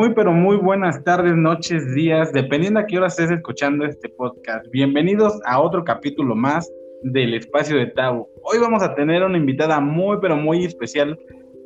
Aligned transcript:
Muy, 0.00 0.14
pero 0.14 0.32
muy 0.32 0.56
buenas 0.56 1.04
tardes, 1.04 1.36
noches, 1.36 1.94
días, 1.94 2.32
dependiendo 2.32 2.80
a 2.80 2.86
qué 2.86 2.96
hora 2.96 3.08
estés 3.08 3.30
escuchando 3.30 3.84
este 3.84 4.08
podcast. 4.08 4.64
Bienvenidos 4.70 5.38
a 5.44 5.60
otro 5.60 5.84
capítulo 5.84 6.34
más 6.34 6.72
del 7.02 7.34
Espacio 7.34 7.76
de 7.76 7.88
Tau. 7.88 8.26
Hoy 8.44 8.58
vamos 8.58 8.82
a 8.82 8.94
tener 8.94 9.22
una 9.22 9.36
invitada 9.36 9.78
muy, 9.78 10.16
pero 10.22 10.36
muy 10.36 10.64
especial 10.64 11.18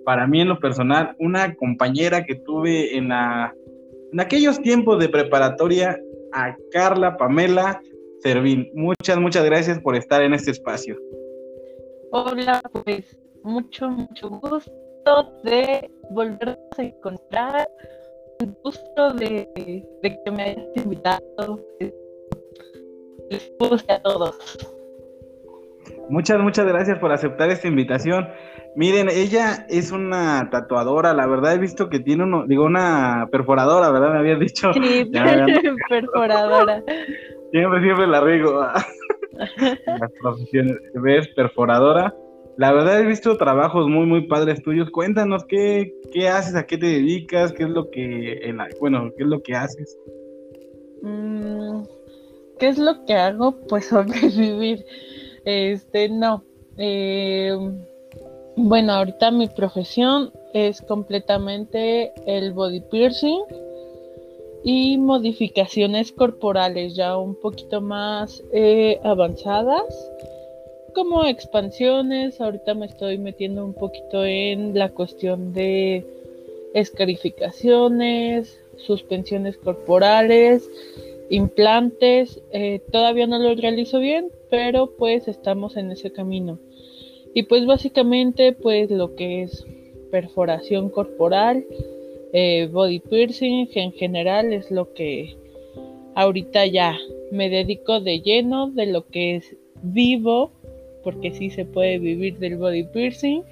para 0.05 0.27
mí 0.27 0.41
en 0.41 0.48
lo 0.48 0.59
personal, 0.59 1.15
una 1.20 1.55
compañera 1.55 2.25
que 2.25 2.34
tuve 2.34 2.97
en, 2.97 3.11
la, 3.11 3.55
en 4.12 4.19
aquellos 4.19 4.61
tiempos 4.61 4.98
de 4.98 5.09
preparatoria, 5.09 5.96
a 6.32 6.57
Carla 6.73 7.16
Pamela 7.16 7.80
Servín. 8.19 8.69
Muchas, 8.75 9.16
muchas 9.16 9.45
gracias 9.45 9.79
por 9.79 9.95
estar 9.95 10.23
en 10.23 10.35
este 10.35 10.51
espacio. 10.51 10.98
Hola, 12.10 12.60
pues 12.82 13.16
mucho, 13.45 13.88
mucho 13.88 14.29
gusto 14.29 14.73
de 15.45 15.88
volvernos 16.10 16.59
a 16.79 16.82
encontrar. 16.82 17.69
Gusto 18.62 19.12
de, 19.15 19.48
que 20.03 20.30
me 20.30 20.43
hayas 20.43 20.66
invitado. 20.77 21.61
Les 23.30 23.52
guste 23.59 23.93
a 23.93 24.02
todos. 24.02 24.37
Muchas, 26.09 26.39
muchas 26.41 26.66
gracias 26.66 26.99
por 26.99 27.12
aceptar 27.12 27.51
esta 27.51 27.69
invitación. 27.69 28.29
Miren, 28.77 29.09
ella 29.09 29.66
es 29.69 29.93
una 29.93 30.49
tatuadora, 30.51 31.15
la 31.15 31.27
verdad 31.27 31.55
he 31.55 31.59
visto 31.59 31.88
que 31.88 32.01
tiene 32.01 32.25
uno, 32.25 32.45
digo, 32.47 32.65
una 32.65 33.29
perforadora, 33.30 33.91
¿verdad? 33.91 34.12
Me 34.12 34.19
habías 34.19 34.41
dicho. 34.41 34.73
Sí, 34.73 35.11
perforadora. 35.88 36.83
Siempre, 37.52 37.80
siempre 37.83 38.07
la 38.07 38.21
rigo. 38.21 38.61
Las 39.87 40.13
profesiones, 40.21 40.77
ves, 40.95 41.29
perforadora. 41.29 42.15
La 42.57 42.73
verdad 42.73 43.01
he 43.01 43.07
visto 43.07 43.37
trabajos 43.37 43.88
muy, 43.88 44.07
muy 44.07 44.27
padres 44.29 44.63
tuyos. 44.63 44.91
Cuéntanos 44.91 45.45
qué, 45.45 45.93
qué 46.13 46.29
haces, 46.29 46.55
a 46.55 46.66
qué 46.66 46.79
te 46.79 46.87
dedicas, 46.87 47.52
qué 47.52 47.65
es 47.65 47.71
lo 47.71 47.91
que, 47.91 48.55
bueno, 48.80 49.11
qué 49.16 49.24
es 49.24 49.29
lo 49.29 49.43
que 49.43 49.55
haces. 49.55 49.99
Mm, 51.02 51.83
¿Qué 52.59 52.69
es 52.69 52.79
lo 52.79 53.05
que 53.05 53.15
hago? 53.15 53.57
Pues 53.69 53.87
sobrevivir. 53.87 54.85
Este, 55.45 56.09
no. 56.09 56.45
Eh, 56.79 57.57
bueno, 58.57 58.93
ahorita 58.93 59.33
mi 59.33 59.49
profesión 59.49 60.33
es 60.52 60.80
completamente 60.83 62.13
el 62.27 62.52
body 62.52 62.80
piercing 62.91 63.43
y 64.62 64.97
modificaciones 64.97 66.12
corporales 66.12 66.94
ya 66.94 67.19
un 67.19 67.34
poquito 67.34 67.81
más 67.81 68.43
eh, 68.53 69.00
avanzadas 69.03 69.83
como 70.94 71.25
expansiones. 71.26 72.41
Ahorita 72.41 72.75
me 72.75 72.87
estoy 72.87 73.19
metiendo 73.19 73.64
un 73.64 73.75
poquito 73.75 74.25
en 74.25 74.78
la 74.78 74.91
cuestión 74.91 75.53
de 75.53 76.06
escarificaciones, 76.72 78.59
suspensiones 78.76 79.56
corporales, 79.59 80.70
implantes. 81.28 82.41
Eh, 82.53 82.81
todavía 82.91 83.26
no 83.26 83.38
lo 83.38 83.54
realizo 83.54 83.98
bien, 83.98 84.28
pero 84.50 84.91
pues 84.97 85.28
estamos 85.28 85.76
en 85.76 85.91
ese 85.91 86.12
camino. 86.12 86.59
Y 87.34 87.42
pues 87.44 87.66
básicamente 87.66 88.53
pues 88.53 88.91
lo 88.91 89.15
que 89.16 89.42
es 89.42 89.66
perforación 90.10 90.88
corporal, 90.88 91.66
eh, 92.32 92.69
body 92.72 93.00
piercing 93.00 93.69
en 93.75 93.92
general 93.92 94.53
es 94.53 94.70
lo 94.70 94.94
que 94.94 95.37
ahorita 96.15 96.66
ya 96.66 96.97
me 97.32 97.50
dedico 97.50 98.00
de 98.00 98.20
lleno 98.20 98.70
de 98.70 98.87
lo 98.87 99.06
que 99.06 99.37
es 99.37 99.56
vivo 99.82 100.53
porque 101.05 101.31
sí 101.31 101.50
se 101.50 101.65
puede 101.65 101.99
vivir 101.99 102.38
del 102.38 102.56
body 102.56 102.84
piercing. 102.84 103.43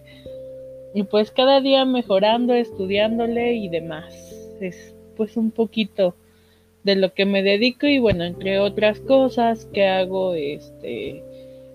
Y 0.94 1.04
pues 1.04 1.30
cada 1.30 1.60
día 1.60 1.84
mejorando, 1.84 2.54
estudiándole 2.54 3.54
y 3.54 3.68
demás. 3.68 4.14
Es 4.60 4.94
pues 5.16 5.36
un 5.36 5.50
poquito 5.50 6.14
de 6.84 6.96
lo 6.96 7.14
que 7.14 7.26
me 7.26 7.42
dedico 7.42 7.86
y 7.86 7.98
bueno, 7.98 8.24
entre 8.24 8.58
otras 8.58 8.98
cosas 9.00 9.66
que 9.66 9.86
hago 9.86 10.34
este 10.34 11.22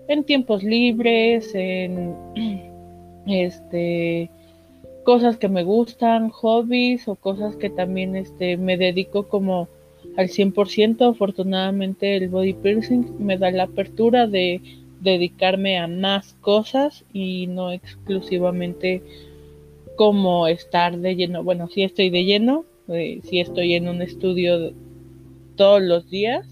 en 0.08 0.24
tiempos 0.24 0.62
libres, 0.62 1.54
en 1.54 2.14
este 3.26 4.30
cosas 5.04 5.38
que 5.38 5.48
me 5.48 5.62
gustan, 5.62 6.28
hobbies 6.28 7.08
o 7.08 7.14
cosas 7.14 7.56
que 7.56 7.70
también 7.70 8.16
este 8.16 8.56
me 8.56 8.76
dedico 8.76 9.28
como 9.28 9.68
al 10.16 10.28
100%. 10.28 11.10
Afortunadamente 11.10 12.16
el 12.16 12.28
body 12.28 12.54
piercing 12.54 13.16
me 13.18 13.38
da 13.38 13.50
la 13.50 13.64
apertura 13.64 14.26
de 14.26 14.60
dedicarme 15.00 15.78
a 15.78 15.86
más 15.86 16.34
cosas 16.40 17.04
y 17.12 17.46
no 17.46 17.70
exclusivamente 17.70 19.02
como 19.96 20.46
estar 20.46 20.96
de 20.96 21.16
lleno. 21.16 21.42
Bueno, 21.42 21.68
sí 21.68 21.82
estoy 21.82 22.10
de 22.10 22.24
lleno, 22.24 22.64
eh, 22.88 23.20
sí 23.24 23.40
estoy 23.40 23.74
en 23.74 23.88
un 23.88 24.02
estudio 24.02 24.72
todos 25.56 25.82
los 25.82 26.08
días, 26.08 26.46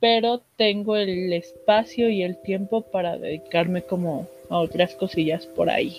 pero 0.00 0.42
tengo 0.56 0.96
el 0.96 1.32
espacio 1.32 2.10
y 2.10 2.22
el 2.22 2.40
tiempo 2.42 2.82
para 2.82 3.18
dedicarme 3.18 3.82
como 3.82 4.26
a 4.50 4.58
otras 4.58 4.94
cosillas 4.96 5.46
por 5.46 5.70
ahí. 5.70 5.98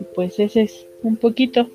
Y 0.00 0.04
pues 0.14 0.38
ese 0.38 0.62
es 0.62 0.86
un 1.02 1.16
poquito. 1.16 1.68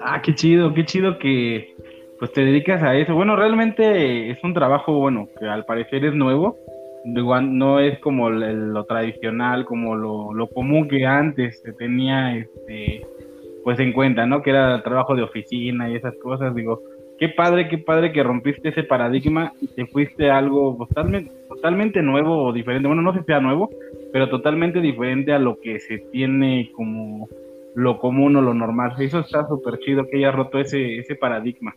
Ah, 0.00 0.22
qué 0.22 0.34
chido, 0.34 0.72
qué 0.74 0.84
chido 0.84 1.18
que 1.18 1.74
pues 2.18 2.32
te 2.32 2.44
dedicas 2.44 2.82
a 2.82 2.96
eso. 2.96 3.14
Bueno, 3.14 3.36
realmente 3.36 4.30
es 4.30 4.42
un 4.42 4.54
trabajo, 4.54 4.98
bueno, 4.98 5.28
que 5.38 5.46
al 5.46 5.64
parecer 5.64 6.04
es 6.04 6.14
nuevo, 6.14 6.56
no 7.14 7.80
es 7.80 7.98
como 8.00 8.30
lo 8.30 8.84
tradicional, 8.84 9.64
como 9.64 9.96
lo, 9.96 10.46
común 10.48 10.88
que 10.88 11.06
antes 11.06 11.60
se 11.60 11.72
tenía 11.72 12.36
este, 12.36 13.06
pues 13.64 13.78
en 13.80 13.92
cuenta, 13.92 14.26
¿no? 14.26 14.42
Que 14.42 14.50
era 14.50 14.82
trabajo 14.82 15.14
de 15.14 15.22
oficina 15.22 15.90
y 15.90 15.96
esas 15.96 16.14
cosas. 16.22 16.54
Digo, 16.54 16.82
qué 17.18 17.28
padre, 17.28 17.68
qué 17.68 17.78
padre 17.78 18.12
que 18.12 18.22
rompiste 18.22 18.68
ese 18.70 18.84
paradigma 18.84 19.52
y 19.60 19.68
te 19.68 19.86
fuiste 19.86 20.30
algo 20.30 20.76
totalmente, 20.78 21.32
totalmente 21.48 22.02
nuevo 22.02 22.44
o 22.44 22.52
diferente. 22.52 22.86
Bueno, 22.86 23.02
no 23.02 23.12
sé 23.12 23.20
si 23.20 23.26
sea 23.26 23.40
nuevo, 23.40 23.70
pero 24.12 24.28
totalmente 24.28 24.80
diferente 24.80 25.32
a 25.32 25.38
lo 25.38 25.58
que 25.60 25.80
se 25.80 25.98
tiene 26.12 26.70
como 26.74 27.28
lo 27.74 27.98
común 27.98 28.36
o 28.36 28.42
lo 28.42 28.54
normal. 28.54 28.92
Eso 28.98 29.20
está 29.20 29.46
súper 29.46 29.78
chido 29.78 30.06
que 30.06 30.18
haya 30.18 30.32
roto 30.32 30.58
ese, 30.58 30.98
ese 30.98 31.14
paradigma. 31.14 31.74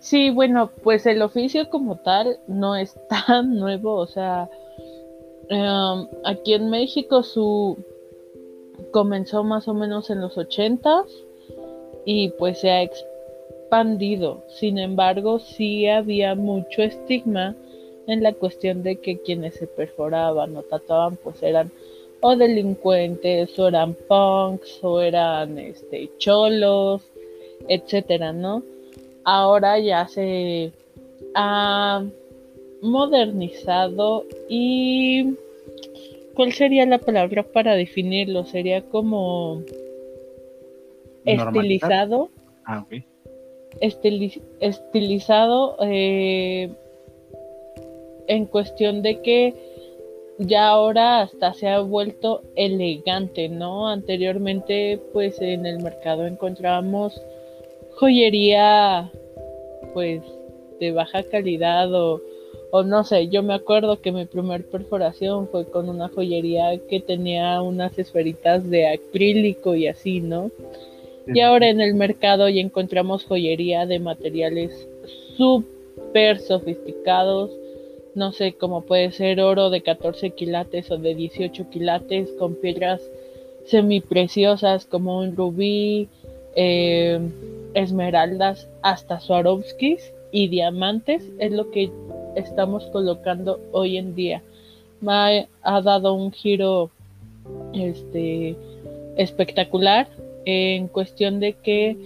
Sí, 0.00 0.30
bueno, 0.30 0.70
pues 0.82 1.04
el 1.04 1.20
oficio 1.20 1.68
como 1.68 1.96
tal 1.96 2.38
no 2.48 2.74
es 2.74 2.96
tan 3.08 3.58
nuevo, 3.58 3.94
o 3.94 4.06
sea, 4.06 4.48
em, 5.48 6.08
aquí 6.24 6.54
en 6.54 6.70
México 6.70 7.22
su 7.22 7.76
comenzó 8.92 9.44
más 9.44 9.68
o 9.68 9.74
menos 9.74 10.08
en 10.08 10.22
los 10.22 10.38
ochentas 10.38 11.04
y 12.06 12.30
pues 12.30 12.60
se 12.60 12.70
ha 12.70 12.82
expandido. 12.82 14.42
Sin 14.48 14.78
embargo, 14.78 15.38
sí 15.38 15.86
había 15.86 16.34
mucho 16.34 16.82
estigma 16.82 17.54
en 18.06 18.22
la 18.22 18.32
cuestión 18.32 18.82
de 18.82 18.96
que 18.96 19.20
quienes 19.20 19.54
se 19.54 19.66
perforaban 19.66 20.56
o 20.56 20.62
tatuaban 20.62 21.16
pues 21.16 21.42
eran 21.42 21.70
o 22.22 22.36
delincuentes 22.36 23.58
o 23.58 23.68
eran 23.68 23.94
punks 23.94 24.78
o 24.82 25.00
eran 25.00 25.58
este 25.58 26.10
cholos, 26.18 27.02
etcétera, 27.68 28.32
¿no? 28.32 28.62
Ahora 29.24 29.78
ya 29.78 30.08
se 30.08 30.72
ha 31.34 32.04
modernizado 32.82 34.24
y 34.48 35.34
¿cuál 36.34 36.52
sería 36.52 36.86
la 36.86 36.98
palabra 36.98 37.42
para 37.42 37.74
definirlo? 37.74 38.44
Sería 38.44 38.82
como 38.82 39.62
estilizado. 41.24 42.30
Ah, 42.64 42.86
estilizado 44.60 45.76
eh, 45.80 46.70
en 48.26 48.46
cuestión 48.46 49.02
de 49.02 49.20
que 49.22 49.54
ya 50.38 50.68
ahora 50.68 51.20
hasta 51.20 51.52
se 51.52 51.68
ha 51.68 51.80
vuelto 51.80 52.42
elegante, 52.56 53.48
¿no? 53.48 53.88
Anteriormente, 53.88 55.00
pues 55.12 55.40
en 55.40 55.66
el 55.66 55.82
mercado 55.82 56.26
encontrábamos 56.26 57.20
joyería 58.00 59.12
pues 59.92 60.22
de 60.80 60.92
baja 60.92 61.22
calidad 61.22 61.92
o, 61.94 62.22
o 62.70 62.82
no 62.82 63.04
sé, 63.04 63.28
yo 63.28 63.42
me 63.42 63.52
acuerdo 63.52 64.00
que 64.00 64.10
mi 64.10 64.24
primer 64.24 64.64
perforación 64.64 65.48
fue 65.48 65.66
con 65.66 65.90
una 65.90 66.08
joyería 66.08 66.78
que 66.88 67.00
tenía 67.00 67.60
unas 67.60 67.98
esferitas 67.98 68.68
de 68.70 68.88
acrílico 68.88 69.74
y 69.74 69.86
así, 69.86 70.20
¿no? 70.20 70.50
Y 71.26 71.40
ahora 71.40 71.68
en 71.68 71.80
el 71.80 71.94
mercado 71.94 72.48
ya 72.48 72.62
encontramos 72.62 73.24
joyería 73.26 73.84
de 73.86 74.00
materiales 74.00 74.88
súper 75.36 76.40
sofisticados, 76.40 77.50
no 78.14 78.32
sé, 78.32 78.54
como 78.54 78.80
puede 78.80 79.12
ser 79.12 79.40
oro 79.40 79.68
de 79.68 79.82
14 79.82 80.30
quilates 80.30 80.90
o 80.90 80.96
de 80.96 81.14
18 81.14 81.68
quilates 81.70 82.32
con 82.38 82.54
piedras 82.54 83.02
semipreciosas 83.66 84.86
como 84.86 85.18
un 85.20 85.36
rubí, 85.36 86.08
eh, 86.56 87.20
esmeraldas 87.74 88.68
hasta 88.82 89.20
Swarovskis 89.20 90.12
y 90.32 90.48
diamantes 90.48 91.24
es 91.38 91.52
lo 91.52 91.70
que 91.70 91.90
estamos 92.36 92.84
colocando 92.86 93.60
hoy 93.72 93.96
en 93.96 94.14
día. 94.14 94.42
Me 95.00 95.48
ha 95.62 95.80
dado 95.80 96.14
un 96.14 96.32
giro 96.32 96.90
este 97.72 98.56
espectacular 99.16 100.08
en 100.44 100.88
cuestión 100.88 101.40
de 101.40 101.54
que 101.54 101.96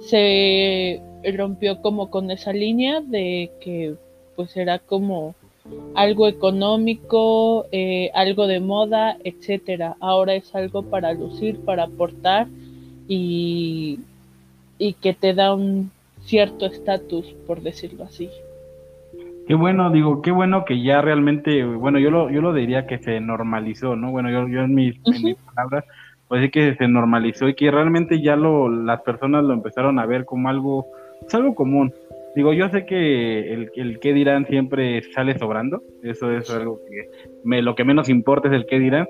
se 0.00 1.00
rompió 1.36 1.80
como 1.82 2.10
con 2.10 2.30
esa 2.30 2.52
línea 2.52 3.00
de 3.00 3.50
que 3.60 3.94
pues 4.36 4.56
era 4.56 4.78
como 4.78 5.34
algo 5.94 6.28
económico, 6.28 7.66
eh, 7.72 8.10
algo 8.14 8.46
de 8.46 8.60
moda, 8.60 9.18
etcétera. 9.24 9.96
Ahora 10.00 10.34
es 10.34 10.54
algo 10.54 10.82
para 10.82 11.12
lucir, 11.12 11.58
para 11.60 11.84
aportar 11.84 12.46
y, 13.08 13.98
y 14.78 14.94
que 14.94 15.14
te 15.14 15.34
da 15.34 15.54
un 15.54 15.90
cierto 16.22 16.66
estatus, 16.66 17.34
por 17.46 17.60
decirlo 17.60 18.04
así. 18.04 18.30
Qué 19.46 19.54
bueno, 19.54 19.90
digo, 19.90 20.20
qué 20.20 20.30
bueno 20.30 20.64
que 20.66 20.82
ya 20.82 21.00
realmente, 21.00 21.64
bueno, 21.64 21.98
yo 21.98 22.10
lo, 22.10 22.30
yo 22.30 22.42
lo 22.42 22.52
diría 22.52 22.86
que 22.86 22.98
se 22.98 23.18
normalizó, 23.18 23.96
¿no? 23.96 24.10
Bueno, 24.10 24.30
yo, 24.30 24.46
yo 24.46 24.60
en, 24.60 24.74
mis, 24.74 24.96
en 25.06 25.22
mis 25.22 25.36
palabras, 25.36 25.84
pues 26.28 26.42
sí 26.42 26.50
que 26.50 26.74
se 26.74 26.86
normalizó 26.86 27.48
y 27.48 27.54
que 27.54 27.70
realmente 27.70 28.20
ya 28.20 28.36
lo, 28.36 28.68
las 28.68 29.00
personas 29.00 29.44
lo 29.44 29.54
empezaron 29.54 29.98
a 29.98 30.04
ver 30.04 30.26
como 30.26 30.50
algo, 30.50 30.86
es 31.14 31.18
pues 31.22 31.34
algo 31.34 31.54
común. 31.54 31.94
Digo, 32.36 32.52
yo 32.52 32.68
sé 32.68 32.84
que 32.84 33.54
el, 33.54 33.70
el 33.74 33.98
qué 34.00 34.12
dirán 34.12 34.46
siempre 34.46 35.02
sale 35.14 35.38
sobrando, 35.38 35.82
eso 36.02 36.30
es 36.30 36.50
algo 36.50 36.80
que 36.86 37.08
me, 37.42 37.62
lo 37.62 37.74
que 37.74 37.84
menos 37.84 38.10
importa 38.10 38.48
es 38.48 38.54
el 38.54 38.66
qué 38.66 38.78
dirán, 38.78 39.08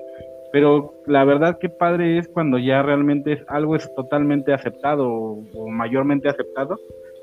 pero 0.51 0.93
la 1.05 1.23
verdad 1.25 1.57
que 1.59 1.69
padre 1.69 2.17
es 2.17 2.27
cuando 2.27 2.57
ya 2.57 2.81
realmente 2.81 3.33
es, 3.33 3.43
algo 3.47 3.75
es 3.75 3.93
totalmente 3.95 4.53
aceptado 4.53 5.07
o, 5.09 5.67
mayormente 5.69 6.29
aceptado, 6.29 6.77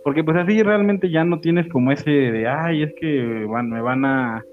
porque 0.05 0.23
pues 0.23 0.37
así 0.37 0.63
realmente 0.63 1.11
ya 1.11 1.25
no 1.25 1.41
tienes 1.41 1.69
como 1.69 1.91
ese 1.91 2.11
de, 2.11 2.47
ay, 2.47 2.85
es 2.85 2.95
que 2.95 3.47
me 3.49 3.83
van 3.83 4.05
a 4.05 4.45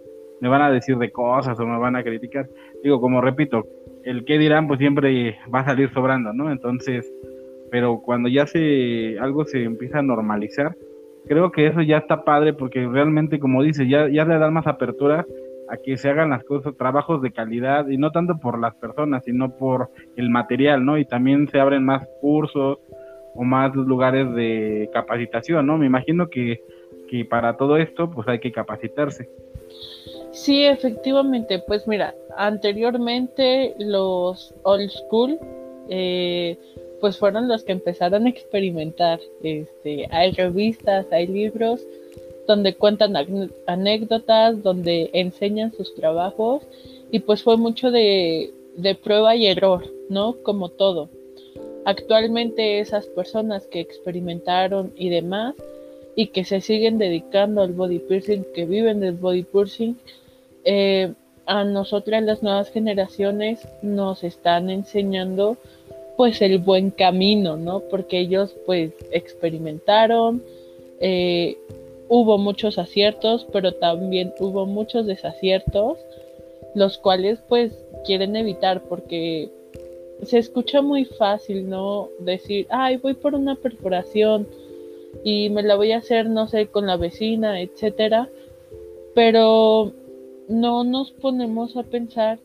me 0.42 0.50
van 0.50 0.62
a 0.62 0.72
decir 0.72 0.98
de 0.98 1.10
cosas 1.10 1.58
o 1.58 1.66
me 1.66 1.78
van 1.78 1.96
a 1.96 2.04
criticar. 2.04 2.50
Digo, 2.84 3.00
como 3.00 3.22
repito, 3.22 3.66
el 4.04 4.26
qué 4.26 4.38
dirán 4.38 4.68
pues 4.68 4.78
siempre 4.80 5.38
va 5.54 5.62
a 5.62 5.66
salir 5.66 5.90
sobrando, 5.94 6.34
¿no? 6.34 6.52
Entonces, 6.52 7.10
pero 7.72 8.02
cuando 8.02 8.28
ya 8.28 8.46
se 8.46 9.18
algo 9.20 9.46
se 9.46 9.64
empieza 9.64 10.00
a 10.00 10.04
normalizar, 10.04 10.76
creo 11.28 11.52
que 11.52 11.68
eso 11.68 11.82
ya 11.82 12.00
está 12.00 12.26
padre 12.26 12.54
porque 12.54 12.86
realmente 12.88 13.40
como 13.40 13.64
dice, 13.64 13.88
ya 13.88 14.10
ya 14.10 14.26
le 14.26 14.38
dan 14.38 14.54
más 14.54 14.68
apertura 14.68 15.26
a 15.74 15.78
que 15.78 15.98
se 15.98 16.10
hagan 16.10 16.30
las 16.30 16.44
cosas, 16.44 16.78
trabajos 16.78 17.22
de 17.22 17.32
calidad 17.32 17.88
y 17.88 17.98
no 17.98 18.12
tanto 18.12 18.38
por 18.38 18.60
las 18.60 18.76
personas, 18.76 19.24
sino 19.26 19.58
por 19.58 19.90
el 20.16 20.30
material, 20.30 20.86
¿no? 20.86 21.00
Y 21.00 21.06
también 21.06 21.50
se 21.50 21.60
abren 21.60 21.84
más 21.84 22.08
cursos 22.22 22.78
o 23.34 23.44
más 23.44 23.74
lugares 23.76 24.32
de 24.36 24.90
capacitación, 24.94 25.66
¿no? 25.66 25.80
Me 25.80 25.88
imagino 25.88 26.30
que, 26.30 26.62
que 27.10 27.26
para 27.26 27.58
todo 27.58 27.78
esto 27.78 28.10
pues 28.12 28.28
hay 28.28 28.40
que 28.40 28.52
capacitarse. 28.52 29.28
Sí, 30.32 30.64
efectivamente, 30.64 31.64
pues 31.66 31.88
mira, 31.88 32.14
anteriormente 32.38 33.74
los 33.80 34.54
old 34.64 34.90
school 34.90 35.40
eh, 35.90 36.58
pues 37.02 37.18
fueron 37.18 37.48
los 37.48 37.64
que 37.64 37.72
empezaron 37.72 38.28
a 38.28 38.30
experimentar. 38.30 39.20
Este, 39.42 40.08
hay 40.12 40.32
revistas, 40.34 41.06
hay 41.12 41.28
libros 41.28 41.86
donde 42.48 42.76
cuentan 42.76 43.16
anécdotas, 43.68 44.62
donde 44.64 45.10
enseñan 45.14 45.74
sus 45.74 45.96
trabajos 45.96 46.64
y 47.12 47.20
pues 47.20 47.44
fue 47.44 47.58
mucho 47.58 47.92
de, 47.92 48.54
de 48.76 48.96
prueba 48.96 49.36
y 49.36 49.48
error, 49.48 49.86
¿no? 50.10 50.36
Como 50.44 50.70
todo. 50.70 51.10
Actualmente 51.86 52.80
esas 52.80 53.08
personas 53.08 53.68
que 53.68 53.80
experimentaron 53.80 54.94
y 54.96 55.10
demás 55.10 55.56
y 56.16 56.28
que 56.28 56.46
se 56.46 56.62
siguen 56.62 56.98
dedicando 56.98 57.62
al 57.62 57.74
body 57.74 58.00
piercing, 58.00 58.46
que 58.54 58.66
viven 58.66 59.00
del 59.00 59.16
body 59.16 59.44
piercing, 59.44 59.96
eh, 60.64 61.14
a 61.46 61.64
nosotras 61.64 62.24
las 62.24 62.42
nuevas 62.42 62.72
generaciones 62.72 63.68
nos 63.82 64.24
están 64.24 64.70
enseñando 64.70 65.58
pues 66.16 66.42
el 66.42 66.60
buen 66.60 66.92
camino, 66.92 67.58
¿no? 67.58 67.82
Porque 67.82 68.20
ellos 68.20 68.56
pues 68.66 68.92
experimentaron, 69.12 70.42
eh, 71.00 71.58
hubo 72.10 72.38
muchos 72.38 72.78
aciertos, 72.78 73.48
pero 73.52 73.74
también 73.74 74.34
hubo 74.40 74.66
muchos 74.66 75.06
desaciertos, 75.06 75.98
los 76.76 76.98
cuales 76.98 77.40
pues 77.48 77.74
quieren 78.06 78.36
evitar 78.36 78.84
porque 78.84 79.50
se 80.24 80.38
escucha 80.38 80.82
muy 80.82 81.06
fácil, 81.06 81.70
¿no? 81.70 82.10
Decir, 82.20 82.68
ay, 82.70 82.98
voy 82.98 83.14
por 83.14 83.36
una 83.36 83.56
perforación 83.56 84.48
y 85.24 85.50
me 85.50 85.64
la 85.64 85.76
voy 85.76 85.92
a 85.92 85.98
hacer, 85.98 86.30
no 86.30 86.48
sé, 86.48 86.68
con 86.68 86.88
la 86.88 86.98
vecina, 86.98 87.62
etcétera. 87.62 88.30
Pero 89.14 89.92
no 90.48 90.84
nos 90.84 91.12
ponemos 91.12 91.78
a 91.78 91.84
pensar 91.84 92.40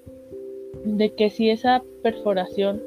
de 0.85 1.11
que 1.15 1.31
si 1.31 1.51
esa 1.51 1.83
perforación 2.03 2.83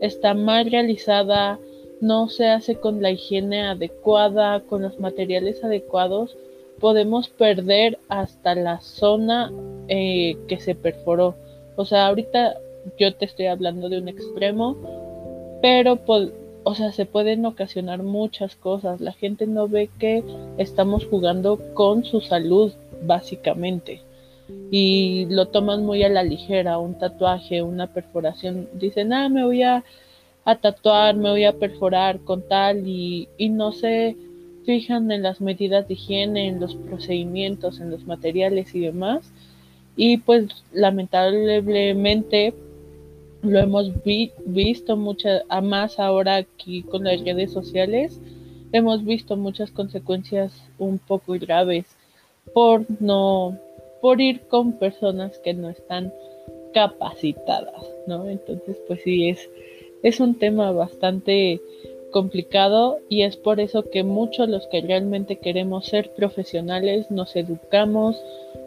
está 0.00 0.34
mal 0.34 0.70
realizada, 0.70 1.58
no 2.00 2.28
se 2.28 2.48
hace 2.48 2.76
con 2.76 3.02
la 3.02 3.10
higiene 3.10 3.62
adecuada, 3.62 4.60
con 4.60 4.82
los 4.82 4.98
materiales 4.98 5.62
adecuados, 5.62 6.36
podemos 6.78 7.28
perder 7.28 7.98
hasta 8.08 8.54
la 8.54 8.80
zona 8.80 9.52
eh, 9.88 10.36
que 10.48 10.58
se 10.58 10.74
perforó. 10.74 11.34
O 11.76 11.84
sea, 11.84 12.06
ahorita 12.06 12.56
yo 12.98 13.14
te 13.14 13.26
estoy 13.26 13.46
hablando 13.46 13.88
de 13.88 13.98
un 13.98 14.08
extremo, 14.08 14.76
pero 15.60 15.98
o 16.62 16.74
sea, 16.74 16.92
se 16.92 17.06
pueden 17.06 17.44
ocasionar 17.46 18.02
muchas 18.02 18.56
cosas. 18.56 19.00
La 19.00 19.12
gente 19.12 19.46
no 19.46 19.68
ve 19.68 19.90
que 19.98 20.24
estamos 20.58 21.06
jugando 21.06 21.58
con 21.74 22.04
su 22.04 22.20
salud, 22.20 22.72
básicamente. 23.02 24.02
Y 24.70 25.26
lo 25.26 25.48
toman 25.48 25.84
muy 25.84 26.02
a 26.02 26.08
la 26.08 26.22
ligera, 26.22 26.78
un 26.78 26.98
tatuaje, 26.98 27.62
una 27.62 27.86
perforación. 27.92 28.68
Dicen, 28.74 29.12
ah, 29.12 29.28
me 29.28 29.44
voy 29.44 29.62
a, 29.62 29.84
a 30.44 30.56
tatuar, 30.56 31.16
me 31.16 31.30
voy 31.30 31.44
a 31.44 31.58
perforar 31.58 32.20
con 32.20 32.46
tal 32.46 32.86
y, 32.86 33.28
y 33.36 33.48
no 33.48 33.72
se 33.72 34.16
fijan 34.64 35.10
en 35.10 35.22
las 35.22 35.40
medidas 35.40 35.88
de 35.88 35.94
higiene, 35.94 36.48
en 36.48 36.60
los 36.60 36.74
procedimientos, 36.74 37.80
en 37.80 37.90
los 37.90 38.04
materiales 38.06 38.74
y 38.74 38.80
demás. 38.80 39.32
Y 39.96 40.18
pues 40.18 40.46
lamentablemente 40.72 42.54
lo 43.42 43.58
hemos 43.58 43.92
visto 44.44 44.96
muchas, 44.96 45.42
a 45.48 45.60
más 45.60 45.98
ahora 45.98 46.36
aquí 46.36 46.82
con 46.82 47.04
las 47.04 47.20
redes 47.22 47.52
sociales, 47.52 48.20
hemos 48.72 49.04
visto 49.04 49.36
muchas 49.36 49.70
consecuencias 49.70 50.52
un 50.78 50.98
poco 50.98 51.34
graves 51.38 51.86
por 52.52 52.84
no, 53.00 53.58
por 54.00 54.20
ir 54.20 54.42
con 54.42 54.74
personas 54.74 55.38
que 55.38 55.54
no 55.54 55.70
están 55.70 56.12
capacitadas, 56.74 57.82
¿no? 58.06 58.28
Entonces, 58.28 58.76
pues 58.86 59.00
sí, 59.02 59.28
es, 59.28 59.48
es 60.02 60.20
un 60.20 60.38
tema 60.38 60.72
bastante 60.72 61.60
complicado 62.10 62.98
y 63.08 63.22
es 63.22 63.36
por 63.36 63.60
eso 63.60 63.88
que 63.90 64.02
muchos 64.02 64.48
los 64.48 64.66
que 64.66 64.80
realmente 64.80 65.36
queremos 65.36 65.86
ser 65.86 66.10
profesionales 66.10 67.10
nos 67.10 67.36
educamos, 67.36 68.20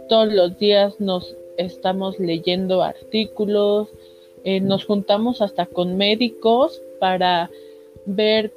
todos 0.09 0.31
los 0.31 0.57
días 0.57 0.99
nos 0.99 1.35
estamos 1.57 2.19
leyendo 2.19 2.81
artículos, 2.81 3.89
eh, 4.43 4.59
nos 4.59 4.85
juntamos 4.85 5.41
hasta 5.41 5.65
con 5.65 5.97
médicos 5.97 6.81
para 6.99 7.49
ver 8.05 8.51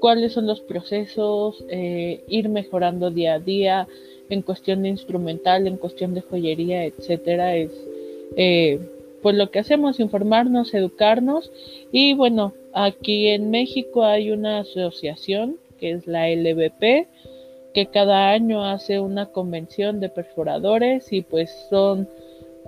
cuáles 0.00 0.32
son 0.32 0.46
los 0.46 0.60
procesos, 0.60 1.64
eh, 1.68 2.22
ir 2.28 2.48
mejorando 2.48 3.10
día 3.10 3.34
a 3.34 3.38
día 3.38 3.88
en 4.28 4.42
cuestión 4.42 4.82
de 4.82 4.88
instrumental, 4.88 5.66
en 5.66 5.76
cuestión 5.76 6.14
de 6.14 6.22
joyería, 6.22 6.84
etcétera. 6.84 7.56
Es 7.56 7.72
eh, 8.36 8.80
pues 9.22 9.36
lo 9.36 9.50
que 9.50 9.58
hacemos, 9.58 10.00
informarnos, 10.00 10.74
educarnos 10.74 11.52
y 11.92 12.14
bueno, 12.14 12.54
aquí 12.72 13.28
en 13.28 13.50
México 13.50 14.04
hay 14.04 14.30
una 14.30 14.60
asociación 14.60 15.56
que 15.78 15.92
es 15.92 16.06
la 16.06 16.28
LBP 16.28 17.08
que 17.72 17.86
cada 17.86 18.30
año 18.30 18.64
hace 18.64 19.00
una 19.00 19.26
convención 19.26 20.00
de 20.00 20.08
perforadores 20.08 21.12
y 21.12 21.22
pues 21.22 21.50
son 21.70 22.08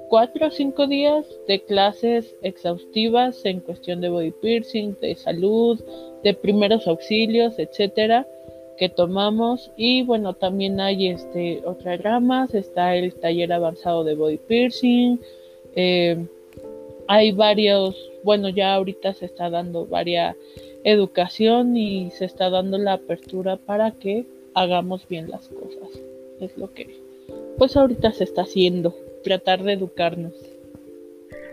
cuatro 0.09 0.49
o 0.49 0.51
cinco 0.51 0.87
días 0.87 1.27
de 1.49 1.63
clases 1.63 2.35
exhaustivas 2.43 3.45
en 3.45 3.61
cuestión 3.61 4.01
de 4.01 4.09
body 4.09 4.33
piercing, 4.43 4.95
de 5.01 5.15
salud, 5.15 5.83
de 6.23 6.35
primeros 6.35 6.87
auxilios, 6.87 7.59
etcétera, 7.59 8.27
que 8.79 8.89
tomamos. 8.89 9.71
Y 9.77 10.03
bueno, 10.03 10.35
también 10.35 10.81
hay 10.81 11.09
este 11.09 11.63
otras 11.65 12.01
ramas, 12.03 12.55
está 12.55 12.95
el 12.97 13.15
taller 13.15 13.53
avanzado 13.53 14.05
de 14.05 14.15
body 14.15 14.39
piercing, 14.39 15.19
eh, 15.75 16.27
hay 17.13 17.31
varios, 17.31 17.95
bueno, 18.25 18.49
ya 18.49 18.75
ahorita 18.75 19.13
se 19.13 19.27
está 19.27 19.51
dando 19.51 19.85
varias 19.85 20.35
educación 20.83 21.77
y 21.77 22.11
se 22.13 22.25
está 22.25 22.49
dando 22.49 22.79
la 22.79 22.95
apertura 22.95 23.59
para 23.59 23.91
que 23.91 24.25
hagamos 24.55 25.07
bien 25.07 25.29
las 25.29 25.47
cosas. 25.49 25.91
Es 26.41 26.57
lo 26.57 26.73
que 26.73 27.03
pues 27.59 27.77
ahorita 27.77 28.13
se 28.13 28.25
está 28.25 28.43
haciendo 28.43 28.95
tratar 29.23 29.63
de 29.63 29.75
educarnos. 29.75 30.33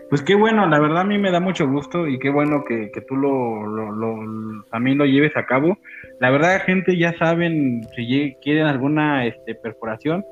Pues 0.08 0.22
qué 0.22 0.34
bueno, 0.34 0.66
la 0.66 0.80
verdad 0.80 1.02
a 1.02 1.04
mí 1.04 1.18
me 1.18 1.30
da 1.30 1.40
mucho 1.40 1.68
gusto 1.68 2.08
y 2.08 2.18
qué 2.18 2.30
bueno 2.30 2.64
que, 2.64 2.90
tú 3.06 3.16
lo, 3.16 3.66
lo, 3.66 4.64
también 4.70 4.96
lo 4.96 5.04
lleves 5.04 5.36
a 5.36 5.44
cabo. 5.44 5.76
La 6.20 6.30
verdad, 6.30 6.62
gente, 6.64 6.96
ya 6.96 7.12
saben, 7.18 7.86
si 7.94 8.34
quieren 8.42 8.64
alguna 8.64 9.26
este, 9.26 9.54
perforación, 9.54 10.24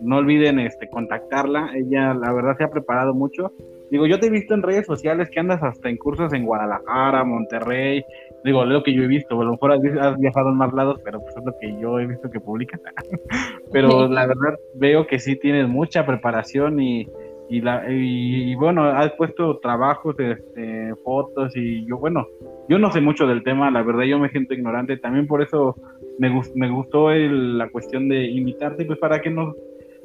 no 0.00 0.16
olviden 0.16 0.58
este, 0.58 0.88
contactarla. 0.88 1.70
Ella, 1.74 2.14
la 2.14 2.32
verdad, 2.32 2.56
se 2.56 2.64
ha 2.64 2.70
preparado 2.70 3.12
mucho 3.12 3.52
Digo, 3.90 4.06
yo 4.06 4.18
te 4.18 4.26
he 4.26 4.30
visto 4.30 4.54
en 4.54 4.62
redes 4.62 4.86
sociales 4.86 5.28
que 5.30 5.40
andas 5.40 5.62
hasta 5.62 5.88
en 5.88 5.96
cursos 5.96 6.32
en 6.32 6.44
Guadalajara, 6.44 7.24
Monterrey. 7.24 8.04
Digo, 8.44 8.64
lo 8.64 8.82
que 8.82 8.92
yo 8.92 9.02
he 9.02 9.06
visto, 9.06 9.40
a 9.40 9.44
lo 9.44 9.52
mejor 9.52 9.72
has, 9.72 10.18
viajado 10.18 10.50
en 10.50 10.56
más 10.56 10.72
lados, 10.72 11.00
pero 11.04 11.20
pues 11.20 11.36
es 11.36 11.44
lo 11.44 11.52
que 11.60 11.80
yo 11.80 11.98
he 11.98 12.06
visto 12.06 12.30
que 12.30 12.40
publicas. 12.40 12.80
pero 13.72 14.08
la 14.08 14.26
verdad 14.26 14.58
veo 14.74 15.06
que 15.06 15.18
sí 15.18 15.36
tienes 15.36 15.68
mucha 15.68 16.06
preparación 16.06 16.80
y, 16.80 17.08
y, 17.48 17.60
la, 17.60 17.84
y, 17.88 18.54
bueno, 18.54 18.84
has 18.84 19.12
puesto 19.12 19.58
trabajos, 19.58 20.16
este, 20.18 20.94
fotos 21.04 21.54
y 21.56 21.86
yo, 21.86 21.98
bueno, 21.98 22.26
yo 22.68 22.78
no 22.78 22.90
sé 22.90 23.00
mucho 23.00 23.26
del 23.26 23.44
tema, 23.44 23.70
la 23.70 23.82
verdad 23.82 24.04
yo 24.04 24.18
me 24.18 24.30
siento 24.30 24.54
ignorante, 24.54 24.96
también 24.96 25.26
por 25.26 25.42
eso 25.42 25.76
me, 26.18 26.30
me 26.54 26.70
gustó 26.70 27.10
la 27.10 27.68
cuestión 27.68 28.08
de 28.08 28.24
invitarte, 28.24 28.86
pues 28.86 28.98
para 28.98 29.20
que 29.20 29.30
nos, 29.30 29.54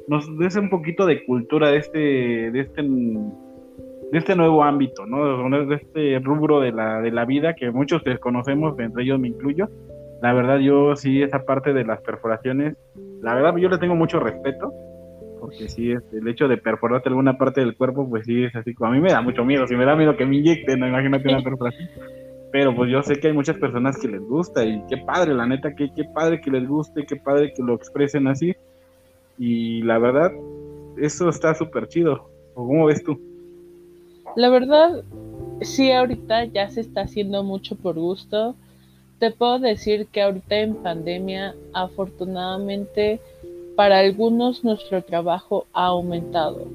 nos 0.06 0.38
des 0.38 0.56
un 0.56 0.68
poquito 0.68 1.06
de 1.06 1.24
cultura 1.24 1.70
de 1.70 1.78
este, 1.78 1.98
de 2.50 2.60
este, 2.60 2.82
de 4.10 4.18
este 4.18 4.34
nuevo 4.34 4.64
ámbito, 4.64 5.06
¿no? 5.06 5.66
De 5.66 5.76
este 5.76 6.18
rubro 6.18 6.60
de 6.60 6.72
la, 6.72 7.00
de 7.00 7.10
la 7.12 7.24
vida 7.24 7.54
que 7.54 7.70
muchos 7.70 8.02
desconocemos, 8.02 8.78
entre 8.78 9.04
ellos 9.04 9.20
me 9.20 9.28
incluyo. 9.28 9.68
La 10.20 10.32
verdad 10.32 10.58
yo 10.58 10.96
sí, 10.96 11.22
esa 11.22 11.44
parte 11.44 11.72
de 11.72 11.84
las 11.84 12.00
perforaciones, 12.02 12.76
la 13.22 13.34
verdad 13.34 13.56
yo 13.56 13.68
le 13.68 13.78
tengo 13.78 13.94
mucho 13.94 14.20
respeto, 14.20 14.72
porque 15.40 15.68
sí, 15.68 15.92
el 15.92 16.28
hecho 16.28 16.48
de 16.48 16.58
perforarte 16.58 17.08
alguna 17.08 17.38
parte 17.38 17.60
del 17.60 17.76
cuerpo, 17.76 18.08
pues 18.08 18.26
sí, 18.26 18.44
es 18.44 18.54
así, 18.54 18.74
como 18.74 18.90
a 18.90 18.94
mí 18.94 19.00
me 19.00 19.12
da 19.12 19.22
mucho 19.22 19.44
miedo, 19.44 19.66
si 19.66 19.76
me 19.76 19.86
da 19.86 19.96
miedo 19.96 20.16
que 20.16 20.26
me 20.26 20.36
inyecten, 20.36 20.80
no 20.80 20.88
imagínate 20.88 21.28
una 21.28 21.42
perforación. 21.42 21.88
Pero 22.52 22.74
pues 22.74 22.90
yo 22.90 23.02
sé 23.02 23.20
que 23.20 23.28
hay 23.28 23.32
muchas 23.32 23.56
personas 23.58 23.96
que 23.96 24.08
les 24.08 24.20
gusta 24.20 24.64
y 24.64 24.82
qué 24.88 24.98
padre, 24.98 25.34
la 25.34 25.46
neta, 25.46 25.74
que 25.74 25.88
qué 25.94 26.04
padre 26.04 26.40
que 26.40 26.50
les 26.50 26.66
guste, 26.66 27.06
qué 27.06 27.16
padre 27.16 27.52
que 27.54 27.62
lo 27.62 27.74
expresen 27.74 28.26
así. 28.26 28.54
Y 29.38 29.82
la 29.82 29.98
verdad, 29.98 30.32
eso 30.98 31.28
está 31.28 31.54
súper 31.54 31.86
chido. 31.86 32.28
¿Cómo 32.54 32.86
ves 32.86 33.04
tú? 33.04 33.29
La 34.36 34.48
verdad, 34.48 35.02
sí, 35.60 35.90
ahorita 35.90 36.44
ya 36.44 36.70
se 36.70 36.80
está 36.80 37.02
haciendo 37.02 37.42
mucho 37.42 37.76
por 37.76 37.98
gusto. 37.98 38.54
Te 39.18 39.30
puedo 39.30 39.58
decir 39.58 40.06
que 40.06 40.22
ahorita 40.22 40.56
en 40.56 40.76
pandemia, 40.76 41.54
afortunadamente, 41.72 43.20
para 43.76 43.98
algunos 43.98 44.64
nuestro 44.64 45.02
trabajo 45.02 45.66
ha 45.72 45.86
aumentado. 45.86 46.66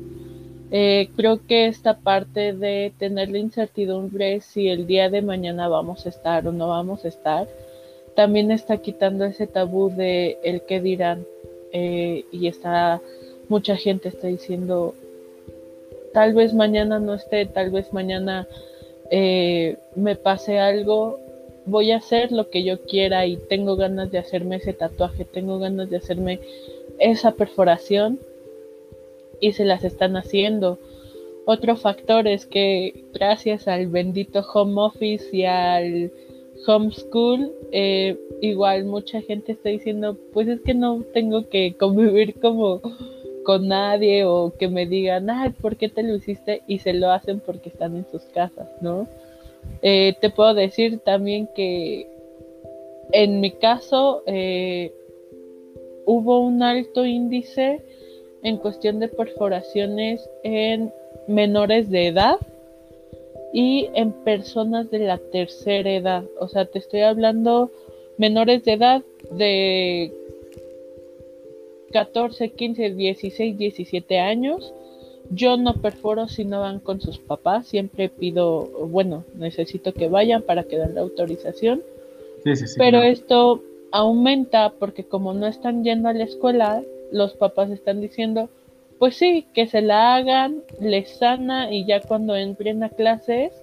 Eh, 0.72 1.10
creo 1.16 1.46
que 1.46 1.68
esta 1.68 1.98
parte 1.98 2.54
de 2.54 2.92
tener 2.98 3.30
la 3.30 3.38
incertidumbre 3.38 4.42
si 4.42 4.68
el 4.68 4.88
día 4.88 5.10
de 5.10 5.22
mañana 5.22 5.68
vamos 5.68 6.06
a 6.06 6.10
estar 6.10 6.48
o 6.48 6.52
no 6.52 6.68
vamos 6.68 7.06
a 7.06 7.08
estar, 7.08 7.48
también 8.16 8.52
está 8.52 8.78
quitando 8.78 9.26
ese 9.26 9.48
tabú 9.48 9.90
de 9.90 10.38
el 10.44 10.62
que 10.62 10.82
dirán. 10.82 11.26
Eh, 11.72 12.26
y 12.32 12.48
está, 12.48 13.02
mucha 13.50 13.76
gente 13.76 14.10
está 14.10 14.28
diciendo, 14.28 14.96
tal 16.16 16.34
vez 16.34 16.54
mañana 16.54 16.98
no 16.98 17.14
esté, 17.14 17.46
tal 17.46 17.72
vez 17.72 17.92
mañana 17.92 18.48
eh, 19.12 19.76
me 19.96 20.16
pase 20.16 20.60
algo, 20.60 21.20
voy 21.66 21.92
a 21.92 21.98
hacer 21.98 22.32
lo 22.32 22.50
que 22.50 22.64
yo 22.64 22.80
quiera 22.84 23.26
y 23.26 23.36
tengo 23.36 23.76
ganas 23.76 24.12
de 24.12 24.20
hacerme 24.20 24.56
ese 24.56 24.72
tatuaje, 24.72 25.26
tengo 25.26 25.60
ganas 25.60 25.90
de 25.90 25.98
hacerme 25.98 26.40
esa 27.00 27.32
perforación 27.32 28.18
y 29.42 29.52
se 29.52 29.66
las 29.66 29.84
están 29.84 30.16
haciendo. 30.16 30.80
Otro 31.46 31.76
factor 31.76 32.30
es 32.30 32.46
que 32.46 33.04
gracias 33.14 33.68
al 33.68 33.88
bendito 33.88 34.40
home 34.40 34.82
office 34.84 35.36
y 35.36 35.44
al 35.44 36.14
homeschool, 36.66 37.52
eh, 37.74 38.18
igual 38.42 38.86
mucha 38.86 39.20
gente 39.20 39.52
está 39.52 39.68
diciendo, 39.68 40.18
pues 40.32 40.48
es 40.48 40.62
que 40.62 40.76
no 40.76 41.04
tengo 41.14 41.50
que 41.50 41.76
convivir 41.78 42.40
como 42.40 42.82
con 43.46 43.70
nadie 43.70 44.26
o 44.26 44.54
que 44.60 44.68
me 44.68 44.86
digan, 44.86 45.30
ay, 45.30 45.52
¿por 45.52 45.78
qué 45.78 45.88
te 45.88 46.04
lo 46.04 46.16
hiciste? 46.16 46.64
Y 46.68 46.80
se 46.80 46.94
lo 46.94 47.12
hacen 47.12 47.40
porque 47.40 47.70
están 47.70 47.96
en 47.96 48.06
sus 48.12 48.24
casas, 48.24 48.68
¿no? 48.82 49.08
Eh, 49.82 50.16
te 50.20 50.30
puedo 50.30 50.54
decir 50.54 51.00
también 51.00 51.48
que 51.56 52.08
en 53.14 53.40
mi 53.40 53.52
caso 53.52 54.24
eh, 54.26 54.94
hubo 56.06 56.40
un 56.40 56.62
alto 56.64 57.06
índice 57.06 57.82
en 58.44 58.58
cuestión 58.58 59.00
de 59.00 59.08
perforaciones 59.08 60.30
en 60.44 60.92
menores 61.28 61.90
de 61.90 62.08
edad 62.08 62.38
y 63.54 63.90
en 63.94 64.12
personas 64.12 64.92
de 64.92 65.00
la 65.00 65.18
tercera 65.18 65.92
edad. 65.92 66.24
O 66.40 66.48
sea, 66.48 66.66
te 66.66 66.80
estoy 66.80 67.02
hablando 67.02 67.72
menores 68.18 68.64
de 68.64 68.74
edad 68.74 69.04
de 69.32 70.12
14, 71.96 72.50
15, 72.50 72.90
16, 72.90 73.58
17 73.58 74.20
años. 74.20 74.74
Yo 75.30 75.56
no 75.56 75.76
perforo 75.76 76.28
si 76.28 76.44
no 76.44 76.60
van 76.60 76.82
con 76.82 77.00
sus 77.00 77.20
papás. 77.20 77.68
Siempre 77.68 78.10
pido, 78.10 78.66
bueno, 78.90 79.24
necesito 79.36 79.94
que 79.94 80.10
vayan 80.10 80.42
para 80.42 80.66
que 80.66 80.78
den 80.78 80.96
la 80.96 81.02
autorización. 81.02 81.84
Sí, 82.44 82.58
sí, 82.58 82.68
sí, 82.68 82.76
Pero 82.78 83.02
esto 83.02 83.64
aumenta 83.94 84.74
porque 84.78 85.06
como 85.06 85.34
no 85.34 85.48
están 85.48 85.86
yendo 85.86 86.10
a 86.10 86.14
la 86.14 86.26
escuela, 86.26 86.84
los 87.14 87.34
papás 87.36 87.72
están 87.72 88.02
diciendo, 88.02 88.50
pues 89.00 89.16
sí, 89.16 89.46
que 89.54 89.66
se 89.66 89.82
la 89.82 90.16
hagan, 90.16 90.64
les 90.82 91.10
sana 91.12 91.72
y 91.72 91.86
ya 91.86 92.02
cuando 92.02 92.36
entren 92.36 92.84
a 92.84 92.90
clases 92.90 93.54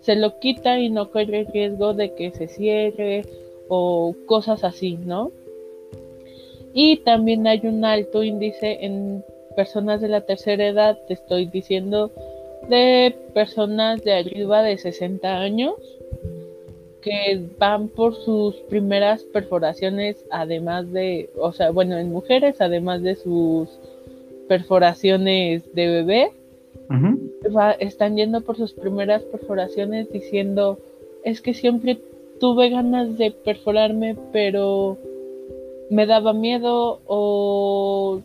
se 0.00 0.16
lo 0.16 0.40
quita 0.40 0.80
y 0.80 0.90
no 0.90 1.12
corre 1.12 1.40
el 1.40 1.46
riesgo 1.46 1.94
de 1.94 2.12
que 2.14 2.32
se 2.32 2.48
cierre 2.48 3.24
o 3.68 4.16
cosas 4.26 4.64
así, 4.64 4.96
¿no? 4.96 5.30
Y 6.80 6.98
también 6.98 7.44
hay 7.48 7.60
un 7.64 7.84
alto 7.84 8.22
índice 8.22 8.78
en 8.82 9.24
personas 9.56 10.00
de 10.00 10.06
la 10.06 10.20
tercera 10.20 10.64
edad, 10.64 10.96
te 11.08 11.14
estoy 11.14 11.46
diciendo, 11.46 12.12
de 12.68 13.16
personas 13.34 14.04
de 14.04 14.12
arriba 14.12 14.62
de 14.62 14.78
60 14.78 15.40
años 15.40 15.74
que 17.02 17.44
van 17.58 17.88
por 17.88 18.14
sus 18.14 18.54
primeras 18.68 19.24
perforaciones, 19.24 20.24
además 20.30 20.92
de, 20.92 21.30
o 21.36 21.50
sea, 21.50 21.72
bueno, 21.72 21.98
en 21.98 22.12
mujeres, 22.12 22.60
además 22.60 23.02
de 23.02 23.16
sus 23.16 23.68
perforaciones 24.46 25.64
de 25.74 25.88
bebé, 25.88 26.30
están 27.80 28.16
yendo 28.16 28.42
por 28.42 28.56
sus 28.56 28.72
primeras 28.72 29.24
perforaciones 29.24 30.12
diciendo, 30.12 30.78
es 31.24 31.40
que 31.40 31.54
siempre 31.54 31.98
tuve 32.38 32.70
ganas 32.70 33.18
de 33.18 33.32
perforarme, 33.32 34.14
pero 34.32 34.96
me 35.90 36.06
daba 36.06 36.32
miedo 36.32 37.00
o 37.06 38.20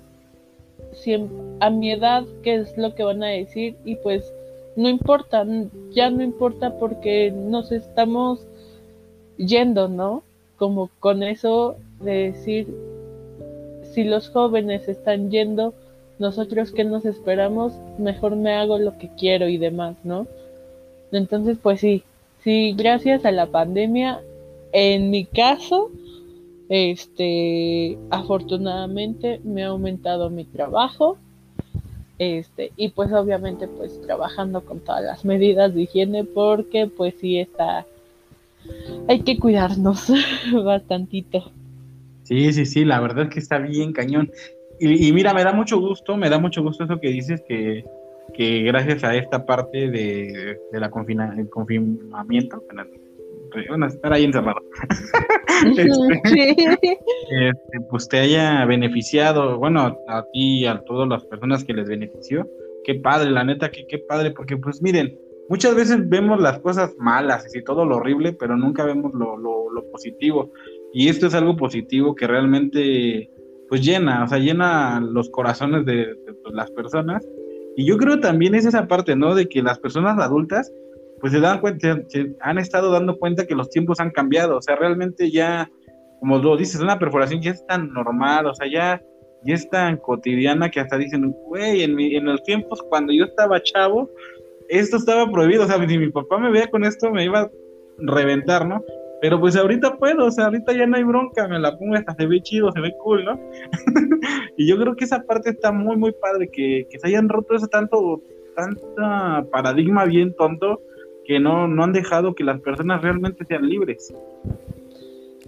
a 1.60 1.70
mi 1.70 1.92
edad, 1.92 2.24
¿qué 2.44 2.56
es 2.56 2.78
lo 2.78 2.96
que 2.96 3.04
van 3.04 3.24
a 3.24 3.28
decir? 3.28 3.76
Y 3.84 3.96
pues 3.96 4.34
no 4.76 4.90
importa, 4.90 5.46
ya 5.92 6.10
no 6.10 6.24
importa 6.24 6.78
porque 6.78 7.32
nos 7.32 7.72
estamos 7.72 8.46
yendo, 9.38 9.88
¿no? 9.88 10.24
Como 10.58 10.90
con 11.00 11.24
eso 11.24 11.76
de 12.02 12.32
decir, 12.32 12.68
si 13.92 14.04
los 14.04 14.30
jóvenes 14.30 14.88
están 14.88 15.30
yendo, 15.30 15.74
nosotros 16.20 16.72
que 16.72 16.84
nos 16.84 17.06
esperamos, 17.06 17.74
mejor 17.98 18.36
me 18.36 18.54
hago 18.54 18.78
lo 18.78 18.98
que 18.98 19.10
quiero 19.18 19.48
y 19.48 19.58
demás, 19.58 19.96
¿no? 20.04 20.28
Entonces, 21.12 21.58
pues 21.62 21.80
sí, 21.80 22.04
sí, 22.44 22.74
gracias 22.78 23.26
a 23.26 23.32
la 23.32 23.48
pandemia, 23.48 24.22
en 24.72 25.12
mi 25.12 25.26
caso, 25.26 25.92
este, 26.70 27.98
afortunadamente 28.10 29.40
me 29.44 29.64
ha 29.64 29.68
aumentado 29.68 30.30
mi 30.30 30.46
trabajo, 30.46 31.18
este, 32.20 32.72
y 32.78 32.90
pues 32.90 33.12
obviamente 33.12 33.68
pues 33.68 34.00
trabajando 34.02 34.62
con 34.62 34.80
todas 34.80 35.04
las 35.04 35.26
medidas 35.26 35.74
de 35.74 35.82
higiene 35.82 36.24
porque 36.24 36.88
pues 36.88 37.16
sí 37.20 37.40
está 37.40 37.86
hay 39.08 39.22
que 39.22 39.38
cuidarnos 39.38 40.12
bastantito. 40.64 41.52
Sí, 42.24 42.54
sí, 42.54 42.66
sí, 42.66 42.86
la 42.86 43.00
verdad 43.00 43.26
es 43.26 43.30
que 43.30 43.40
está 43.40 43.58
bien 43.58 43.92
cañón. 43.92 44.32
Y, 44.80 45.14
mira, 45.14 45.34
me 45.34 45.44
da 45.44 45.54
mucho 45.54 45.80
gusto, 45.80 46.18
me 46.18 46.30
da 46.30 46.40
mucho 46.40 46.62
gusto 46.62 46.84
eso 46.84 47.00
que 47.00 47.10
dices 47.10 47.42
que, 47.48 47.86
que 48.34 48.64
gracias 48.64 49.04
a 49.04 49.16
esta 49.16 49.46
parte 49.46 49.90
de, 49.90 50.58
de 50.72 50.80
la 50.80 50.90
confina, 50.90 51.34
el 51.38 51.50
confinamiento, 51.50 52.64
bueno, 53.68 53.88
estar 53.88 54.14
ahí 54.14 54.26
encerrado, 54.26 54.62
este, 55.66 55.88
este, 57.32 57.80
pues 57.90 58.08
te 58.08 58.20
haya 58.20 58.66
beneficiado, 58.66 59.58
bueno, 59.58 59.98
a 60.08 60.24
ti 60.32 60.60
y 60.60 60.66
a 60.66 60.80
todas 60.86 61.08
las 61.08 61.26
personas 61.26 61.64
que 61.64 61.74
les 61.74 61.88
benefició, 61.88 62.48
qué 62.84 62.96
padre, 62.96 63.32
la 63.32 63.44
neta, 63.44 63.72
que 63.72 63.86
qué 63.88 64.00
padre, 64.00 64.32
porque 64.32 64.58
pues 64.58 64.82
miren, 64.82 65.18
muchas 65.50 65.76
veces 65.76 66.10
vemos 66.10 66.40
las 66.40 66.60
cosas 66.60 66.96
malas 66.98 67.56
y 67.56 67.64
todo 67.64 67.86
lo 67.86 67.98
horrible, 67.98 68.34
pero 68.34 68.56
nunca 68.58 68.86
vemos 68.86 69.14
lo, 69.14 69.38
lo, 69.38 69.54
positivo. 69.92 70.52
Y 70.92 71.10
esto 71.10 71.28
es 71.28 71.36
algo 71.36 71.56
positivo 71.56 72.16
que 72.16 72.26
realmente 72.26 73.30
pues 73.70 73.82
llena, 73.82 74.24
o 74.24 74.28
sea, 74.28 74.40
llena 74.40 75.00
los 75.00 75.30
corazones 75.30 75.86
de, 75.86 76.16
pues, 76.42 76.56
las 76.56 76.72
personas. 76.72 77.28
Y 77.76 77.86
yo 77.86 77.98
creo 77.98 78.20
también 78.20 78.56
es 78.56 78.66
esa 78.66 78.88
parte, 78.88 79.16
¿no? 79.16 79.36
De 79.36 79.48
que 79.48 79.62
las 79.62 79.80
personas 79.80 80.20
adultas 80.20 80.72
pues 81.24 81.32
se 81.32 81.40
dan 81.40 81.62
cuenta, 81.62 82.02
han 82.42 82.58
estado 82.58 82.92
dando 82.92 83.18
cuenta 83.18 83.48
que 83.48 83.56
los 83.56 83.70
tiempos 83.70 84.02
han 84.02 84.12
cambiado, 84.12 84.58
o 84.58 84.62
sea, 84.62 84.76
realmente 84.76 85.32
ya, 85.32 85.72
como 86.20 86.38
lo 86.38 86.58
dices, 86.58 86.82
una 86.82 87.00
perforación 87.00 87.42
ya 87.42 87.52
es 87.52 87.66
tan 87.66 87.94
normal, 87.94 88.46
o 88.48 88.54
sea, 88.54 88.68
ya, 88.70 89.02
ya 89.46 89.54
es 89.54 89.70
tan 89.70 89.96
cotidiana 89.96 90.70
que 90.70 90.82
hasta 90.82 90.98
dicen, 90.98 91.34
güey, 91.48 91.84
en, 91.84 91.98
en 91.98 92.26
los 92.26 92.44
tiempos 92.44 92.84
cuando 92.90 93.14
yo 93.14 93.24
estaba 93.24 93.64
chavo, 93.64 94.10
esto 94.68 94.98
estaba 94.98 95.32
prohibido, 95.32 95.64
o 95.64 95.66
sea, 95.66 95.78
si 95.88 95.98
mi 95.98 96.10
papá 96.10 96.40
me 96.40 96.52
veía 96.52 96.68
con 96.68 96.84
esto 96.84 97.10
me 97.10 97.24
iba 97.24 97.40
a 97.40 97.52
reventar, 98.00 98.68
¿no? 98.68 98.84
Pero 99.22 99.40
pues 99.40 99.56
ahorita 99.56 99.96
puedo, 99.96 100.26
o 100.26 100.32
sea, 100.32 100.48
ahorita 100.48 100.74
ya 100.74 100.86
no 100.88 100.98
hay 100.98 101.04
bronca, 101.04 101.48
me 101.48 101.58
la 101.58 101.78
pongo 101.78 101.96
hasta 101.96 102.16
se 102.16 102.26
ve 102.26 102.42
chido, 102.42 102.70
se 102.74 102.82
ve 102.82 102.94
cool, 103.02 103.24
¿no? 103.24 103.40
y 104.58 104.68
yo 104.68 104.78
creo 104.78 104.94
que 104.94 105.06
esa 105.06 105.24
parte 105.24 105.52
está 105.52 105.72
muy, 105.72 105.96
muy 105.96 106.12
padre, 106.12 106.50
que, 106.52 106.86
que 106.90 107.00
se 107.00 107.08
hayan 107.08 107.30
roto 107.30 107.56
ese 107.56 107.70
tanto, 107.70 108.22
tanta 108.58 109.46
paradigma 109.54 110.04
bien 110.04 110.36
tonto 110.36 110.82
que 111.26 111.40
no, 111.40 111.68
no 111.68 111.84
han 111.84 111.94
dejado 111.94 112.36
que 112.36 112.44
las 112.44 112.60
personas 112.62 113.02
realmente 113.02 113.46
sean 113.46 113.68
libres. 113.70 114.14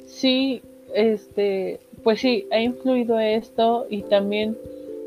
Sí, 0.05 0.61
este, 0.93 1.79
pues 2.03 2.21
sí, 2.21 2.47
ha 2.51 2.59
influido 2.59 3.19
esto 3.19 3.85
y 3.89 4.03
también 4.03 4.57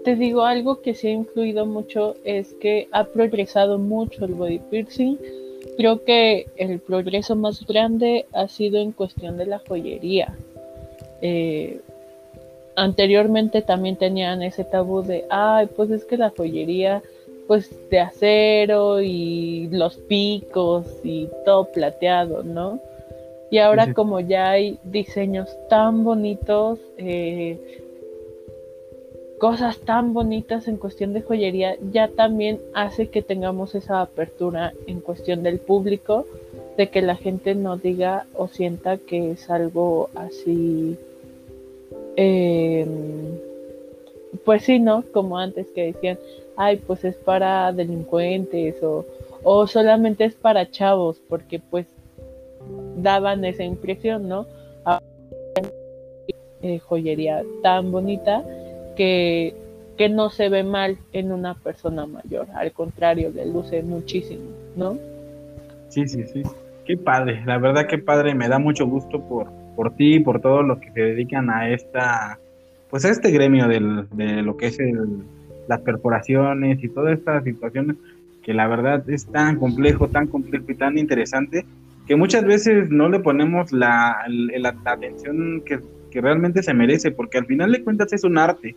te 0.04 0.16
digo 0.16 0.42
algo 0.42 0.80
que 0.80 0.94
sí 0.94 1.08
ha 1.08 1.12
influido 1.12 1.66
mucho 1.66 2.16
es 2.24 2.54
que 2.54 2.88
ha 2.92 3.04
progresado 3.04 3.78
mucho 3.78 4.24
el 4.24 4.34
body 4.34 4.58
piercing. 4.70 5.18
Creo 5.76 6.04
que 6.04 6.46
el 6.56 6.78
progreso 6.80 7.36
más 7.36 7.66
grande 7.66 8.26
ha 8.32 8.48
sido 8.48 8.78
en 8.78 8.92
cuestión 8.92 9.36
de 9.36 9.46
la 9.46 9.60
joyería. 9.60 10.36
Eh, 11.20 11.80
anteriormente 12.76 13.60
también 13.60 13.96
tenían 13.96 14.42
ese 14.42 14.64
tabú 14.64 15.02
de, 15.02 15.24
ay, 15.30 15.68
pues 15.74 15.90
es 15.90 16.04
que 16.04 16.16
la 16.16 16.30
joyería, 16.30 17.02
pues 17.48 17.70
de 17.90 17.98
acero 17.98 19.00
y 19.00 19.68
los 19.72 19.96
picos 19.96 20.86
y 21.02 21.28
todo 21.46 21.64
plateado, 21.72 22.44
¿no? 22.44 22.78
Y 23.50 23.58
ahora 23.58 23.94
como 23.94 24.20
ya 24.20 24.50
hay 24.50 24.78
diseños 24.84 25.48
tan 25.70 26.04
bonitos, 26.04 26.78
eh, 26.98 27.80
cosas 29.38 29.78
tan 29.78 30.12
bonitas 30.12 30.68
en 30.68 30.76
cuestión 30.76 31.14
de 31.14 31.22
joyería, 31.22 31.76
ya 31.90 32.08
también 32.08 32.60
hace 32.74 33.08
que 33.08 33.22
tengamos 33.22 33.74
esa 33.74 34.02
apertura 34.02 34.74
en 34.86 35.00
cuestión 35.00 35.42
del 35.42 35.58
público, 35.58 36.26
de 36.76 36.88
que 36.90 37.00
la 37.00 37.16
gente 37.16 37.54
no 37.54 37.78
diga 37.78 38.26
o 38.34 38.48
sienta 38.48 38.98
que 38.98 39.30
es 39.30 39.48
algo 39.48 40.10
así, 40.14 40.98
em, 42.16 43.38
pues 44.44 44.64
sí, 44.64 44.78
¿no? 44.78 45.04
Como 45.12 45.38
antes 45.38 45.68
que 45.68 45.86
decían, 45.86 46.18
ay, 46.58 46.76
pues 46.76 47.04
es 47.04 47.14
para 47.14 47.72
delincuentes 47.72 48.82
o, 48.82 49.06
o 49.44 49.66
solamente 49.66 50.24
es 50.24 50.34
para 50.34 50.70
chavos, 50.70 51.22
porque 51.28 51.60
pues 51.60 51.86
daban 52.96 53.44
esa 53.44 53.64
impresión, 53.64 54.28
¿no? 54.28 54.46
Eh, 56.60 56.80
joyería 56.80 57.44
tan 57.62 57.92
bonita 57.92 58.42
que, 58.96 59.54
que 59.96 60.08
no 60.08 60.28
se 60.28 60.48
ve 60.48 60.64
mal 60.64 60.98
en 61.12 61.30
una 61.30 61.54
persona 61.54 62.04
mayor, 62.04 62.48
al 62.52 62.72
contrario, 62.72 63.30
le 63.32 63.46
luce 63.46 63.80
muchísimo, 63.84 64.50
¿no? 64.74 64.98
Sí, 65.88 66.08
sí, 66.08 66.24
sí. 66.24 66.42
Qué 66.84 66.96
padre, 66.96 67.42
la 67.46 67.58
verdad 67.58 67.86
que 67.86 67.98
padre, 67.98 68.34
me 68.34 68.48
da 68.48 68.58
mucho 68.58 68.88
gusto 68.88 69.20
por, 69.20 69.46
por 69.76 69.94
ti 69.94 70.16
y 70.16 70.20
por 70.20 70.40
todos 70.40 70.66
los 70.66 70.80
que 70.80 70.90
se 70.90 71.00
dedican 71.00 71.48
a 71.48 71.70
esta, 71.70 72.40
pues 72.90 73.04
a 73.04 73.10
este 73.10 73.30
gremio 73.30 73.68
del, 73.68 74.08
de 74.10 74.42
lo 74.42 74.56
que 74.56 74.66
es 74.66 74.80
el, 74.80 75.22
las 75.68 75.80
perforaciones 75.82 76.82
y 76.82 76.88
todas 76.88 77.18
estas 77.18 77.44
situaciones 77.44 77.96
que 78.42 78.54
la 78.54 78.66
verdad 78.66 79.08
es 79.10 79.26
tan 79.26 79.56
complejo, 79.56 80.08
tan 80.08 80.26
complejo 80.26 80.64
y 80.68 80.74
tan 80.74 80.96
interesante 80.96 81.66
que 82.06 82.16
muchas 82.16 82.44
veces 82.44 82.88
no 82.88 83.10
le 83.10 83.20
ponemos 83.20 83.70
la, 83.70 84.16
la, 84.28 84.74
atención 84.86 85.62
que, 85.64 85.78
realmente 86.20 86.64
se 86.64 86.74
merece, 86.74 87.12
porque 87.12 87.38
al 87.38 87.46
final 87.46 87.70
de 87.70 87.84
cuentas 87.84 88.12
es 88.12 88.24
un 88.24 88.38
arte. 88.38 88.74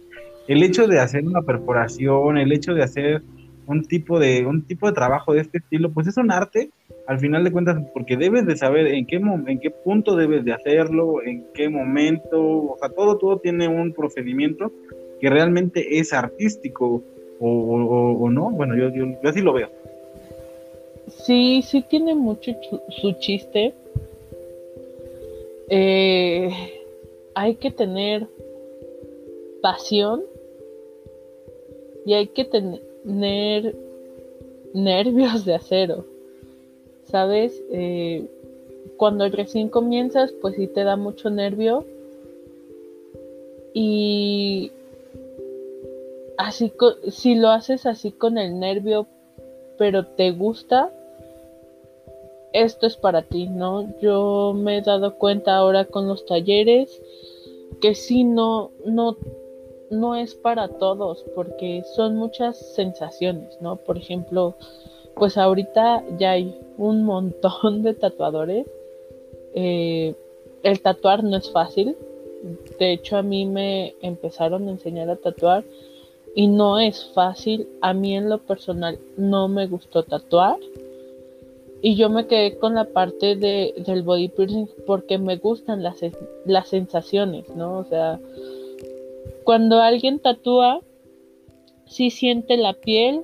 El 0.48 0.62
hecho 0.62 0.86
de 0.86 1.00
hacer 1.00 1.25
una 1.25 1.41
perforación, 1.41 2.38
el 2.38 2.51
hecho 2.51 2.75
de 2.75 2.83
hacer 2.83 3.24
un 3.65 3.83
tipo 3.86 4.19
de, 4.19 4.45
un 4.45 4.62
tipo 4.62 4.86
de 4.86 4.93
trabajo 4.93 5.33
de 5.33 5.41
este 5.41 5.60
estilo, 5.60 5.89
pues 5.91 6.06
es 6.06 6.17
un 6.17 6.30
arte, 6.30 6.69
al 7.08 7.19
final 7.19 7.43
de 7.43 7.51
cuentas, 7.51 7.82
porque 7.93 8.17
debes 8.17 8.45
de 8.45 8.58
saber 8.58 8.88
en 8.88 9.08
qué, 9.08 9.15
en 9.15 9.60
qué 9.60 9.71
punto 9.71 10.15
debes 10.15 10.43
de 10.43 10.54
hacerlo, 10.54 11.23
en 11.23 11.45
qué 11.56 11.69
momento, 11.69 12.39
o 12.39 12.77
sea, 12.80 12.89
todo, 12.89 13.17
todo 13.17 13.38
tiene 13.39 13.67
un 13.67 13.93
procedimiento 13.93 14.71
que 15.21 15.29
realmente 15.29 15.99
es 15.99 16.12
artístico 16.13 17.03
o, 17.39 18.29
no, 18.29 18.51
bueno, 18.51 18.75
yo, 18.75 18.89
yo 18.89 19.29
así 19.29 19.41
lo 19.41 19.53
veo. 19.53 19.69
Sí, 21.07 21.62
sí 21.62 21.84
tiene 21.84 22.15
mucho 22.15 22.51
su 22.89 23.13
chiste. 23.13 23.73
Eh, 25.69 26.49
hay 27.34 27.55
que 27.55 27.71
tener 27.71 28.27
pasión 29.62 30.23
y 32.05 32.13
hay 32.13 32.27
que 32.27 32.45
tener 32.45 33.75
nervios 34.73 35.45
de 35.45 35.55
acero. 35.55 36.05
¿Sabes? 37.05 37.62
Eh, 37.71 38.25
cuando 38.97 39.27
recién 39.29 39.69
comienzas, 39.69 40.31
pues 40.41 40.55
sí 40.55 40.67
te 40.67 40.84
da 40.84 40.95
mucho 40.95 41.29
nervio. 41.29 41.86
Y 43.73 44.71
así, 46.41 46.73
si 47.10 47.36
lo 47.36 47.49
haces 47.49 47.86
así 47.86 48.12
con 48.12 48.38
el 48.38 48.60
nervio, 48.60 49.08
pero 49.77 50.06
te 50.06 50.32
gusta, 50.32 50.91
esto 52.54 52.88
es 52.88 52.97
para 52.97 53.23
ti, 53.23 53.47
¿no? 53.47 53.97
Yo 53.99 54.54
me 54.56 54.77
he 54.77 54.82
dado 54.82 55.15
cuenta 55.15 55.56
ahora 55.56 55.86
con 55.86 56.08
los 56.08 56.25
talleres 56.25 57.01
que 57.80 57.95
sí 57.95 58.23
no, 58.23 58.71
no, 58.86 59.17
no 59.89 60.15
es 60.15 60.36
para 60.36 60.67
todos, 60.67 61.25
porque 61.36 61.84
son 61.95 62.15
muchas 62.15 62.58
sensaciones, 62.75 63.60
¿no? 63.62 63.77
Por 63.77 63.97
ejemplo, 63.97 64.56
pues 65.15 65.38
ahorita 65.38 66.04
ya 66.17 66.32
hay 66.32 66.60
un 66.77 67.04
montón 67.04 67.84
de 67.84 67.93
tatuadores. 67.93 68.67
Eh, 69.54 70.15
el 70.63 70.82
tatuar 70.82 71.23
no 71.23 71.38
es 71.38 71.51
fácil. 71.51 71.95
De 72.80 72.93
hecho, 72.93 73.17
a 73.17 73.21
mí 73.21 73.45
me 73.45 73.95
empezaron 74.01 74.67
a 74.67 74.71
enseñar 74.71 75.10
a 75.10 75.15
tatuar 75.15 75.63
y 76.36 76.48
no 76.48 76.80
es 76.80 77.12
fácil. 77.13 77.67
A 77.82 77.94
mí 77.94 78.15
en 78.15 78.30
lo 78.30 78.39
personal 78.39 79.00
no 79.17 79.48
me 79.48 79.67
gustó 79.67 80.04
tatuar 80.04 80.58
y 81.82 81.96
yo 81.96 82.10
me 82.10 82.28
quedé 82.28 82.58
con 82.58 82.76
la 82.76 82.86
parte 82.86 83.36
de, 83.36 83.74
del 83.86 84.04
body 84.04 84.30
piercing 84.30 84.70
porque 84.86 85.17
me 85.17 85.38
gustan 85.38 85.82
las, 85.82 85.98
las 86.46 86.67
sensaciones, 86.67 87.50
¿no? 87.56 87.80
O 87.80 87.84
sea, 87.86 88.20
cuando 89.44 89.80
alguien 89.80 90.20
tatúa, 90.20 90.82
sí 91.88 92.12
siente 92.12 92.58
la 92.58 92.74
piel, 92.74 93.22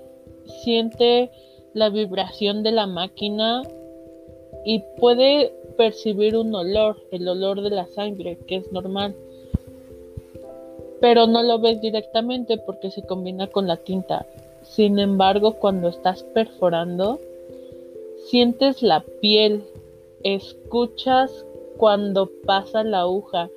siente 0.64 1.30
la 1.74 1.90
vibración 1.90 2.64
de 2.64 2.72
la 2.72 2.88
máquina 2.88 3.62
y 4.66 4.84
puede 5.00 5.54
percibir 5.78 6.36
un 6.36 6.54
olor, 6.56 6.98
el 7.12 7.28
olor 7.28 7.62
de 7.62 7.70
la 7.70 7.86
sangre, 7.88 8.40
que 8.48 8.56
es 8.58 8.72
normal. 8.72 9.16
Pero 11.00 11.28
no 11.28 11.44
lo 11.44 11.60
ves 11.60 11.82
directamente 11.82 12.58
porque 12.58 12.92
se 12.92 13.04
combina 13.04 13.48
con 13.48 13.68
la 13.68 13.78
tinta. 13.78 14.26
Sin 14.64 15.00
embargo, 15.00 15.54
cuando 15.54 15.90
estás 15.90 16.24
perforando, 16.24 17.20
Sientes 18.28 18.82
la 18.82 19.06
piel, 19.22 19.64
escuchas 20.22 21.46
cuando 21.78 22.30
pasa 22.46 22.84
la 22.84 23.02
aguja, 23.02 23.50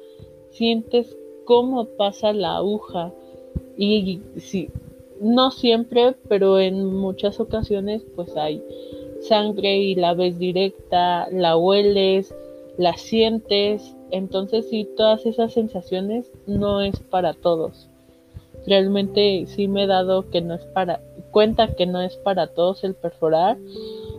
sientes 0.50 1.16
cómo 1.44 1.86
pasa 1.86 2.32
la 2.32 2.58
aguja 2.58 3.12
y 3.76 4.20
sí, 4.36 4.68
no 5.20 5.50
siempre, 5.50 6.14
pero 6.28 6.60
en 6.60 6.84
muchas 6.94 7.40
ocasiones 7.40 8.02
pues 8.14 8.36
hay 8.36 8.62
sangre 9.22 9.78
y 9.78 9.96
la 9.96 10.14
ves 10.14 10.38
directa, 10.38 11.26
la 11.32 11.56
hueles, 11.56 12.32
la 12.78 12.96
sientes, 12.96 13.96
entonces 14.10 14.68
sí, 14.68 14.88
todas 14.96 15.26
esas 15.26 15.52
sensaciones 15.52 16.30
no 16.46 16.80
es 16.80 17.00
para 17.00 17.34
todos. 17.34 17.88
Realmente 18.66 19.46
sí 19.46 19.68
me 19.68 19.84
he 19.84 19.86
dado 19.86 20.28
que 20.30 20.40
no 20.40 20.54
es 20.54 20.64
para, 20.66 21.00
cuenta 21.30 21.74
que 21.74 21.86
no 21.86 22.00
es 22.00 22.16
para 22.16 22.48
todos 22.48 22.84
el 22.84 22.94
perforar 22.94 23.56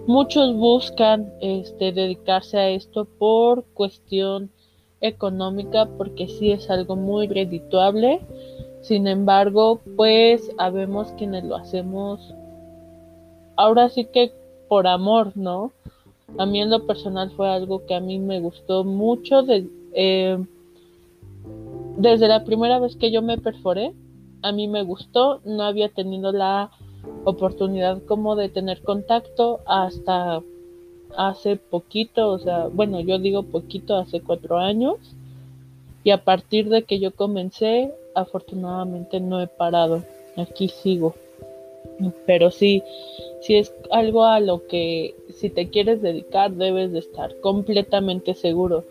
Muchos 0.08 0.56
buscan 0.56 1.32
este, 1.42 1.92
dedicarse 1.92 2.58
a 2.58 2.70
esto 2.70 3.06
por 3.06 3.66
cuestión 3.66 4.50
económica 5.00 5.88
porque 5.98 6.28
sí 6.28 6.52
es 6.52 6.72
algo 6.72 6.96
muy 6.96 7.28
redituable. 7.28 8.20
Sin 8.82 9.08
embargo, 9.08 9.80
pues 9.96 10.52
habemos 10.58 11.12
quienes 11.14 11.44
lo 11.44 11.56
hacemos 11.56 12.34
ahora 13.56 13.90
sí 13.90 14.06
que 14.06 14.34
por 14.68 14.88
amor, 14.88 15.34
¿no? 15.36 15.72
A 16.40 16.48
mí 16.48 16.62
en 16.62 16.72
lo 16.72 16.88
personal 16.88 17.30
fue 17.32 17.48
algo 17.48 17.86
que 17.86 17.94
a 17.94 18.00
mí 18.00 18.18
me 18.18 18.40
gustó 18.40 18.84
mucho. 18.84 19.44
De, 19.44 19.68
eh, 19.94 20.38
desde 21.98 22.28
la 22.28 22.44
primera 22.44 22.80
vez 22.80 22.96
que 22.96 23.12
yo 23.12 23.22
me 23.22 23.38
perforé, 23.38 23.94
a 24.42 24.52
mí 24.52 24.68
me 24.68 24.84
gustó. 24.84 25.42
No 25.46 25.64
había 25.64 25.90
tenido 25.90 26.32
la 26.32 26.72
oportunidad 27.26 28.02
como 28.04 28.36
de 28.36 28.50
tener 28.50 28.82
contacto 28.82 29.60
hasta 29.66 30.42
hace 31.18 31.58
poquito, 31.58 32.30
o 32.30 32.40
sea, 32.40 32.68
bueno, 32.68 33.00
yo 33.02 33.20
digo 33.20 33.44
poquito, 33.44 33.96
hace 33.96 34.22
cuatro 34.22 34.58
años, 34.58 34.98
y 36.04 36.12
a 36.12 36.24
partir 36.24 36.70
de 36.70 36.84
que 36.84 37.00
yo 37.00 37.12
comencé, 37.12 37.92
afortunadamente 38.16 39.20
no 39.20 39.42
he 39.42 39.48
parado, 39.48 40.04
aquí 40.38 40.70
sigo. 40.70 41.16
Pero 42.26 42.50
sí, 42.50 42.82
si 43.42 43.56
es 43.56 43.74
algo 43.92 44.24
a 44.26 44.40
lo 44.40 44.66
que 44.68 45.16
si 45.36 45.50
te 45.50 45.70
quieres 45.70 46.02
dedicar 46.02 46.52
debes 46.52 46.92
de 46.92 47.00
estar 47.00 47.40
completamente 47.42 48.34
seguro. 48.34 48.84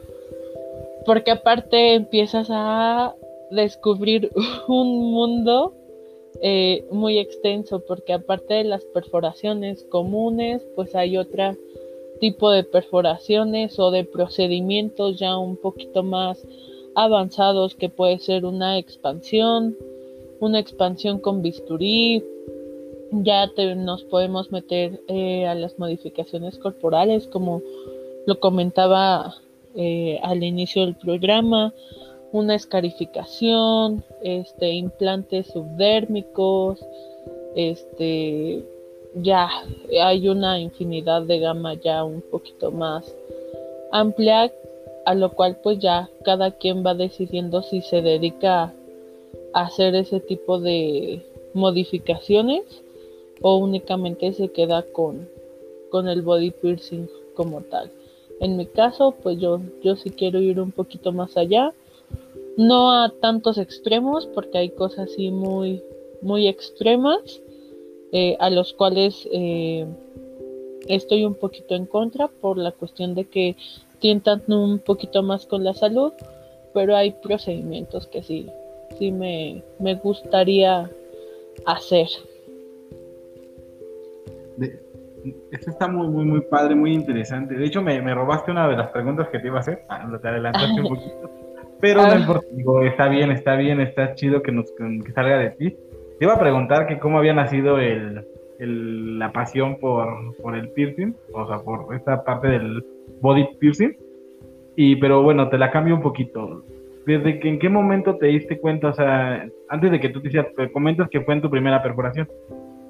Porque 1.06 1.30
aparte 1.30 1.94
empiezas 1.94 2.48
a 2.50 3.14
descubrir 3.50 4.30
un 4.68 5.10
mundo 5.10 5.74
eh, 6.42 6.84
muy 6.90 7.18
extenso, 7.18 7.80
porque 7.80 8.12
aparte 8.12 8.54
de 8.54 8.64
las 8.64 8.84
perforaciones 8.84 9.84
comunes, 9.84 10.62
pues 10.74 10.94
hay 10.94 11.16
otro 11.16 11.56
tipo 12.20 12.50
de 12.50 12.64
perforaciones 12.64 13.78
o 13.78 13.90
de 13.90 14.04
procedimientos 14.04 15.18
ya 15.18 15.36
un 15.36 15.56
poquito 15.56 16.02
más 16.02 16.46
avanzados 16.94 17.74
que 17.74 17.88
puede 17.88 18.18
ser 18.18 18.44
una 18.44 18.78
expansión, 18.78 19.76
una 20.38 20.58
expansión 20.58 21.18
con 21.18 21.42
bisturí, 21.42 22.22
ya 23.12 23.50
nos 23.76 24.04
podemos 24.04 24.52
meter 24.52 25.00
eh, 25.08 25.46
a 25.46 25.54
las 25.54 25.78
modificaciones 25.78 26.58
corporales 26.58 27.26
como 27.26 27.60
lo 28.26 28.38
comentaba 28.38 29.34
eh, 29.76 30.18
al 30.22 30.42
inicio 30.42 30.84
del 30.84 30.94
programa, 30.94 31.72
una 32.32 32.54
escarificación, 32.54 34.04
este, 34.22 34.70
implantes 34.70 35.48
subdérmicos, 35.48 36.84
este, 37.54 38.64
ya 39.14 39.48
hay 40.00 40.28
una 40.28 40.60
infinidad 40.60 41.22
de 41.22 41.40
gama 41.40 41.74
ya 41.74 42.04
un 42.04 42.22
poquito 42.22 42.70
más 42.70 43.14
amplia, 43.90 44.52
a 45.04 45.14
lo 45.14 45.32
cual 45.32 45.58
pues 45.62 45.78
ya 45.78 46.08
cada 46.24 46.52
quien 46.52 46.84
va 46.84 46.94
decidiendo 46.94 47.62
si 47.62 47.82
se 47.82 48.02
dedica 48.02 48.72
a 49.52 49.62
hacer 49.62 49.94
ese 49.94 50.20
tipo 50.20 50.60
de 50.60 51.22
modificaciones 51.54 52.62
o 53.42 53.56
únicamente 53.56 54.32
se 54.32 54.48
queda 54.48 54.84
con, 54.92 55.28
con 55.90 56.08
el 56.08 56.22
body 56.22 56.50
piercing 56.50 57.08
como 57.34 57.62
tal. 57.62 57.90
En 58.40 58.56
mi 58.56 58.66
caso, 58.66 59.14
pues 59.22 59.38
yo, 59.38 59.60
yo 59.82 59.96
sí 59.96 60.10
quiero 60.10 60.40
ir 60.40 60.60
un 60.60 60.72
poquito 60.72 61.12
más 61.12 61.36
allá. 61.36 61.72
No 62.56 62.92
a 62.92 63.10
tantos 63.20 63.58
extremos, 63.58 64.26
porque 64.26 64.58
hay 64.58 64.70
cosas 64.70 65.10
así 65.10 65.30
muy, 65.30 65.82
muy 66.22 66.48
extremas, 66.48 67.40
eh, 68.12 68.36
a 68.40 68.50
los 68.50 68.72
cuales 68.72 69.28
eh, 69.30 69.86
estoy 70.88 71.24
un 71.24 71.34
poquito 71.34 71.74
en 71.74 71.86
contra 71.86 72.28
por 72.28 72.58
la 72.58 72.72
cuestión 72.72 73.14
de 73.14 73.26
que 73.26 73.56
tientan 74.00 74.42
un 74.48 74.78
poquito 74.78 75.22
más 75.22 75.46
con 75.46 75.62
la 75.62 75.74
salud, 75.74 76.12
pero 76.72 76.96
hay 76.96 77.12
procedimientos 77.12 78.06
que 78.06 78.22
sí, 78.22 78.46
sí 78.98 79.12
me, 79.12 79.62
me 79.78 79.94
gustaría 79.96 80.90
hacer. 81.66 82.08
Esto 85.50 85.70
está 85.70 85.88
muy, 85.88 86.08
muy, 86.08 86.24
muy 86.24 86.40
padre, 86.42 86.74
muy 86.74 86.92
interesante. 86.92 87.54
De 87.54 87.64
hecho, 87.64 87.82
me, 87.82 88.00
robaste 88.14 88.50
una 88.50 88.68
de 88.68 88.76
las 88.76 88.88
preguntas 88.88 89.28
que 89.28 89.38
te 89.38 89.48
iba 89.48 89.58
a 89.58 89.60
hacer. 89.60 89.82
Ah, 89.88 90.08
te 90.20 90.28
adelantaste 90.28 90.80
un 90.80 90.88
poquito. 90.88 91.30
Pero 91.80 92.06
no 92.06 92.14
importa, 92.14 92.46
digo, 92.52 92.82
está 92.82 93.08
bien, 93.08 93.30
está 93.30 93.56
bien, 93.56 93.80
está 93.80 94.14
chido 94.14 94.42
que, 94.42 94.52
nos, 94.52 94.72
salga 95.14 95.38
de 95.38 95.50
ti. 95.50 95.70
Te 96.18 96.24
iba 96.24 96.34
a 96.34 96.38
preguntar 96.38 96.86
que 96.86 96.98
cómo 96.98 97.18
había 97.18 97.32
nacido 97.32 97.78
el, 97.78 98.26
la 99.18 99.32
pasión 99.32 99.78
por, 99.78 100.36
por 100.42 100.54
el 100.54 100.68
piercing, 100.70 101.16
o 101.32 101.46
sea, 101.46 101.58
por 101.58 101.94
esta 101.94 102.22
parte 102.22 102.48
del 102.48 102.84
body 103.20 103.48
piercing. 103.58 103.96
Y, 104.76 104.96
pero 104.96 105.22
bueno, 105.22 105.48
te 105.48 105.58
la 105.58 105.70
cambio 105.70 105.94
un 105.94 106.02
poquito. 106.02 106.64
¿Desde 107.06 107.40
que 107.40 107.48
en 107.48 107.58
qué 107.58 107.68
momento 107.68 108.16
te 108.16 108.26
diste 108.26 108.58
cuenta, 108.58 108.88
o 108.88 108.92
sea, 108.92 109.46
antes 109.68 109.90
de 109.90 110.00
que 110.00 110.10
tú 110.10 110.20
te 110.20 110.28
decías, 110.28 110.46
comentas 110.72 111.08
que 111.08 111.22
fue 111.22 111.34
en 111.34 111.40
tu 111.40 111.50
primera 111.50 111.82
perforación, 111.82 112.28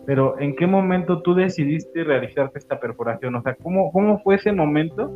pero 0.06 0.38
¿en 0.40 0.56
qué 0.56 0.66
momento 0.66 1.22
tú 1.22 1.34
decidiste 1.34 2.04
realizarte 2.04 2.58
esta 2.58 2.80
perforación? 2.80 3.34
O 3.34 3.42
sea, 3.42 3.54
¿cómo, 3.62 3.92
cómo 3.92 4.18
fue 4.20 4.36
ese 4.36 4.52
momento 4.52 5.10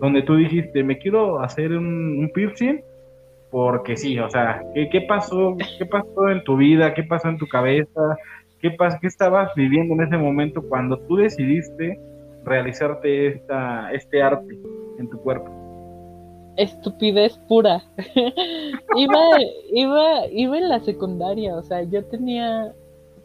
donde 0.00 0.22
tú 0.22 0.36
dijiste, 0.36 0.82
me 0.82 0.98
quiero 0.98 1.40
hacer 1.40 1.72
un, 1.72 2.30
piercing? 2.34 2.80
Porque 3.50 3.96
sí, 3.96 4.18
o 4.18 4.30
sea, 4.30 4.62
¿qué, 4.74 4.88
¿qué, 4.88 5.02
pasó? 5.02 5.56
¿Qué 5.78 5.86
pasó 5.86 6.30
en 6.30 6.42
tu 6.44 6.56
vida? 6.56 6.94
¿Qué 6.94 7.02
pasó 7.02 7.28
en 7.28 7.38
tu 7.38 7.46
cabeza? 7.46 8.16
¿Qué, 8.60 8.70
pas 8.70 8.98
¿Qué 9.00 9.08
estabas 9.08 9.50
viviendo 9.54 9.94
en 9.94 10.02
ese 10.02 10.16
momento 10.16 10.62
cuando 10.62 10.96
tú 11.00 11.16
decidiste 11.16 12.00
realizarte 12.44 13.26
esta, 13.26 13.92
este 13.92 14.22
arte 14.22 14.56
en 14.98 15.10
tu 15.10 15.18
cuerpo? 15.20 15.50
Estupidez 16.56 17.38
pura. 17.48 17.82
iba, 18.96 19.20
iba, 19.74 20.26
iba 20.30 20.58
en 20.58 20.68
la 20.68 20.80
secundaria, 20.80 21.56
o 21.56 21.62
sea, 21.62 21.82
yo 21.82 22.04
tenía 22.06 22.72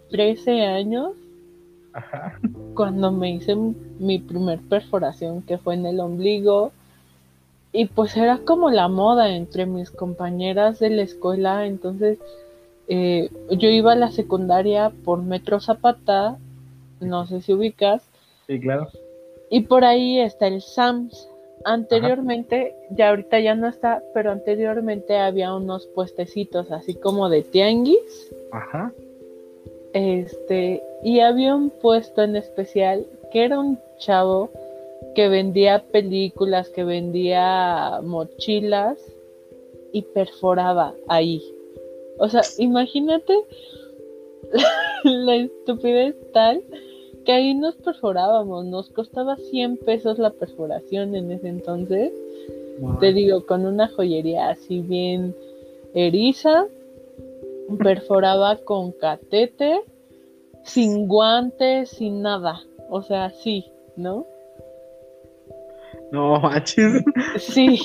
13 0.09 0.65
años 0.65 1.11
cuando 2.73 3.11
me 3.11 3.31
hice 3.31 3.55
mi 3.55 4.19
primer 4.19 4.59
perforación 4.59 5.41
que 5.41 5.57
fue 5.57 5.75
en 5.75 5.85
el 5.85 5.99
ombligo. 5.99 6.71
Y 7.73 7.85
pues 7.85 8.15
era 8.15 8.39
como 8.39 8.71
la 8.71 8.87
moda 8.87 9.35
entre 9.35 9.65
mis 9.65 9.91
compañeras 9.91 10.79
de 10.79 10.89
la 10.89 11.01
escuela. 11.01 11.65
Entonces 11.65 12.19
eh, 12.87 13.29
yo 13.51 13.69
iba 13.69 13.93
a 13.93 13.95
la 13.95 14.11
secundaria 14.11 14.91
por 15.03 15.21
Metro 15.21 15.59
Zapata 15.59 16.37
no 16.99 17.27
sé 17.27 17.41
si 17.41 17.53
ubicas. 17.53 18.03
Sí 18.47 18.59
claro. 18.59 18.87
Y 19.49 19.61
por 19.61 19.83
ahí 19.83 20.19
está 20.19 20.47
el 20.47 20.61
SAMS. 20.61 21.29
Anteriormente 21.65 22.75
ya 22.91 23.09
ahorita 23.09 23.39
ya 23.39 23.55
no 23.55 23.67
está 23.67 24.01
pero 24.13 24.31
anteriormente 24.31 25.17
había 25.17 25.53
unos 25.53 25.87
puestecitos 25.87 26.71
así 26.71 26.95
como 26.95 27.29
de 27.29 27.41
tianguis. 27.41 28.33
Ajá 28.51 28.91
este, 30.03 30.83
y 31.03 31.19
había 31.19 31.55
un 31.55 31.69
puesto 31.69 32.23
en 32.23 32.35
especial 32.35 33.05
que 33.31 33.43
era 33.43 33.59
un 33.59 33.79
chavo 33.97 34.49
que 35.15 35.29
vendía 35.29 35.83
películas, 35.91 36.69
que 36.69 36.83
vendía 36.83 37.99
mochilas 38.03 38.97
y 39.91 40.01
perforaba 40.03 40.93
ahí. 41.07 41.41
O 42.19 42.29
sea, 42.29 42.41
imagínate 42.57 43.33
la, 45.03 45.35
estupidez 45.35 46.15
tal 46.33 46.63
que 47.25 47.31
ahí 47.31 47.53
nos 47.53 47.75
perforábamos, 47.75 48.65
nos 48.65 48.89
costaba 48.89 49.35
100 49.35 49.77
pesos 49.77 50.17
la 50.17 50.29
perforación 50.29 51.15
en 51.15 51.31
ese 51.31 51.49
entonces. 51.49 52.13
Te 52.99 53.11
digo, 53.11 53.45
con 53.45 53.65
una 53.65 53.87
joyería 53.87 54.49
así 54.49 54.81
bien 54.81 55.35
eriza, 55.93 56.67
perforaba 57.75 58.57
con 58.57 58.91
catéter, 58.93 59.81
sin 60.63 61.07
guantes, 61.07 61.89
sin 61.89 62.21
nada. 62.21 62.61
O 62.89 63.01
sea, 63.01 63.29
sí, 63.31 63.65
¿no? 63.95 64.25
No, 66.11 66.39
manches. 66.39 67.03
Sí, 67.37 67.77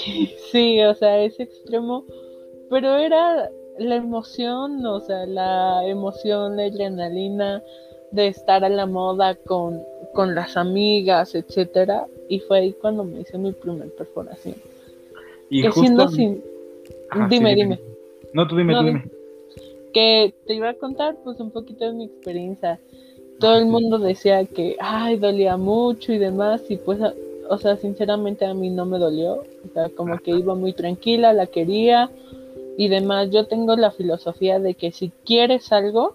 sí, 0.50 0.80
o 0.82 0.94
sea, 0.94 1.22
es 1.22 1.38
extremo. 1.40 2.04
Pero 2.70 2.96
era 2.96 3.50
la 3.78 3.96
emoción, 3.96 4.84
o 4.86 5.00
sea, 5.00 5.26
la 5.26 5.86
emoción, 5.86 6.56
la 6.56 6.64
adrenalina 6.64 7.62
de 8.12 8.28
estar 8.28 8.64
a 8.64 8.68
la 8.68 8.86
moda 8.86 9.34
con, 9.34 9.82
con 10.14 10.34
las 10.34 10.56
amigas, 10.56 11.34
etcétera. 11.34 12.06
Y 12.28 12.40
fue 12.40 12.58
ahí 12.58 12.72
cuando 12.80 13.04
me 13.04 13.20
hice 13.20 13.38
mi 13.38 13.52
primer 13.52 13.90
perforación. 13.94 14.54
Y 15.50 15.62
siendo 15.72 16.08
sin... 16.08 16.42
dime, 17.28 17.54
dime. 17.54 17.80
No, 18.32 18.46
tú 18.46 18.56
dime, 18.56 18.74
tú 18.74 18.84
dime 18.84 19.21
que 19.92 20.35
te 20.46 20.55
iba 20.55 20.70
a 20.70 20.74
contar 20.74 21.16
pues 21.22 21.40
un 21.40 21.50
poquito 21.50 21.85
de 21.85 21.92
mi 21.92 22.05
experiencia. 22.05 22.81
Todo 23.38 23.57
el 23.57 23.66
mundo 23.66 23.98
decía 23.98 24.44
que, 24.44 24.76
ay, 24.81 25.16
dolía 25.16 25.57
mucho 25.57 26.12
y 26.12 26.18
demás, 26.18 26.62
y 26.68 26.76
pues, 26.76 27.00
o 27.48 27.59
sea, 27.59 27.76
sinceramente 27.76 28.44
a 28.44 28.55
mí 28.55 28.70
no 28.70 28.87
me 28.87 28.98
dolió, 28.98 29.42
o 29.42 29.72
sea, 29.74 29.88
como 29.90 30.18
que 30.18 30.31
iba 30.31 30.55
muy 30.55 30.72
tranquila, 30.72 31.33
la 31.33 31.46
quería 31.46 32.11
y 32.76 32.88
demás. 32.88 33.31
Yo 33.31 33.46
tengo 33.46 33.74
la 33.76 33.90
filosofía 33.90 34.61
de 34.61 34.74
que 34.74 34.92
si 34.92 35.11
quieres 35.24 35.72
algo, 35.72 36.14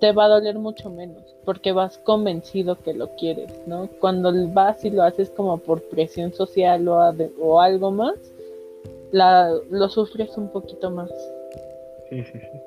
te 0.00 0.12
va 0.12 0.26
a 0.26 0.28
doler 0.28 0.58
mucho 0.58 0.90
menos, 0.90 1.22
porque 1.44 1.72
vas 1.72 1.98
convencido 1.98 2.76
que 2.82 2.94
lo 2.94 3.14
quieres, 3.16 3.52
¿no? 3.66 3.88
Cuando 4.00 4.32
vas 4.52 4.84
y 4.84 4.90
lo 4.90 5.02
haces 5.02 5.30
como 5.30 5.58
por 5.58 5.82
presión 5.82 6.32
social 6.32 6.86
o, 6.88 6.98
o 7.40 7.60
algo 7.60 7.90
más, 7.90 8.14
la, 9.12 9.50
lo 9.70 9.88
sufres 9.88 10.36
un 10.36 10.48
poquito 10.48 10.90
más. 10.90 11.10
Sí, 12.14 12.22
sí, 12.32 12.38
sí. 12.38 12.60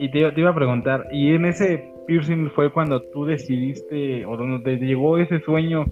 Y 0.00 0.10
te, 0.10 0.18
iba 0.18 0.50
a 0.50 0.54
preguntar, 0.54 1.06
¿y 1.12 1.32
en 1.32 1.44
ese 1.44 1.92
piercing 2.08 2.50
fue 2.56 2.72
cuando 2.72 3.00
tú 3.12 3.24
decidiste 3.24 4.26
o 4.26 4.36
donde 4.36 4.64
te 4.64 4.84
llegó 4.84 5.16
ese 5.16 5.38
sueño 5.40 5.84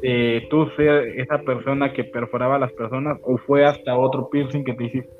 de 0.00 0.46
tú 0.48 0.66
ser 0.76 1.20
esa 1.20 1.38
persona 1.38 1.92
que 1.92 2.04
perforaba 2.04 2.56
a 2.56 2.60
las 2.60 2.72
personas 2.72 3.18
o 3.24 3.36
fue 3.36 3.66
hasta 3.66 3.98
otro 3.98 4.30
piercing 4.30 4.64
que 4.64 4.72
te 4.72 4.84
hiciste? 4.84 5.10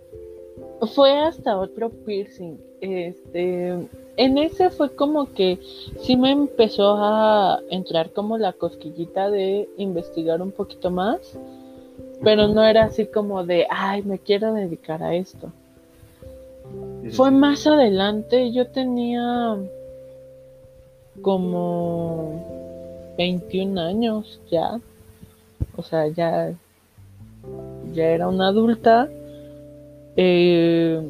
Fue 0.95 1.13
hasta 1.19 1.59
otro 1.59 1.91
piercing. 2.07 2.57
Este, 2.81 3.75
en 4.17 4.39
ese 4.39 4.71
fue 4.71 4.95
como 4.97 5.31
que 5.35 5.59
sí 5.99 6.17
me 6.17 6.31
empezó 6.31 6.97
a 6.97 7.61
entrar 7.69 8.13
como 8.13 8.39
la 8.39 8.55
cosquillita 8.55 9.31
de 9.31 9.69
investigar 9.77 10.41
un 10.41 10.53
poquito 10.53 10.91
más, 10.91 11.39
pero 12.23 12.49
no 12.49 12.65
era 12.65 12.85
así 12.85 13.05
como 13.05 13.45
de, 13.45 13.67
ay, 13.69 14.03
me 14.05 14.19
quiero 14.19 14.55
dedicar 14.55 15.03
a 15.03 15.15
esto. 15.15 15.53
Fue 17.13 17.31
más 17.31 17.67
adelante, 17.67 18.53
yo 18.53 18.67
tenía 18.69 19.57
como 21.23 23.15
21 23.19 23.81
años 23.81 24.41
ya. 24.51 24.81
O 25.77 25.83
sea, 25.83 26.09
ya, 26.09 26.53
ya 27.93 28.05
era 28.05 28.29
una 28.29 28.49
adulta. 28.49 29.09
Eh, 30.17 31.03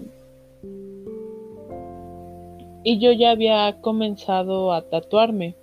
y 2.83 2.99
yo 2.99 3.13
ya 3.13 3.33
había 3.33 3.81
comenzado 3.81 4.73
a 4.73 4.83
tatuarme. 4.83 5.55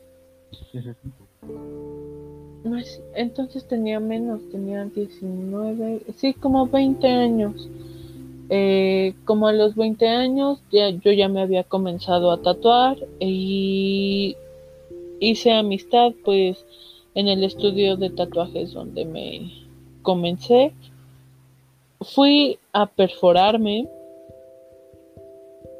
Entonces 3.15 3.65
tenía 3.65 3.99
menos, 3.99 4.41
tenía 4.51 4.85
19, 4.85 6.01
sí, 6.15 6.33
como 6.33 6.67
20 6.67 7.07
años. 7.07 7.69
Eh, 8.49 9.13
como 9.25 9.47
a 9.47 9.53
los 9.53 9.75
20 9.75 10.07
años 10.07 10.59
ya, 10.71 10.89
yo 10.89 11.11
ya 11.11 11.27
me 11.27 11.41
había 11.41 11.63
comenzado 11.63 12.31
a 12.31 12.41
tatuar 12.41 12.97
y 13.19 14.37
hice 15.19 15.51
amistad 15.51 16.13
pues 16.23 16.65
en 17.13 17.27
el 17.27 17.43
estudio 17.43 17.97
de 17.97 18.09
tatuajes 18.09 18.73
donde 18.73 19.03
me 19.03 19.51
comencé. 20.01 20.73
Fui 21.99 22.57
a 22.71 22.85
perforarme 22.85 23.89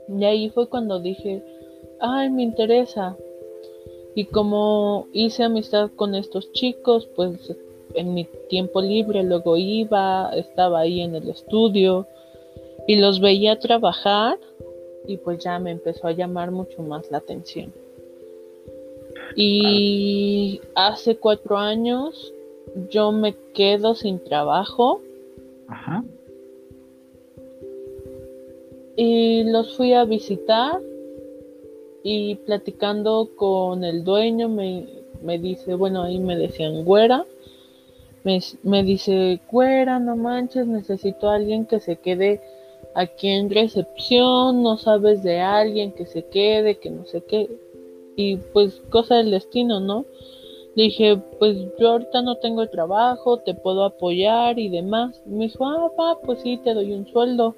y 0.10 0.24
ahí 0.26 0.50
fue 0.50 0.68
cuando 0.68 1.00
dije, 1.00 1.44
ay, 2.02 2.30
me 2.30 2.44
interesa. 2.44 3.16
Y 4.16 4.26
como 4.26 5.08
hice 5.14 5.44
amistad 5.44 5.92
con 5.96 6.16
estos 6.16 6.52
chicos, 6.52 7.08
pues 7.16 7.56
en 7.94 8.14
mi 8.14 8.28
tiempo 8.50 8.82
libre 8.82 9.24
luego 9.24 9.56
iba, 9.58 10.32
estaba 10.36 10.80
ahí 10.80 11.02
en 11.02 11.16
el 11.16 11.30
estudio 11.30 12.08
y 12.88 12.96
los 12.96 13.20
veía 13.20 13.60
trabajar 13.60 14.40
y 15.06 15.18
pues 15.18 15.40
ya 15.40 15.60
me 15.60 15.72
empezó 15.72 16.08
a 16.08 16.14
llamar 16.14 16.52
mucho 16.52 16.82
más 16.82 17.12
la 17.12 17.20
atención. 17.20 17.72
Y 19.36 20.62
hace 20.74 21.18
cuatro 21.18 21.58
años 21.58 22.34
yo 22.90 23.12
me 23.12 23.36
quedo 23.54 23.94
sin 23.94 24.20
trabajo. 24.20 25.02
Ajá. 25.68 26.04
Y 28.96 29.44
los 29.44 29.76
fui 29.76 29.94
a 29.94 30.06
visitar 30.06 30.82
y 32.04 32.36
platicando 32.36 33.30
con 33.36 33.84
el 33.84 34.04
dueño 34.04 34.50
me, 34.50 35.38
dice, 35.40 35.76
bueno, 35.76 36.04
ahí 36.04 36.20
me 36.20 36.38
decían 36.38 36.86
güera. 36.86 37.26
Me, 38.24 38.40
me 38.64 38.84
dice, 38.84 39.40
güera, 39.52 40.00
no 40.00 40.16
manches, 40.16 40.68
necesito 40.68 41.30
a 41.30 41.36
alguien 41.36 41.66
que 41.66 41.80
se 41.80 41.98
quede 41.98 42.42
aquí 42.98 43.28
en 43.28 43.52
recepción, 43.52 44.64
no 44.64 44.78
sabes 44.78 45.22
de 45.22 45.40
alguien 45.40 45.92
que 45.92 46.08
se 46.08 46.24
quede, 46.26 46.80
que 46.80 46.90
no 46.90 47.06
sé 47.06 47.22
qué. 47.22 47.48
Y 48.16 48.38
pues 48.38 48.82
cosa 48.90 49.18
del 49.18 49.30
destino, 49.30 49.80
¿no? 49.80 50.06
Dije, 50.76 51.22
pues 51.38 51.58
yo 51.80 51.90
ahorita 51.90 52.24
no 52.24 52.38
tengo 52.38 52.68
trabajo, 52.68 53.38
te 53.38 53.54
puedo 53.54 53.84
apoyar 53.84 54.58
y 54.58 54.70
demás. 54.70 55.22
me 55.28 55.46
dijo, 55.46 55.66
ah, 55.66 55.92
va, 56.00 56.20
pues 56.22 56.42
sí, 56.42 56.58
te 56.58 56.74
doy 56.74 56.92
un 56.94 57.08
sueldo 57.08 57.56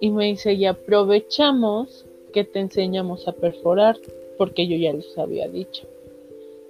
y 0.00 0.10
me 0.10 0.26
dice, 0.26 0.52
y 0.52 0.66
aprovechamos 0.66 2.06
que 2.32 2.44
te 2.44 2.60
enseñamos 2.60 3.26
a 3.26 3.32
perforar, 3.32 3.98
porque 4.38 4.68
yo 4.68 4.76
ya 4.76 4.92
les 4.92 5.18
había 5.18 5.48
dicho. 5.48 5.86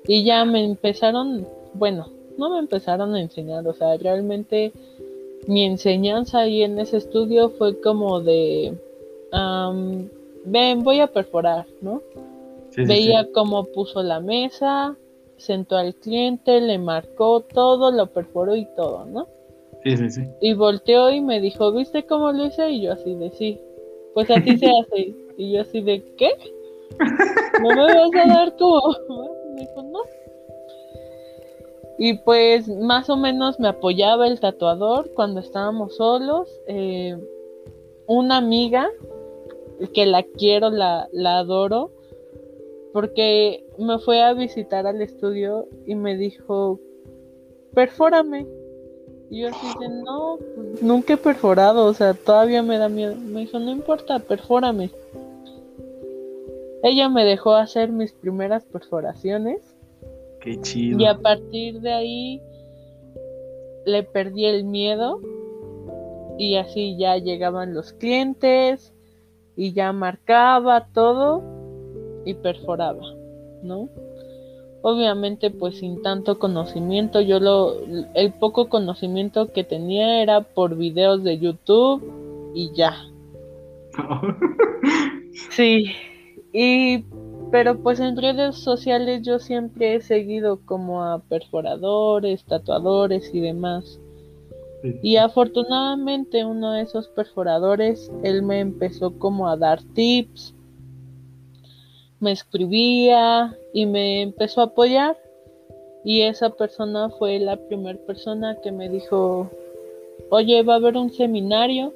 Y 0.07 0.25
ya 0.25 0.44
me 0.46 0.64
empezaron, 0.64 1.46
bueno, 1.75 2.09
no 2.38 2.51
me 2.51 2.61
empezaron 2.61 3.14
a 3.14 3.20
enseñar, 3.20 3.66
o 3.66 3.75
sea, 3.75 3.96
realmente 3.99 4.72
mi 5.47 5.65
enseñanza 5.65 6.41
ahí 6.41 6.63
en 6.63 6.79
ese 6.79 6.99
estudio 6.99 7.51
fue 7.51 7.81
como 7.81 8.21
de, 8.21 8.75
ven, 10.45 10.83
voy 10.83 11.01
a 11.01 11.07
perforar, 11.07 11.67
¿no? 11.81 12.03
Veía 12.77 13.29
cómo 13.33 13.65
puso 13.65 14.03
la 14.03 14.21
mesa, 14.21 14.97
sentó 15.37 15.77
al 15.77 15.95
cliente, 15.95 16.61
le 16.61 16.79
marcó 16.79 17.41
todo, 17.41 17.91
lo 17.91 18.09
perforó 18.09 18.55
y 18.55 18.67
todo, 18.77 19.07
¿no? 19.07 19.29
Y 20.41 20.55
volteó 20.55 21.11
y 21.11 21.21
me 21.21 21.41
dijo, 21.41 21.73
¿viste 21.73 22.05
cómo 22.05 22.33
lo 22.33 22.47
hice? 22.47 22.71
Y 22.71 22.83
yo 22.83 22.93
así 22.93 23.15
de 23.15 23.31
sí. 23.31 23.61
Pues 24.15 24.31
así 24.31 24.59
se 24.59 24.67
hace. 24.81 25.15
Y 25.39 25.53
yo 25.53 25.61
así 25.61 25.81
de 25.81 26.03
¿qué? 26.17 26.31
¿No 27.63 27.69
me 27.69 27.95
vas 27.95 28.11
a 28.15 28.29
dar 28.29 28.57
como? 28.57 28.81
Me 29.55 29.63
dijo, 29.63 29.83
no. 29.85 30.01
Y 31.99 32.15
pues 32.19 32.69
más 32.69 33.09
o 33.09 33.17
menos 33.17 33.59
me 33.59 33.69
apoyaba 33.69 34.27
el 34.27 34.39
tatuador 34.41 35.11
cuando 35.15 35.41
estábamos 35.41 35.97
solos. 35.97 36.49
Eh, 36.67 37.17
una 38.07 38.37
amiga, 38.37 38.89
que 39.93 40.07
la 40.07 40.23
quiero, 40.23 40.71
la, 40.71 41.09
la 41.13 41.39
adoro, 41.39 41.91
porque 42.93 43.65
me 43.79 43.99
fue 43.99 44.23
a 44.23 44.33
visitar 44.33 44.87
al 44.87 45.03
estudio 45.03 45.69
y 45.87 45.95
me 45.95 46.17
dijo, 46.17 46.81
perfórame. 47.75 48.47
Y 49.29 49.43
yo 49.43 49.49
así 49.49 49.67
no, 50.05 50.39
nunca 50.81 51.15
he 51.15 51.17
perforado, 51.17 51.87
o 51.87 51.95
sea, 51.95 52.15
todavía 52.15 52.63
me 52.63 52.79
da 52.79 52.89
miedo. 52.89 53.17
Me 53.17 53.41
dijo, 53.41 53.59
no 53.59 53.71
importa, 53.71 54.19
perfórame. 54.21 54.91
Ella 56.83 57.09
me 57.09 57.25
dejó 57.25 57.55
hacer 57.55 57.91
mis 57.91 58.13
primeras 58.13 58.65
perforaciones. 58.65 59.76
Qué 60.47 60.61
chido. 60.61 61.01
Y 61.01 61.07
a 61.07 61.19
partir 61.19 61.81
de 61.81 61.93
ahí 61.93 62.43
le 63.85 64.05
perdí 64.05 64.47
el 64.47 64.65
miedo. 64.65 65.21
Y 66.39 66.57
así 66.57 66.97
ya 66.97 67.17
llegaban 67.17 67.75
los 67.75 67.93
clientes 67.95 68.95
y 69.57 69.73
ya 69.73 69.93
marcaba 69.93 70.87
todo 70.93 71.43
y 72.25 72.35
perforaba, 72.35 73.03
¿no? 73.63 73.89
obviamente 74.89 75.51
pues 75.51 75.81
sin 75.81 76.01
tanto 76.01 76.39
conocimiento, 76.39 77.21
yo 77.21 77.41
lo, 77.41 77.75
el 78.15 78.33
poco 78.35 78.69
conocimiento 78.69 79.53
que 79.53 79.65
tenía 79.65 80.23
era 80.23 80.43
por 80.43 80.77
videos 80.77 81.25
de 81.25 81.41
YouTube 81.41 82.53
y 82.55 82.71
ya. 82.73 82.95
sí, 85.51 85.87
y 86.53 87.05
pero 87.51 87.79
pues 87.79 88.01
en 88.01 88.17
redes 88.17 88.57
sociales 88.57 89.23
yo 89.23 89.39
siempre 89.39 89.95
he 89.95 90.01
seguido 90.01 90.61
como 90.65 91.05
a 91.05 91.21
perforadores, 91.21 92.45
tatuadores 92.45 93.35
y 93.35 93.41
demás. 93.41 93.99
Y 95.03 95.17
afortunadamente 95.17 96.45
uno 96.45 96.73
de 96.73 96.83
esos 96.83 97.09
perforadores, 97.09 98.11
él 98.23 98.43
me 98.43 98.61
empezó 98.61 99.19
como 99.19 99.49
a 99.49 99.57
dar 99.57 99.83
tips 99.83 100.55
me 102.21 102.33
escribía 102.33 103.57
y 103.73 103.87
me 103.87 104.23
empezó 104.23 104.61
a 104.61 104.65
apoyar. 104.65 105.17
Y 106.05 106.23
esa 106.23 106.51
persona 106.51 107.11
fue 107.11 107.39
la 107.39 107.57
primera 107.57 107.99
persona 107.99 108.57
que 108.63 108.71
me 108.71 108.89
dijo, 108.89 109.51
oye, 110.31 110.63
va 110.63 110.75
a 110.75 110.77
haber 110.77 110.97
un 110.97 111.13
seminario 111.13 111.93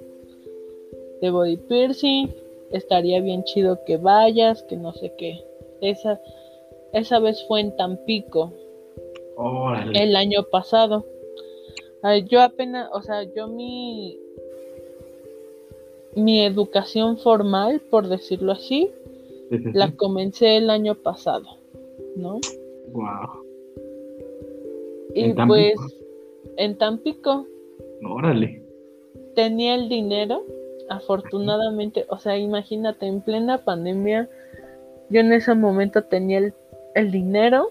de 1.20 1.30
body 1.30 1.56
piercing, 1.56 2.28
estaría 2.72 3.20
bien 3.20 3.44
chido 3.44 3.84
que 3.84 3.96
vayas, 3.96 4.62
que 4.64 4.76
no 4.76 4.92
sé 4.92 5.12
qué. 5.16 5.40
Esa, 5.80 6.20
esa 6.92 7.18
vez 7.18 7.44
fue 7.46 7.60
en 7.60 7.76
Tampico, 7.76 8.52
el 9.94 10.16
año 10.16 10.42
pasado. 10.44 11.04
yo 12.28 12.42
apenas, 12.42 12.90
o 12.92 13.02
sea, 13.02 13.22
yo 13.34 13.48
mi, 13.48 14.18
mi 16.14 16.44
educación 16.44 17.18
formal, 17.18 17.80
por 17.90 18.08
decirlo 18.08 18.52
así, 18.52 18.90
la 19.72 19.90
comencé 19.92 20.56
el 20.56 20.70
año 20.70 20.94
pasado, 20.94 21.46
¿no? 22.16 22.38
Wow. 22.92 23.44
Y 25.14 25.32
pues 25.32 25.74
en 26.56 26.76
Tampico. 26.76 27.46
Órale. 28.08 28.62
Tenía 29.34 29.74
el 29.74 29.88
dinero, 29.88 30.44
afortunadamente, 30.90 32.04
o 32.08 32.18
sea, 32.18 32.36
imagínate, 32.36 33.06
en 33.06 33.22
plena 33.22 33.64
pandemia, 33.64 34.28
yo 35.08 35.20
en 35.20 35.32
ese 35.32 35.54
momento 35.54 36.02
tenía 36.02 36.52
el, 36.94 37.10
dinero. 37.10 37.70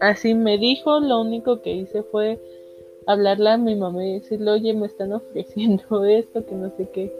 Así 0.00 0.34
me 0.34 0.58
dijo, 0.58 1.00
lo 1.00 1.20
único 1.20 1.60
que 1.62 1.72
hice 1.72 2.02
fue 2.04 2.38
hablarle 3.06 3.50
a 3.50 3.58
mi 3.58 3.74
mamá 3.74 4.04
y 4.04 4.20
decirle, 4.20 4.52
oye, 4.52 4.74
me 4.74 4.86
están 4.86 5.12
ofreciendo 5.12 6.04
esto, 6.04 6.46
que 6.46 6.54
no 6.54 6.70
sé 6.76 6.88
qué, 6.92 7.12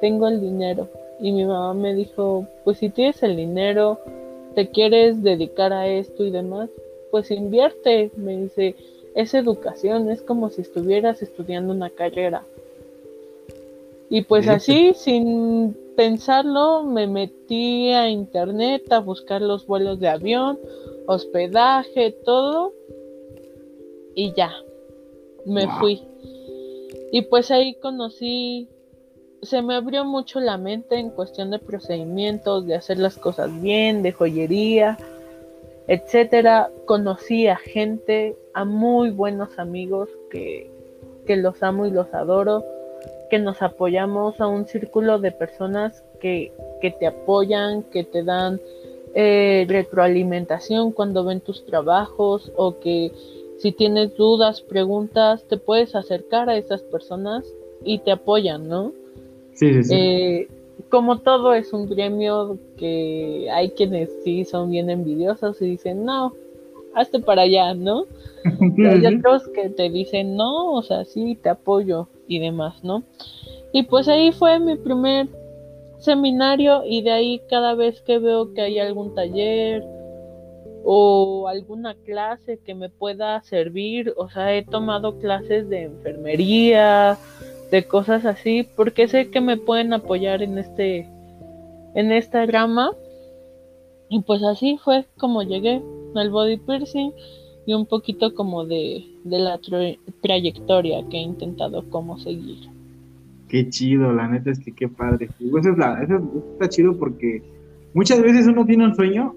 tengo 0.00 0.28
el 0.28 0.40
dinero 0.40 0.88
y 1.18 1.32
mi 1.32 1.44
mamá 1.44 1.74
me 1.74 1.94
dijo, 1.94 2.46
pues 2.64 2.78
si 2.78 2.90
tienes 2.90 3.22
el 3.22 3.36
dinero, 3.36 3.98
te 4.54 4.68
quieres 4.68 5.22
dedicar 5.22 5.72
a 5.72 5.88
esto 5.88 6.24
y 6.24 6.30
demás, 6.30 6.70
pues 7.10 7.30
invierte. 7.30 8.10
Me 8.16 8.36
dice, 8.36 8.76
es 9.14 9.34
educación, 9.34 10.10
es 10.10 10.22
como 10.22 10.50
si 10.50 10.62
estuvieras 10.62 11.22
estudiando 11.22 11.72
una 11.72 11.90
carrera. 11.90 12.44
Y 14.08 14.22
pues 14.22 14.48
así, 14.48 14.94
sin 14.94 15.76
pensarlo, 15.96 16.84
me 16.84 17.06
metí 17.06 17.90
a 17.90 18.08
internet 18.08 18.90
a 18.92 19.00
buscar 19.00 19.42
los 19.42 19.66
vuelos 19.66 19.98
de 19.98 20.08
avión, 20.08 20.58
hospedaje, 21.06 22.12
todo. 22.24 22.72
Y 24.14 24.32
ya, 24.34 24.52
me 25.44 25.68
fui. 25.78 26.02
Y 27.12 27.22
pues 27.22 27.50
ahí 27.50 27.74
conocí 27.74 28.68
se 29.46 29.62
me 29.62 29.74
abrió 29.74 30.04
mucho 30.04 30.40
la 30.40 30.58
mente 30.58 30.96
en 30.96 31.10
cuestión 31.10 31.50
de 31.50 31.58
procedimientos, 31.58 32.66
de 32.66 32.74
hacer 32.74 32.98
las 32.98 33.16
cosas 33.16 33.60
bien, 33.60 34.02
de 34.02 34.12
joyería, 34.12 34.98
etcétera. 35.86 36.70
Conocí 36.84 37.46
a 37.46 37.56
gente, 37.56 38.36
a 38.54 38.64
muy 38.64 39.10
buenos 39.10 39.58
amigos 39.58 40.08
que, 40.30 40.70
que 41.26 41.36
los 41.36 41.62
amo 41.62 41.86
y 41.86 41.90
los 41.90 42.12
adoro, 42.12 42.64
que 43.28 43.38
nos 43.38 43.62
apoyamos 43.62 44.40
a 44.40 44.46
un 44.46 44.66
círculo 44.66 45.18
de 45.18 45.32
personas 45.32 46.04
que, 46.20 46.52
que 46.80 46.90
te 46.90 47.06
apoyan, 47.06 47.82
que 47.84 48.04
te 48.04 48.22
dan 48.22 48.60
eh, 49.14 49.64
retroalimentación 49.68 50.92
cuando 50.92 51.24
ven 51.24 51.40
tus 51.40 51.64
trabajos 51.64 52.52
o 52.56 52.78
que 52.78 53.12
si 53.58 53.72
tienes 53.72 54.14
dudas, 54.16 54.60
preguntas, 54.60 55.44
te 55.48 55.56
puedes 55.56 55.94
acercar 55.94 56.50
a 56.50 56.56
esas 56.56 56.82
personas 56.82 57.44
y 57.84 57.98
te 58.00 58.12
apoyan, 58.12 58.68
¿no? 58.68 58.92
Sí, 59.54 59.72
sí, 59.72 59.84
sí. 59.84 59.94
Eh, 59.94 60.48
como 60.90 61.20
todo 61.20 61.54
es 61.54 61.72
un 61.72 61.88
gremio 61.88 62.58
que 62.76 63.48
hay 63.50 63.70
quienes 63.70 64.10
sí 64.22 64.44
son 64.44 64.70
bien 64.70 64.90
envidiosos 64.90 65.60
y 65.62 65.66
dicen, 65.70 66.04
no, 66.04 66.34
hazte 66.94 67.18
para 67.20 67.42
allá, 67.42 67.74
¿no? 67.74 68.04
Y 68.76 68.84
hay 68.84 69.06
otros 69.06 69.48
que 69.48 69.70
te 69.70 69.88
dicen, 69.88 70.36
no, 70.36 70.74
o 70.74 70.82
sea, 70.82 71.04
sí, 71.04 71.38
te 71.42 71.48
apoyo 71.48 72.08
y 72.28 72.38
demás, 72.38 72.82
¿no? 72.82 73.04
Y 73.72 73.84
pues 73.84 74.08
ahí 74.08 74.32
fue 74.32 74.58
mi 74.58 74.76
primer 74.76 75.28
seminario 75.98 76.82
y 76.84 77.02
de 77.02 77.10
ahí 77.10 77.42
cada 77.48 77.74
vez 77.74 78.00
que 78.02 78.18
veo 78.18 78.52
que 78.54 78.62
hay 78.62 78.78
algún 78.78 79.14
taller 79.14 79.84
o 80.84 81.48
alguna 81.48 81.94
clase 82.04 82.60
que 82.64 82.74
me 82.74 82.88
pueda 82.88 83.42
servir, 83.42 84.14
o 84.16 84.28
sea, 84.28 84.54
he 84.54 84.64
tomado 84.64 85.18
clases 85.18 85.68
de 85.68 85.82
enfermería, 85.82 87.18
de 87.70 87.84
cosas 87.86 88.24
así, 88.24 88.62
porque 88.76 89.08
sé 89.08 89.30
que 89.30 89.40
me 89.40 89.56
pueden 89.56 89.92
apoyar 89.92 90.42
en 90.42 90.58
este 90.58 91.08
en 91.94 92.12
esta 92.12 92.46
rama. 92.46 92.92
Y 94.08 94.20
pues 94.20 94.42
así 94.44 94.78
fue 94.78 95.06
como 95.18 95.42
llegué 95.42 95.82
al 96.14 96.30
body 96.30 96.58
piercing 96.58 97.12
y 97.66 97.74
un 97.74 97.86
poquito 97.86 98.34
como 98.34 98.64
de, 98.64 99.04
de 99.24 99.38
la 99.38 99.60
trayectoria 100.22 101.06
que 101.10 101.16
he 101.16 101.22
intentado 101.22 101.84
como 101.90 102.18
seguir. 102.18 102.68
Qué 103.48 103.68
chido, 103.68 104.12
la 104.12 104.28
neta 104.28 104.50
es 104.50 104.60
que 104.60 104.72
qué 104.72 104.88
padre. 104.88 105.28
Eso, 105.40 105.70
es 105.70 105.78
la, 105.78 106.02
eso 106.02 106.20
está 106.52 106.68
chido 106.68 106.96
porque 106.98 107.42
muchas 107.92 108.22
veces 108.22 108.46
uno 108.46 108.64
tiene 108.64 108.86
un 108.86 108.94
sueño 108.94 109.34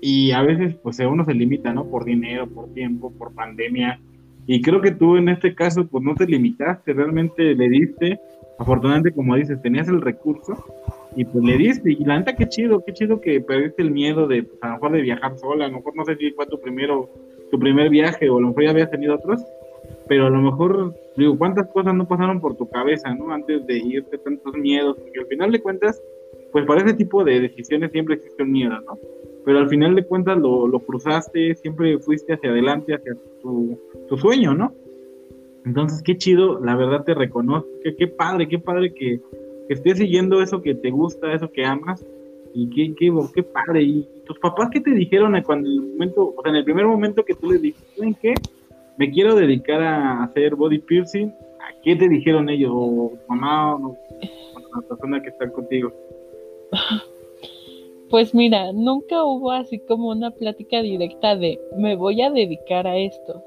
y 0.00 0.30
a 0.32 0.42
veces 0.42 0.76
pues 0.82 0.98
uno 1.00 1.24
se 1.24 1.34
limita, 1.34 1.72
¿no? 1.72 1.84
Por 1.86 2.04
dinero, 2.04 2.48
por 2.48 2.68
tiempo, 2.72 3.12
por 3.12 3.32
pandemia 3.32 4.00
y 4.46 4.60
creo 4.60 4.80
que 4.80 4.90
tú 4.90 5.16
en 5.16 5.28
este 5.28 5.54
caso, 5.54 5.86
pues 5.86 6.02
no 6.02 6.14
te 6.14 6.26
limitaste, 6.26 6.92
realmente 6.92 7.54
le 7.54 7.68
diste. 7.68 8.18
Afortunadamente, 8.58 9.12
como 9.12 9.36
dices, 9.36 9.60
tenías 9.62 9.88
el 9.88 10.00
recurso 10.00 10.64
y 11.16 11.24
pues 11.24 11.44
le 11.44 11.56
diste. 11.56 11.92
Y 11.92 12.04
la 12.04 12.18
neta, 12.18 12.34
qué 12.34 12.48
chido, 12.48 12.82
qué 12.84 12.92
chido 12.92 13.20
que 13.20 13.40
perdiste 13.40 13.82
el 13.82 13.92
miedo 13.92 14.26
de, 14.26 14.42
pues, 14.42 14.58
a 14.62 14.68
lo 14.68 14.72
mejor 14.74 14.92
de 14.92 15.02
viajar 15.02 15.38
sola. 15.38 15.66
A 15.66 15.68
lo 15.68 15.76
mejor 15.76 15.96
no 15.96 16.04
sé 16.04 16.16
si 16.16 16.30
fue 16.32 16.46
tu 16.46 16.60
primero, 16.60 17.08
tu 17.52 17.58
primer 17.60 17.88
viaje 17.88 18.28
o 18.28 18.38
a 18.38 18.40
lo 18.40 18.48
mejor 18.48 18.64
ya 18.64 18.70
habías 18.70 18.90
tenido 18.90 19.14
otros. 19.14 19.40
Pero 20.08 20.26
a 20.26 20.30
lo 20.30 20.40
mejor, 20.40 20.94
digo, 21.16 21.38
¿cuántas 21.38 21.68
cosas 21.68 21.94
no 21.94 22.08
pasaron 22.08 22.40
por 22.40 22.56
tu 22.56 22.68
cabeza, 22.68 23.14
no? 23.14 23.32
Antes 23.32 23.64
de 23.66 23.78
irte, 23.78 24.18
tantos 24.18 24.54
miedos. 24.54 24.96
Porque 24.98 25.20
al 25.20 25.26
final 25.26 25.52
de 25.52 25.62
cuentas, 25.62 26.02
pues 26.50 26.66
para 26.66 26.82
ese 26.82 26.94
tipo 26.94 27.22
de 27.22 27.40
decisiones 27.40 27.92
siempre 27.92 28.16
existe 28.16 28.42
un 28.42 28.50
miedo, 28.50 28.80
¿no? 28.80 28.98
pero 29.44 29.58
al 29.58 29.68
final 29.68 29.94
de 29.94 30.04
cuentas 30.04 30.38
lo, 30.38 30.66
lo 30.68 30.80
cruzaste, 30.80 31.54
siempre 31.56 31.98
fuiste 31.98 32.34
hacia 32.34 32.50
adelante, 32.50 32.94
hacia 32.94 33.14
tu, 33.40 33.78
tu, 34.08 34.16
sueño, 34.16 34.54
¿no? 34.54 34.72
Entonces, 35.64 36.02
qué 36.02 36.16
chido, 36.16 36.60
la 36.60 36.76
verdad 36.76 37.04
te 37.04 37.14
reconozco, 37.14 37.68
qué, 37.82 37.94
qué 37.96 38.06
padre, 38.08 38.48
qué 38.48 38.58
padre 38.58 38.92
que, 38.94 39.20
que, 39.68 39.74
estés 39.74 39.98
siguiendo 39.98 40.42
eso 40.42 40.62
que 40.62 40.74
te 40.74 40.90
gusta, 40.90 41.32
eso 41.32 41.50
que 41.50 41.64
amas, 41.64 42.04
y 42.54 42.70
qué, 42.70 42.94
qué, 42.94 43.12
qué 43.34 43.42
padre. 43.42 43.82
¿Y 43.82 44.08
tus 44.24 44.38
papás 44.38 44.68
qué 44.72 44.80
te 44.80 44.90
dijeron 44.90 45.40
cuando 45.42 45.68
el 45.68 45.80
momento, 45.80 46.34
o 46.36 46.42
sea, 46.42 46.50
en 46.50 46.56
el 46.56 46.64
primer 46.64 46.86
momento 46.86 47.24
que 47.24 47.34
tú 47.34 47.50
les 47.50 47.62
dijiste, 47.62 48.04
¿en 48.04 48.14
qué? 48.14 48.34
Me 48.96 49.10
quiero 49.10 49.34
dedicar 49.34 49.82
a 49.82 50.22
hacer 50.24 50.54
body 50.54 50.78
piercing, 50.78 51.28
¿a 51.60 51.80
qué 51.82 51.96
te 51.96 52.08
dijeron 52.08 52.48
ellos? 52.48 52.70
O 52.74 53.12
mamá 53.28 53.76
o, 53.76 53.96
la 54.74 54.88
persona 54.88 55.22
que 55.22 55.28
está 55.28 55.50
contigo. 55.50 55.92
Pues 58.10 58.34
mira, 58.34 58.72
nunca 58.74 59.24
hubo 59.24 59.52
así 59.52 59.78
como 59.78 60.10
una 60.10 60.32
plática 60.32 60.82
directa 60.82 61.34
de 61.34 61.58
me 61.78 61.96
voy 61.96 62.20
a 62.20 62.30
dedicar 62.30 62.86
a 62.86 62.98
esto. 62.98 63.42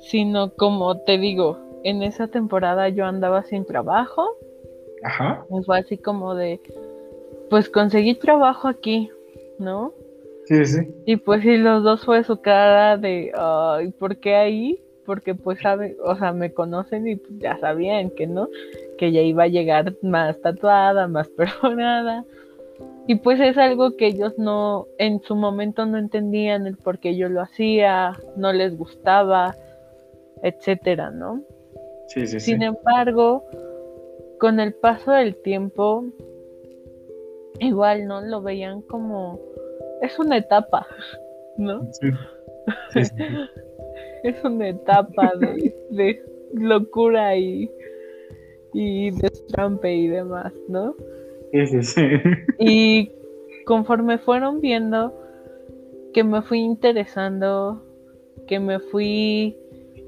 Sino 0.00 0.50
como 0.54 0.98
te 0.98 1.18
digo, 1.18 1.56
en 1.84 2.02
esa 2.02 2.26
temporada 2.26 2.88
yo 2.88 3.04
andaba 3.04 3.44
sin 3.44 3.64
trabajo. 3.64 4.26
Ajá. 5.04 5.46
Y 5.50 5.62
fue 5.62 5.78
así 5.78 5.98
como 5.98 6.34
de, 6.34 6.58
pues 7.52 7.68
conseguí 7.68 8.14
trabajo 8.14 8.66
aquí, 8.66 9.10
¿no? 9.58 9.92
Sí, 10.46 10.64
sí. 10.64 10.88
Y 11.04 11.16
pues 11.16 11.42
sí, 11.42 11.58
los 11.58 11.82
dos 11.82 12.02
fue 12.02 12.24
su 12.24 12.40
cara 12.40 12.96
de, 12.96 13.30
ay, 13.34 13.90
¿por 13.90 14.16
qué 14.16 14.36
ahí? 14.36 14.80
Porque 15.04 15.34
pues 15.34 15.60
sabe, 15.60 15.94
o 16.02 16.16
sea, 16.16 16.32
me 16.32 16.54
conocen 16.54 17.06
y 17.06 17.16
pues, 17.16 17.40
ya 17.40 17.58
sabían 17.58 18.08
que 18.08 18.26
no, 18.26 18.48
que 18.96 19.12
ya 19.12 19.20
iba 19.20 19.42
a 19.42 19.48
llegar 19.48 19.92
más 20.00 20.40
tatuada, 20.40 21.08
más 21.08 21.28
perforada 21.36 22.24
y 23.06 23.16
pues 23.16 23.38
es 23.38 23.58
algo 23.58 23.98
que 23.98 24.06
ellos 24.06 24.32
no, 24.38 24.86
en 24.96 25.20
su 25.20 25.34
momento 25.34 25.84
no 25.84 25.98
entendían 25.98 26.66
el 26.66 26.78
por 26.78 27.00
qué 27.00 27.16
yo 27.16 27.28
lo 27.28 27.42
hacía, 27.42 28.18
no 28.34 28.54
les 28.54 28.78
gustaba, 28.78 29.54
etcétera, 30.42 31.10
¿no? 31.10 31.42
Sí, 32.08 32.26
sí, 32.26 32.40
Sin 32.40 32.62
embargo, 32.62 33.44
con 34.40 34.58
el 34.58 34.72
paso 34.72 35.12
del 35.12 35.36
tiempo, 35.36 36.06
igual, 37.58 38.06
¿no? 38.06 38.20
Lo 38.20 38.42
veían 38.42 38.82
como, 38.82 39.40
es 40.00 40.18
una 40.18 40.36
etapa, 40.38 40.86
¿no? 41.56 41.86
Sí. 41.92 42.08
es 44.24 44.44
una 44.44 44.68
etapa 44.68 45.32
de, 45.38 45.74
de 45.90 46.22
locura 46.54 47.36
y, 47.36 47.70
y 48.72 49.10
destrampe 49.10 49.94
y 49.94 50.08
demás, 50.08 50.52
¿no? 50.68 50.94
Y 52.58 53.10
conforme 53.66 54.18
fueron 54.18 54.60
viendo 54.60 55.12
que 56.14 56.24
me 56.24 56.42
fui 56.42 56.60
interesando, 56.60 57.82
que 58.46 58.58
me 58.58 58.78
fui 58.80 59.56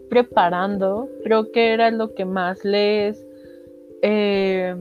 preparando, 0.09 1.09
creo 1.22 1.50
que 1.52 1.72
era 1.72 1.90
lo 1.90 2.14
que 2.14 2.24
más 2.24 2.64
les 2.64 3.26
eh, 4.02 4.74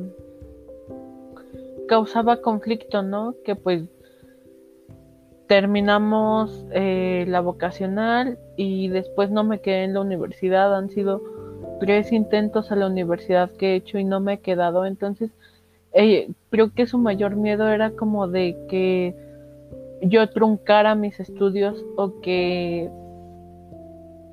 causaba 1.93 2.41
conflicto, 2.41 3.03
¿no? 3.03 3.36
Que 3.45 3.56
pues 3.56 3.84
terminamos 5.47 6.65
eh, 6.71 7.23
la 7.27 7.39
vocacional 7.39 8.39
y 8.58 8.88
después 8.88 9.29
no 9.29 9.43
me 9.43 9.62
quedé 9.62 9.84
en 9.84 9.93
la 9.93 10.01
universidad, 10.01 10.75
han 10.75 10.89
sido 10.89 11.21
tres 11.79 12.12
intentos 12.12 12.71
a 12.71 12.77
la 12.77 12.88
universidad 12.88 13.51
que 13.51 13.73
he 13.73 13.75
hecho 13.75 13.99
y 13.99 14.06
no 14.06 14.19
me 14.21 14.34
he 14.34 14.39
quedado, 14.39 14.88
entonces 14.88 15.29
eh, 15.93 16.32
creo 16.49 16.73
que 16.73 16.88
su 16.88 16.97
mayor 16.97 17.36
miedo 17.36 17.69
era 17.69 17.91
como 17.91 18.27
de 18.27 18.58
que 18.67 19.15
yo 20.01 20.27
truncara 20.32 20.95
mis 20.95 21.19
estudios 21.19 21.86
o 21.95 22.21
que 22.21 22.89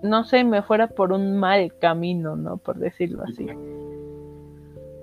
no 0.03 0.25
sé, 0.25 0.45
me 0.45 0.63
fuera 0.63 0.87
por 0.87 1.13
un 1.13 1.37
mal 1.37 1.75
camino, 1.79 2.37
¿no? 2.37 2.57
Por 2.57 2.79
decirlo 2.79 3.23
así. 3.25 3.47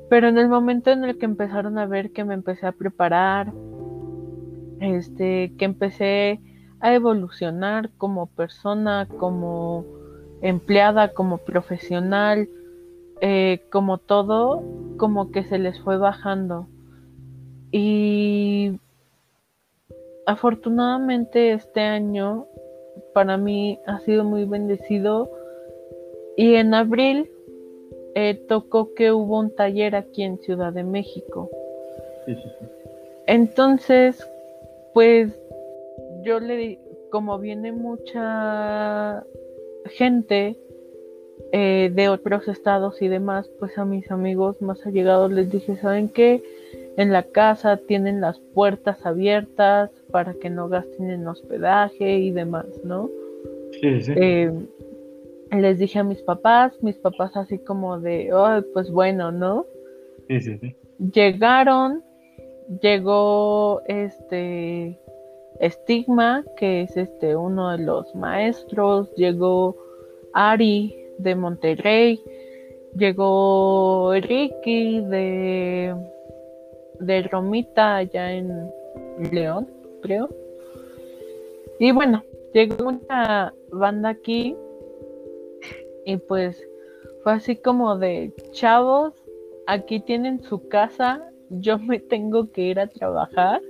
Pero 0.10 0.28
en 0.30 0.38
el 0.38 0.48
momento 0.48 0.92
en 0.92 1.04
el 1.04 1.18
que 1.18 1.26
empezaron 1.26 1.78
a 1.78 1.86
ver 1.86 2.12
que 2.12 2.24
me 2.24 2.34
empecé 2.34 2.66
a 2.66 2.72
preparar, 2.72 3.52
este, 4.80 5.54
que 5.58 5.66
empecé 5.66 6.40
a 6.80 6.94
evolucionar 6.94 7.90
como 7.98 8.28
persona, 8.28 9.08
como 9.18 9.86
empleada, 10.42 11.14
como 11.14 11.40
profesional, 11.40 12.48
eh, 13.22 13.62
como 13.72 13.98
todo, 13.98 14.64
como 14.98 15.32
que 15.32 15.44
se 15.44 15.58
les 15.58 15.80
fue 15.82 15.98
bajando. 15.98 16.68
Y 17.72 18.80
afortunadamente 20.26 21.54
este 21.54 21.82
año 21.82 22.46
para 23.14 23.38
mí 23.38 23.80
ha 23.88 24.00
sido 24.00 24.24
muy 24.24 24.46
bendecido. 24.46 25.30
Y 26.38 26.56
en 26.56 26.74
abril 26.74 27.32
eh, 28.16 28.36
tocó 28.48 28.94
que 28.94 29.12
hubo 29.12 29.40
un 29.40 29.56
taller 29.56 29.96
aquí 29.96 30.24
en 30.24 30.38
Ciudad 30.40 30.74
de 30.74 30.84
México. 30.84 31.50
Entonces, 33.26 34.28
pues 34.94 35.40
yo 36.24 36.40
le, 36.40 36.80
como 37.12 37.40
viene 37.40 37.72
mucha 37.72 39.24
gente, 39.86 40.58
eh, 41.52 41.92
de 41.94 42.10
otros 42.10 42.48
estados 42.48 43.02
y 43.02 43.08
demás, 43.08 43.50
pues 43.60 43.78
a 43.78 43.86
mis 43.86 44.12
amigos 44.12 44.62
más 44.62 44.86
allegados 44.86 45.32
les 45.32 45.50
dije, 45.50 45.78
¿saben 45.78 46.10
qué? 46.10 46.44
En 46.98 47.14
la 47.14 47.24
casa 47.24 47.78
tienen 47.78 48.20
las 48.20 48.40
puertas 48.40 49.06
abiertas 49.06 49.92
para 50.12 50.34
que 50.34 50.50
no 50.50 50.68
gasten 50.68 51.10
en 51.10 51.28
hospedaje 51.28 52.18
y 52.18 52.32
demás, 52.32 52.66
¿no? 52.84 53.10
Sí, 53.80 54.02
sí. 54.02 54.14
Eh, 54.16 54.52
les 55.52 55.80
dije 55.80 56.00
a 56.00 56.04
mis 56.04 56.22
papás, 56.22 56.74
mis 56.82 56.98
papás 56.98 57.36
así 57.36 57.60
como 57.60 58.00
de, 58.00 58.34
oh, 58.34 58.62
pues 58.74 58.92
bueno, 58.92 59.32
¿no? 59.32 59.66
Sí, 60.28 60.42
sí, 60.42 60.58
sí. 60.60 60.76
Llegaron, 61.14 62.04
llegó 62.82 63.82
este 63.88 65.00
Estigma, 65.60 66.44
que 66.58 66.82
es 66.82 66.98
este 66.98 67.36
uno 67.36 67.72
de 67.72 67.80
los 67.80 68.14
maestros, 68.16 69.14
llegó 69.16 69.76
Ari 70.34 70.96
de 71.18 71.36
Monterrey, 71.36 72.22
llegó 72.96 74.14
Ricky 74.14 75.02
de 75.02 75.96
de 77.00 77.22
Romita 77.24 77.98
allá 77.98 78.34
en 78.34 78.72
León, 79.32 79.68
creo. 80.02 80.30
Y 81.80 81.92
bueno, 81.92 82.24
llegó 82.54 82.90
una 82.90 83.54
banda 83.72 84.10
aquí 84.10 84.56
y 86.08 86.16
pues 86.16 86.66
fue 87.22 87.34
así 87.34 87.58
como 87.58 87.98
de 87.98 88.32
chavos, 88.52 89.14
aquí 89.68 90.00
tienen 90.00 90.42
su 90.42 90.70
casa, 90.70 91.22
yo 91.50 91.78
me 91.80 92.00
tengo 92.00 92.50
que 92.50 92.62
ir 92.62 92.80
a 92.80 92.88
trabajar. 92.88 93.62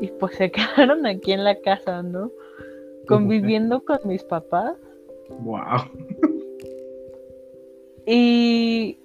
Y 0.00 0.06
pues 0.06 0.36
se 0.36 0.50
quedaron 0.50 1.04
aquí 1.04 1.32
en 1.32 1.44
la 1.44 1.60
casa, 1.60 2.02
¿no? 2.02 2.30
Conviviendo 3.06 3.84
con 3.84 3.98
mis 4.04 4.22
papás. 4.24 4.78
Wow. 5.40 5.90
Y 8.06 8.96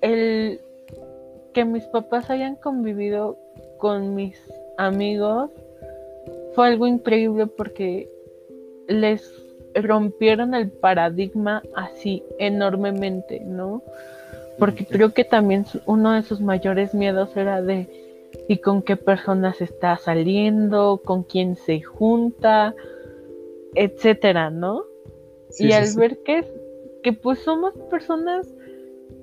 el 0.00 0.58
que 1.52 1.66
mis 1.66 1.84
papás 1.88 2.30
hayan 2.30 2.56
convivido 2.56 3.36
con 3.76 4.14
mis 4.14 4.40
amigos 4.78 5.50
fue 6.54 6.68
algo 6.68 6.86
increíble 6.86 7.46
porque 7.48 8.08
les 8.88 9.41
rompieron 9.74 10.54
el 10.54 10.70
paradigma 10.70 11.62
así 11.74 12.22
enormemente, 12.38 13.40
¿no? 13.40 13.82
Porque 14.58 14.86
creo 14.86 15.12
que 15.12 15.24
también 15.24 15.64
uno 15.86 16.12
de 16.12 16.22
sus 16.22 16.40
mayores 16.40 16.94
miedos 16.94 17.36
era 17.36 17.62
de 17.62 17.88
y 18.48 18.58
con 18.58 18.82
qué 18.82 18.96
personas 18.96 19.60
está 19.60 19.96
saliendo, 19.96 21.00
con 21.04 21.22
quién 21.22 21.56
se 21.56 21.80
junta, 21.82 22.74
etcétera, 23.74 24.50
¿no? 24.50 24.84
y 25.58 25.72
al 25.72 25.94
ver 25.96 26.18
que, 26.24 26.44
que 27.02 27.12
pues 27.12 27.40
somos 27.40 27.74
personas 27.90 28.48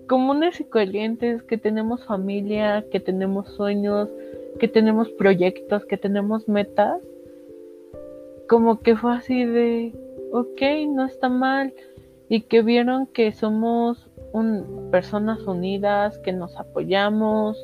comunes 0.08 0.60
y 0.60 0.64
corrientes, 0.64 1.43
que 1.43 1.58
tenemos 1.58 2.04
familia, 2.06 2.86
que 2.91 3.00
tenemos 3.00 3.50
sueños, 3.50 4.10
que 4.60 4.68
tenemos 4.68 5.10
proyectos, 5.10 5.86
que 5.86 5.97
tenemos 5.97 6.47
metas, 6.47 7.02
como 8.47 8.80
que 8.80 8.95
fue 8.95 9.16
así 9.16 9.45
de, 9.45 9.93
ok, 10.32 10.61
no 10.89 11.05
está 11.05 11.30
mal, 11.30 11.73
y 12.30 12.41
que 12.41 12.61
vieron 12.61 13.07
que 13.07 13.32
somos 13.32 14.09
un, 14.32 14.89
personas 14.91 15.41
unidas, 15.41 16.17
que 16.19 16.32
nos 16.32 16.55
apoyamos, 16.57 17.57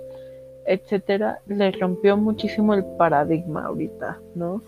etcétera, 0.65 1.39
les 1.47 1.79
rompió 1.79 2.17
muchísimo 2.17 2.73
el 2.73 2.83
paradigma 2.97 3.65
ahorita, 3.65 4.19
¿no? 4.33 4.61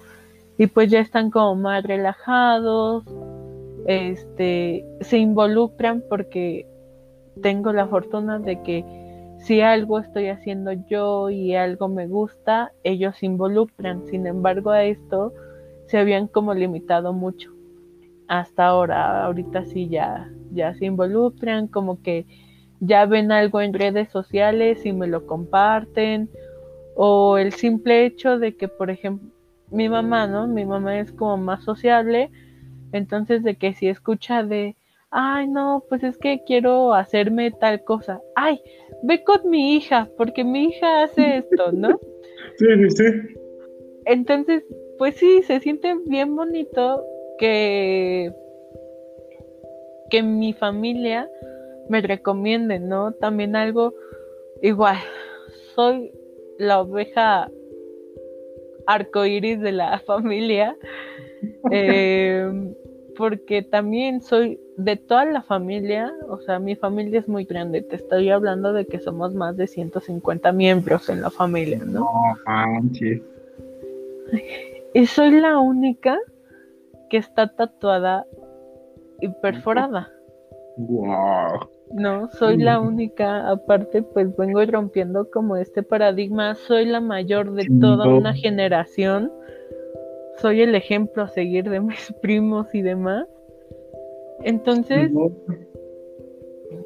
Y 0.57 0.67
pues 0.67 0.89
ya 0.89 0.99
están 0.99 1.31
como 1.31 1.55
más 1.55 1.83
relajados, 1.83 3.03
este, 3.85 4.85
se 5.01 5.17
involucran 5.17 6.03
porque 6.07 6.67
tengo 7.41 7.73
la 7.73 7.87
fortuna 7.87 8.39
de 8.39 8.61
que 8.61 8.85
si 9.39 9.61
algo 9.61 9.99
estoy 9.99 10.29
haciendo 10.29 10.71
yo 10.73 11.29
y 11.29 11.55
algo 11.55 11.87
me 11.87 12.07
gusta, 12.07 12.71
ellos 12.83 13.15
se 13.17 13.27
involucran. 13.27 14.05
Sin 14.07 14.25
embargo, 14.25 14.71
a 14.71 14.83
esto 14.83 15.33
se 15.85 15.99
habían 15.99 16.27
como 16.27 16.53
limitado 16.53 17.13
mucho. 17.13 17.56
Hasta 18.27 18.67
ahora, 18.67 19.25
ahorita 19.25 19.65
sí 19.65 19.87
ya, 19.87 20.29
ya 20.51 20.73
se 20.75 20.85
involucran, 20.85 21.67
como 21.67 22.01
que 22.01 22.25
ya 22.79 23.05
ven 23.05 23.31
algo 23.31 23.61
en 23.61 23.73
redes 23.73 24.09
sociales 24.09 24.85
y 24.85 24.93
me 24.93 25.07
lo 25.07 25.25
comparten. 25.25 26.29
O 26.95 27.37
el 27.37 27.53
simple 27.53 28.05
hecho 28.05 28.39
de 28.39 28.55
que, 28.55 28.67
por 28.67 28.89
ejemplo, 28.89 29.29
mi 29.71 29.89
mamá, 29.89 30.27
¿no? 30.27 30.47
Mi 30.47 30.65
mamá 30.65 30.99
es 30.99 31.11
como 31.11 31.37
más 31.37 31.63
sociable. 31.63 32.31
Entonces, 32.91 33.43
de 33.43 33.55
que 33.55 33.73
si 33.73 33.87
escucha 33.87 34.43
de, 34.43 34.75
ay, 35.11 35.47
no, 35.47 35.83
pues 35.89 36.03
es 36.03 36.17
que 36.17 36.41
quiero 36.45 36.93
hacerme 36.93 37.51
tal 37.51 37.83
cosa. 37.83 38.19
Ay, 38.35 38.59
ve 39.03 39.23
con 39.23 39.49
mi 39.49 39.75
hija, 39.75 40.09
porque 40.17 40.43
mi 40.43 40.65
hija 40.65 41.03
hace 41.03 41.37
esto, 41.37 41.71
¿no? 41.71 41.99
Sí, 42.57 42.65
sí, 42.65 42.89
sí. 42.89 43.03
Entonces, 44.05 44.63
pues 44.97 45.15
sí, 45.15 45.43
se 45.43 45.59
siente 45.59 45.93
bien 46.07 46.35
bonito 46.35 47.03
que, 47.37 48.33
que 50.09 50.23
mi 50.23 50.53
familia 50.53 51.29
me 51.89 52.01
recomiende, 52.01 52.79
¿no? 52.79 53.11
También 53.13 53.55
algo 53.55 53.93
igual, 54.61 54.97
soy 55.75 56.11
la 56.57 56.81
oveja 56.81 57.49
arcoíris 58.85 59.61
de 59.61 59.71
la 59.71 59.99
familia. 60.05 60.75
Eh, 61.71 62.73
porque 63.17 63.63
también 63.63 64.21
soy 64.21 64.59
de 64.77 64.95
toda 64.95 65.25
la 65.25 65.41
familia, 65.41 66.13
o 66.29 66.39
sea, 66.39 66.59
mi 66.59 66.75
familia 66.75 67.19
es 67.19 67.27
muy 67.27 67.45
grande, 67.45 67.81
te 67.81 67.95
estoy 67.95 68.29
hablando 68.29 68.73
de 68.73 68.85
que 68.85 68.99
somos 68.99 69.33
más 69.33 69.57
de 69.57 69.65
150 69.65 70.51
miembros 70.51 71.09
en 71.09 71.21
la 71.21 71.31
familia, 71.31 71.79
¿no? 71.79 71.99
No 72.01 72.11
manches. 72.45 73.21
Y 74.93 75.05
soy 75.07 75.31
la 75.31 75.57
única 75.57 76.17
que 77.09 77.17
está 77.17 77.47
tatuada 77.47 78.25
y 79.21 79.29
perforada. 79.41 80.11
Wow. 80.77 81.69
No, 81.93 82.29
soy 82.31 82.57
la 82.57 82.79
única, 82.79 83.49
aparte 83.49 84.03
pues 84.03 84.35
vengo 84.35 84.63
rompiendo 84.65 85.29
como 85.31 85.55
este 85.55 85.83
paradigma, 85.83 86.55
soy 86.55 86.85
la 86.85 86.99
mayor 86.99 87.53
de 87.53 87.65
toda 87.79 88.07
una 88.07 88.33
generación 88.33 89.31
soy 90.37 90.61
el 90.61 90.75
ejemplo 90.75 91.23
a 91.23 91.27
seguir 91.29 91.69
de 91.69 91.79
mis 91.81 92.13
primos 92.21 92.73
y 92.73 92.81
demás. 92.81 93.27
Entonces, 94.43 95.11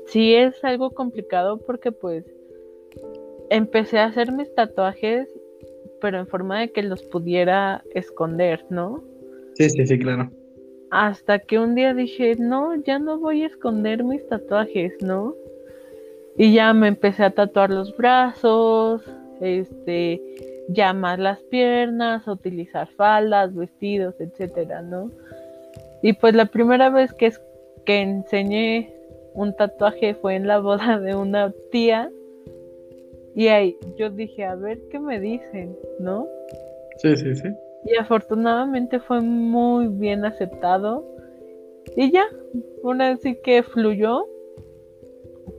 sí 0.08 0.36
es 0.36 0.64
algo 0.64 0.92
complicado 0.92 1.60
porque 1.60 1.92
pues 1.92 2.26
empecé 3.50 4.00
a 4.00 4.06
hacer 4.06 4.32
mis 4.32 4.54
tatuajes, 4.56 5.28
pero 6.00 6.20
en 6.20 6.28
forma 6.28 6.62
de 6.62 6.72
que 6.72 6.82
los 6.82 7.04
pudiera 7.04 7.84
esconder, 7.94 8.66
¿no? 8.70 9.04
Sí, 9.62 9.70
sí, 9.70 9.86
sí, 9.86 10.00
claro. 10.00 10.32
Hasta 10.90 11.38
que 11.40 11.60
un 11.60 11.76
día 11.76 11.94
dije, 11.94 12.36
no, 12.38 12.76
ya 12.84 12.98
no 12.98 13.20
voy 13.20 13.44
a 13.44 13.48
esconder 13.48 14.04
mis 14.04 14.28
tatuajes, 14.28 14.94
¿no? 15.02 15.36
Y 16.36 16.54
ya 16.54 16.74
me 16.74 16.88
empecé 16.88 17.24
a 17.24 17.30
tatuar 17.30 17.70
los 17.70 17.96
brazos, 17.96 19.04
este, 19.40 20.20
llamar 20.68 21.20
las 21.20 21.40
piernas, 21.44 22.28
utilizar 22.28 22.88
faldas, 22.98 23.54
vestidos, 23.54 24.16
etcétera, 24.20 24.82
¿no? 24.82 25.12
Y 26.02 26.14
pues 26.14 26.34
la 26.34 26.48
primera 26.48 26.90
vez 26.90 27.14
que, 27.14 27.28
es, 27.28 27.40
que 27.86 28.02
enseñé 28.02 28.92
un 29.36 29.56
tatuaje 29.56 30.16
fue 30.16 30.36
en 30.36 30.48
la 30.48 30.60
boda 30.60 31.00
de 31.02 31.16
una 31.16 31.54
tía. 31.72 32.10
Y 33.36 33.48
ahí 33.48 33.78
yo 33.98 34.10
dije, 34.10 34.44
a 34.44 34.56
ver 34.56 34.80
qué 34.90 35.00
me 35.00 35.20
dicen, 35.20 35.78
¿no? 36.00 36.28
Sí, 36.98 37.16
sí, 37.16 37.36
sí. 37.36 37.50
Y 37.86 37.96
afortunadamente 37.96 39.00
fue 39.00 39.22
muy 39.22 39.88
bien 39.88 40.26
aceptado. 40.26 41.06
Y 41.96 42.12
ya, 42.12 42.26
una 42.84 43.18
sí 43.18 43.38
que 43.44 43.64
fluyó. 43.64 44.26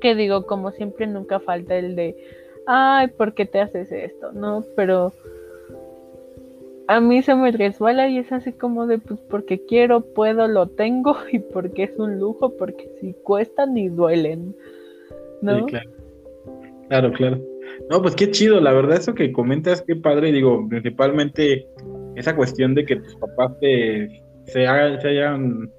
Que 0.00 0.14
digo, 0.14 0.46
como 0.46 0.70
siempre, 0.72 1.06
nunca 1.06 1.40
falta 1.40 1.76
el 1.76 1.96
de 1.96 2.16
ay, 2.66 3.08
¿por 3.08 3.34
qué 3.34 3.46
te 3.46 3.60
haces 3.60 3.90
esto? 3.92 4.32
¿No? 4.32 4.64
Pero 4.76 5.12
a 6.88 7.00
mí 7.00 7.22
se 7.22 7.34
me 7.34 7.50
resbala 7.52 8.08
y 8.08 8.18
es 8.18 8.32
así 8.32 8.52
como 8.52 8.86
de, 8.86 8.98
pues 8.98 9.20
porque 9.28 9.64
quiero, 9.66 10.00
puedo, 10.00 10.48
lo 10.48 10.68
tengo 10.68 11.16
y 11.32 11.38
porque 11.38 11.84
es 11.84 11.98
un 11.98 12.18
lujo, 12.18 12.56
porque 12.56 12.90
si 13.00 13.14
cuestan 13.22 13.76
y 13.76 13.88
duelen, 13.88 14.54
¿no? 15.40 15.58
Sí, 15.58 15.64
claro. 15.66 15.90
Claro, 16.88 17.12
claro. 17.12 17.40
No, 17.88 18.02
pues 18.02 18.14
qué 18.14 18.30
chido, 18.30 18.60
la 18.60 18.72
verdad 18.72 18.98
eso 18.98 19.14
que 19.14 19.32
comentas, 19.32 19.82
qué 19.82 19.96
padre, 19.96 20.30
digo, 20.30 20.66
principalmente 20.68 21.66
esa 22.16 22.34
cuestión 22.34 22.74
de 22.74 22.84
que 22.84 22.96
tus 22.96 23.16
papás 23.16 23.58
te, 23.60 24.22
se, 24.46 24.66
hagan, 24.66 25.00
se 25.00 25.08
hayan, 25.08 25.70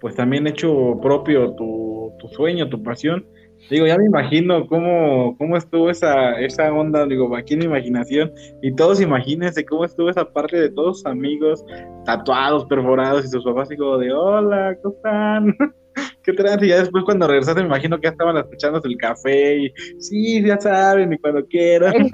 pues 0.00 0.14
también 0.14 0.46
hecho 0.46 0.98
propio 1.00 1.54
tu, 1.54 2.12
tu 2.18 2.28
sueño, 2.28 2.68
tu 2.68 2.82
pasión, 2.82 3.26
Digo, 3.68 3.86
ya 3.86 3.98
me 3.98 4.06
imagino 4.06 4.66
cómo, 4.66 5.36
cómo 5.36 5.56
estuvo 5.56 5.90
esa, 5.90 6.40
esa 6.40 6.72
onda, 6.72 7.06
digo, 7.06 7.36
aquí 7.36 7.54
en 7.54 7.60
mi 7.60 7.64
imaginación, 7.66 8.32
y 8.62 8.74
todos 8.74 9.00
imagínense 9.00 9.64
cómo 9.64 9.84
estuvo 9.84 10.08
esa 10.08 10.24
parte 10.24 10.58
de 10.58 10.70
todos 10.70 10.98
sus 10.98 11.06
amigos 11.06 11.64
tatuados, 12.04 12.64
perforados, 12.64 13.24
y 13.24 13.28
sus 13.28 13.44
papás 13.44 13.68
digo 13.68 13.98
de, 13.98 14.12
hola, 14.12 14.76
¿cómo 14.82 14.94
están? 14.94 15.56
¿Qué 16.22 16.32
tal? 16.34 16.62
Y 16.62 16.68
ya 16.68 16.78
después 16.78 17.04
cuando 17.04 17.26
regresaste 17.26 17.60
me 17.62 17.68
imagino 17.68 17.96
que 17.98 18.04
ya 18.04 18.10
estaban 18.10 18.36
escuchando 18.36 18.80
el 18.84 18.96
café, 18.96 19.56
y 19.56 19.72
sí, 19.98 20.42
ya 20.42 20.60
saben, 20.60 21.12
y 21.12 21.18
cuando 21.18 21.44
quieran. 21.46 22.10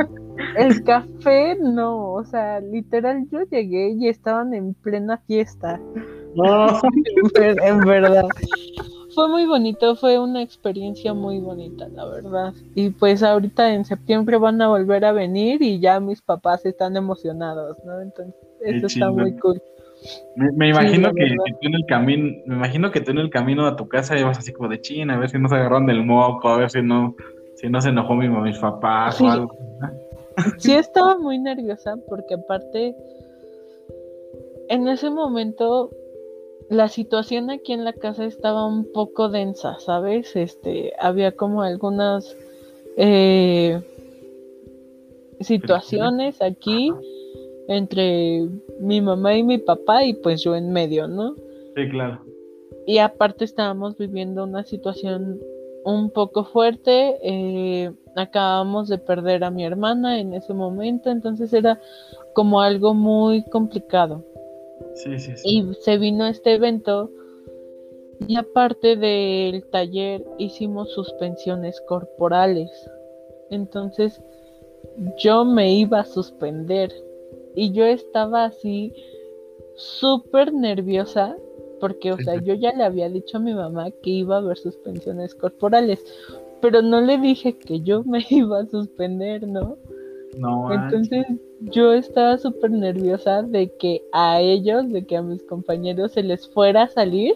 El, 0.56 0.84
café 0.84 1.56
no, 1.60 2.12
o 2.12 2.24
sea, 2.24 2.60
literal 2.60 3.26
yo 3.30 3.42
llegué 3.50 3.90
y 3.98 4.08
estaban 4.08 4.54
en 4.54 4.74
plena 4.74 5.18
fiesta. 5.26 5.80
No. 6.34 6.80
en 7.40 7.80
verdad. 7.80 8.26
fue 9.14 9.28
muy 9.28 9.46
bonito, 9.46 9.96
fue 9.96 10.18
una 10.18 10.42
experiencia 10.42 11.14
muy 11.14 11.40
bonita, 11.40 11.88
la 11.88 12.04
verdad. 12.04 12.54
Y 12.74 12.90
pues 12.90 13.22
ahorita 13.22 13.72
en 13.72 13.84
septiembre 13.84 14.36
van 14.36 14.60
a 14.60 14.68
volver 14.68 15.04
a 15.04 15.12
venir 15.12 15.62
y 15.62 15.80
ya 15.80 15.98
mis 16.00 16.20
papás 16.20 16.64
están 16.66 16.96
emocionados, 16.96 17.78
¿no? 17.84 18.00
Entonces, 18.00 18.34
eso 18.60 18.86
está 18.86 19.10
muy 19.10 19.36
cool. 19.38 19.60
Me, 20.36 20.68
imagino 20.68 21.12
que, 21.12 21.34
tú 21.60 21.68
en 21.68 21.74
el 21.74 21.86
camino, 21.86 22.42
me 22.46 22.54
imagino 22.56 22.90
que 22.90 23.00
tú 23.00 23.10
en 23.10 23.18
el 23.18 23.30
camino 23.30 23.66
a 23.66 23.76
tu 23.76 23.88
casa 23.88 24.18
ibas 24.18 24.38
así 24.38 24.52
como 24.52 24.68
de 24.68 24.80
china, 24.80 25.14
a 25.14 25.18
ver 25.18 25.30
si 25.30 25.38
no 25.38 25.48
se 25.48 25.56
agarraron 25.56 25.86
del 25.86 26.04
moco, 26.04 26.48
a 26.48 26.58
ver 26.58 26.70
si 26.70 26.82
no, 26.82 27.16
si 27.54 27.68
no 27.68 27.80
se 27.80 27.88
enojó 27.88 28.14
mi, 28.14 28.28
mis 28.28 28.58
papás 28.58 29.20
o 29.20 29.28
algo. 29.28 29.56
Sí 30.58 30.74
estaba 30.74 31.16
muy 31.16 31.38
nerviosa 31.38 31.96
porque 32.10 32.34
aparte 32.34 32.94
en 34.68 34.86
ese 34.86 35.08
momento 35.08 35.90
la 36.68 36.88
situación 36.88 37.50
aquí 37.50 37.72
en 37.72 37.84
la 37.84 37.94
casa 37.94 38.26
estaba 38.26 38.66
un 38.66 38.92
poco 38.92 39.30
densa, 39.30 39.78
¿sabes? 39.78 40.36
Este, 40.36 40.92
había 40.98 41.32
como 41.32 41.62
algunas 41.62 42.36
eh, 42.98 43.80
situaciones 45.40 46.42
aquí 46.42 46.92
entre 47.68 48.48
mi 48.80 49.00
mamá 49.00 49.36
y 49.36 49.42
mi 49.42 49.58
papá 49.58 50.04
y 50.04 50.14
pues 50.14 50.42
yo 50.42 50.54
en 50.54 50.72
medio, 50.72 51.08
¿no? 51.08 51.34
Sí, 51.74 51.88
claro. 51.90 52.24
Y 52.86 52.98
aparte 52.98 53.44
estábamos 53.44 53.96
viviendo 53.96 54.44
una 54.44 54.64
situación 54.64 55.40
un 55.84 56.10
poco 56.10 56.44
fuerte. 56.44 57.18
Eh, 57.22 57.92
acabamos 58.14 58.88
de 58.88 58.98
perder 58.98 59.44
a 59.44 59.50
mi 59.50 59.64
hermana 59.64 60.20
en 60.20 60.34
ese 60.34 60.54
momento, 60.54 61.10
entonces 61.10 61.52
era 61.52 61.80
como 62.34 62.60
algo 62.60 62.94
muy 62.94 63.44
complicado. 63.44 64.24
Sí, 64.94 65.18
sí, 65.18 65.36
sí. 65.36 65.42
Y 65.44 65.74
se 65.80 65.98
vino 65.98 66.26
este 66.26 66.54
evento 66.54 67.10
y 68.26 68.36
aparte 68.36 68.96
del 68.96 69.64
taller 69.66 70.24
hicimos 70.38 70.92
suspensiones 70.92 71.80
corporales. 71.82 72.70
Entonces 73.50 74.22
yo 75.18 75.44
me 75.44 75.72
iba 75.72 76.00
a 76.00 76.04
suspender 76.04 76.90
y 77.56 77.72
yo 77.72 77.84
estaba 77.86 78.44
así 78.44 78.92
súper 79.74 80.52
nerviosa 80.52 81.36
porque, 81.80 82.12
o 82.12 82.18
sea, 82.18 82.36
yo 82.36 82.54
ya 82.54 82.72
le 82.72 82.84
había 82.84 83.08
dicho 83.08 83.38
a 83.38 83.40
mi 83.40 83.54
mamá 83.54 83.90
que 83.90 84.10
iba 84.10 84.36
a 84.36 84.38
haber 84.38 84.56
suspensiones 84.56 85.34
corporales, 85.34 86.04
pero 86.60 86.82
no 86.82 87.00
le 87.00 87.18
dije 87.18 87.58
que 87.58 87.80
yo 87.80 88.04
me 88.04 88.24
iba 88.30 88.60
a 88.60 88.66
suspender, 88.66 89.46
¿no? 89.46 89.76
No. 90.38 90.72
Entonces 90.72 91.26
yo 91.60 91.92
estaba 91.94 92.36
súper 92.36 92.70
nerviosa 92.70 93.42
de 93.42 93.74
que 93.76 94.02
a 94.12 94.40
ellos, 94.40 94.90
de 94.90 95.06
que 95.06 95.16
a 95.16 95.22
mis 95.22 95.42
compañeros 95.42 96.12
se 96.12 96.22
les 96.22 96.46
fuera 96.48 96.82
a 96.82 96.88
salir. 96.88 97.34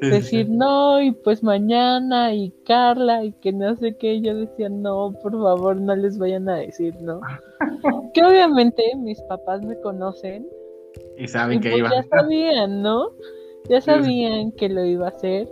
Decir 0.00 0.48
no 0.48 1.00
y 1.00 1.12
pues 1.12 1.42
mañana 1.42 2.32
y 2.34 2.50
Carla 2.64 3.24
y 3.24 3.32
que 3.32 3.52
no 3.52 3.76
sé 3.76 3.96
qué 3.96 4.20
yo 4.20 4.34
decía 4.34 4.68
no 4.68 5.12
por 5.22 5.32
favor 5.32 5.76
no 5.76 5.94
les 5.94 6.18
vayan 6.18 6.48
a 6.48 6.56
decir 6.56 6.94
no 7.02 7.20
que 8.14 8.24
obviamente 8.24 8.82
mis 8.96 9.20
papás 9.22 9.62
me 9.62 9.78
conocen. 9.80 10.48
Y 11.16 11.28
saben 11.28 11.60
que 11.60 11.70
pues 11.70 11.78
iba. 11.80 11.90
ya 11.90 12.02
sabían 12.08 12.82
no 12.82 13.10
ya 13.68 13.80
sabían 13.80 14.52
que 14.52 14.68
lo 14.68 14.84
iba 14.84 15.06
a 15.06 15.10
hacer. 15.10 15.48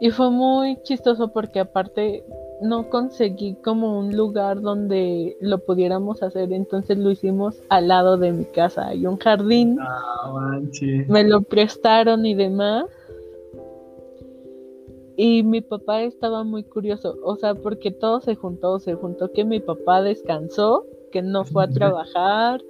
Y 0.00 0.10
fue 0.10 0.30
muy 0.30 0.82
chistoso 0.82 1.32
porque 1.32 1.60
aparte 1.60 2.24
no 2.62 2.88
conseguí 2.88 3.54
como 3.56 3.98
un 3.98 4.16
lugar 4.16 4.60
donde 4.60 5.36
lo 5.40 5.58
pudiéramos 5.58 6.22
hacer, 6.22 6.52
entonces 6.52 6.98
lo 6.98 7.10
hicimos 7.10 7.60
al 7.68 7.88
lado 7.88 8.16
de 8.16 8.32
mi 8.32 8.44
casa. 8.44 8.88
Hay 8.88 9.06
un 9.06 9.18
jardín. 9.18 9.78
Ah, 9.80 10.60
me 11.08 11.24
lo 11.24 11.42
prestaron 11.42 12.24
y 12.24 12.34
demás. 12.34 12.86
Y 15.16 15.42
mi 15.42 15.60
papá 15.60 16.02
estaba 16.02 16.42
muy 16.42 16.64
curioso, 16.64 17.16
o 17.22 17.36
sea, 17.36 17.54
porque 17.54 17.90
todo 17.90 18.20
se 18.20 18.34
juntó, 18.34 18.78
se 18.78 18.94
juntó 18.94 19.30
que 19.30 19.44
mi 19.44 19.60
papá 19.60 20.00
descansó, 20.00 20.86
que 21.12 21.20
no 21.20 21.44
fue 21.44 21.64
a 21.64 21.68
trabajar, 21.68 22.62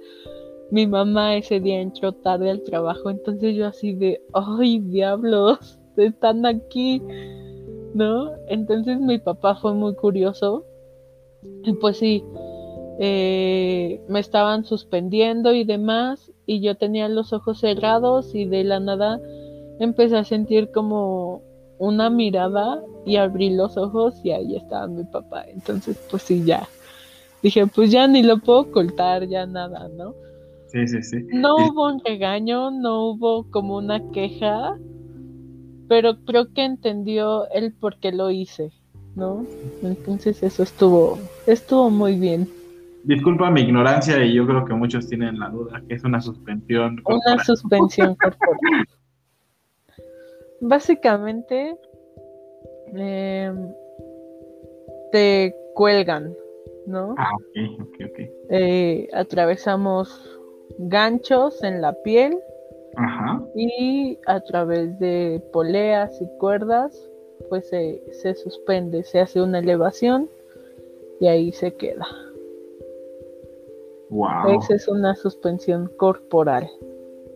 mi 0.69 0.85
mamá 0.85 1.37
ese 1.37 1.61
día 1.61 1.79
entró 1.79 2.11
tarde 2.11 2.49
al 2.49 2.61
trabajo, 2.63 3.09
entonces 3.09 3.55
yo 3.55 3.65
así 3.65 3.93
de, 3.93 4.21
ay, 4.33 4.79
diablos, 4.79 5.79
están 5.95 6.45
aquí, 6.45 7.01
¿no? 7.93 8.31
Entonces 8.47 8.99
mi 8.99 9.19
papá 9.19 9.55
fue 9.55 9.73
muy 9.73 9.95
curioso, 9.95 10.65
y 11.63 11.73
pues 11.73 11.97
sí, 11.97 12.23
eh, 12.99 14.01
me 14.07 14.19
estaban 14.19 14.65
suspendiendo 14.65 15.53
y 15.53 15.63
demás, 15.63 16.31
y 16.45 16.61
yo 16.61 16.75
tenía 16.75 17.07
los 17.09 17.33
ojos 17.33 17.59
cerrados 17.59 18.33
y 18.35 18.45
de 18.45 18.63
la 18.63 18.79
nada 18.79 19.19
empecé 19.79 20.17
a 20.17 20.23
sentir 20.23 20.71
como 20.71 21.41
una 21.77 22.09
mirada 22.09 22.81
y 23.05 23.17
abrí 23.17 23.49
los 23.49 23.77
ojos 23.77 24.15
y 24.23 24.31
ahí 24.31 24.55
estaba 24.55 24.87
mi 24.87 25.03
papá. 25.03 25.45
Entonces, 25.47 25.97
pues 26.09 26.23
sí, 26.23 26.43
ya. 26.45 26.67
Dije, 27.41 27.67
pues 27.67 27.91
ya 27.91 28.07
ni 28.07 28.23
lo 28.23 28.39
puedo 28.39 28.61
ocultar, 28.61 29.27
ya 29.27 29.45
nada, 29.45 29.89
¿no? 29.89 30.15
Sí, 30.67 30.87
sí, 30.87 31.01
sí. 31.03 31.17
No 31.31 31.55
hubo 31.57 31.87
un 31.87 31.99
regaño, 31.99 32.71
no 32.71 33.09
hubo 33.09 33.49
como 33.51 33.77
una 33.77 34.11
queja, 34.11 34.77
pero 35.87 36.17
creo 36.25 36.53
que 36.53 36.63
entendió 36.63 37.49
el 37.51 37.73
por 37.73 37.99
qué 37.99 38.11
lo 38.11 38.31
hice, 38.31 38.71
¿no? 39.15 39.45
Entonces 39.81 40.41
eso 40.43 40.63
estuvo, 40.63 41.19
estuvo 41.45 41.89
muy 41.89 42.17
bien. 42.17 42.47
Disculpa 43.03 43.51
mi 43.51 43.61
ignorancia 43.61 44.23
y 44.23 44.33
yo 44.33 44.47
creo 44.47 44.63
que 44.63 44.73
muchos 44.73 45.07
tienen 45.07 45.37
la 45.37 45.49
duda 45.49 45.81
que 45.87 45.95
es 45.95 46.03
una 46.03 46.21
suspensión 46.21 46.97
corporal. 47.03 47.33
Una 47.35 47.43
suspensión 47.43 48.15
corporal. 48.21 48.87
Básicamente 50.61 51.75
em, 52.93 53.73
te 55.11 55.53
cuelgan, 55.75 56.33
¿no? 56.87 57.15
Ah, 57.17 57.31
ok, 57.35 57.81
ok, 57.81 57.95
ok. 58.09 58.19
Eh, 58.49 59.09
atravesamos 59.13 60.39
ganchos 60.77 61.61
en 61.63 61.81
la 61.81 61.93
piel 62.03 62.39
y 63.55 64.19
a 64.27 64.39
través 64.41 64.97
de 64.99 65.41
poleas 65.51 66.21
y 66.21 66.27
cuerdas 66.39 67.09
pues 67.49 67.69
se, 67.69 68.35
suspende, 68.35 69.03
se 69.03 69.19
hace 69.19 69.41
una 69.41 69.59
elevación 69.59 70.29
y 71.19 71.27
ahí 71.27 71.51
se 71.51 71.75
queda. 71.75 72.07
Wow. 74.09 74.59
Esa 74.59 74.75
es 74.75 74.87
una 74.87 75.15
suspensión 75.15 75.89
corporal. 75.97 76.67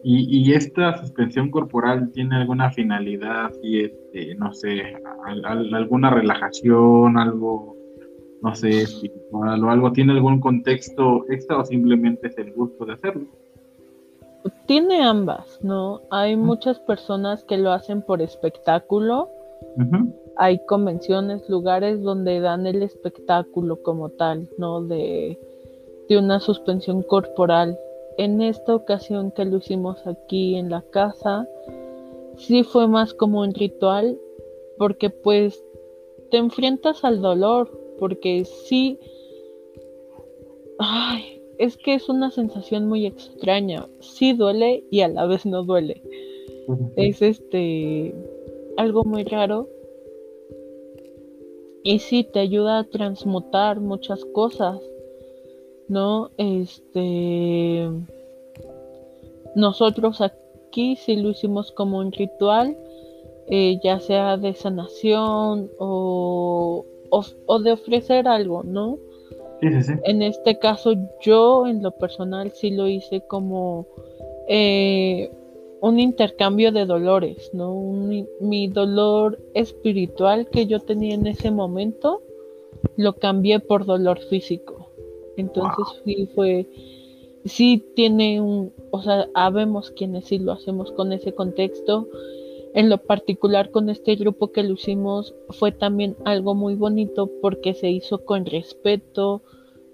¿Y, 0.04 0.54
esta 0.54 0.96
suspensión 0.98 1.52
corporal 1.52 2.12
tiene 2.14 2.38
alguna 2.38 2.72
finalidad 2.72 3.52
y 3.62 3.84
este, 3.86 4.36
no 4.36 4.54
sé, 4.54 4.96
alguna 5.44 6.12
relajación, 6.12 7.18
algo 7.18 7.76
no 8.42 8.56
sé, 8.56 8.86
si 8.86 9.12
o 9.32 9.44
algo, 9.44 9.92
¿tiene 9.92 10.14
algún 10.14 10.40
contexto 10.40 11.26
extra 11.30 11.58
o 11.58 11.66
simplemente 11.66 12.28
es 12.28 12.38
el 12.38 12.54
gusto 12.54 12.86
de 12.86 12.94
hacerlo? 12.94 13.28
Tiene 14.66 15.04
ambas, 15.04 15.60
¿no? 15.62 16.02
Hay 16.10 16.36
muchas 16.36 16.80
personas 16.80 17.44
que 17.44 17.58
lo 17.58 17.72
hacen 17.72 18.02
por 18.02 18.22
espectáculo. 18.22 19.30
Hay 20.36 20.64
convenciones, 20.66 21.50
lugares 21.50 22.02
donde 22.02 22.40
dan 22.40 22.68
el 22.68 22.84
espectáculo 22.84 23.82
como 23.82 24.10
tal, 24.10 24.50
¿no? 24.58 24.82
De, 24.82 25.40
de 26.10 26.18
una 26.18 26.40
suspensión 26.40 27.04
corporal. 27.04 27.78
En 28.18 28.42
esta 28.42 28.76
ocasión 28.76 29.32
que 29.32 29.46
lo 29.46 29.58
hicimos 29.58 30.06
aquí 30.06 30.56
en 30.56 30.70
la 30.70 30.82
casa, 30.82 31.48
sí 32.38 32.64
fue 32.64 32.88
más 32.88 33.14
como 33.14 33.42
un 33.42 33.54
ritual, 33.54 34.18
porque 34.78 35.10
pues 35.10 35.64
te 36.32 36.38
enfrentas 36.38 37.04
al 37.04 37.22
dolor, 37.22 37.70
porque 38.00 38.46
sí, 38.46 39.00
ay, 40.80 41.37
es 41.60 41.78
que 41.78 41.96
es 41.96 42.10
una 42.10 42.32
sensación 42.32 42.88
muy 42.88 43.06
extraña, 43.06 43.88
sí 44.00 44.34
duele 44.34 44.84
y 44.92 45.02
a 45.02 45.08
la 45.08 45.26
vez 45.26 45.46
no 45.46 45.64
duele. 45.64 46.02
Es 46.96 47.22
este 47.22 48.14
algo 48.78 49.04
muy 49.04 49.24
raro. 49.24 49.70
Y 51.84 52.00
sí 52.00 52.26
te 52.26 52.40
ayuda 52.40 52.80
a 52.80 52.84
transmutar 52.84 53.80
muchas 53.80 54.26
cosas. 54.26 54.82
¿No? 55.88 56.32
Este 56.38 57.90
nosotros 59.56 60.22
aquí 60.22 60.98
sí 60.98 61.16
lo 61.16 61.30
hicimos 61.30 61.72
como 61.72 62.00
un 62.00 62.12
ritual, 62.12 62.78
eh, 63.48 63.80
ya 63.84 64.00
sea 64.00 64.38
de 64.38 64.54
sanación 64.54 65.72
o 65.80 66.86
o, 67.10 67.60
de 67.60 67.72
ofrecer 67.72 68.28
algo, 68.28 68.64
¿no? 68.64 68.98
En 69.62 70.22
este 70.22 70.60
caso 70.60 70.94
yo 71.22 71.66
en 71.68 71.82
lo 71.82 71.92
personal 71.92 72.52
sí 72.52 72.72
lo 72.72 72.88
hice 72.88 73.22
como 73.22 73.88
eh, 74.48 75.32
un 75.82 76.00
intercambio 76.00 76.72
de 76.72 76.86
dolores, 76.86 77.52
¿no? 77.54 77.74
mi 78.40 78.68
dolor 78.68 79.40
espiritual 79.54 80.48
que 80.50 80.68
yo 80.68 80.80
tenía 80.80 81.16
en 81.16 81.28
ese 81.28 81.52
momento 81.52 82.22
lo 82.96 83.14
cambié 83.14 83.60
por 83.60 83.86
dolor 83.86 84.20
físico. 84.20 84.92
Entonces 85.38 86.02
sí 86.04 86.28
fue, 86.34 86.68
sí 87.46 87.84
tiene 87.96 88.42
un, 88.42 88.74
o 88.92 89.02
sea, 89.02 89.30
habemos 89.34 89.92
quienes 89.92 90.26
sí 90.26 90.40
lo 90.40 90.52
hacemos 90.52 90.92
con 90.92 91.14
ese 91.14 91.34
contexto 91.34 92.08
en 92.78 92.92
lo 92.92 93.00
particular 93.00 93.72
con 93.72 93.90
este 93.90 94.16
grupo 94.16 94.52
que 94.52 94.62
lo 94.62 94.74
hicimos 94.74 95.34
fue 95.50 95.72
también 95.72 96.16
algo 96.26 96.54
muy 96.54 96.76
bonito 96.76 97.28
porque 97.42 97.74
se 97.74 97.90
hizo 97.90 98.24
con 98.24 98.46
respeto, 98.46 99.42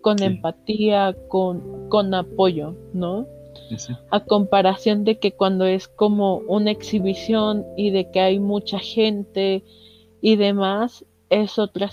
con 0.02 0.22
empatía, 0.22 1.16
con, 1.30 1.88
con 1.88 2.14
apoyo, 2.14 2.76
¿no? 2.92 3.26
A 4.12 4.26
comparación 4.26 5.06
de 5.06 5.18
que 5.18 5.32
cuando 5.32 5.64
es 5.64 5.88
como 5.88 6.40
una 6.40 6.72
exhibición 6.72 7.66
y 7.78 7.92
de 7.92 8.12
que 8.12 8.20
hay 8.20 8.40
mucha 8.42 8.80
gente 8.80 9.64
y 10.20 10.36
demás, 10.36 11.06
es 11.30 11.58
otra 11.58 11.90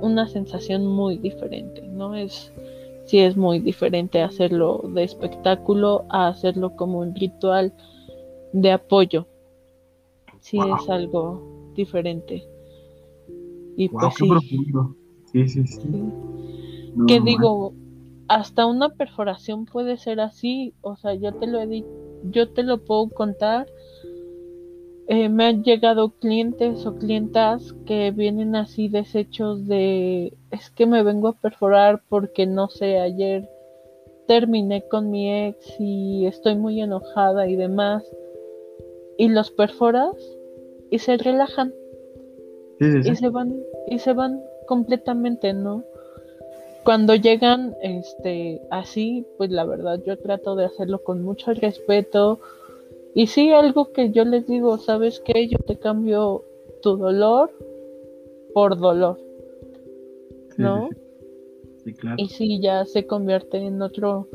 una 0.00 0.28
sensación 0.28 0.86
muy 0.86 1.18
diferente, 1.18 1.82
¿no? 1.82 2.14
Es 2.14 2.50
sí 3.04 3.18
es 3.18 3.36
muy 3.36 3.58
diferente 3.58 4.22
hacerlo 4.22 4.80
de 4.94 5.02
espectáculo 5.02 6.06
a 6.08 6.28
hacerlo 6.28 6.74
como 6.74 7.00
un 7.00 7.14
ritual 7.14 7.74
de 8.54 8.72
apoyo. 8.72 9.26
Sí 10.42 10.58
es 10.58 10.90
algo 10.90 11.40
diferente. 11.74 12.44
Y 13.76 13.88
pues 13.88 14.14
sí. 14.14 14.28
Sí, 15.32 15.48
sí, 15.48 15.66
sí. 15.66 15.80
que 17.06 17.20
digo, 17.20 17.72
hasta 18.28 18.66
una 18.66 18.90
perforación 18.90 19.64
puede 19.64 19.96
ser 19.96 20.20
así, 20.20 20.74
o 20.82 20.96
sea, 20.96 21.14
yo 21.14 21.32
te 21.32 21.46
lo 21.46 21.60
he 21.60 21.84
yo 22.24 22.50
te 22.50 22.64
lo 22.64 22.84
puedo 22.84 23.08
contar. 23.08 23.66
Eh, 25.08 25.28
me 25.28 25.46
han 25.46 25.64
llegado 25.64 26.10
clientes 26.10 26.86
o 26.86 26.96
clientas 26.96 27.74
que 27.86 28.10
vienen 28.10 28.54
así 28.54 28.88
deshechos 28.88 29.66
de 29.66 30.36
es 30.50 30.70
que 30.70 30.86
me 30.86 31.02
vengo 31.02 31.28
a 31.28 31.40
perforar 31.40 32.02
porque 32.08 32.46
no 32.46 32.68
sé, 32.68 32.98
ayer 32.98 33.48
terminé 34.28 34.82
con 34.88 35.10
mi 35.10 35.30
ex 35.30 35.76
y 35.78 36.26
estoy 36.26 36.56
muy 36.56 36.80
enojada 36.80 37.48
y 37.48 37.56
demás. 37.56 38.04
Y 39.16 39.28
los 39.28 39.50
perforas 39.50 40.16
y 40.90 40.98
se 40.98 41.16
relajan. 41.16 41.72
Y 42.80 43.14
se 43.14 43.28
van, 43.28 43.62
y 43.88 43.98
se 44.00 44.12
van 44.12 44.42
completamente, 44.66 45.52
¿no? 45.52 45.84
Cuando 46.84 47.14
llegan 47.14 47.76
este 47.80 48.60
así, 48.70 49.24
pues 49.36 49.50
la 49.50 49.64
verdad 49.64 50.00
yo 50.04 50.18
trato 50.18 50.56
de 50.56 50.64
hacerlo 50.64 51.02
con 51.02 51.22
mucho 51.22 51.54
respeto. 51.54 52.40
Y 53.14 53.28
sí, 53.28 53.52
algo 53.52 53.92
que 53.92 54.10
yo 54.10 54.24
les 54.24 54.48
digo, 54.48 54.78
¿sabes 54.78 55.20
qué? 55.20 55.46
Yo 55.48 55.58
te 55.58 55.78
cambio 55.78 56.42
tu 56.82 56.96
dolor 56.96 57.52
por 58.52 58.76
dolor. 58.78 59.20
¿No? 60.56 60.88
Sí, 61.84 61.94
claro. 61.94 62.16
Y 62.18 62.28
sí, 62.28 62.60
ya 62.60 62.84
se 62.84 63.06
convierte 63.06 63.58
en 63.58 63.80
otro 63.80 64.26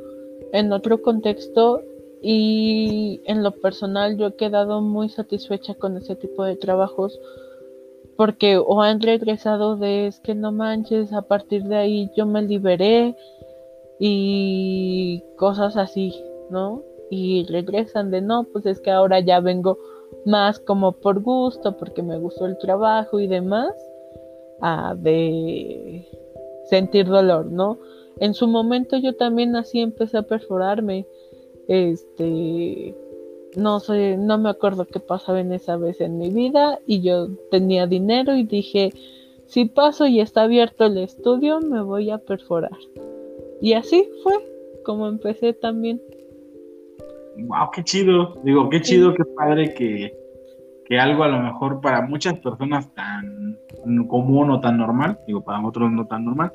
en 0.53 0.71
otro 0.71 1.01
contexto 1.01 1.81
y 2.21 3.21
en 3.25 3.43
lo 3.43 3.51
personal 3.51 4.17
yo 4.17 4.27
he 4.27 4.35
quedado 4.35 4.81
muy 4.81 5.09
satisfecha 5.09 5.75
con 5.75 5.97
ese 5.97 6.15
tipo 6.15 6.43
de 6.43 6.55
trabajos 6.55 7.19
porque 8.17 8.57
o 8.57 8.81
han 8.81 8.99
regresado 8.99 9.77
de 9.77 10.07
es 10.07 10.19
que 10.19 10.33
no 10.35 10.51
manches, 10.51 11.13
a 11.13 11.21
partir 11.21 11.63
de 11.63 11.75
ahí 11.75 12.11
yo 12.17 12.25
me 12.25 12.41
liberé 12.41 13.15
y 13.99 15.23
cosas 15.37 15.77
así, 15.77 16.13
¿no? 16.49 16.81
Y 17.09 17.45
regresan 17.45 18.11
de 18.11 18.21
no, 18.21 18.43
pues 18.51 18.65
es 18.65 18.81
que 18.81 18.91
ahora 18.91 19.19
ya 19.19 19.39
vengo 19.39 19.77
más 20.25 20.59
como 20.59 20.93
por 20.93 21.21
gusto, 21.21 21.77
porque 21.77 22.01
me 22.01 22.17
gustó 22.17 22.47
el 22.47 22.57
trabajo 22.57 23.19
y 23.19 23.27
demás, 23.27 23.71
a 24.61 24.95
de 24.95 26.07
sentir 26.65 27.05
dolor, 27.05 27.45
¿no? 27.45 27.77
En 28.19 28.33
su 28.33 28.47
momento 28.47 28.97
yo 28.97 29.15
también 29.15 29.55
así 29.55 29.79
empecé 29.79 30.17
a 30.17 30.23
perforarme, 30.23 31.05
este, 31.67 32.95
no 33.55 33.79
sé, 33.79 34.17
no 34.17 34.37
me 34.37 34.49
acuerdo 34.49 34.85
qué 34.85 34.99
pasaba 34.99 35.39
en 35.39 35.51
esa 35.53 35.77
vez 35.77 36.01
en 36.01 36.17
mi 36.17 36.29
vida 36.29 36.79
y 36.85 37.01
yo 37.01 37.27
tenía 37.51 37.87
dinero 37.87 38.35
y 38.35 38.43
dije, 38.43 38.93
si 39.45 39.65
paso 39.65 40.07
y 40.07 40.19
está 40.19 40.43
abierto 40.43 40.85
el 40.85 40.97
estudio, 40.97 41.59
me 41.61 41.81
voy 41.81 42.09
a 42.09 42.17
perforar. 42.17 42.77
Y 43.61 43.73
así 43.73 44.07
fue 44.23 44.33
como 44.83 45.07
empecé 45.07 45.53
también. 45.53 46.01
Wow, 47.37 47.69
qué 47.73 47.83
chido. 47.83 48.35
Digo, 48.43 48.69
qué 48.69 48.81
chido, 48.81 49.13
qué 49.13 49.23
padre 49.25 49.73
que, 49.73 50.17
que 50.85 50.99
algo 50.99 51.23
a 51.23 51.27
lo 51.27 51.39
mejor 51.39 51.81
para 51.81 52.01
muchas 52.01 52.39
personas 52.39 52.93
tan 52.93 53.57
común 54.07 54.49
o 54.49 54.59
tan 54.59 54.77
normal, 54.77 55.19
digo, 55.27 55.41
para 55.41 55.65
otros 55.65 55.91
no 55.91 56.07
tan 56.07 56.25
normal, 56.25 56.51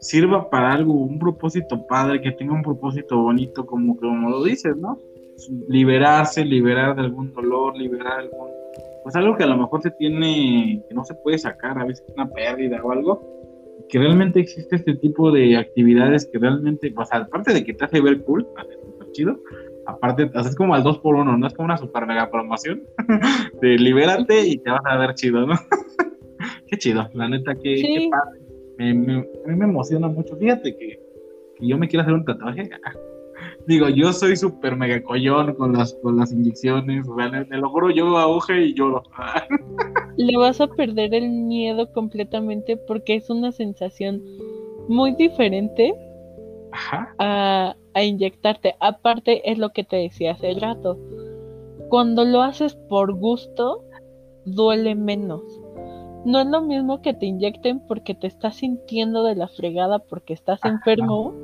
sirva 0.00 0.50
para 0.50 0.72
algo, 0.72 0.92
un 0.92 1.18
propósito 1.18 1.86
padre, 1.86 2.20
que 2.20 2.32
tenga 2.32 2.54
un 2.54 2.62
propósito 2.62 3.18
bonito, 3.22 3.66
como, 3.66 3.96
como 3.96 4.30
lo 4.30 4.44
dices, 4.44 4.76
¿no? 4.76 4.98
liberarse, 5.68 6.44
liberar 6.44 6.96
de 6.96 7.02
algún 7.02 7.32
dolor, 7.32 7.76
liberar 7.76 8.20
algún, 8.20 8.48
pues 9.02 9.14
algo 9.16 9.36
que 9.36 9.44
a 9.44 9.48
lo 9.48 9.56
mejor 9.56 9.82
se 9.82 9.90
tiene, 9.92 10.82
que 10.88 10.94
no 10.94 11.04
se 11.04 11.14
puede 11.14 11.38
sacar, 11.38 11.78
a 11.78 11.84
veces 11.84 12.04
una 12.14 12.28
pérdida 12.28 12.80
o 12.82 12.92
algo, 12.92 13.34
que 13.88 13.98
realmente 13.98 14.40
existe 14.40 14.76
este 14.76 14.94
tipo 14.96 15.30
de 15.30 15.56
actividades 15.56 16.26
que 16.26 16.38
realmente, 16.38 16.90
pues 16.92 17.12
aparte 17.12 17.52
de 17.52 17.64
que 17.64 17.74
te 17.74 17.84
hace 17.84 18.00
ver 18.00 18.22
cool, 18.22 18.46
hace 18.56 18.74
súper 18.80 19.12
chido, 19.12 19.40
aparte, 19.86 20.30
es 20.34 20.56
como 20.56 20.74
al 20.74 20.82
2 20.82 20.98
por 20.98 21.16
1 21.16 21.36
no 21.36 21.46
es 21.46 21.52
como 21.54 21.66
una 21.66 21.76
super 21.76 22.06
mega 22.06 22.30
promoción, 22.30 22.82
de 23.60 23.78
libérate 23.78 24.46
y 24.46 24.58
te 24.58 24.70
vas 24.70 24.82
a 24.84 24.96
ver 24.96 25.14
chido, 25.14 25.46
¿no? 25.46 25.54
qué 26.66 26.78
chido, 26.78 27.08
la 27.12 27.28
neta, 27.28 27.54
que 27.54 27.74
qué 27.74 28.08
padre. 28.10 28.43
Me, 28.78 28.94
me, 28.94 29.18
a 29.18 29.48
mí 29.48 29.56
me 29.56 29.64
emociona 29.64 30.08
mucho, 30.08 30.36
fíjate 30.36 30.76
que, 30.76 31.00
que 31.56 31.66
yo 31.66 31.78
me 31.78 31.88
quiero 31.88 32.02
hacer 32.02 32.14
un 32.14 32.24
tatuaje, 32.24 32.68
Digo, 33.66 33.88
yo 33.88 34.12
soy 34.12 34.36
súper 34.36 34.76
mega 34.76 35.02
collón 35.02 35.54
con 35.54 35.72
las, 35.72 35.94
con 36.02 36.16
las 36.16 36.32
inyecciones, 36.32 37.06
me 37.08 37.56
lo 37.56 37.70
juro, 37.70 37.90
yo 37.90 38.16
aguje 38.18 38.66
y 38.66 38.74
lloro. 38.74 39.02
Le 40.16 40.36
vas 40.36 40.60
a 40.60 40.66
perder 40.66 41.14
el 41.14 41.30
miedo 41.30 41.90
completamente 41.92 42.76
porque 42.76 43.16
es 43.16 43.30
una 43.30 43.52
sensación 43.52 44.22
muy 44.88 45.14
diferente 45.16 45.94
A, 47.18 47.74
a 47.94 48.02
inyectarte. 48.02 48.74
Aparte, 48.80 49.50
es 49.50 49.58
lo 49.58 49.70
que 49.70 49.84
te 49.84 49.96
decía 49.96 50.32
hace 50.32 50.54
rato. 50.54 50.98
Cuando 51.88 52.24
lo 52.24 52.42
haces 52.42 52.76
por 52.88 53.14
gusto, 53.14 53.82
duele 54.44 54.94
menos. 54.94 55.42
No 56.24 56.40
es 56.40 56.46
lo 56.46 56.62
mismo 56.62 57.02
que 57.02 57.12
te 57.12 57.26
inyecten 57.26 57.80
porque 57.86 58.14
te 58.14 58.26
estás 58.26 58.56
sintiendo 58.56 59.24
de 59.24 59.34
la 59.34 59.48
fregada 59.48 59.98
porque 59.98 60.32
estás 60.32 60.64
enfermo, 60.64 61.34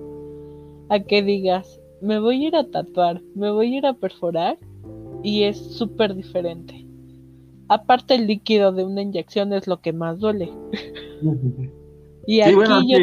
a 0.89 1.01
que 1.01 1.23
digas, 1.23 1.81
me 2.01 2.19
voy 2.19 2.45
a 2.45 2.49
ir 2.49 2.57
a 2.57 2.65
tatuar, 2.65 3.21
me 3.35 3.51
voy 3.51 3.75
a 3.75 3.79
ir 3.79 3.87
a 3.87 3.95
perforar 3.95 4.59
y 5.23 5.43
es 5.45 5.59
súper 5.59 6.15
diferente. 6.15 6.87
Aparte 7.69 8.15
el 8.15 8.27
líquido 8.27 8.73
de 8.73 8.85
una 8.85 9.03
inyección 9.03 9.53
es 9.53 9.67
lo 9.67 9.81
que 9.81 9.93
más 9.93 10.19
duele. 10.19 10.51
y 12.27 12.41
aquí 12.41 12.55
yo, 12.89 12.99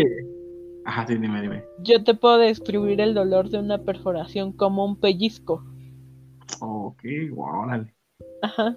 Ajá, 0.85 1.05
sí, 1.05 1.15
dime, 1.15 1.41
dime. 1.41 1.63
yo 1.83 2.03
te 2.03 2.13
puedo 2.13 2.37
describir 2.37 3.01
el 3.01 3.13
dolor 3.13 3.49
de 3.49 3.59
una 3.59 3.77
perforación 3.77 4.51
como 4.51 4.83
un 4.83 4.99
pellizco. 4.99 5.63
Ok, 6.59 7.03
wow, 7.31 7.67
dale. 7.67 7.93
Ajá. 8.41 8.75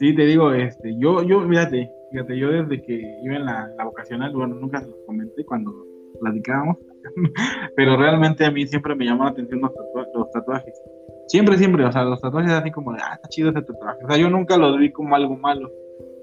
Sí, 0.00 0.14
te 0.14 0.24
digo, 0.24 0.50
este, 0.54 0.96
yo, 0.96 1.22
yo, 1.24 1.46
fíjate, 1.46 1.92
fíjate, 2.10 2.38
yo 2.38 2.50
desde 2.50 2.82
que 2.82 3.18
iba 3.22 3.36
en 3.36 3.44
la, 3.44 3.68
la 3.76 3.84
vocacional, 3.84 4.32
bueno, 4.32 4.54
nunca 4.54 4.80
se 4.80 4.88
los 4.88 4.96
comenté 5.04 5.44
cuando 5.44 5.74
platicábamos, 6.18 6.78
pero 7.76 7.98
realmente 7.98 8.46
a 8.46 8.50
mí 8.50 8.66
siempre 8.66 8.94
me 8.94 9.04
llamó 9.04 9.24
la 9.24 9.32
atención 9.32 9.60
los, 9.60 10.30
tatuajes. 10.32 10.72
Siempre, 11.28 11.58
siempre, 11.58 11.84
o 11.84 11.92
sea, 11.92 12.04
los 12.04 12.18
tatuajes 12.18 12.50
así 12.50 12.70
como 12.70 12.94
de, 12.94 13.00
ah, 13.02 13.12
está 13.16 13.28
chido 13.28 13.50
ese 13.50 13.60
tatuaje. 13.60 13.98
O 14.02 14.08
sea, 14.08 14.16
yo 14.16 14.30
nunca 14.30 14.56
los 14.56 14.78
vi 14.78 14.90
como 14.90 15.14
algo 15.14 15.36
malo. 15.36 15.70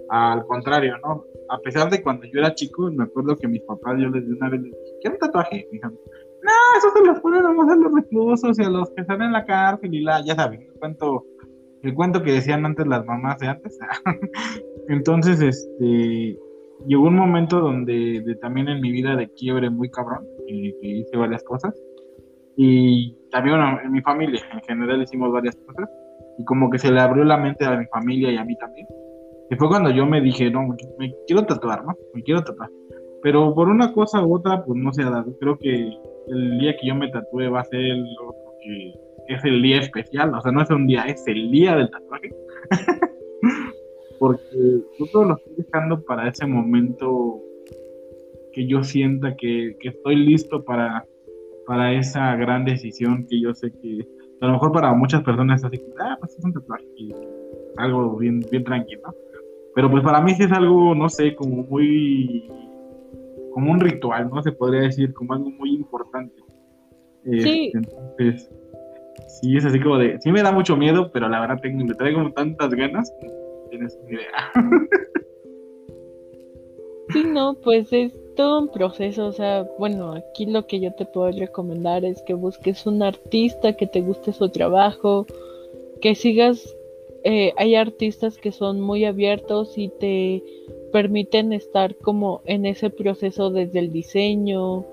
Al 0.10 0.44
contrario, 0.48 0.98
¿no? 1.04 1.24
A 1.50 1.60
pesar 1.60 1.92
de 1.92 2.02
cuando 2.02 2.26
yo 2.26 2.40
era 2.40 2.56
chico, 2.56 2.90
me 2.92 3.04
acuerdo 3.04 3.36
que 3.36 3.48
mis 3.48 3.62
papás, 3.62 3.94
yo 4.00 4.10
les 4.10 4.26
di 4.26 4.34
una 4.34 4.50
vez, 4.50 4.62
¿qué 5.02 5.10
un 5.10 5.20
tatuaje? 5.20 5.70
No, 5.84 6.52
eso 6.78 6.90
se 6.96 7.06
los 7.06 7.20
ponen 7.20 7.46
a 7.46 7.52
los 7.52 7.94
reclusos 7.94 8.58
y 8.58 8.64
a 8.64 8.70
los 8.70 8.90
que 8.92 9.02
están 9.02 9.22
en 9.22 9.34
la 9.34 9.46
cárcel 9.46 9.94
y 9.94 10.02
la, 10.02 10.26
ya 10.26 10.34
saben, 10.34 10.68
cuento, 10.80 11.26
el 11.88 11.94
cuento 11.96 12.22
que 12.22 12.34
decían 12.34 12.66
antes 12.66 12.86
las 12.86 13.06
mamás 13.06 13.40
de 13.40 13.48
antes. 13.48 13.80
Entonces, 14.90 15.42
este, 15.42 16.38
llegó 16.86 17.08
un 17.08 17.16
momento 17.16 17.62
donde 17.62 18.22
de, 18.26 18.36
también 18.36 18.68
en 18.68 18.82
mi 18.82 18.92
vida 18.92 19.16
de 19.16 19.30
quiebre 19.30 19.70
muy 19.70 19.90
cabrón, 19.90 20.26
y 20.48 20.74
que 20.80 20.88
hice 20.88 21.16
varias 21.16 21.44
cosas. 21.44 21.74
Y 22.58 23.16
también 23.32 23.58
en 23.84 23.92
mi 23.92 24.02
familia, 24.02 24.42
en 24.52 24.62
general 24.62 25.02
hicimos 25.02 25.32
varias 25.32 25.56
cosas. 25.66 25.90
Y 26.38 26.44
como 26.44 26.70
que 26.70 26.78
se 26.78 26.92
le 26.92 27.00
abrió 27.00 27.24
la 27.24 27.38
mente 27.38 27.66
a 27.66 27.78
mi 27.78 27.86
familia 27.86 28.32
y 28.32 28.38
a 28.38 28.44
mí 28.44 28.58
también. 28.58 28.86
Y 29.50 29.56
fue 29.56 29.70
cuando 29.70 29.90
yo 29.90 30.06
me 30.06 30.20
dije, 30.20 30.52
no, 30.52 30.68
me 31.00 31.14
quiero 31.26 31.46
tatuar, 31.46 31.86
¿no? 31.86 31.96
Me 32.14 32.22
quiero 32.22 32.44
tatuar. 32.44 32.70
Pero 33.24 33.56
por 33.56 33.70
una 33.70 33.94
cosa 33.94 34.26
u 34.26 34.36
otra, 34.36 34.64
pues 34.66 34.78
no 34.78 34.92
se 34.92 35.04
ha 35.04 35.10
dado. 35.10 35.38
Creo 35.40 35.58
que 35.58 35.90
el 36.28 36.60
día 36.60 36.76
que 36.78 36.88
yo 36.88 36.96
me 36.96 37.10
tatúe 37.10 37.50
va 37.50 37.62
a 37.62 37.66
ser 37.66 37.80
el 37.80 38.06
que 38.62 39.07
es 39.28 39.44
el 39.46 39.62
día 39.62 39.80
especial. 39.80 40.34
O 40.34 40.42
sea, 40.42 40.52
no 40.52 40.62
es 40.62 40.70
un 40.70 40.88
día, 40.88 41.04
es 41.04 41.26
el 41.28 41.52
día 41.52 41.76
del 41.76 41.90
tatuaje. 41.90 42.34
porque 44.20 44.82
yo 45.00 45.06
todo 45.12 45.26
lo 45.26 45.38
estoy 45.38 45.54
dejando 45.58 46.04
para 46.04 46.28
ese 46.30 46.46
momento 46.46 47.42
que 48.54 48.68
yo 48.68 48.84
sienta 48.84 49.36
que, 49.36 49.78
estoy 49.82 50.16
listo 50.16 50.64
para, 50.64 51.06
para 51.66 51.94
esa 51.94 52.36
gran 52.36 52.66
decisión 52.66 53.28
que 53.30 53.40
yo 53.40 53.54
sé 53.54 53.72
que 53.72 54.08
a 54.42 54.48
lo 54.48 54.54
mejor 54.54 54.72
para 54.72 54.94
muchas 54.94 55.24
personas 55.24 55.62
es 55.62 55.66
así, 55.66 55.84
ah, 56.00 56.16
pues 56.20 56.38
es 56.38 56.44
un 56.44 56.54
tatuaje. 56.54 56.86
algo 57.78 58.18
bien, 58.18 58.40
bien 58.52 58.64
tranquilo. 58.64 59.14
Pero 59.74 59.92
pues 59.92 60.04
para 60.04 60.22
mí 60.22 60.34
sí 60.34 60.44
es 60.44 60.52
algo, 60.52 60.96
no 60.96 61.10
sé, 61.10 61.36
como 61.36 61.64
muy, 61.64 62.50
como 63.54 63.72
un 63.72 63.80
ritual, 63.80 64.30
¿no? 64.30 64.42
Se 64.42 64.52
podría 64.52 64.82
decir, 64.82 65.14
como 65.14 65.34
algo 65.34 65.50
muy 65.52 65.76
importante. 65.76 66.36
Sí. 67.26 67.72
Este, 67.74 67.78
entonces, 67.78 68.52
sí 69.28 69.58
es 69.58 69.66
así 69.66 69.80
como 69.80 69.98
de, 69.98 70.20
sí 70.22 70.32
me 70.32 70.44
da 70.44 70.52
mucho 70.52 70.76
miedo, 70.76 71.12
pero 71.12 71.30
la 71.30 71.40
verdad 71.40 71.60
tengo, 71.62 71.84
le 71.86 71.96
traigo 71.96 72.32
tantas 72.32 72.74
ganas, 72.74 73.14
tienes 73.70 73.98
una 74.04 74.14
idea. 74.14 74.52
Sí, 77.10 77.24
no, 77.24 77.54
pues 77.64 77.94
es 77.94 78.12
todo 78.36 78.60
un 78.60 78.68
proceso, 78.68 79.28
o 79.28 79.32
sea, 79.32 79.66
bueno, 79.80 80.12
aquí 80.14 80.46
lo 80.46 80.68
que 80.68 80.80
yo 80.80 80.94
te 80.94 81.06
puedo 81.06 81.32
recomendar 81.32 82.04
es 82.04 82.22
que 82.22 82.34
busques 82.34 82.86
un 82.86 83.02
artista 83.02 83.78
que 83.78 83.88
te 83.88 84.02
guste 84.02 84.34
su 84.34 84.50
trabajo, 84.50 85.26
que 86.02 86.16
sigas, 86.16 86.76
eh, 87.24 87.54
hay 87.58 87.76
artistas 87.76 88.38
que 88.38 88.52
son 88.52 88.82
muy 88.82 89.06
abiertos 89.06 89.78
y 89.78 89.88
te 89.88 90.44
permiten 90.92 91.54
estar 91.54 91.96
como 91.96 92.42
en 92.46 92.66
ese 92.66 92.90
proceso 92.90 93.52
desde 93.52 93.80
el 93.80 93.92
diseño, 93.92 94.86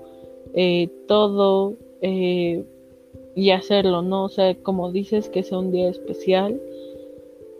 eh, 0.53 0.89
todo, 1.07 1.75
eh, 2.01 2.63
y 3.35 3.51
hacerlo, 3.51 4.01
¿no? 4.01 4.23
O 4.23 4.29
sea, 4.29 4.55
como 4.55 4.91
dices, 4.91 5.29
que 5.29 5.43
sea 5.43 5.59
un 5.59 5.71
día 5.71 5.89
especial. 5.89 6.59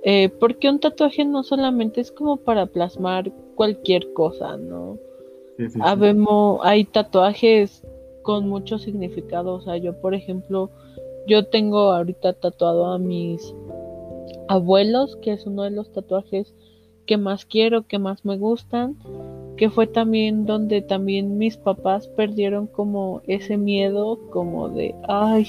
Eh, 0.04 0.30
porque 0.40 0.70
un 0.70 0.80
tatuaje 0.80 1.26
no 1.26 1.44
solamente 1.44 2.00
es 2.00 2.12
como 2.12 2.38
para 2.38 2.68
plasmar 2.68 3.32
cualquier 3.56 4.14
cosa, 4.14 4.56
¿no? 4.58 4.98
Habemos, 5.82 6.60
hay 6.64 6.86
tatuajes 6.86 7.84
con 8.22 8.48
mucho 8.48 8.78
significado. 8.78 9.56
O 9.56 9.62
sea, 9.62 9.78
yo, 9.78 10.00
por 10.00 10.14
ejemplo, 10.14 10.70
yo 11.28 11.46
tengo 11.48 11.92
ahorita 11.92 12.34
tatuado 12.34 12.86
a 12.86 13.00
mis 13.00 13.54
abuelos, 14.48 15.16
que 15.18 15.34
es 15.34 15.46
uno 15.46 15.64
de 15.64 15.72
los 15.72 15.92
tatuajes 15.92 16.54
que 17.06 17.18
más 17.18 17.46
quiero, 17.46 17.88
que 17.88 18.00
más 18.00 18.26
me 18.26 18.38
gustan, 18.38 18.96
que 19.58 19.70
fue 19.70 19.88
también 19.88 20.46
donde 20.46 20.82
también 20.82 21.38
mis 21.38 21.58
papás 21.58 22.08
perdieron 22.08 22.68
como 22.68 23.22
ese 23.28 23.58
miedo, 23.58 24.20
como 24.30 24.70
de, 24.70 24.96
ay, 25.08 25.48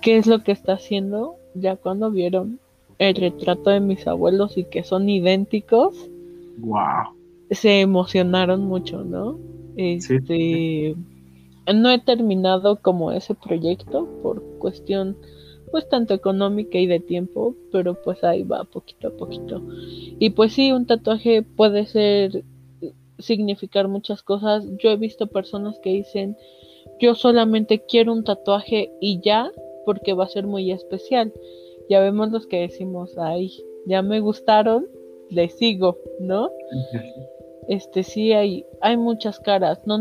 ¿qué 0.00 0.16
es 0.16 0.26
lo 0.26 0.42
que 0.42 0.52
está 0.52 0.74
haciendo? 0.74 1.36
Ya 1.54 1.76
cuando 1.76 2.10
vieron 2.10 2.58
el 2.98 3.14
retrato 3.14 3.70
de 3.70 3.80
mis 3.80 4.06
abuelos 4.06 4.58
y 4.58 4.64
que 4.64 4.84
son 4.84 5.08
idénticos, 5.08 6.10
wow. 6.58 7.14
se 7.50 7.80
emocionaron 7.80 8.62
mucho, 8.62 9.04
¿no? 9.04 9.38
Este, 9.76 10.94
no 11.72 11.90
he 11.90 11.98
terminado 11.98 12.76
como 12.76 13.12
ese 13.12 13.34
proyecto 13.34 14.06
por 14.22 14.42
cuestión 14.58 15.16
pues 15.70 15.88
tanto 15.88 16.14
económica 16.14 16.78
y 16.78 16.86
de 16.86 17.00
tiempo, 17.00 17.54
pero 17.72 17.94
pues 17.94 18.22
ahí 18.24 18.42
va 18.42 18.64
poquito 18.64 19.08
a 19.08 19.16
poquito. 19.16 19.62
Y 20.18 20.30
pues 20.30 20.52
sí, 20.52 20.72
un 20.72 20.86
tatuaje 20.86 21.42
puede 21.42 21.86
ser 21.86 22.44
significar 23.18 23.88
muchas 23.88 24.22
cosas. 24.22 24.64
Yo 24.78 24.90
he 24.90 24.96
visto 24.96 25.26
personas 25.26 25.78
que 25.80 25.90
dicen, 25.90 26.36
yo 27.00 27.14
solamente 27.14 27.84
quiero 27.86 28.12
un 28.12 28.24
tatuaje 28.24 28.90
y 29.00 29.20
ya, 29.20 29.50
porque 29.84 30.12
va 30.12 30.24
a 30.24 30.28
ser 30.28 30.46
muy 30.46 30.70
especial. 30.70 31.32
Ya 31.88 32.00
vemos 32.00 32.30
los 32.30 32.46
que 32.46 32.60
decimos, 32.60 33.16
ay, 33.18 33.50
ya 33.86 34.02
me 34.02 34.20
gustaron, 34.20 34.86
le 35.30 35.48
sigo, 35.48 35.98
¿no? 36.20 36.50
Este 37.70 38.02
sí 38.02 38.32
hay, 38.32 38.66
hay 38.80 38.96
muchas 38.96 39.38
caras. 39.38 39.86
No, 39.86 39.96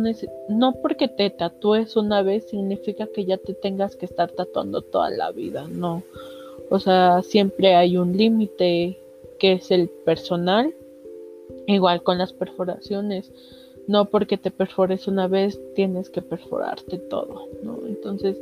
no 0.50 0.74
porque 0.82 1.08
te 1.08 1.30
tatúes 1.30 1.96
una 1.96 2.24
vez 2.24 2.50
significa 2.50 3.06
que 3.06 3.26
ya 3.26 3.38
te 3.38 3.54
tengas 3.54 3.96
que 3.96 4.08
estar 4.08 4.32
tatuando 4.32 4.82
toda 4.82 5.12
la 5.12 5.32
vida, 5.32 5.68
no. 5.70 6.02
O 6.72 6.80
sea, 6.80 7.22
siempre 7.22 7.76
hay 7.76 7.96
un 7.98 8.18
límite 8.18 8.98
que 9.38 9.54
es 9.54 9.70
el 9.70 9.88
personal. 9.88 10.74
Igual 11.68 12.02
con 12.02 12.18
las 12.18 12.34
perforaciones. 12.34 13.32
No 13.88 14.06
porque 14.06 14.38
te 14.38 14.50
perfores 14.50 15.08
una 15.08 15.28
vez 15.28 15.60
tienes 15.76 16.10
que 16.10 16.24
perforarte 16.24 16.98
todo, 16.98 17.50
¿no? 17.62 17.86
Entonces, 17.86 18.42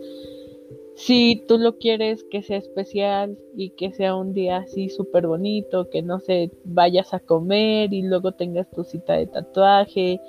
si 0.98 1.46
tú 1.48 1.60
lo 1.60 1.78
quieres 1.78 2.26
que 2.32 2.42
sea 2.42 2.58
especial 2.58 3.38
y 3.56 3.70
que 3.70 3.92
sea 3.92 4.16
un 4.16 4.34
día 4.34 4.58
así 4.58 4.90
súper 4.90 5.28
bonito, 5.28 5.92
que 5.92 6.02
no 6.02 6.20
sé, 6.20 6.50
vayas 6.66 7.14
a 7.14 7.20
comer 7.20 7.94
y 7.94 8.02
luego 8.02 8.32
tengas 8.32 8.68
tu 8.72 8.84
cita 8.84 9.14
de 9.14 9.28
tatuaje 9.28 10.20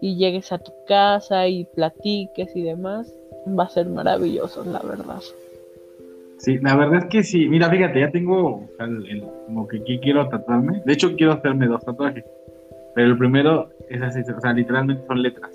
y 0.00 0.16
llegues 0.16 0.52
a 0.52 0.58
tu 0.58 0.72
casa 0.88 1.46
y 1.48 1.66
platiques 1.66 2.56
y 2.56 2.62
demás, 2.62 3.14
va 3.46 3.64
a 3.64 3.68
ser 3.68 3.88
maravilloso, 3.88 4.64
la 4.64 4.80
verdad. 4.80 5.20
Sí, 6.38 6.58
la 6.60 6.76
verdad 6.76 7.00
es 7.00 7.06
que 7.06 7.22
sí. 7.22 7.46
Mira, 7.46 7.68
fíjate, 7.68 8.00
ya 8.00 8.10
tengo 8.10 8.62
como 9.46 9.68
que 9.68 9.82
quiero 10.00 10.28
tatuarme. 10.30 10.80
De 10.86 10.94
hecho, 10.94 11.14
quiero 11.14 11.32
hacerme 11.32 11.66
dos 11.66 11.84
tatuajes. 11.84 12.24
Pero 12.94 13.08
el 13.08 13.18
primero 13.18 13.68
es 13.90 14.00
así, 14.00 14.20
o 14.20 14.40
sea, 14.40 14.54
literalmente 14.54 15.06
son 15.06 15.22
letras 15.22 15.50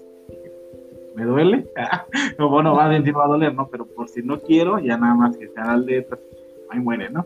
me 1.15 1.25
duele, 1.25 1.65
no, 2.39 2.49
bueno, 2.49 2.75
va 2.75 2.85
a 2.85 2.99
va 2.99 3.25
a 3.25 3.27
doler, 3.27 3.53
¿no? 3.53 3.67
Pero 3.67 3.85
por 3.85 4.07
si 4.09 4.21
no 4.21 4.39
quiero, 4.39 4.79
ya 4.79 4.97
nada 4.97 5.15
más 5.15 5.37
que 5.37 5.47
sea 5.49 5.65
las 5.65 5.85
letras, 5.85 6.19
ahí 6.69 6.79
muere, 6.79 7.09
¿no? 7.09 7.25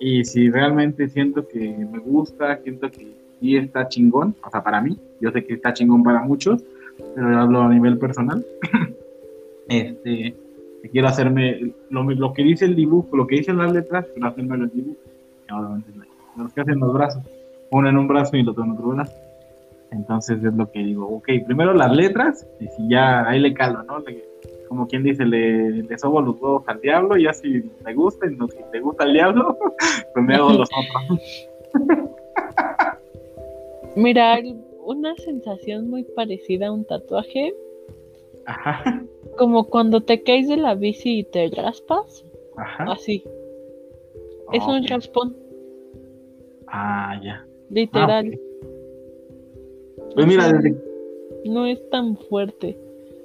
Y 0.00 0.24
si 0.24 0.50
realmente 0.50 1.08
siento 1.08 1.46
que 1.46 1.58
me 1.58 1.98
gusta, 1.98 2.58
siento 2.62 2.90
que 2.90 3.14
sí 3.40 3.56
está 3.56 3.88
chingón, 3.88 4.34
o 4.44 4.50
sea, 4.50 4.62
para 4.62 4.80
mí, 4.80 4.98
yo 5.20 5.30
sé 5.30 5.44
que 5.44 5.54
está 5.54 5.72
chingón 5.72 6.02
para 6.02 6.22
muchos, 6.22 6.64
pero 7.14 7.30
yo 7.30 7.38
hablo 7.38 7.62
a 7.62 7.68
nivel 7.68 7.98
personal, 7.98 8.44
este, 9.68 10.34
quiero 10.90 11.08
hacerme 11.08 11.72
lo, 11.90 12.02
lo, 12.04 12.32
que 12.32 12.42
dice 12.42 12.64
el 12.64 12.74
dibujo, 12.74 13.16
lo 13.16 13.26
que 13.26 13.36
dicen 13.36 13.58
las 13.58 13.72
letras, 13.72 14.06
quiero 14.12 14.28
hacerme 14.28 14.56
el 14.56 14.70
dibujo, 14.70 15.00
los 16.36 16.52
que 16.52 16.60
hacen 16.60 16.80
los 16.80 16.92
brazos, 16.94 17.22
uno 17.70 17.88
en 17.88 17.96
un 17.96 18.08
brazo 18.08 18.36
y 18.36 18.40
el 18.40 18.48
otro 18.48 18.64
en 18.64 18.70
otro 18.72 18.88
brazo 18.88 19.12
entonces 19.92 20.42
es 20.42 20.54
lo 20.54 20.70
que 20.70 20.80
digo, 20.80 21.06
ok, 21.06 21.28
primero 21.46 21.74
las 21.74 21.94
letras 21.94 22.46
y 22.60 22.66
si 22.68 22.88
ya 22.88 23.28
ahí 23.28 23.40
le 23.40 23.54
calo, 23.54 23.82
¿no? 23.82 24.02
como 24.68 24.86
quien 24.86 25.02
dice, 25.02 25.26
le, 25.26 25.82
le 25.82 25.98
sobo 25.98 26.22
los 26.22 26.40
huevos 26.40 26.64
al 26.66 26.80
diablo 26.80 27.18
y 27.18 27.24
ya 27.24 27.34
si 27.34 27.62
me 27.84 27.92
gusta, 27.92 28.26
y 28.26 28.30
si 28.30 28.62
te 28.72 28.80
gusta 28.80 29.04
el 29.04 29.12
diablo, 29.12 29.58
pues 30.14 30.26
me 30.26 30.34
hago 30.34 30.50
los 30.54 30.68
otros. 31.06 31.48
Mira, 33.94 34.38
una 34.82 35.14
sensación 35.16 35.90
muy 35.90 36.04
parecida 36.04 36.68
a 36.68 36.72
un 36.72 36.86
tatuaje. 36.86 37.54
Ajá. 38.46 39.04
Como 39.36 39.68
cuando 39.68 40.00
te 40.00 40.22
caes 40.22 40.48
de 40.48 40.56
la 40.56 40.74
bici 40.74 41.18
y 41.18 41.24
te 41.24 41.50
raspas. 41.50 42.24
Ajá. 42.56 42.84
Así. 42.92 43.24
Es 44.54 44.66
un 44.66 44.86
raspón. 44.86 45.36
Ah, 46.66 47.20
ya. 47.22 47.46
Literal. 47.68 48.32
Ah, 48.32 48.51
pues 50.14 50.26
mira, 50.26 50.52
desde... 50.52 50.76
No 51.44 51.66
es 51.66 51.88
tan 51.90 52.16
fuerte. 52.16 52.78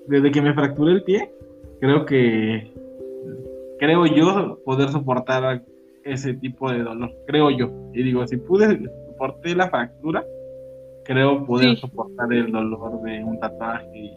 Desde 0.07 0.31
que 0.31 0.41
me 0.41 0.53
fracturé 0.53 0.93
el 0.93 1.03
pie, 1.03 1.31
creo 1.79 2.05
que... 2.05 2.71
Creo 3.79 4.05
yo 4.07 4.59
poder 4.65 4.89
soportar 4.89 5.63
ese 6.03 6.33
tipo 6.33 6.71
de 6.71 6.83
dolor. 6.83 7.11
Creo 7.27 7.51
yo. 7.51 7.69
Y 7.93 8.03
digo, 8.03 8.25
si 8.25 8.37
pude 8.37 8.79
soportar 9.07 9.55
la 9.55 9.69
fractura, 9.69 10.25
creo 11.03 11.45
poder 11.45 11.77
soportar 11.77 12.31
el 12.33 12.51
dolor 12.51 13.01
de 13.03 13.23
un 13.23 13.39
tatuaje. 13.39 14.11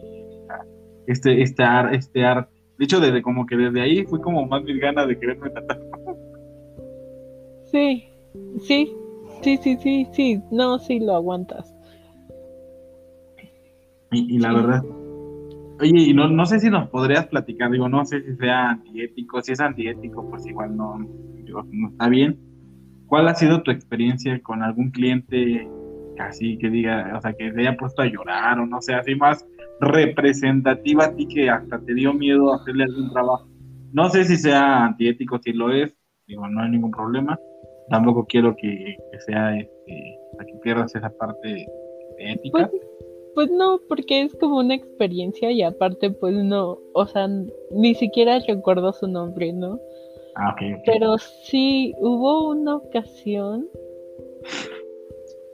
Este, 1.07 1.41
este, 1.41 1.63
ar, 1.63 1.93
este 1.93 2.23
arte. 2.23 2.51
De 2.77 2.85
hecho, 2.85 2.99
desde 2.99 3.21
como 3.21 3.45
que 3.45 3.55
desde 3.55 3.81
ahí 3.81 4.03
fui 4.05 4.19
como 4.21 4.45
más 4.45 4.63
mis 4.63 4.79
ganas 4.79 5.07
de 5.07 5.19
quererme 5.19 5.49
tatuar. 5.51 5.79
Sí, 7.65 8.09
sí, 8.61 8.93
sí, 9.41 9.57
sí, 9.57 9.77
sí, 9.77 10.07
sí. 10.11 10.41
No, 10.51 10.79
sí 10.79 10.99
lo 10.99 11.15
aguantas. 11.15 11.70
Y, 14.11 14.39
la 14.39 14.53
verdad, 14.53 14.83
oye, 15.79 16.01
y 16.09 16.13
no, 16.13 16.27
no 16.27 16.45
sé 16.45 16.59
si 16.59 16.69
nos 16.69 16.89
podrías 16.89 17.27
platicar, 17.27 17.71
digo, 17.71 17.87
no 17.87 18.03
sé 18.05 18.21
si 18.21 18.35
sea 18.35 18.71
antiético, 18.71 19.41
si 19.41 19.53
es 19.53 19.61
antiético, 19.61 20.29
pues 20.29 20.45
igual 20.45 20.75
no, 20.75 20.97
no 20.97 21.89
está 21.89 22.09
bien. 22.09 22.37
¿Cuál 23.07 23.27
ha 23.29 23.35
sido 23.35 23.61
tu 23.63 23.71
experiencia 23.71 24.41
con 24.41 24.63
algún 24.63 24.91
cliente 24.91 25.69
así 26.19 26.57
que 26.57 26.69
diga, 26.69 27.13
o 27.17 27.21
sea, 27.21 27.33
que 27.33 27.51
se 27.51 27.59
haya 27.61 27.77
puesto 27.77 28.01
a 28.01 28.05
llorar 28.05 28.59
o 28.59 28.65
no 28.65 28.81
sé, 28.81 28.93
así 28.93 29.15
más 29.15 29.45
representativa 29.79 31.05
a 31.05 31.15
ti 31.15 31.27
que 31.27 31.49
hasta 31.49 31.79
te 31.79 31.93
dio 31.93 32.13
miedo 32.13 32.53
hacerle 32.53 32.83
algún 32.83 33.11
trabajo? 33.11 33.47
No 33.93 34.09
sé 34.09 34.25
si 34.25 34.37
sea 34.37 34.85
antiético, 34.85 35.39
si 35.39 35.53
lo 35.53 35.71
es, 35.71 35.95
digo, 36.27 36.47
no 36.47 36.61
hay 36.61 36.69
ningún 36.69 36.91
problema. 36.91 37.37
Tampoco 37.89 38.25
quiero 38.25 38.55
que, 38.55 38.95
sea, 39.25 39.57
este, 39.57 40.17
que 40.39 40.59
pierdas 40.63 40.95
esa 40.95 41.09
parte 41.09 41.65
ética. 42.19 42.69
Pues, 42.69 42.81
pues 43.33 43.49
no, 43.49 43.79
porque 43.87 44.21
es 44.23 44.35
como 44.35 44.59
una 44.59 44.75
experiencia 44.75 45.51
y 45.51 45.61
aparte 45.61 46.11
pues 46.11 46.33
no, 46.35 46.79
o 46.93 47.05
sea, 47.05 47.27
ni 47.71 47.95
siquiera 47.95 48.39
recuerdo 48.39 48.93
su 48.93 49.07
nombre, 49.07 49.53
¿no? 49.53 49.79
Ah, 50.35 50.53
okay, 50.53 50.75
Pero 50.85 51.17
sí, 51.17 51.93
hubo 51.99 52.49
una 52.49 52.77
ocasión, 52.77 53.67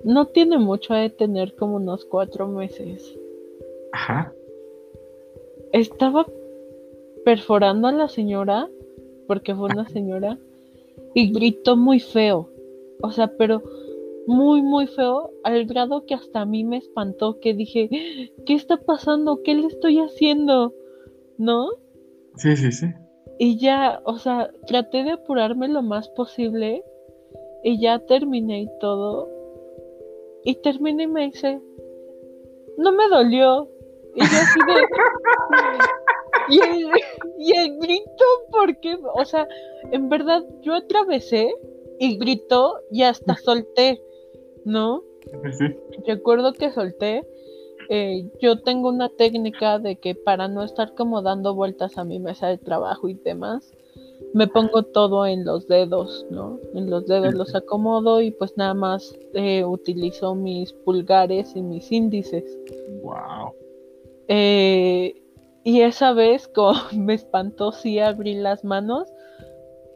no 0.03 0.27
tiene 0.27 0.57
mucho 0.57 0.93
de 0.93 1.09
tener 1.09 1.55
como 1.55 1.77
unos 1.77 2.05
cuatro 2.05 2.47
meses. 2.47 3.17
Ajá. 3.93 4.33
Estaba 5.73 6.25
perforando 7.25 7.87
a 7.87 7.91
la 7.91 8.07
señora, 8.07 8.69
porque 9.27 9.55
fue 9.55 9.69
una 9.69 9.87
señora, 9.89 10.37
y 11.13 11.31
gritó 11.31 11.75
muy 11.75 11.99
feo, 11.99 12.49
O 13.01 13.11
sea, 13.11 13.27
pero 13.37 13.61
muy, 14.27 14.61
muy 14.61 14.87
feo, 14.87 15.31
al 15.43 15.65
grado 15.65 16.05
que 16.05 16.13
hasta 16.13 16.41
a 16.41 16.45
mí 16.45 16.63
me 16.65 16.77
espantó, 16.77 17.39
que 17.39 17.53
dije, 17.53 17.89
¿qué 18.45 18.53
está 18.53 18.77
pasando? 18.77 19.41
¿Qué 19.41 19.55
le 19.55 19.67
estoy 19.67 19.99
haciendo? 19.99 20.73
¿No? 21.37 21.69
Sí, 22.35 22.55
sí, 22.57 22.71
sí. 22.71 22.87
Y 23.39 23.57
ya, 23.57 24.01
o 24.03 24.17
sea, 24.17 24.51
traté 24.67 25.03
de 25.03 25.11
apurarme 25.11 25.69
lo 25.69 25.81
más 25.81 26.09
posible 26.09 26.83
y 27.63 27.79
ya 27.79 27.99
terminé 27.99 28.63
y 28.63 28.69
todo. 28.79 29.29
Y 30.43 30.55
terminé 30.55 31.03
y 31.03 31.07
me 31.07 31.25
dice, 31.27 31.61
no 32.77 32.91
me 32.91 33.07
dolió. 33.07 33.69
Y 34.13 34.19
yo 34.19 34.25
así 34.25 34.59
de... 34.67 34.73
y, 36.49 36.59
el, 36.59 36.89
y 37.39 37.57
el 37.57 37.79
grito, 37.79 38.25
porque, 38.51 38.97
o 39.15 39.23
sea, 39.23 39.47
en 39.91 40.09
verdad 40.09 40.43
yo 40.61 40.73
atravesé 40.73 41.53
y 41.99 42.17
gritó 42.17 42.79
y 42.91 43.03
hasta 43.03 43.35
solté, 43.35 44.01
¿no? 44.67 45.01
Recuerdo 46.05 46.53
que 46.53 46.71
solté. 46.71 47.25
Eh, 47.89 48.29
yo 48.41 48.61
tengo 48.61 48.89
una 48.89 49.09
técnica 49.09 49.79
de 49.79 49.95
que 49.95 50.13
para 50.13 50.49
no 50.49 50.63
estar 50.63 50.93
como 50.93 51.21
dando 51.21 51.55
vueltas 51.55 51.97
a 51.97 52.03
mi 52.03 52.19
mesa 52.19 52.47
de 52.47 52.57
trabajo 52.57 53.07
y 53.07 53.13
demás, 53.13 53.73
me 54.33 54.47
pongo 54.47 54.83
todo 54.83 55.25
en 55.25 55.45
los 55.45 55.67
dedos, 55.67 56.25
¿no? 56.29 56.59
En 56.73 56.89
los 56.89 57.05
dedos 57.07 57.33
los 57.33 57.55
acomodo 57.55 58.21
y 58.21 58.31
pues 58.31 58.57
nada 58.57 58.73
más 58.73 59.17
eh, 59.33 59.63
utilizo 59.63 60.35
mis 60.35 60.73
pulgares 60.73 61.55
y 61.55 61.61
mis 61.61 61.89
índices. 61.91 62.43
Wow. 63.03 63.53
Eh, 64.27 65.15
y 65.63 65.81
esa 65.81 66.11
vez, 66.11 66.47
como 66.53 66.77
me 66.93 67.13
espantó, 67.13 67.71
sí 67.71 67.99
abrí 67.99 68.35
las 68.35 68.65
manos. 68.65 69.07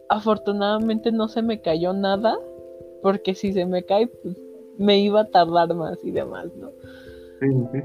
Afortunadamente 0.08 1.12
no 1.12 1.28
se 1.28 1.42
me 1.42 1.62
cayó 1.62 1.94
nada, 1.94 2.38
porque 3.02 3.36
si 3.36 3.54
se 3.54 3.66
me 3.66 3.84
cae, 3.84 4.08
pues 4.08 4.38
me 4.82 5.00
iba 5.00 5.22
a 5.22 5.26
tardar 5.26 5.74
más 5.76 6.04
y 6.04 6.12
demás, 6.12 6.48
¿no? 6.56 6.72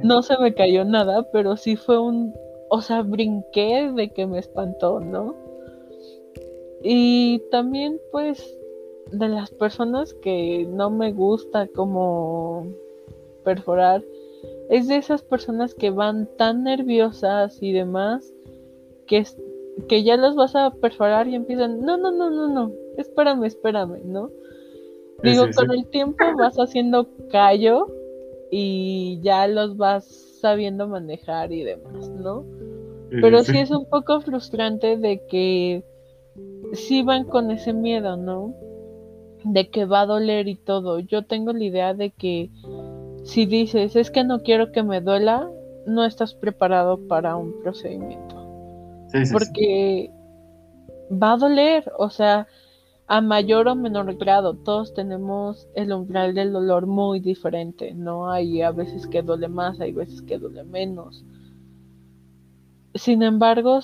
No 0.02 0.22
se 0.22 0.36
me 0.38 0.54
cayó 0.54 0.84
nada, 0.84 1.26
pero 1.32 1.56
sí 1.56 1.76
fue 1.76 1.98
un, 1.98 2.34
o 2.68 2.80
sea, 2.82 3.02
brinqué 3.02 3.90
de 3.94 4.10
que 4.10 4.26
me 4.26 4.38
espantó, 4.38 5.00
¿no? 5.00 5.34
Y 6.82 7.42
también 7.50 7.98
pues 8.12 8.58
de 9.12 9.28
las 9.28 9.50
personas 9.50 10.14
que 10.14 10.66
no 10.68 10.90
me 10.90 11.12
gusta 11.12 11.68
como 11.68 12.66
perforar, 13.44 14.02
es 14.68 14.88
de 14.88 14.96
esas 14.96 15.22
personas 15.22 15.74
que 15.74 15.90
van 15.90 16.28
tan 16.36 16.64
nerviosas 16.64 17.62
y 17.62 17.72
demás 17.72 18.32
que, 19.06 19.24
que 19.88 20.02
ya 20.02 20.16
los 20.16 20.34
vas 20.34 20.56
a 20.56 20.70
perforar 20.70 21.28
y 21.28 21.34
empiezan, 21.34 21.80
no, 21.82 21.96
no, 21.96 22.10
no, 22.10 22.30
no, 22.30 22.48
no, 22.48 22.72
espérame, 22.96 23.44
espérame, 23.44 24.02
¿no? 24.04 24.30
Digo, 25.22 25.46
con 25.54 25.70
el 25.70 25.86
tiempo 25.86 26.24
vas 26.36 26.56
haciendo 26.56 27.08
callo 27.30 27.86
y 28.50 29.20
ya 29.22 29.48
los 29.48 29.76
vas 29.76 30.04
sabiendo 30.40 30.88
manejar 30.88 31.52
y 31.52 31.62
demás, 31.62 32.08
¿no? 32.10 32.44
Pero 33.10 33.42
sí 33.44 33.58
es 33.58 33.70
un 33.70 33.88
poco 33.88 34.20
frustrante 34.20 34.96
de 34.96 35.24
que 35.26 35.84
sí 36.72 37.02
van 37.02 37.24
con 37.24 37.50
ese 37.50 37.72
miedo, 37.72 38.16
¿no? 38.16 38.54
De 39.44 39.68
que 39.70 39.84
va 39.84 40.02
a 40.02 40.06
doler 40.06 40.48
y 40.48 40.56
todo. 40.56 40.98
Yo 40.98 41.24
tengo 41.24 41.52
la 41.52 41.64
idea 41.64 41.94
de 41.94 42.10
que 42.10 42.50
si 43.24 43.46
dices, 43.46 43.96
es 43.96 44.10
que 44.10 44.24
no 44.24 44.42
quiero 44.42 44.72
que 44.72 44.82
me 44.82 45.00
duela, 45.00 45.50
no 45.86 46.04
estás 46.04 46.34
preparado 46.34 46.98
para 47.08 47.36
un 47.36 47.54
procedimiento. 47.62 48.34
Porque 49.32 50.10
va 51.10 51.32
a 51.32 51.36
doler, 51.36 51.90
o 51.98 52.10
sea, 52.10 52.46
a 53.08 53.20
mayor 53.20 53.68
o 53.68 53.76
menor 53.76 54.14
grado, 54.16 54.54
todos 54.54 54.92
tenemos 54.92 55.68
el 55.74 55.92
umbral 55.92 56.34
del 56.34 56.52
dolor 56.52 56.86
muy 56.86 57.20
diferente, 57.20 57.94
¿no? 57.94 58.30
Hay 58.30 58.62
a 58.62 58.72
veces 58.72 59.06
que 59.06 59.22
duele 59.22 59.48
más, 59.48 59.80
hay 59.80 59.92
veces 59.92 60.22
que 60.22 60.38
duele 60.38 60.64
menos. 60.64 61.24
Sin 62.94 63.22
embargo, 63.22 63.80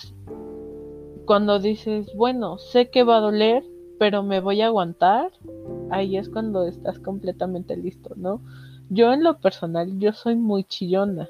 cuando 1.25 1.61
dices, 1.61 2.13
bueno, 2.17 2.59
sé 2.59 2.91
que 2.91 3.05
va 3.05 3.19
a 3.19 3.21
doler, 3.21 3.63
pero 3.99 4.25
me 4.25 4.41
voy 4.41 4.61
a 4.61 4.67
aguantar, 4.67 5.31
ahí 5.91 6.17
es 6.17 6.29
cuando 6.29 6.67
estás 6.67 6.99
completamente 6.99 7.77
listo, 7.77 8.15
¿no? 8.17 8.41
Yo 8.91 9.13
en 9.13 9.23
lo 9.23 9.39
personal, 9.39 9.99
yo 10.01 10.13
soy 10.13 10.35
muy 10.35 10.65
chillona, 10.65 11.29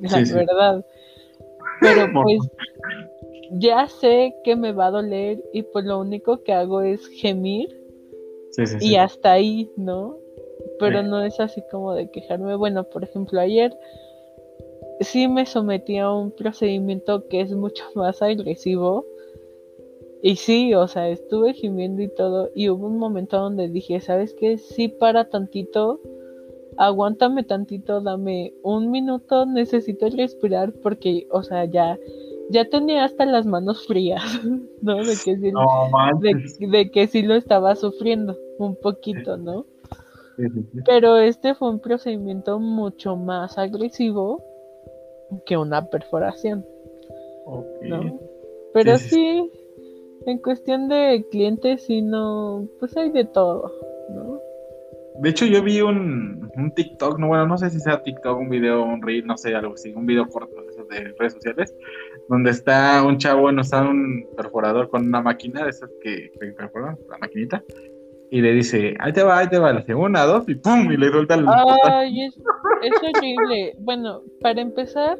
la 0.00 0.22
verdad. 0.32 0.86
Pero 1.80 2.10
pues 2.14 2.40
ya 3.52 3.88
sé 3.88 4.34
que 4.44 4.56
me 4.56 4.72
va 4.72 4.86
a 4.86 4.90
doler 4.90 5.42
y 5.52 5.62
pues 5.62 5.84
lo 5.84 6.00
único 6.00 6.42
que 6.42 6.52
hago 6.52 6.82
es 6.82 7.06
gemir 7.08 7.68
y 8.80 8.96
hasta 8.96 9.32
ahí, 9.32 9.70
¿no? 9.76 10.16
Pero 10.78 11.02
no 11.02 11.22
es 11.22 11.38
así 11.40 11.62
como 11.70 11.94
de 11.94 12.10
quejarme. 12.10 12.56
Bueno, 12.56 12.84
por 12.84 13.04
ejemplo, 13.04 13.40
ayer 13.40 13.76
sí 15.00 15.28
me 15.28 15.46
sometí 15.46 15.98
a 15.98 16.10
un 16.10 16.30
procedimiento 16.30 17.28
que 17.28 17.40
es 17.40 17.52
mucho 17.52 17.84
más 17.94 18.22
agresivo. 18.22 19.04
Y 20.22 20.36
sí, 20.36 20.74
o 20.74 20.88
sea, 20.88 21.08
estuve 21.08 21.52
gimiendo 21.52 22.02
y 22.02 22.08
todo. 22.08 22.50
Y 22.54 22.68
hubo 22.70 22.86
un 22.86 22.98
momento 22.98 23.38
donde 23.38 23.68
dije, 23.68 24.00
¿sabes 24.00 24.34
qué? 24.34 24.58
Sí, 24.58 24.88
para 24.88 25.28
tantito. 25.28 26.00
Aguántame 26.78 27.42
tantito, 27.42 28.00
dame 28.00 28.52
un 28.62 28.90
minuto, 28.90 29.46
necesito 29.46 30.10
respirar 30.10 30.72
porque, 30.82 31.26
o 31.30 31.42
sea, 31.42 31.64
ya 31.64 31.98
ya 32.50 32.68
tenía 32.68 33.04
hasta 33.04 33.26
las 33.26 33.46
manos 33.46 33.86
frías, 33.86 34.22
¿no? 34.82 34.96
De 34.96 35.16
que 35.24 35.36
sí, 36.48 36.66
de, 36.66 36.90
que 36.90 37.06
sí 37.06 37.22
lo 37.22 37.34
estaba 37.34 37.74
sufriendo 37.76 38.36
un 38.58 38.76
poquito, 38.76 39.36
¿no? 39.36 39.66
Pero 40.84 41.16
este 41.16 41.54
fue 41.54 41.70
un 41.70 41.80
procedimiento 41.80 42.58
mucho 42.58 43.16
más 43.16 43.56
agresivo 43.56 44.42
que 45.46 45.56
una 45.56 45.86
perforación, 45.86 46.64
¿no? 47.82 48.20
Pero 48.74 48.98
sí, 48.98 49.50
en 50.26 50.38
cuestión 50.38 50.88
de 50.88 51.24
clientes, 51.30 51.86
sí, 51.86 52.02
no, 52.02 52.68
pues 52.78 52.94
hay 52.98 53.10
de 53.10 53.24
todo, 53.24 53.72
¿no? 54.10 54.38
De 55.20 55.30
hecho, 55.30 55.46
yo 55.46 55.62
vi 55.62 55.80
un, 55.80 56.50
un 56.54 56.72
TikTok, 56.72 57.18
no, 57.18 57.28
bueno, 57.28 57.46
no 57.46 57.56
sé 57.56 57.70
si 57.70 57.80
sea 57.80 58.02
TikTok, 58.02 58.38
un 58.38 58.50
video, 58.50 58.84
un 58.84 59.00
reel, 59.00 59.26
no 59.26 59.38
sé, 59.38 59.54
algo 59.54 59.72
así, 59.72 59.94
un 59.94 60.04
video 60.04 60.28
corto 60.28 60.60
de 60.88 61.14
redes 61.18 61.34
sociales, 61.34 61.74
donde 62.28 62.50
está 62.50 63.02
un 63.04 63.18
chavo, 63.18 63.42
bueno, 63.42 63.62
está 63.62 63.82
un 63.82 64.26
perforador 64.36 64.88
con 64.88 65.06
una 65.06 65.20
máquina 65.20 65.64
de 65.64 65.70
esas 65.70 65.90
que, 66.02 66.32
perforan, 66.56 66.98
la 67.08 67.18
maquinita, 67.18 67.62
y 68.30 68.40
le 68.40 68.52
dice, 68.52 68.94
ahí 68.98 69.12
te 69.12 69.22
va, 69.22 69.38
ahí 69.38 69.48
te 69.48 69.58
va, 69.58 69.72
dice 69.72 69.94
una, 69.94 70.24
dos, 70.24 70.48
y 70.48 70.56
pum, 70.56 70.90
y 70.90 70.96
le 70.96 71.10
suelta 71.10 71.34
el... 71.34 71.46
Ay, 71.48 72.24
es, 72.24 72.34
horrible. 73.14 73.74
bueno, 73.78 74.22
para 74.40 74.60
empezar, 74.60 75.18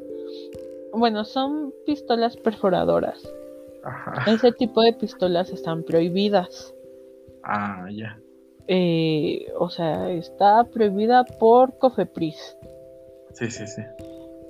bueno, 0.92 1.24
son 1.24 1.72
pistolas 1.84 2.36
perforadoras. 2.36 3.32
Ajá. 3.84 4.28
Ese 4.30 4.50
tipo 4.52 4.82
de 4.82 4.92
pistolas 4.94 5.50
están 5.50 5.84
prohibidas. 5.84 6.74
Ah, 7.44 7.86
ya. 7.92 8.18
Eh, 8.66 9.46
o 9.56 9.70
sea, 9.70 10.10
está 10.10 10.64
prohibida 10.64 11.24
por 11.24 11.78
Cofepris. 11.78 12.56
Sí, 13.34 13.48
sí, 13.48 13.64
sí 13.68 13.82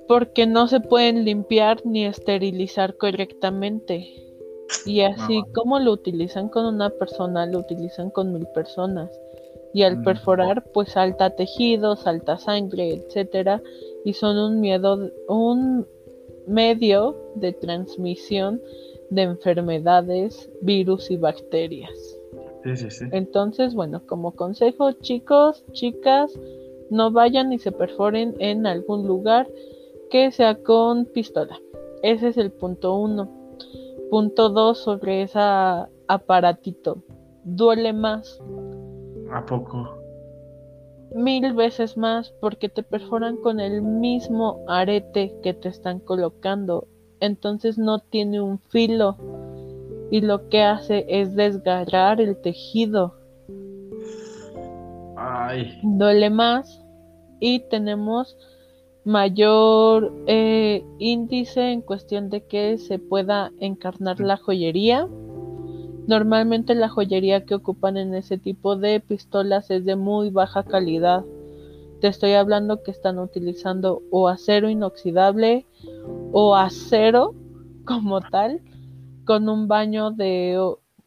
porque 0.07 0.45
no 0.45 0.67
se 0.67 0.79
pueden 0.79 1.25
limpiar 1.25 1.85
ni 1.85 2.05
esterilizar 2.05 2.95
correctamente. 2.95 4.13
Y 4.85 5.01
así 5.01 5.43
como 5.53 5.79
lo 5.79 5.91
utilizan 5.91 6.49
con 6.49 6.65
una 6.65 6.89
persona, 6.89 7.45
lo 7.45 7.59
utilizan 7.59 8.09
con 8.09 8.33
mil 8.33 8.47
personas. 8.53 9.09
Y 9.73 9.83
al 9.83 9.97
mm. 9.97 10.03
perforar, 10.03 10.63
pues 10.73 10.91
salta 10.91 11.29
tejido, 11.29 11.95
salta 11.95 12.37
sangre, 12.37 12.93
etcétera, 12.93 13.61
y 14.03 14.13
son 14.13 14.37
un 14.37 14.59
miedo, 14.59 15.11
un 15.27 15.85
medio 16.47 17.15
de 17.35 17.53
transmisión 17.53 18.61
de 19.09 19.23
enfermedades, 19.23 20.49
virus 20.61 21.11
y 21.11 21.17
bacterias. 21.17 22.17
Entonces, 23.11 23.73
bueno, 23.73 24.01
como 24.05 24.31
consejo, 24.31 24.91
chicos, 24.93 25.63
chicas, 25.71 26.37
no 26.89 27.11
vayan 27.11 27.53
y 27.53 27.59
se 27.59 27.71
perforen 27.71 28.35
en 28.39 28.65
algún 28.65 29.07
lugar 29.07 29.47
que 30.09 30.31
sea 30.31 30.55
con 30.63 31.05
pistola. 31.05 31.59
Ese 32.03 32.29
es 32.29 32.37
el 32.37 32.51
punto 32.51 32.95
uno. 32.95 33.29
Punto 34.09 34.49
dos 34.49 34.79
sobre 34.79 35.23
ese 35.23 35.39
aparatito. 36.07 37.03
Duele 37.43 37.93
más. 37.93 38.41
¿A 39.31 39.45
poco? 39.45 39.97
Mil 41.13 41.53
veces 41.53 41.97
más 41.97 42.31
porque 42.41 42.69
te 42.69 42.83
perforan 42.83 43.37
con 43.37 43.59
el 43.59 43.81
mismo 43.81 44.63
arete 44.67 45.33
que 45.41 45.53
te 45.53 45.69
están 45.69 45.99
colocando. 45.99 46.87
Entonces 47.19 47.77
no 47.77 47.99
tiene 47.99 48.41
un 48.41 48.59
filo. 48.59 49.17
Y 50.11 50.21
lo 50.21 50.47
que 50.49 50.61
hace 50.61 51.05
es 51.07 51.35
desgarrar 51.35 52.21
el 52.21 52.37
tejido. 52.37 53.15
Ay. 55.17 55.79
Duele 55.83 56.29
más. 56.29 56.83
Y 57.39 57.59
tenemos 57.69 58.37
mayor 59.07 60.13
eh, 60.27 60.83
índice 60.99 61.71
en 61.71 61.81
cuestión 61.81 62.29
de 62.29 62.45
que 62.45 62.77
se 62.77 62.99
pueda 62.99 63.51
encarnar 63.59 64.19
la 64.19 64.37
joyería 64.37 65.07
Normalmente 66.07 66.73
la 66.73 66.87
joyería 66.87 67.43
que 67.43 67.53
ocupan 67.53 67.97
en 67.97 68.15
ese 68.15 68.37
tipo 68.37 68.77
de 68.77 69.01
pistolas 69.01 69.69
es 69.69 69.83
de 69.83 69.97
muy 69.97 70.29
baja 70.29 70.63
calidad. 70.63 71.25
Te 71.99 72.07
estoy 72.07 72.31
hablando 72.31 72.81
que 72.81 72.91
están 72.91 73.19
utilizando 73.19 74.01
o 74.09 74.29
acero 74.29 74.69
inoxidable 74.69 75.65
o 76.31 76.55
acero 76.55 77.35
como 77.85 78.21
tal 78.21 78.61
con 79.25 79.49
un 79.49 79.67
baño 79.67 80.11
de 80.11 80.57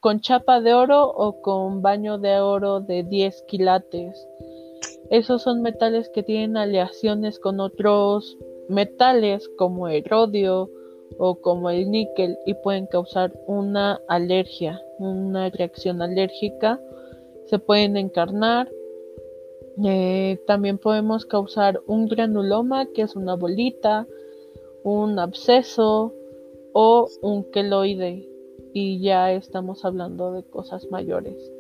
con 0.01 0.21
chapa 0.21 0.61
de 0.61 0.75
oro 0.75 1.09
o 1.09 1.41
con 1.41 1.81
baño 1.81 2.19
de 2.19 2.39
oro 2.39 2.81
de 2.81 3.03
10 3.03 3.45
quilates. 3.49 4.29
Esos 5.11 5.43
son 5.43 5.63
metales 5.63 6.09
que 6.09 6.23
tienen 6.23 6.57
aleaciones 6.57 7.41
con 7.41 7.59
otros 7.59 8.39
metales 8.69 9.49
como 9.57 9.89
el 9.89 10.05
rodio 10.05 10.71
o 11.19 11.35
como 11.35 11.69
el 11.71 11.91
níquel 11.91 12.39
y 12.47 12.55
pueden 12.55 12.87
causar 12.87 13.33
una 13.49 14.01
alergia, 14.09 14.81
una 14.99 15.51
reacción 15.51 16.01
alérgica. 16.01 16.81
Se 17.47 17.59
pueden 17.59 17.97
encarnar. 17.97 18.71
Eh, 19.85 20.39
también 20.47 20.79
podemos 20.79 21.27
causar 21.27 21.81
un 21.87 22.07
granuloma, 22.07 22.87
que 22.87 23.03
es 23.03 23.17
una 23.17 23.35
bolita, 23.35 24.07
un 24.85 25.19
absceso 25.19 26.15
o 26.73 27.09
un 27.23 27.45
queloide 27.51 28.29
y 28.73 29.01
ya 29.01 29.33
estamos 29.33 29.85
hablando 29.85 30.33
de 30.33 30.45
cosas 30.45 30.89
mayores. 30.91 31.51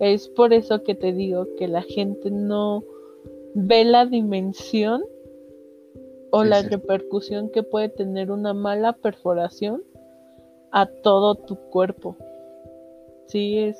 Es 0.00 0.28
por 0.28 0.52
eso 0.52 0.82
que 0.82 0.94
te 0.94 1.12
digo 1.12 1.46
que 1.56 1.68
la 1.68 1.82
gente 1.82 2.30
no 2.30 2.82
ve 3.58 3.84
la 3.84 4.04
dimensión 4.04 5.02
o 6.30 6.44
la 6.44 6.60
repercusión 6.60 7.50
que 7.50 7.62
puede 7.62 7.88
tener 7.88 8.30
una 8.30 8.52
mala 8.52 8.92
perforación 8.92 9.82
a 10.72 10.86
todo 10.86 11.34
tu 11.34 11.56
cuerpo. 11.70 12.16
Sí, 13.28 13.58
es 13.58 13.76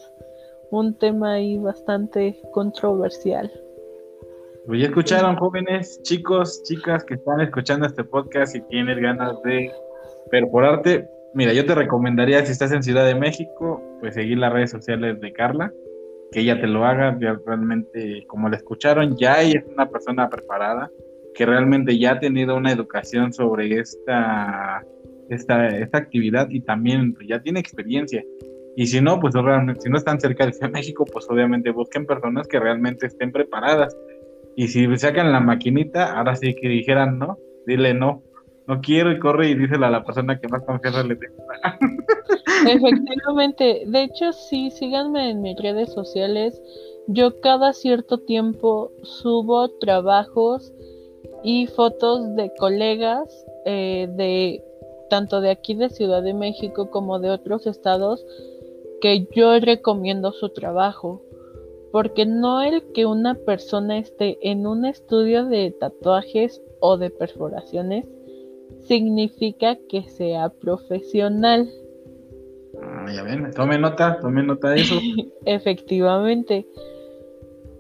un 0.71 0.95
tema 0.95 1.35
ahí 1.35 1.59
bastante 1.59 2.41
controversial. 2.53 3.53
Pues 4.67 4.81
ya 4.81 4.87
escucharon 4.87 5.37
jóvenes, 5.37 6.01
chicos, 6.03 6.63
chicas 6.63 7.05
que 7.05 7.15
están 7.15 7.43
escuchando 7.43 7.87
este 7.87 8.03
podcast 8.03 8.57
y 8.57 8.63
tienes 8.63 8.99
ganas 8.99 9.41
de 9.43 9.71
perforarte, 10.31 11.07
Mira, 11.35 11.53
yo 11.53 11.67
te 11.67 11.75
recomendaría, 11.75 12.43
si 12.47 12.53
estás 12.53 12.73
en 12.73 12.83
Ciudad 12.83 13.05
de 13.05 13.15
México, 13.15 13.83
pues 14.01 14.15
seguir 14.15 14.39
las 14.39 14.51
redes 14.55 14.71
sociales 14.71 15.21
de 15.21 15.35
Carla, 15.35 15.71
que 16.33 16.41
ella 16.41 16.61
te 16.61 16.67
lo 16.67 16.85
haga, 16.85 17.19
realmente, 17.47 18.25
como 18.27 18.49
la 18.49 18.57
escucharon, 18.57 19.17
ya 19.17 19.43
ella 19.43 19.61
es 19.61 19.67
una 19.73 19.89
persona 19.89 20.29
preparada, 20.29 20.91
que 21.35 21.47
realmente 21.47 21.99
ya 21.99 22.13
ha 22.13 22.21
tenido 22.21 22.57
una 22.57 22.73
educación 22.73 23.33
sobre 23.33 23.79
esta, 23.79 24.85
esta, 25.29 25.69
esta 25.69 25.99
actividad 25.99 26.49
y 26.51 26.61
también 26.61 27.15
pues, 27.15 27.29
ya 27.29 27.41
tiene 27.41 27.61
experiencia. 27.61 28.25
Y 28.77 28.87
si 28.87 29.01
no, 29.01 29.19
pues 29.21 29.35
realmente, 29.35 29.81
si 29.81 29.89
no 29.89 29.97
están 29.97 30.21
cerca 30.21 30.47
de 30.47 30.53
Ciudad 30.53 30.71
México, 30.71 31.05
pues 31.11 31.27
obviamente 31.31 31.71
busquen 31.71 32.07
personas 32.07 32.47
que 32.47 32.61
realmente 32.61 33.07
estén 33.07 33.33
preparadas. 33.33 33.97
Y 34.55 34.69
si 34.69 34.95
sacan 34.97 35.33
la 35.33 35.41
maquinita, 35.41 36.17
ahora 36.17 36.37
sí 36.37 36.55
que 36.55 36.69
dijeran 36.69 37.19
no, 37.19 37.39
dile 37.67 37.95
no, 37.95 38.23
no 38.67 38.81
quiero 38.81 39.13
y 39.13 39.19
corre 39.19 39.51
y 39.51 39.55
díselo 39.55 39.87
a 39.87 39.91
la 39.91 40.05
persona 40.05 40.41
que 40.41 40.49
más 40.49 40.63
confianza 40.65 41.03
le 41.05 41.17
tenga. 41.17 41.79
Efectivamente, 42.69 43.85
de 43.87 44.03
hecho 44.03 44.33
sí, 44.33 44.71
síganme 44.71 45.31
en 45.31 45.43
mis 45.43 45.57
redes 45.57 45.93
sociales. 45.93 46.61
Yo 47.07 47.41
cada 47.41 47.73
cierto 47.73 48.19
tiempo 48.19 48.91
subo 49.03 49.69
trabajos 49.79 50.73
y 51.45 51.67
fotos 51.69 52.35
de 52.35 52.53
colegas 52.59 53.47
eh, 53.65 54.09
de 54.17 54.65
tanto 55.09 55.41
de 55.41 55.51
aquí 55.51 55.75
de 55.75 55.91
Ciudad 55.91 56.23
de 56.23 56.35
México 56.35 56.91
como 56.91 57.21
de 57.21 57.31
otros 57.31 57.69
estados 57.69 58.27
que 59.01 59.29
yo 59.33 59.61
recomiendo 59.61 60.33
su 60.33 60.49
trabajo. 60.49 61.23
Porque 61.93 62.27
no 62.27 62.63
el 62.63 62.83
que 62.93 63.07
una 63.07 63.37
persona 63.37 63.99
esté 63.99 64.39
en 64.43 64.67
un 64.67 64.85
estudio 64.85 65.47
de 65.47 65.71
tatuajes 65.71 66.61
o 66.81 66.99
de 66.99 67.11
perforaciones 67.11 68.07
significa 68.87 69.77
que 69.89 70.03
sea 70.09 70.49
profesional. 70.49 71.69
Ah, 72.83 73.07
ya 73.15 73.23
ven, 73.23 73.51
tome 73.53 73.79
nota, 73.79 74.19
tome 74.21 74.43
nota 74.43 74.71
de 74.71 74.81
eso. 74.81 74.95
Efectivamente. 75.45 76.67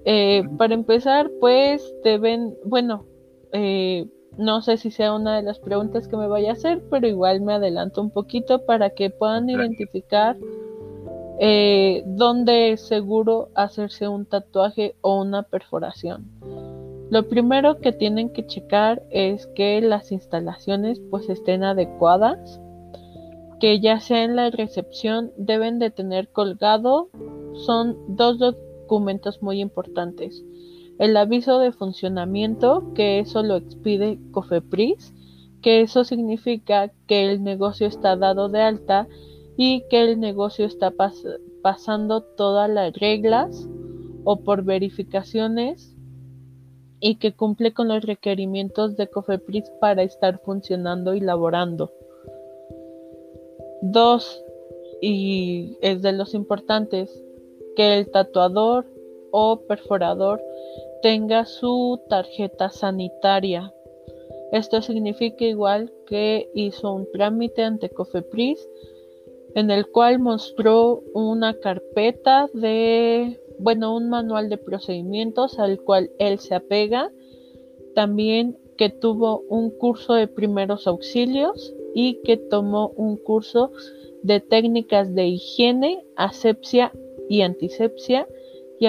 Eh, 0.04 0.44
para 0.56 0.74
empezar, 0.74 1.30
pues 1.40 1.82
deben, 2.04 2.54
bueno, 2.64 3.06
eh, 3.52 4.06
no 4.38 4.62
sé 4.62 4.76
si 4.76 4.90
sea 4.90 5.14
una 5.14 5.36
de 5.36 5.42
las 5.42 5.58
preguntas 5.58 6.08
que 6.08 6.16
me 6.16 6.28
vaya 6.28 6.50
a 6.50 6.52
hacer, 6.52 6.82
pero 6.90 7.08
igual 7.08 7.40
me 7.40 7.54
adelanto 7.54 8.00
un 8.00 8.10
poquito 8.10 8.64
para 8.64 8.90
que 8.90 9.10
puedan 9.10 9.48
identificar 9.48 10.36
eh, 11.40 12.02
dónde 12.06 12.72
es 12.72 12.86
seguro 12.86 13.48
hacerse 13.54 14.08
un 14.08 14.26
tatuaje 14.26 14.94
o 15.00 15.20
una 15.20 15.42
perforación. 15.42 16.24
Lo 17.08 17.28
primero 17.28 17.78
que 17.78 17.92
tienen 17.92 18.30
que 18.30 18.46
checar 18.46 19.02
es 19.10 19.46
que 19.54 19.80
las 19.80 20.10
instalaciones 20.10 21.00
pues 21.10 21.28
estén 21.28 21.62
adecuadas, 21.62 22.60
que 23.60 23.80
ya 23.80 24.00
sea 24.00 24.24
en 24.24 24.34
la 24.34 24.50
recepción 24.50 25.32
deben 25.36 25.78
de 25.78 25.90
tener 25.90 26.28
colgado, 26.30 27.10
son 27.54 27.96
dos 28.08 28.38
documentos 28.38 29.40
muy 29.40 29.60
importantes. 29.60 30.44
El 30.98 31.16
aviso 31.16 31.60
de 31.60 31.70
funcionamiento, 31.72 32.92
que 32.94 33.20
eso 33.20 33.42
lo 33.42 33.56
expide 33.56 34.18
COFEPRIS, 34.32 35.14
que 35.62 35.82
eso 35.82 36.02
significa 36.02 36.92
que 37.06 37.30
el 37.30 37.44
negocio 37.44 37.86
está 37.86 38.16
dado 38.16 38.48
de 38.48 38.62
alta 38.62 39.06
y 39.56 39.84
que 39.90 40.02
el 40.02 40.18
negocio 40.18 40.66
está 40.66 40.92
pasando 41.62 42.22
todas 42.22 42.68
las 42.68 42.92
reglas 42.94 43.68
o 44.24 44.40
por 44.40 44.64
verificaciones 44.64 45.95
y 47.00 47.18
que 47.18 47.34
cumple 47.34 47.72
con 47.72 47.88
los 47.88 48.04
requerimientos 48.04 48.96
de 48.96 49.08
COFEPRIS 49.08 49.70
para 49.80 50.02
estar 50.02 50.40
funcionando 50.40 51.14
y 51.14 51.20
laborando. 51.20 51.92
Dos, 53.82 54.42
y 55.00 55.76
es 55.82 56.02
de 56.02 56.12
los 56.12 56.34
importantes, 56.34 57.22
que 57.76 57.98
el 57.98 58.10
tatuador 58.10 58.86
o 59.30 59.60
perforador 59.68 60.42
tenga 61.02 61.44
su 61.44 62.00
tarjeta 62.08 62.70
sanitaria. 62.70 63.72
Esto 64.52 64.80
significa 64.80 65.44
igual 65.44 65.92
que 66.06 66.50
hizo 66.54 66.92
un 66.92 67.10
trámite 67.12 67.62
ante 67.62 67.90
COFEPRIS 67.90 68.66
en 69.54 69.70
el 69.70 69.86
cual 69.90 70.18
mostró 70.18 71.02
una 71.14 71.54
carpeta 71.54 72.48
de 72.52 73.40
bueno, 73.58 73.96
un 73.96 74.08
manual 74.08 74.48
de 74.48 74.58
procedimientos 74.58 75.58
al 75.58 75.80
cual 75.80 76.10
él 76.18 76.38
se 76.38 76.54
apega. 76.54 77.10
También 77.94 78.58
que 78.76 78.90
tuvo 78.90 79.40
un 79.48 79.70
curso 79.70 80.14
de 80.14 80.28
primeros 80.28 80.86
auxilios 80.86 81.74
y 81.94 82.20
que 82.24 82.36
tomó 82.36 82.88
un 82.96 83.16
curso 83.16 83.72
de 84.22 84.40
técnicas 84.40 85.14
de 85.14 85.28
higiene, 85.28 86.04
asepsia 86.16 86.92
y 87.28 87.40
antisepsia 87.40 88.26
y, 88.78 88.88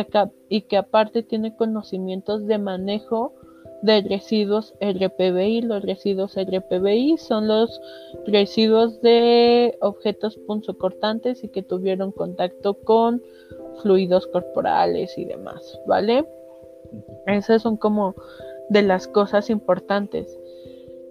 y 0.49 0.61
que 0.61 0.77
aparte 0.77 1.23
tiene 1.23 1.55
conocimientos 1.55 2.45
de 2.47 2.57
manejo 2.57 3.33
de 3.81 4.01
residuos 4.01 4.73
RPBI. 4.81 5.61
Los 5.61 5.83
residuos 5.83 6.35
RPBI 6.35 7.17
son 7.17 7.47
los 7.47 7.79
residuos 8.25 9.01
de 9.01 9.77
objetos 9.81 10.37
punzocortantes 10.47 11.43
y 11.43 11.49
que 11.49 11.63
tuvieron 11.63 12.11
contacto 12.11 12.73
con 12.73 13.21
fluidos 13.81 14.27
corporales 14.27 15.17
y 15.17 15.25
demás, 15.25 15.79
¿vale? 15.85 16.25
Esas 17.25 17.61
son 17.61 17.77
como 17.77 18.15
de 18.69 18.81
las 18.81 19.07
cosas 19.07 19.49
importantes. 19.49 20.37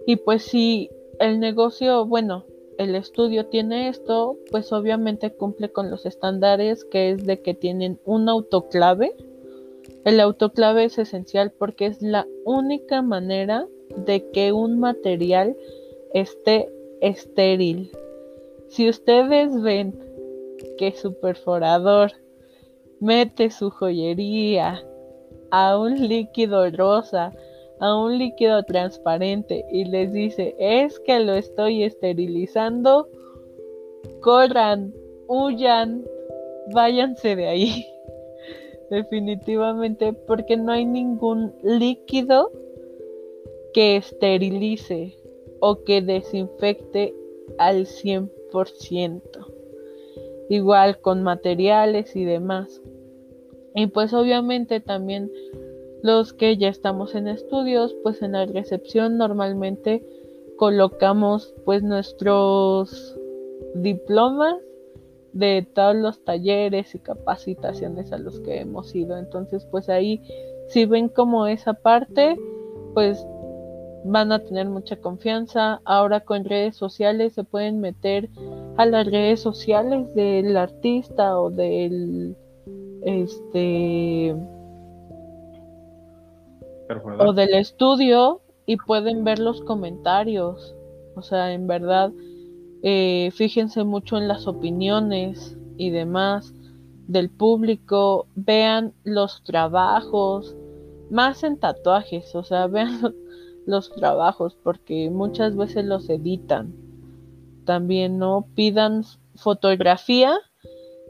Y 0.05 0.17
pues 0.17 0.43
si 0.43 0.89
el 1.19 1.39
negocio, 1.39 2.05
bueno, 2.05 2.45
el 2.77 2.95
estudio 2.95 3.47
tiene 3.47 3.89
esto, 3.89 4.37
pues 4.51 4.71
obviamente 4.71 5.31
cumple 5.31 5.69
con 5.69 5.89
los 5.89 6.05
estándares 6.05 6.85
que 6.85 7.11
es 7.11 7.25
de 7.25 7.41
que 7.41 7.53
tienen 7.53 7.99
un 8.05 8.29
autoclave. 8.29 9.15
El 10.05 10.19
autoclave 10.19 10.85
es 10.85 10.97
esencial 10.97 11.51
porque 11.51 11.87
es 11.87 12.01
la 12.01 12.27
única 12.45 13.01
manera 13.01 13.67
de 13.95 14.29
que 14.31 14.51
un 14.51 14.79
material 14.79 15.57
esté 16.13 16.69
estéril. 17.01 17.91
Si 18.67 18.89
ustedes 18.89 19.61
ven 19.61 19.99
que 20.77 20.91
su 20.91 21.13
perforador 21.19 22.11
mete 22.99 23.49
su 23.49 23.69
joyería 23.69 24.83
a 25.51 25.77
un 25.77 26.07
líquido 26.07 26.69
rosa, 26.71 27.31
a 27.79 27.95
un 27.95 28.17
líquido 28.17 28.63
transparente 28.63 29.65
y 29.71 29.85
les 29.85 30.11
dice, 30.11 30.55
es 30.59 30.99
que 31.01 31.19
lo 31.19 31.33
estoy 31.33 31.83
esterilizando, 31.83 33.07
corran, 34.21 34.93
huyan, 35.27 36.03
váyanse 36.73 37.35
de 37.35 37.47
ahí. 37.47 37.85
Definitivamente, 38.89 40.13
porque 40.13 40.55
no 40.55 40.71
hay 40.71 40.85
ningún 40.85 41.53
líquido 41.61 42.51
que 43.73 43.97
esterilice 43.97 45.17
o 45.59 45.83
que 45.83 46.01
desinfecte 46.01 47.13
al 47.57 47.85
100%. 47.85 49.21
igual 50.49 50.99
con 51.01 51.23
materiales 51.23 52.15
y 52.15 52.23
demás. 52.23 52.81
Y 53.77 53.85
pues 53.85 54.11
obviamente 54.11 54.79
también 54.79 55.31
los 56.01 56.33
que 56.33 56.57
ya 56.57 56.67
estamos 56.67 57.13
en 57.13 57.27
estudios, 57.27 57.95
pues 58.01 58.23
en 58.23 58.31
la 58.31 58.47
recepción 58.47 59.19
normalmente 59.19 60.03
colocamos 60.57 61.53
pues 61.63 61.83
nuestros 61.83 63.15
diplomas 63.75 64.55
de 65.33 65.67
todos 65.75 65.95
los 65.95 66.25
talleres 66.25 66.95
y 66.95 66.99
capacitaciones 66.99 68.11
a 68.11 68.17
los 68.17 68.39
que 68.39 68.61
hemos 68.61 68.95
ido. 68.95 69.15
Entonces, 69.15 69.67
pues 69.69 69.89
ahí 69.89 70.23
si 70.69 70.87
ven 70.87 71.07
como 71.07 71.45
esa 71.45 71.75
parte, 71.75 72.35
pues 72.95 73.23
van 74.05 74.31
a 74.31 74.39
tener 74.39 74.67
mucha 74.69 74.95
confianza. 74.95 75.81
Ahora 75.85 76.21
con 76.21 76.45
redes 76.45 76.75
sociales 76.75 77.33
se 77.33 77.43
pueden 77.43 77.79
meter 77.79 78.27
a 78.75 78.87
las 78.87 79.05
redes 79.05 79.39
sociales 79.39 80.11
del 80.15 80.57
artista 80.57 81.39
o 81.39 81.51
del 81.51 82.35
este 83.07 84.35
o 87.19 87.33
del 87.33 87.53
estudio 87.53 88.41
y 88.65 88.77
pueden 88.77 89.23
ver 89.23 89.39
los 89.39 89.61
comentarios. 89.61 90.75
O 91.15 91.21
sea, 91.21 91.53
en 91.53 91.67
verdad, 91.67 92.11
eh, 92.83 93.31
fíjense 93.33 93.83
mucho 93.83 94.17
en 94.17 94.27
las 94.27 94.45
opiniones 94.45 95.57
y 95.77 95.89
demás 95.89 96.53
del 97.07 97.29
público, 97.29 98.27
vean 98.35 98.93
los 99.05 99.41
trabajos, 99.43 100.55
más 101.09 101.43
en 101.43 101.57
tatuajes, 101.57 102.35
o 102.35 102.43
sea, 102.43 102.67
vean 102.67 103.15
los 103.65 103.89
trabajos 103.93 104.57
porque 104.61 105.09
muchas 105.09 105.55
veces 105.55 105.85
los 105.85 106.09
editan. 106.09 106.73
También 107.63 108.17
no 108.17 108.47
pidan 108.53 109.03
fotografía 109.35 110.37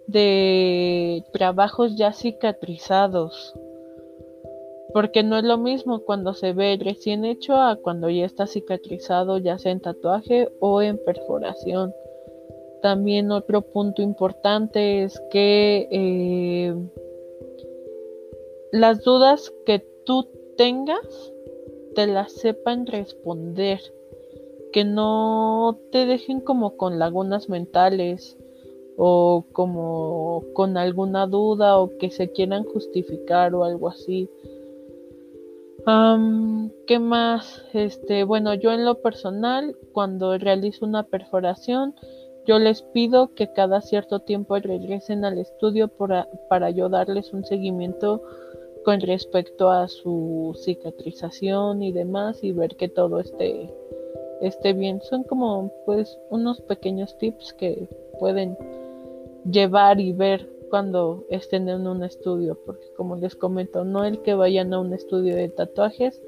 de 0.07 1.23
trabajos 1.31 1.95
ya 1.95 2.13
cicatrizados. 2.13 3.53
Porque 4.93 5.21
no 5.21 5.37
es 5.37 5.43
lo 5.43 5.57
mismo 5.57 5.99
cuando 5.99 6.33
se 6.33 6.53
ve 6.53 6.79
recién 6.81 7.25
hecho 7.25 7.55
a 7.57 7.75
cuando 7.75 8.09
ya 8.09 8.25
está 8.25 8.47
cicatrizado, 8.47 9.37
ya 9.37 9.59
sea 9.59 9.73
en 9.73 9.81
tatuaje 9.81 10.49
o 10.59 10.81
en 10.81 10.97
perforación. 11.03 11.93
También 12.81 13.31
otro 13.31 13.61
punto 13.61 14.01
importante 14.01 15.03
es 15.03 15.21
que 15.29 15.87
eh, 15.91 16.75
las 18.71 19.03
dudas 19.03 19.53
que 19.65 19.85
tú 20.05 20.29
tengas 20.57 21.33
te 21.95 22.07
las 22.07 22.31
sepan 22.31 22.85
responder, 22.85 23.81
que 24.71 24.85
no 24.85 25.79
te 25.91 26.05
dejen 26.05 26.39
como 26.39 26.77
con 26.77 26.97
lagunas 26.97 27.49
mentales 27.49 28.37
o 28.97 29.45
como 29.53 30.43
con 30.53 30.75
alguna 30.75 31.27
duda 31.27 31.77
o 31.77 31.97
que 31.97 32.09
se 32.09 32.31
quieran 32.31 32.63
justificar 32.63 33.53
o 33.55 33.63
algo 33.63 33.87
así 33.87 34.29
¿Qué 36.85 36.99
más? 36.99 37.63
Este, 37.71 38.25
bueno, 38.25 38.53
yo 38.53 38.73
en 38.73 38.83
lo 38.83 38.95
personal, 39.01 39.73
cuando 39.93 40.37
realizo 40.37 40.85
una 40.85 41.03
perforación, 41.03 41.95
yo 42.45 42.59
les 42.59 42.81
pido 42.81 43.33
que 43.35 43.53
cada 43.53 43.79
cierto 43.79 44.19
tiempo 44.19 44.57
regresen 44.59 45.23
al 45.23 45.37
estudio 45.37 45.87
para, 45.87 46.27
para 46.49 46.71
yo 46.71 46.89
darles 46.89 47.31
un 47.31 47.45
seguimiento 47.45 48.21
con 48.83 48.99
respecto 48.99 49.71
a 49.71 49.87
su 49.87 50.59
cicatrización 50.61 51.81
y 51.81 51.93
demás 51.93 52.43
y 52.43 52.51
ver 52.51 52.75
que 52.75 52.89
todo 52.89 53.21
esté, 53.21 53.73
esté 54.41 54.73
bien. 54.73 55.01
Son 55.01 55.23
como 55.23 55.71
pues 55.85 56.19
unos 56.29 56.59
pequeños 56.59 57.17
tips 57.17 57.53
que 57.53 57.87
pueden 58.19 58.57
llevar 59.51 59.99
y 59.99 60.13
ver 60.13 60.49
cuando 60.69 61.25
estén 61.29 61.69
en 61.69 61.87
un 61.87 62.03
estudio, 62.03 62.57
porque 62.65 62.85
como 62.95 63.15
les 63.15 63.35
comento, 63.35 63.85
no 63.85 64.03
el 64.03 64.21
que 64.21 64.33
vayan 64.33 64.73
a 64.73 64.79
un 64.79 64.93
estudio 64.93 65.35
de 65.35 65.49
tatuajes 65.49 66.21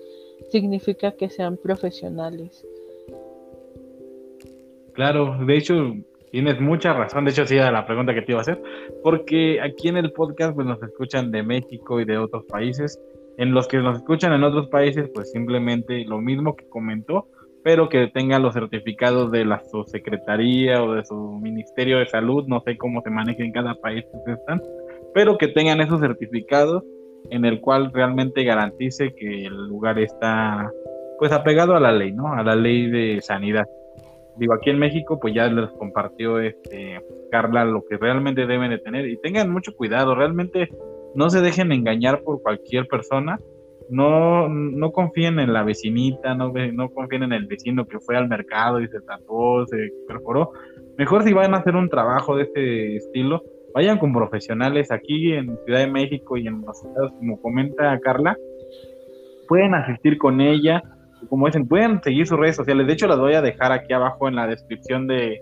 significa 0.50 1.12
que 1.12 1.30
sean 1.30 1.58
profesionales. 1.58 2.66
Claro, 4.94 5.38
de 5.46 5.58
hecho, 5.58 5.94
tienes 6.32 6.60
mucha 6.60 6.94
razón, 6.94 7.26
de 7.26 7.32
hecho 7.32 7.46
sí 7.46 7.56
era 7.56 7.72
la 7.72 7.86
pregunta 7.86 8.14
que 8.14 8.22
te 8.22 8.32
iba 8.32 8.40
a 8.40 8.42
hacer, 8.42 8.62
porque 9.04 9.60
aquí 9.62 9.90
en 9.90 9.98
el 9.98 10.12
podcast 10.12 10.56
pues 10.56 10.68
nos 10.68 10.82
escuchan 10.82 11.32
de 11.32 11.44
México 11.44 12.00
y 12.00 12.06
de 12.06 12.18
otros 12.18 12.46
países, 12.46 13.00
en 13.38 13.54
los 13.54 13.68
que 13.68 13.78
nos 13.78 13.98
escuchan 13.98 14.34
en 14.34 14.44
otros 14.44 14.68
países 14.68 15.10
pues 15.14 15.32
simplemente 15.32 16.04
lo 16.06 16.20
mismo 16.20 16.56
que 16.56 16.68
comentó, 16.68 17.28
pero 17.64 17.90
que 17.90 18.08
tenga 18.08 18.40
los 18.40 18.54
certificados 18.54 19.32
de 19.32 19.46
la 19.46 19.62
subsecretaría 19.66 20.84
o 20.84 20.94
de 20.94 21.06
su 21.06 21.40
Ministerio 21.42 22.00
de 22.00 22.08
Salud, 22.08 22.46
no 22.48 22.62
sé 22.62 22.78
cómo 22.78 23.02
se 23.02 23.10
maneja 23.10 23.44
en 23.44 23.52
cada 23.52 23.76
país 23.76 24.06
que 24.26 24.34
están, 24.34 24.62
pero 25.14 25.38
que 25.38 25.50
tengan 25.50 25.82
esos 25.82 26.00
certificados 26.00 26.84
en 27.32 27.46
el 27.46 27.60
cual 27.60 27.92
realmente 27.94 28.44
garantice 28.44 29.14
que 29.14 29.46
el 29.46 29.68
lugar 29.68 30.00
está 30.00 30.72
pues 31.18 31.32
apegado 31.34 31.76
a 31.76 31.80
la 31.80 31.92
ley, 31.92 32.14
¿no? 32.14 32.34
A 32.34 32.44
la 32.44 32.56
ley 32.56 32.90
de 32.90 33.20
sanidad. 33.22 33.68
Digo, 34.38 34.54
aquí 34.54 34.70
en 34.70 34.80
México 34.80 35.20
pues 35.20 35.34
ya 35.34 35.48
les 35.48 35.70
compartió 35.72 36.40
este 36.40 37.02
Carla 37.30 37.66
lo 37.66 37.86
que 37.86 37.98
realmente 37.98 38.48
deben 38.48 38.72
de 38.72 38.80
tener 38.80 39.06
y 39.06 39.18
tengan 39.18 39.52
mucho 39.52 39.76
cuidado, 39.76 40.16
realmente 40.16 40.70
no 41.14 41.30
se 41.30 41.42
dejen 41.42 41.72
engañar 41.72 42.22
por 42.22 42.42
cualquier 42.42 42.88
persona 42.88 43.38
no, 43.90 44.48
no 44.48 44.92
confíen 44.92 45.40
en 45.40 45.54
la 45.54 45.64
vecinita, 45.64 46.36
no, 46.36 46.52
no 46.52 46.90
confíen 46.90 47.24
en 47.24 47.34
el 47.34 47.48
vecino 47.48 47.86
que 47.86 48.00
fue 48.00 48.16
al 48.16 48.28
mercado 48.28 48.80
y 48.82 48.88
se 48.88 49.02
tapó, 49.02 49.66
se 49.66 49.90
perforó. 50.08 50.52
Mejor 50.98 51.24
si 51.24 51.34
van 51.34 51.54
a 51.54 51.58
hacer 51.58 51.76
un 51.76 51.90
trabajo 51.90 52.36
de 52.36 52.44
este 52.44 52.96
estilo, 52.98 53.44
vayan 53.74 53.98
con 53.98 54.14
profesionales 54.14 54.92
aquí 54.92 55.34
en 55.34 55.58
Ciudad 55.66 55.80
de 55.80 55.92
México 55.92 56.38
y 56.38 56.48
en 56.48 56.62
los 56.62 56.84
estados, 56.84 57.12
como 57.14 57.42
comenta 57.42 58.00
Carla, 58.00 58.38
pueden 59.48 59.74
asistir 59.74 60.18
con 60.18 60.42
ella, 60.42 60.84
como 61.28 61.48
dicen, 61.48 61.68
pueden 61.68 62.02
seguir 62.04 62.28
sus 62.28 62.40
redes 62.40 62.56
sociales. 62.56 62.86
De 62.86 62.94
hecho, 62.94 63.08
las 63.08 63.20
voy 63.20 63.34
a 63.34 63.42
dejar 63.42 63.72
aquí 63.72 63.94
abajo 63.94 64.28
en 64.28 64.36
la 64.36 64.48
descripción 64.48 65.08
de, 65.08 65.42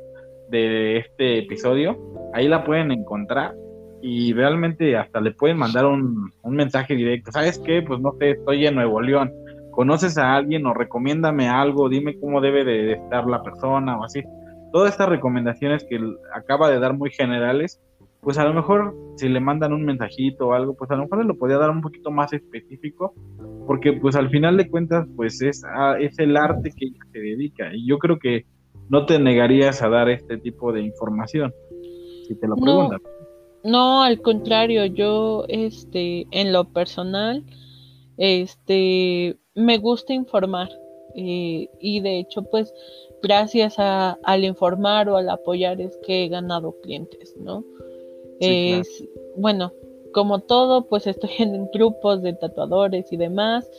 de 0.50 0.98
este 0.98 1.40
episodio. 1.40 1.98
Ahí 2.34 2.48
la 2.48 2.64
pueden 2.64 2.92
encontrar 2.92 3.54
y 4.02 4.34
realmente 4.34 4.96
hasta 4.96 5.20
le 5.22 5.32
pueden 5.32 5.58
mandar 5.58 5.86
un, 5.86 6.32
mensaje 6.44 6.96
directo. 6.96 7.32
¿Sabes 7.32 7.60
qué? 7.60 7.82
Pues 7.82 8.00
no 8.00 8.14
sé, 8.20 8.32
estoy 8.32 8.66
en 8.66 8.76
Nuevo 8.76 9.02
León. 9.02 9.32
¿Conoces 9.72 10.18
a 10.18 10.36
alguien 10.36 10.66
o 10.66 10.74
recomiéndame 10.74 11.50
algo? 11.50 11.90
Dime 11.90 12.18
cómo 12.20 12.42
debe 12.42 12.64
de, 12.64 12.94
estar 12.94 13.28
la 13.28 13.42
persona 13.42 13.98
o 14.00 14.04
así. 14.04 14.24
Todas 14.72 14.92
estas 14.92 15.10
recomendaciones 15.10 15.86
que 15.86 16.00
acaba 16.34 16.70
de 16.70 16.80
dar 16.80 16.94
muy 16.94 17.10
generales, 17.12 17.82
pues 18.22 18.38
a 18.38 18.46
lo 18.46 18.54
mejor 18.54 18.96
si 19.16 19.30
le 19.30 19.40
mandan 19.40 19.74
un 19.74 19.86
mensajito 19.86 20.48
o 20.48 20.54
algo, 20.54 20.76
pues 20.76 20.92
a 20.92 20.96
lo 20.96 21.04
mejor 21.04 21.20
le 21.20 21.26
lo 21.26 21.38
podría 21.38 21.58
dar 21.58 21.70
un 21.70 21.82
poquito 21.82 22.12
más 22.12 22.34
específico, 22.34 23.14
porque 23.66 23.94
pues 23.94 24.16
al 24.16 24.30
final 24.30 24.58
de 24.58 24.70
cuentas, 24.70 25.08
pues 25.16 25.42
es, 25.42 25.64
ah, 25.66 25.96
es 26.00 26.18
el 26.20 26.36
arte 26.38 26.72
que 26.76 26.86
ella 26.86 27.00
se 27.12 27.20
dedica. 27.20 27.74
Y 27.74 27.88
yo 27.88 27.98
creo 28.00 28.20
que 28.20 28.46
no 28.90 29.06
te 29.06 29.20
negarías 29.20 29.82
a 29.82 29.90
dar 29.90 30.10
este 30.10 30.38
tipo 30.38 30.72
de 30.72 30.82
información, 30.82 31.54
si 32.28 32.36
te 32.36 32.48
lo 32.48 32.56
preguntan. 32.56 33.00
No, 33.64 34.04
al 34.04 34.22
contrario, 34.22 34.86
yo, 34.86 35.46
este, 35.48 36.28
en 36.32 36.54
lo 36.54 36.72
personal, 36.72 37.44
este, 38.18 39.38
me 39.56 39.78
gusta 39.78 40.14
informar. 40.14 40.70
Eh, 41.16 41.70
y 41.80 42.00
de 42.02 42.20
hecho, 42.20 42.44
pues, 42.44 42.74
gracias 43.22 43.76
a, 43.80 44.18
al 44.24 44.44
informar 44.44 45.10
o 45.10 45.18
al 45.18 45.30
apoyar 45.30 45.82
es 45.82 45.98
que 46.06 46.26
he 46.26 46.28
ganado 46.30 46.76
clientes, 46.82 47.36
¿no? 47.40 47.64
es, 48.40 49.04
Bueno, 49.36 49.74
como 50.14 50.40
todo, 50.40 50.88
pues 50.88 51.08
estoy 51.08 51.30
en 51.40 51.70
grupos 51.72 52.22
de 52.22 52.34
tatuadores 52.34 53.12
y 53.12 53.18
demás, 53.18 53.70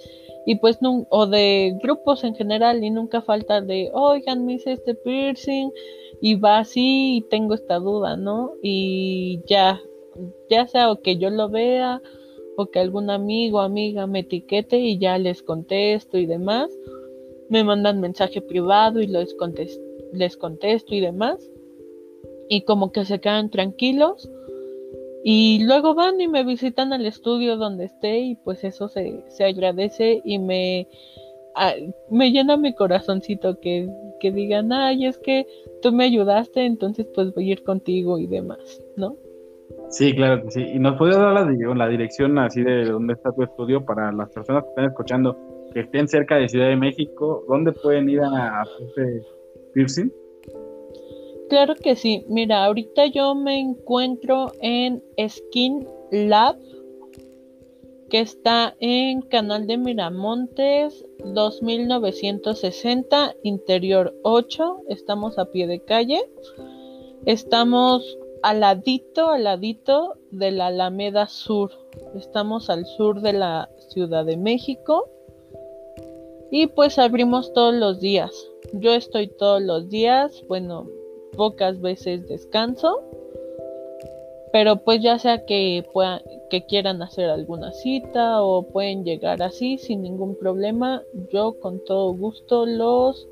y 0.48 0.54
pues, 0.54 0.78
o 1.10 1.26
de 1.26 1.78
grupos 1.82 2.24
en 2.24 2.34
general, 2.34 2.82
y 2.82 2.88
nunca 2.88 3.20
falta 3.20 3.60
de, 3.60 3.90
oigan, 3.92 4.46
me 4.46 4.54
hice 4.54 4.72
este 4.72 4.94
piercing, 4.94 5.70
y 6.22 6.36
va 6.36 6.60
así 6.60 7.18
y 7.18 7.20
tengo 7.28 7.52
esta 7.52 7.78
duda, 7.78 8.16
¿no? 8.16 8.54
Y 8.62 9.42
ya, 9.46 9.78
ya 10.48 10.66
sea 10.66 10.90
o 10.90 11.02
que 11.02 11.18
yo 11.18 11.28
lo 11.28 11.50
vea 11.50 12.00
o 12.56 12.64
que 12.64 12.78
algún 12.78 13.10
amigo 13.10 13.60
amiga 13.60 14.06
me 14.06 14.20
etiquete 14.20 14.78
y 14.78 14.98
ya 14.98 15.18
les 15.18 15.42
contesto 15.42 16.16
y 16.16 16.24
demás, 16.24 16.70
me 17.50 17.62
mandan 17.62 18.00
mensaje 18.00 18.40
privado 18.40 19.02
y 19.02 19.06
les 19.06 19.34
contesto 19.34 20.94
y 20.94 21.00
demás, 21.00 21.46
y 22.48 22.62
como 22.62 22.90
que 22.90 23.04
se 23.04 23.20
quedan 23.20 23.50
tranquilos. 23.50 24.30
Y 25.24 25.64
luego 25.64 25.94
van 25.94 26.20
y 26.20 26.28
me 26.28 26.44
visitan 26.44 26.92
al 26.92 27.04
estudio 27.04 27.56
donde 27.56 27.86
esté 27.86 28.18
y 28.20 28.34
pues 28.36 28.64
eso 28.64 28.88
se, 28.88 29.24
se 29.28 29.44
agradece 29.44 30.20
y 30.24 30.38
me, 30.38 30.88
me 32.10 32.30
llena 32.30 32.56
mi 32.56 32.74
corazoncito 32.74 33.58
que, 33.60 33.88
que 34.20 34.32
digan, 34.32 34.72
ay, 34.72 35.06
es 35.06 35.18
que 35.18 35.46
tú 35.82 35.92
me 35.92 36.04
ayudaste, 36.04 36.64
entonces 36.64 37.06
pues 37.14 37.34
voy 37.34 37.50
a 37.50 37.52
ir 37.52 37.64
contigo 37.64 38.18
y 38.18 38.26
demás, 38.26 38.82
¿no? 38.96 39.16
Sí, 39.90 40.14
claro 40.14 40.42
que 40.44 40.50
sí. 40.50 40.62
¿Y 40.62 40.78
nos 40.78 40.96
puedes 40.96 41.16
dar 41.16 41.32
la, 41.34 41.88
dirección 41.88 42.38
así 42.38 42.62
de 42.62 42.84
dónde 42.84 43.14
está 43.14 43.32
tu 43.32 43.42
estudio 43.42 43.84
para 43.84 44.12
las 44.12 44.30
personas 44.30 44.64
que 44.64 44.68
están 44.70 44.84
escuchando, 44.86 45.36
que 45.72 45.80
estén 45.80 46.08
cerca 46.08 46.36
de 46.36 46.48
Ciudad 46.48 46.68
de 46.68 46.76
México? 46.76 47.44
¿Dónde 47.48 47.72
pueden 47.72 48.08
ir 48.08 48.20
a 48.20 48.62
hacerse 48.62 49.22
piercing? 49.74 50.12
Claro 51.48 51.74
que 51.74 51.96
sí. 51.96 52.24
Mira, 52.28 52.64
ahorita 52.64 53.06
yo 53.06 53.34
me 53.34 53.58
encuentro 53.58 54.52
en 54.60 55.02
Skin 55.28 55.86
Lab, 56.10 56.56
que 58.10 58.20
está 58.20 58.74
en 58.80 59.22
Canal 59.22 59.66
de 59.66 59.76
Miramontes 59.76 61.04
2960, 61.24 63.34
Interior 63.42 64.14
8. 64.22 64.82
Estamos 64.88 65.38
a 65.38 65.46
pie 65.46 65.66
de 65.66 65.84
calle. 65.84 66.20
Estamos 67.26 68.18
al 68.42 68.60
ladito, 68.60 69.30
al 69.30 69.44
de 70.30 70.50
la 70.50 70.68
Alameda 70.68 71.26
Sur. 71.26 71.72
Estamos 72.14 72.70
al 72.70 72.86
sur 72.86 73.20
de 73.20 73.32
la 73.32 73.68
Ciudad 73.88 74.24
de 74.24 74.36
México. 74.36 75.08
Y 76.50 76.68
pues 76.68 76.98
abrimos 76.98 77.52
todos 77.52 77.74
los 77.74 78.00
días. 78.00 78.32
Yo 78.72 78.94
estoy 78.94 79.28
todos 79.28 79.60
los 79.60 79.88
días, 79.88 80.42
bueno, 80.48 80.88
pocas 81.38 81.80
veces 81.80 82.28
descanso. 82.28 83.00
Pero 84.52 84.76
pues 84.84 85.02
ya 85.02 85.18
sea 85.18 85.46
que 85.46 85.86
puedan, 85.94 86.20
que 86.50 86.66
quieran 86.66 87.00
hacer 87.02 87.30
alguna 87.30 87.72
cita 87.72 88.42
o 88.42 88.68
pueden 88.68 89.04
llegar 89.04 89.42
así 89.42 89.78
sin 89.78 90.02
ningún 90.02 90.36
problema, 90.36 91.02
yo 91.32 91.58
con 91.60 91.82
todo 91.84 92.12
gusto 92.12 92.66
los 92.66 93.28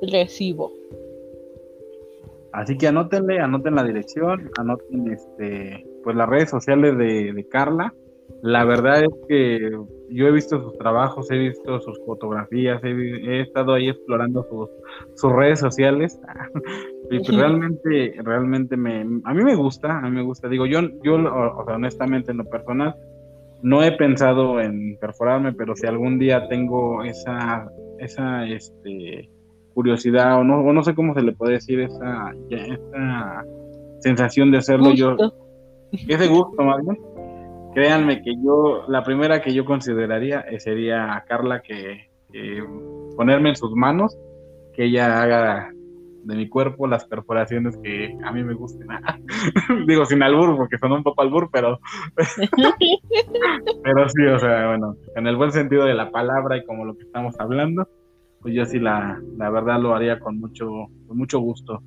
recibo. 0.00 0.72
Así 2.52 2.76
que 2.76 2.86
anótenle, 2.86 3.40
anoten 3.40 3.74
la 3.74 3.84
dirección, 3.84 4.50
anoten 4.58 5.10
este, 5.10 5.86
pues 6.04 6.16
las 6.16 6.28
redes 6.28 6.50
sociales 6.50 6.96
de, 6.98 7.46
Carla. 7.50 7.94
La 8.42 8.64
verdad 8.64 9.04
es 9.04 9.10
que 9.28 9.70
yo 10.10 10.26
he 10.26 10.32
visto 10.32 10.60
sus 10.62 10.76
trabajos, 10.78 11.30
he 11.30 11.38
visto 11.38 11.80
sus 11.80 11.98
fotografías, 12.04 12.82
he, 12.82 13.40
estado 13.40 13.74
ahí 13.74 13.88
explorando 13.88 14.44
sus, 14.48 14.68
sus 15.14 15.32
redes 15.32 15.60
sociales. 15.60 16.18
y 17.10 17.18
pues 17.18 17.36
realmente, 17.36 18.14
realmente 18.22 18.76
me, 18.76 19.00
a 19.24 19.34
mí 19.34 19.44
me 19.44 19.54
gusta, 19.54 19.98
a 19.98 20.02
mí 20.02 20.10
me 20.10 20.22
gusta. 20.22 20.48
Digo, 20.48 20.66
yo, 20.66 20.80
yo 21.02 21.14
honestamente 21.14 22.32
en 22.32 22.38
lo 22.38 22.44
personal, 22.44 22.96
no 23.62 23.82
he 23.82 23.92
pensado 23.92 24.60
en 24.60 24.96
perforarme, 24.98 25.52
pero 25.52 25.76
si 25.76 25.86
algún 25.86 26.18
día 26.18 26.48
tengo 26.48 27.04
esa, 27.04 27.70
esa, 28.00 28.44
este, 28.46 29.30
curiosidad 29.72 30.40
o 30.40 30.44
no, 30.44 30.60
o 30.60 30.72
no 30.72 30.82
sé 30.82 30.94
cómo 30.94 31.14
se 31.14 31.22
le 31.22 31.32
puede 31.32 31.54
decir 31.54 31.80
esa, 31.80 32.34
esa 32.50 33.44
sensación 34.00 34.50
de 34.50 34.58
hacerlo 34.58 34.92
yo. 34.92 35.16
Ese 35.92 36.26
gusto 36.26 36.62
más 36.62 36.82
bien. 36.84 36.98
Créanme 37.74 38.22
que 38.22 38.34
yo, 38.42 38.84
la 38.88 39.02
primera 39.02 39.40
que 39.40 39.54
yo 39.54 39.64
consideraría 39.64 40.40
eh, 40.40 40.60
sería 40.60 41.14
a 41.14 41.24
Carla 41.24 41.62
que, 41.62 42.10
ponerme 43.16 43.50
en 43.50 43.56
sus 43.56 43.72
manos, 43.74 44.18
que 44.74 44.84
ella 44.84 45.22
haga 45.22 45.70
de 46.24 46.36
mi 46.36 46.48
cuerpo 46.48 46.86
las 46.86 47.04
perforaciones 47.04 47.76
que 47.82 48.16
a 48.24 48.32
mí 48.32 48.42
me 48.44 48.54
gusten. 48.54 48.86
Digo 49.86 50.04
sin 50.04 50.22
albur, 50.22 50.56
porque 50.56 50.78
son 50.78 50.92
un 50.92 51.02
poco 51.02 51.22
albur, 51.22 51.50
pero 51.52 51.80
pero 53.82 54.08
sí, 54.08 54.24
o 54.26 54.38
sea, 54.38 54.68
bueno, 54.68 54.96
en 55.16 55.26
el 55.26 55.36
buen 55.36 55.52
sentido 55.52 55.84
de 55.84 55.94
la 55.94 56.10
palabra 56.10 56.56
y 56.56 56.64
como 56.64 56.84
lo 56.84 56.96
que 56.96 57.04
estamos 57.04 57.38
hablando 57.38 57.88
pues 58.42 58.54
yo 58.54 58.66
sí 58.66 58.80
la, 58.80 59.20
la 59.36 59.50
verdad 59.50 59.80
lo 59.80 59.94
haría 59.94 60.18
con 60.18 60.38
mucho, 60.40 60.68
con 61.06 61.16
mucho 61.16 61.38
gusto. 61.38 61.80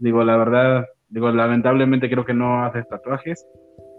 Digo, 0.00 0.24
la 0.24 0.36
verdad, 0.36 0.84
digo, 1.08 1.30
lamentablemente 1.30 2.10
creo 2.10 2.24
que 2.24 2.34
no 2.34 2.64
haces 2.64 2.86
tatuajes, 2.88 3.46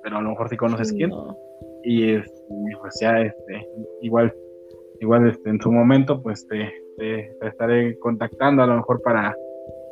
pero 0.05 0.17
a 0.17 0.21
lo 0.21 0.29
mejor 0.29 0.49
sí 0.49 0.55
conoces 0.55 0.93
quién. 0.93 1.11
Y 1.83 2.13
pues 2.79 2.99
ya, 3.01 3.19
este, 3.21 3.67
igual, 4.03 4.31
igual 5.01 5.27
este, 5.29 5.49
en 5.49 5.59
su 5.59 5.71
momento, 5.71 6.21
pues 6.21 6.47
te, 6.47 6.71
te, 6.97 7.35
estaré 7.41 7.97
contactando 7.97 8.61
a 8.61 8.67
lo 8.67 8.75
mejor 8.75 9.01
para, 9.01 9.35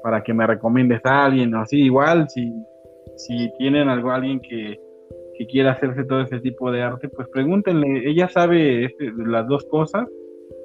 para 0.04 0.22
que 0.22 0.32
me 0.32 0.46
recomiendes 0.46 1.04
a 1.04 1.26
alguien 1.26 1.56
o 1.56 1.62
así. 1.62 1.82
Igual, 1.82 2.30
si, 2.30 2.54
si 3.18 3.52
tienen 3.58 3.90
algo, 3.90 4.12
alguien 4.12 4.40
que, 4.40 4.80
que 5.36 5.48
quiera 5.48 5.72
hacerse 5.72 6.04
todo 6.04 6.22
ese 6.22 6.40
tipo 6.42 6.72
de 6.72 6.84
arte, 6.84 7.10
pues 7.10 7.28
pregúntenle. 7.30 8.08
Ella 8.08 8.30
sabe 8.30 8.86
este, 8.86 9.12
las 9.18 9.48
dos 9.48 9.66
cosas 9.66 10.08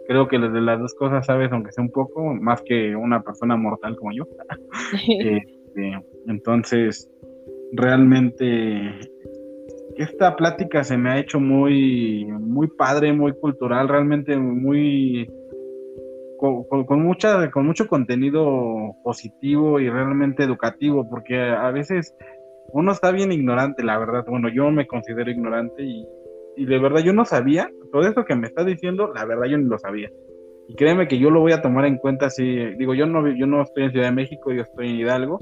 creo 0.07 0.27
que 0.27 0.39
de 0.39 0.61
las 0.62 0.81
dos 0.81 0.95
cosas 0.95 1.27
sabes, 1.27 1.53
aunque 1.53 1.70
sea 1.70 1.85
un 1.85 1.91
poco, 1.91 2.35
más 2.35 2.62
que 2.62 2.97
una 2.97 3.23
persona 3.23 3.57
mortal 3.57 3.97
como 3.97 4.12
yo. 4.12 4.25
Este, 5.07 6.03
entonces, 6.27 7.11
realmente 7.73 8.91
esta 9.99 10.37
plática 10.37 10.85
se 10.85 10.97
me 10.97 11.11
ha 11.11 11.19
hecho 11.19 11.41
muy, 11.41 12.25
muy 12.27 12.69
padre, 12.69 13.12
muy 13.12 13.33
cultural, 13.33 13.89
realmente 13.89 14.37
muy 14.37 15.29
con, 16.39 17.03
mucha, 17.03 17.51
con 17.51 17.66
mucho 17.66 17.89
contenido 17.89 18.95
positivo 19.03 19.81
y 19.81 19.91
realmente 19.91 20.45
educativo, 20.45 21.09
porque 21.11 21.37
a 21.41 21.70
veces 21.73 22.15
uno 22.73 22.93
está 22.93 23.11
bien 23.11 23.33
ignorante, 23.33 23.83
la 23.83 23.99
verdad. 23.99 24.25
Bueno, 24.29 24.49
yo 24.49 24.70
me 24.70 24.87
considero 24.87 25.31
ignorante 25.31 25.83
y, 25.83 26.07
y 26.57 26.65
de 26.65 26.79
verdad 26.79 27.01
yo 27.01 27.12
no 27.12 27.25
sabía, 27.25 27.69
todo 27.93 28.03
esto 28.03 28.25
que 28.25 28.37
me 28.37 28.47
está 28.47 28.65
diciendo, 28.65 29.12
la 29.12 29.25
verdad 29.25 29.47
yo 29.47 29.59
ni 29.59 29.65
lo 29.65 29.79
sabía. 29.79 30.11
Y 30.69 30.75
créeme 30.77 31.09
que 31.09 31.19
yo 31.19 31.31
lo 31.31 31.41
voy 31.41 31.53
a 31.53 31.62
tomar 31.62 31.87
en 31.87 31.97
cuenta 31.97 32.31
si, 32.31 32.45
digo, 32.77 32.95
yo 32.95 33.07
no, 33.07 33.27
yo 33.29 33.47
no 33.47 33.62
estoy 33.62 33.85
en 33.85 33.91
Ciudad 33.91 34.07
de 34.07 34.15
México, 34.15 34.53
yo 34.53 34.62
estoy 34.62 34.91
en 34.91 34.97
Hidalgo, 34.97 35.41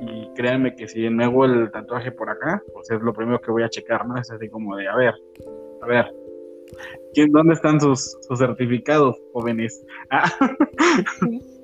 y 0.00 0.28
créanme 0.34 0.74
que 0.74 0.88
si 0.88 1.08
me 1.10 1.24
hago 1.24 1.44
el 1.44 1.70
tatuaje 1.70 2.12
por 2.12 2.30
acá, 2.30 2.62
pues 2.72 2.90
es 2.90 3.00
lo 3.00 3.12
primero 3.12 3.40
que 3.40 3.50
voy 3.50 3.62
a 3.62 3.68
checar, 3.68 4.06
¿no? 4.06 4.16
Es 4.18 4.30
así 4.30 4.48
como 4.48 4.76
de, 4.76 4.88
a 4.88 4.96
ver, 4.96 5.14
a 5.82 5.86
ver, 5.86 6.06
¿quién, 7.14 7.32
¿dónde 7.32 7.54
están 7.54 7.80
sus, 7.80 8.16
sus 8.20 8.38
certificados, 8.38 9.16
jóvenes? 9.32 9.84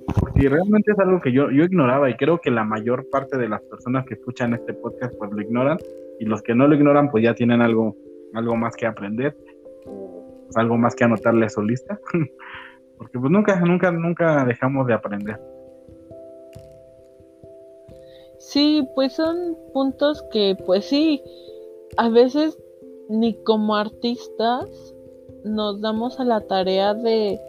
Ah, 0.05 0.19
porque 0.19 0.49
realmente 0.49 0.91
es 0.91 0.99
algo 0.99 1.21
que 1.21 1.31
yo, 1.31 1.49
yo 1.53 1.63
ignoraba 1.63 2.11
y 2.11 2.17
creo 2.17 2.41
que 2.41 2.51
la 2.51 2.65
mayor 2.65 3.09
parte 3.09 3.39
de 3.39 3.49
las 3.49 3.63
personas 3.63 4.05
que 4.05 4.15
escuchan 4.15 4.53
este 4.53 4.75
podcast 4.75 5.15
pues 5.17 5.31
lo 5.31 5.41
ignoran 5.41 5.79
y 6.19 6.25
los 6.25 6.43
que 6.43 6.57
no 6.57 6.67
lo 6.67 6.75
ignoran 6.75 7.09
pues 7.09 7.23
ya 7.23 7.35
tienen 7.35 7.63
algo 7.63 7.97
algo 8.35 8.57
más 8.57 8.75
que 8.77 8.87
aprender, 8.87 9.37
pues, 9.85 10.57
algo 10.57 10.77
más 10.77 10.95
que 10.95 11.05
anotarle 11.05 11.47
a 11.47 11.51
su 11.51 11.63
lista, 11.63 11.99
porque 12.99 13.19
pues 13.19 13.31
nunca, 13.31 13.61
nunca, 13.61 13.91
nunca 13.91 14.45
dejamos 14.45 14.87
de 14.87 14.95
aprender. 14.95 15.39
Sí, 18.43 18.87
pues 18.97 19.13
son 19.13 19.57
puntos 19.73 20.21
que, 20.33 20.57
pues 20.67 20.87
sí, 20.87 21.23
a 21.97 22.09
veces 22.09 22.59
ni 23.09 23.35
como 23.35 23.77
artistas 23.77 24.69
nos 25.45 25.81
damos 25.81 26.19
a 26.19 26.25
la 26.25 26.41
tarea 26.41 26.93
de 26.93 27.41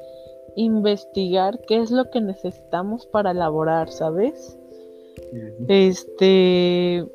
investigar 0.56 1.60
qué 1.68 1.78
es 1.78 1.90
lo 1.90 2.12
que 2.12 2.22
necesitamos 2.22 3.08
para 3.08 3.32
elaborar, 3.32 3.90
¿sabes? 3.90 4.58
Este, 5.68 7.08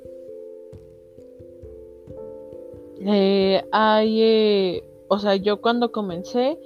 eh, 3.01 3.65
hay, 3.71 4.23
eh, 4.23 4.85
o 5.07 5.21
sea, 5.21 5.37
yo 5.37 5.61
cuando 5.61 5.93
comencé 5.93 6.59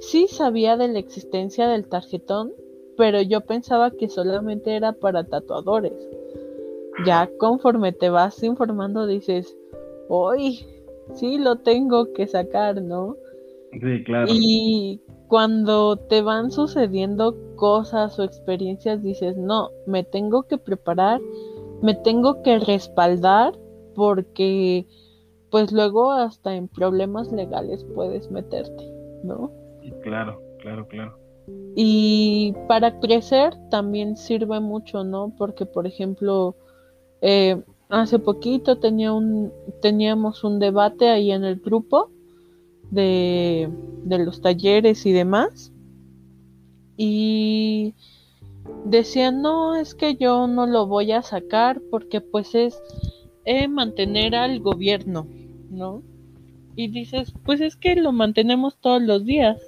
sí 0.00 0.26
sabía 0.26 0.76
de 0.76 0.88
la 0.88 0.98
existencia 0.98 1.68
del 1.68 1.88
tarjetón, 1.88 2.52
pero 2.96 3.22
yo 3.22 3.42
pensaba 3.42 3.92
que 3.92 4.08
solamente 4.08 4.74
era 4.74 4.92
para 4.94 5.24
tatuadores. 5.24 6.15
Ya 7.04 7.28
conforme 7.38 7.92
te 7.92 8.08
vas 8.10 8.42
informando 8.42 9.06
dices, 9.06 9.56
hoy 10.08 10.66
sí 11.14 11.38
lo 11.38 11.56
tengo 11.56 12.12
que 12.12 12.26
sacar, 12.26 12.82
¿no? 12.82 13.16
Sí, 13.72 14.04
claro. 14.04 14.26
Y 14.30 15.00
cuando 15.28 15.96
te 15.96 16.22
van 16.22 16.50
sucediendo 16.50 17.36
cosas 17.56 18.18
o 18.18 18.22
experiencias 18.22 19.02
dices, 19.02 19.36
no, 19.36 19.70
me 19.86 20.04
tengo 20.04 20.44
que 20.44 20.58
preparar, 20.58 21.20
me 21.82 21.94
tengo 21.94 22.42
que 22.42 22.58
respaldar 22.58 23.54
porque 23.94 24.86
pues 25.50 25.72
luego 25.72 26.12
hasta 26.12 26.54
en 26.54 26.68
problemas 26.68 27.32
legales 27.32 27.84
puedes 27.94 28.30
meterte, 28.30 28.84
¿no? 29.22 29.50
Claro, 30.02 30.40
claro, 30.60 30.86
claro. 30.88 31.18
Y 31.76 32.54
para 32.68 32.98
crecer 33.00 33.54
también 33.70 34.16
sirve 34.16 34.60
mucho, 34.60 35.04
¿no? 35.04 35.32
Porque, 35.36 35.66
por 35.66 35.86
ejemplo, 35.86 36.56
eh, 37.28 37.60
hace 37.88 38.20
poquito 38.20 38.78
tenía 38.78 39.12
un, 39.12 39.52
teníamos 39.82 40.44
un 40.44 40.60
debate 40.60 41.08
ahí 41.08 41.32
en 41.32 41.42
el 41.42 41.56
grupo 41.56 42.08
de, 42.92 43.68
de 44.04 44.18
los 44.18 44.40
talleres 44.40 45.04
y 45.06 45.12
demás. 45.12 45.72
Y 46.96 47.94
decían, 48.84 49.42
no, 49.42 49.74
es 49.74 49.96
que 49.96 50.14
yo 50.14 50.46
no 50.46 50.68
lo 50.68 50.86
voy 50.86 51.10
a 51.10 51.22
sacar 51.22 51.82
porque 51.90 52.20
pues 52.20 52.54
es 52.54 52.80
mantener 53.68 54.36
al 54.36 54.60
gobierno. 54.60 55.26
¿no? 55.68 56.04
Y 56.76 56.88
dices, 56.88 57.32
pues 57.44 57.60
es 57.60 57.74
que 57.74 57.96
lo 57.96 58.12
mantenemos 58.12 58.78
todos 58.80 59.02
los 59.02 59.24
días. 59.24 59.60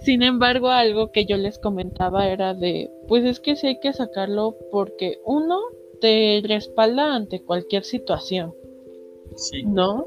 Sin 0.00 0.22
embargo, 0.22 0.68
algo 0.68 1.12
que 1.12 1.26
yo 1.26 1.36
les 1.36 1.58
comentaba 1.58 2.28
era 2.28 2.54
de, 2.54 2.90
pues 3.08 3.26
es 3.26 3.40
que 3.40 3.56
sí 3.56 3.66
hay 3.66 3.80
que 3.80 3.92
sacarlo 3.92 4.56
porque 4.72 5.18
uno 5.26 5.58
te 6.00 6.42
respalda 6.44 7.14
ante 7.14 7.42
cualquier 7.42 7.84
situación. 7.84 8.54
Sí. 9.36 9.62
¿No? 9.64 10.04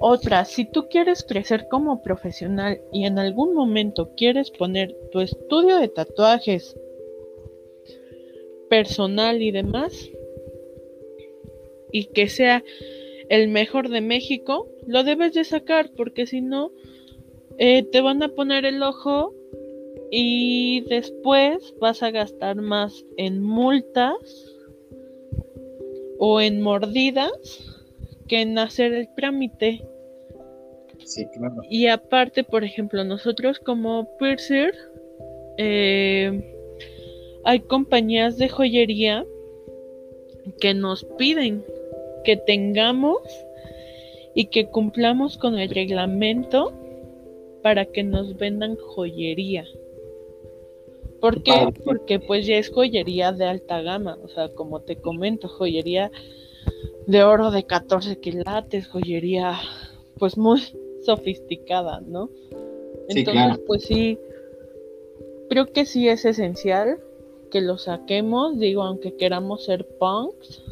Otra, 0.00 0.44
si 0.44 0.64
tú 0.64 0.88
quieres 0.88 1.22
crecer 1.22 1.68
como 1.70 2.02
profesional 2.02 2.80
y 2.92 3.04
en 3.04 3.18
algún 3.18 3.54
momento 3.54 4.10
quieres 4.16 4.50
poner 4.50 4.96
tu 5.12 5.20
estudio 5.20 5.76
de 5.76 5.88
tatuajes 5.88 6.76
personal 8.68 9.40
y 9.42 9.52
demás, 9.52 10.10
y 11.92 12.06
que 12.06 12.28
sea 12.28 12.64
el 13.28 13.48
mejor 13.48 13.90
de 13.90 14.00
México, 14.00 14.68
lo 14.86 15.04
debes 15.04 15.34
de 15.34 15.44
sacar, 15.44 15.90
porque 15.96 16.26
si 16.26 16.40
no, 16.40 16.72
eh, 17.58 17.84
te 17.84 18.00
van 18.00 18.22
a 18.22 18.28
poner 18.28 18.64
el 18.64 18.82
ojo 18.82 19.34
y 20.10 20.80
después 20.88 21.74
vas 21.80 22.02
a 22.02 22.10
gastar 22.10 22.56
más 22.56 23.04
en 23.16 23.42
multas 23.42 24.51
o 26.24 26.40
en 26.40 26.60
mordidas 26.60 27.32
que 28.28 28.42
en 28.42 28.56
hacer 28.56 28.92
el 28.92 29.12
trámite. 29.16 29.84
Sí, 31.04 31.26
claro. 31.34 31.62
Y 31.68 31.88
aparte, 31.88 32.44
por 32.44 32.62
ejemplo, 32.62 33.02
nosotros 33.02 33.58
como 33.58 34.08
Piercer, 34.18 34.72
eh, 35.58 36.54
hay 37.42 37.58
compañías 37.58 38.38
de 38.38 38.48
joyería 38.48 39.26
que 40.60 40.74
nos 40.74 41.04
piden 41.18 41.64
que 42.24 42.36
tengamos 42.36 43.18
y 44.32 44.44
que 44.44 44.68
cumplamos 44.68 45.36
con 45.36 45.58
el 45.58 45.70
reglamento 45.70 46.72
para 47.64 47.84
que 47.84 48.04
nos 48.04 48.36
vendan 48.36 48.76
joyería. 48.76 49.64
¿Por 51.22 51.40
qué? 51.44 51.52
Porque 51.84 52.18
pues 52.18 52.48
ya 52.48 52.56
es 52.56 52.68
joyería 52.68 53.30
de 53.30 53.44
alta 53.44 53.80
gama, 53.80 54.18
o 54.24 54.28
sea, 54.28 54.52
como 54.52 54.80
te 54.80 54.96
comento, 54.96 55.46
joyería 55.46 56.10
de 57.06 57.22
oro 57.22 57.52
de 57.52 57.62
14 57.62 58.18
quilates, 58.18 58.88
joyería 58.88 59.56
pues 60.18 60.36
muy 60.36 60.60
sofisticada, 61.06 62.00
¿no? 62.00 62.28
Entonces, 63.08 63.60
pues 63.68 63.84
sí, 63.84 64.18
creo 65.48 65.66
que 65.66 65.86
sí 65.86 66.08
es 66.08 66.24
esencial 66.24 66.98
que 67.52 67.60
lo 67.60 67.78
saquemos, 67.78 68.58
digo, 68.58 68.82
aunque 68.82 69.14
queramos 69.14 69.64
ser 69.64 69.86
punks, 70.00 70.64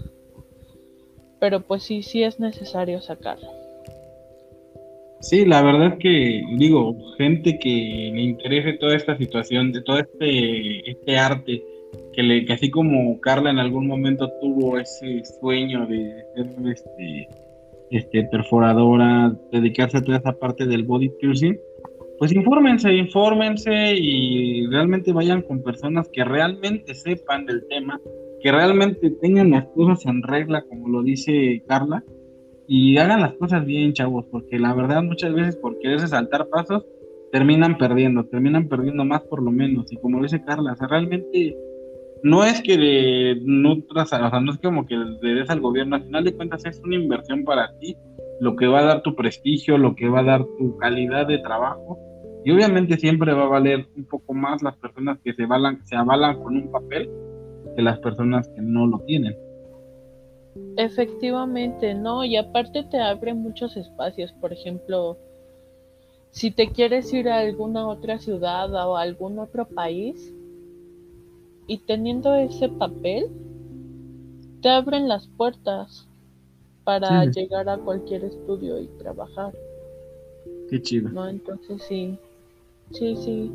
pero 1.38 1.60
pues 1.60 1.84
sí, 1.84 2.02
sí 2.02 2.24
es 2.24 2.40
necesario 2.40 3.00
sacarlo. 3.00 3.59
Sí, 5.20 5.44
la 5.44 5.62
verdad 5.62 5.98
que 5.98 6.42
digo, 6.56 6.96
gente 7.18 7.58
que 7.58 8.10
le 8.14 8.22
interese 8.22 8.72
toda 8.74 8.96
esta 8.96 9.16
situación, 9.18 9.70
de 9.70 9.82
todo 9.82 9.98
este, 9.98 10.90
este 10.90 11.18
arte, 11.18 11.62
que, 12.14 12.22
le, 12.22 12.44
que 12.46 12.54
así 12.54 12.70
como 12.70 13.20
Carla 13.20 13.50
en 13.50 13.58
algún 13.58 13.86
momento 13.86 14.30
tuvo 14.40 14.78
ese 14.78 15.22
sueño 15.40 15.86
de 15.86 16.24
ser 16.34 16.46
este, 16.72 17.28
este, 17.90 18.24
perforadora, 18.24 19.36
dedicarse 19.52 19.98
a 19.98 20.02
toda 20.02 20.18
esa 20.18 20.32
parte 20.32 20.64
del 20.66 20.84
body 20.84 21.10
piercing, 21.20 21.58
pues 22.18 22.32
infórmense, 22.32 22.90
infórmense 22.92 23.94
y 23.94 24.66
realmente 24.68 25.12
vayan 25.12 25.42
con 25.42 25.62
personas 25.62 26.08
que 26.12 26.24
realmente 26.24 26.94
sepan 26.94 27.44
del 27.44 27.66
tema, 27.68 28.00
que 28.42 28.52
realmente 28.52 29.10
tengan 29.20 29.50
las 29.50 29.66
cosas 29.68 30.04
en 30.06 30.22
regla, 30.22 30.62
como 30.62 30.88
lo 30.88 31.02
dice 31.02 31.62
Carla, 31.66 32.02
y 32.72 32.98
hagan 32.98 33.20
las 33.20 33.34
cosas 33.34 33.66
bien, 33.66 33.92
chavos, 33.94 34.26
porque 34.30 34.56
la 34.56 34.72
verdad 34.72 35.02
muchas 35.02 35.34
veces 35.34 35.56
por 35.56 35.76
quererse 35.80 36.06
saltar 36.06 36.48
pasos, 36.50 36.86
terminan 37.32 37.76
perdiendo, 37.76 38.26
terminan 38.26 38.68
perdiendo 38.68 39.04
más 39.04 39.22
por 39.22 39.42
lo 39.42 39.50
menos, 39.50 39.90
y 39.90 39.96
como 39.96 40.22
dice 40.22 40.44
Carla, 40.44 40.76
realmente 40.88 41.56
no 42.22 42.44
es 42.44 42.62
que 42.62 43.36
nutras, 43.42 44.12
o 44.12 44.30
sea, 44.30 44.40
no 44.40 44.52
es 44.52 44.58
como 44.58 44.86
que 44.86 44.94
le 44.96 45.34
des 45.34 45.50
al 45.50 45.58
gobierno, 45.58 45.96
al 45.96 46.04
final 46.04 46.22
de 46.22 46.32
cuentas 46.32 46.64
es 46.64 46.80
una 46.84 46.94
inversión 46.94 47.42
para 47.42 47.76
ti, 47.80 47.96
lo 48.40 48.54
que 48.54 48.68
va 48.68 48.78
a 48.78 48.84
dar 48.84 49.02
tu 49.02 49.16
prestigio, 49.16 49.76
lo 49.76 49.96
que 49.96 50.08
va 50.08 50.20
a 50.20 50.24
dar 50.24 50.46
tu 50.56 50.76
calidad 50.76 51.26
de 51.26 51.38
trabajo, 51.38 51.98
y 52.44 52.52
obviamente 52.52 52.96
siempre 52.98 53.32
va 53.32 53.46
a 53.46 53.48
valer 53.48 53.88
un 53.96 54.04
poco 54.04 54.32
más 54.32 54.62
las 54.62 54.76
personas 54.76 55.18
que 55.24 55.34
se, 55.34 55.42
avalan, 55.42 55.84
se 55.88 55.96
avalan 55.96 56.40
con 56.40 56.54
un 56.54 56.70
papel 56.70 57.10
que 57.74 57.82
las 57.82 57.98
personas 57.98 58.48
que 58.54 58.62
no 58.62 58.86
lo 58.86 59.00
tienen. 59.00 59.34
Efectivamente, 60.76 61.94
no, 61.94 62.24
y 62.24 62.36
aparte 62.36 62.84
te 62.84 62.98
abre 62.98 63.34
muchos 63.34 63.76
espacios, 63.76 64.32
por 64.32 64.52
ejemplo, 64.52 65.18
si 66.30 66.50
te 66.50 66.70
quieres 66.70 67.12
ir 67.12 67.28
a 67.28 67.40
alguna 67.40 67.88
otra 67.88 68.18
ciudad 68.18 68.72
o 68.72 68.96
a 68.96 69.02
algún 69.02 69.38
otro 69.38 69.66
país 69.66 70.32
y 71.66 71.78
teniendo 71.78 72.34
ese 72.34 72.68
papel, 72.68 73.26
te 74.60 74.68
abren 74.68 75.08
las 75.08 75.26
puertas 75.26 76.08
para 76.84 77.24
llegar 77.24 77.68
a 77.68 77.78
cualquier 77.78 78.24
estudio 78.24 78.80
y 78.80 78.86
trabajar. 78.98 79.54
Qué 80.68 80.80
chido. 80.80 81.08
No, 81.10 81.28
entonces 81.28 81.82
sí, 81.82 82.18
sí, 82.92 83.16
sí. 83.16 83.52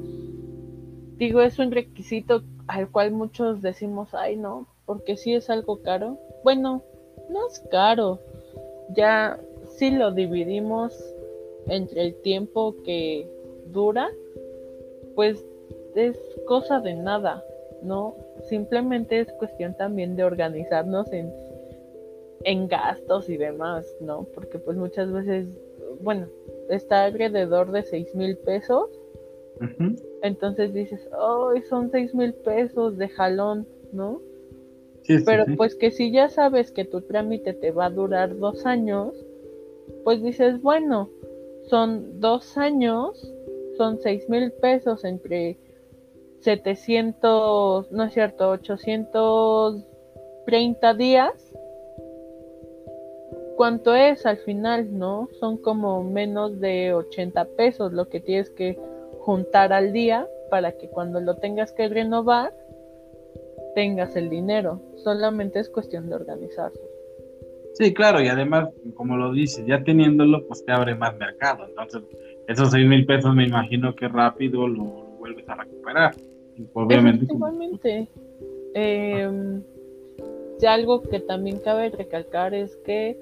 Digo, 1.17 1.41
es 1.41 1.59
un 1.59 1.71
requisito 1.71 2.43
al 2.67 2.89
cual 2.89 3.11
muchos 3.11 3.61
decimos, 3.61 4.13
ay, 4.13 4.35
no, 4.35 4.67
porque 4.85 5.17
sí 5.17 5.33
es 5.33 5.49
algo 5.49 5.81
caro. 5.81 6.19
Bueno, 6.43 6.83
no 7.29 7.47
es 7.47 7.59
caro. 7.71 8.19
Ya 8.89 9.39
si 9.77 9.91
lo 9.91 10.11
dividimos 10.11 10.93
entre 11.67 12.01
el 12.01 12.15
tiempo 12.21 12.75
que 12.83 13.27
dura, 13.71 14.09
pues 15.15 15.43
es 15.95 16.17
cosa 16.45 16.79
de 16.79 16.93
nada, 16.93 17.43
¿no? 17.81 18.15
Simplemente 18.43 19.19
es 19.19 19.31
cuestión 19.33 19.75
también 19.75 20.15
de 20.15 20.23
organizarnos 20.23 21.11
en, 21.11 21.31
en 22.43 22.67
gastos 22.67 23.29
y 23.29 23.37
demás, 23.37 23.85
¿no? 24.01 24.27
Porque 24.35 24.59
pues 24.59 24.77
muchas 24.77 25.11
veces, 25.11 25.47
bueno, 26.01 26.27
está 26.69 27.05
alrededor 27.05 27.71
de 27.71 27.83
seis 27.83 28.13
mil 28.15 28.37
pesos. 28.37 28.89
Entonces 30.21 30.73
dices, 30.73 31.09
oh, 31.17 31.53
son 31.69 31.89
seis 31.89 32.13
mil 32.13 32.33
pesos 32.33 32.97
de 32.97 33.07
jalón, 33.07 33.65
¿no? 33.93 34.21
Pero 35.07 35.45
pues 35.57 35.75
que 35.75 35.91
si 35.91 36.11
ya 36.11 36.29
sabes 36.29 36.71
que 36.71 36.85
tu 36.85 37.01
trámite 37.01 37.53
te 37.53 37.71
va 37.71 37.85
a 37.85 37.89
durar 37.89 38.37
dos 38.37 38.65
años, 38.65 39.13
pues 40.03 40.23
dices, 40.23 40.61
bueno, 40.61 41.09
son 41.69 42.19
dos 42.19 42.57
años, 42.57 43.33
son 43.77 43.99
seis 43.99 44.27
mil 44.29 44.51
pesos 44.51 45.03
entre 45.03 45.57
700, 46.41 47.91
no 47.91 48.03
es 48.03 48.13
cierto, 48.13 48.51
830 48.51 50.93
días. 50.93 51.51
¿Cuánto 53.57 53.95
es 53.95 54.25
al 54.25 54.37
final, 54.37 54.97
no? 54.97 55.27
Son 55.39 55.57
como 55.57 56.03
menos 56.03 56.59
de 56.59 56.93
80 56.93 57.45
pesos 57.57 57.93
lo 57.93 58.09
que 58.09 58.19
tienes 58.19 58.51
que 58.51 58.77
juntar 59.19 59.73
al 59.73 59.93
día 59.93 60.27
para 60.49 60.73
que 60.73 60.89
cuando 60.89 61.19
lo 61.19 61.37
tengas 61.37 61.71
que 61.71 61.87
renovar 61.87 62.53
tengas 63.75 64.15
el 64.15 64.29
dinero. 64.29 64.81
Solamente 64.95 65.59
es 65.59 65.69
cuestión 65.69 66.09
de 66.09 66.15
organizarse. 66.15 66.81
Sí, 67.73 67.93
claro, 67.93 68.21
y 68.21 68.27
además, 68.27 68.69
como 68.95 69.17
lo 69.17 69.33
dices, 69.33 69.65
ya 69.67 69.83
teniéndolo, 69.83 70.47
pues 70.47 70.65
te 70.65 70.71
abre 70.71 70.95
más 70.95 71.15
mercado. 71.17 71.67
Entonces, 71.67 72.01
esos 72.47 72.71
seis 72.71 72.87
mil 72.87 73.05
pesos 73.05 73.35
me 73.35 73.45
imagino 73.45 73.93
que 73.93 74.07
rápido 74.07 74.67
lo, 74.67 74.83
vuelves 75.19 75.47
a 75.49 75.55
recuperar. 75.55 76.15
Obviamente. 76.73 77.25
Igualmente. 77.29 78.07
Eh, 78.73 79.61
algo 80.67 81.01
que 81.01 81.19
también 81.19 81.59
cabe 81.59 81.89
recalcar 81.89 82.53
es 82.53 82.75
que 82.77 83.17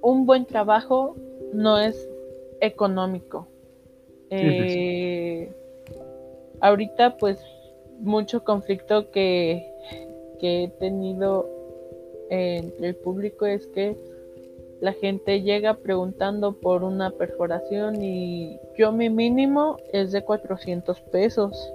un 0.00 0.24
buen 0.24 0.46
trabajo 0.46 1.16
no 1.52 1.78
es 1.78 2.08
económico. 2.60 3.48
Eh, 4.30 5.50
ahorita 6.60 7.16
pues 7.16 7.44
mucho 8.00 8.44
conflicto 8.44 9.10
que, 9.10 9.66
he 10.42 10.68
tenido 10.78 11.48
entre 12.30 12.88
el 12.88 12.96
público 12.96 13.44
es 13.44 13.66
que 13.66 13.94
la 14.80 14.94
gente 14.94 15.42
llega 15.42 15.74
preguntando 15.74 16.52
por 16.52 16.82
una 16.82 17.10
perforación 17.10 18.02
y 18.02 18.58
yo 18.78 18.92
mi 18.92 19.10
mínimo 19.10 19.76
es 19.92 20.12
de 20.12 20.22
400 20.22 21.00
pesos. 21.12 21.72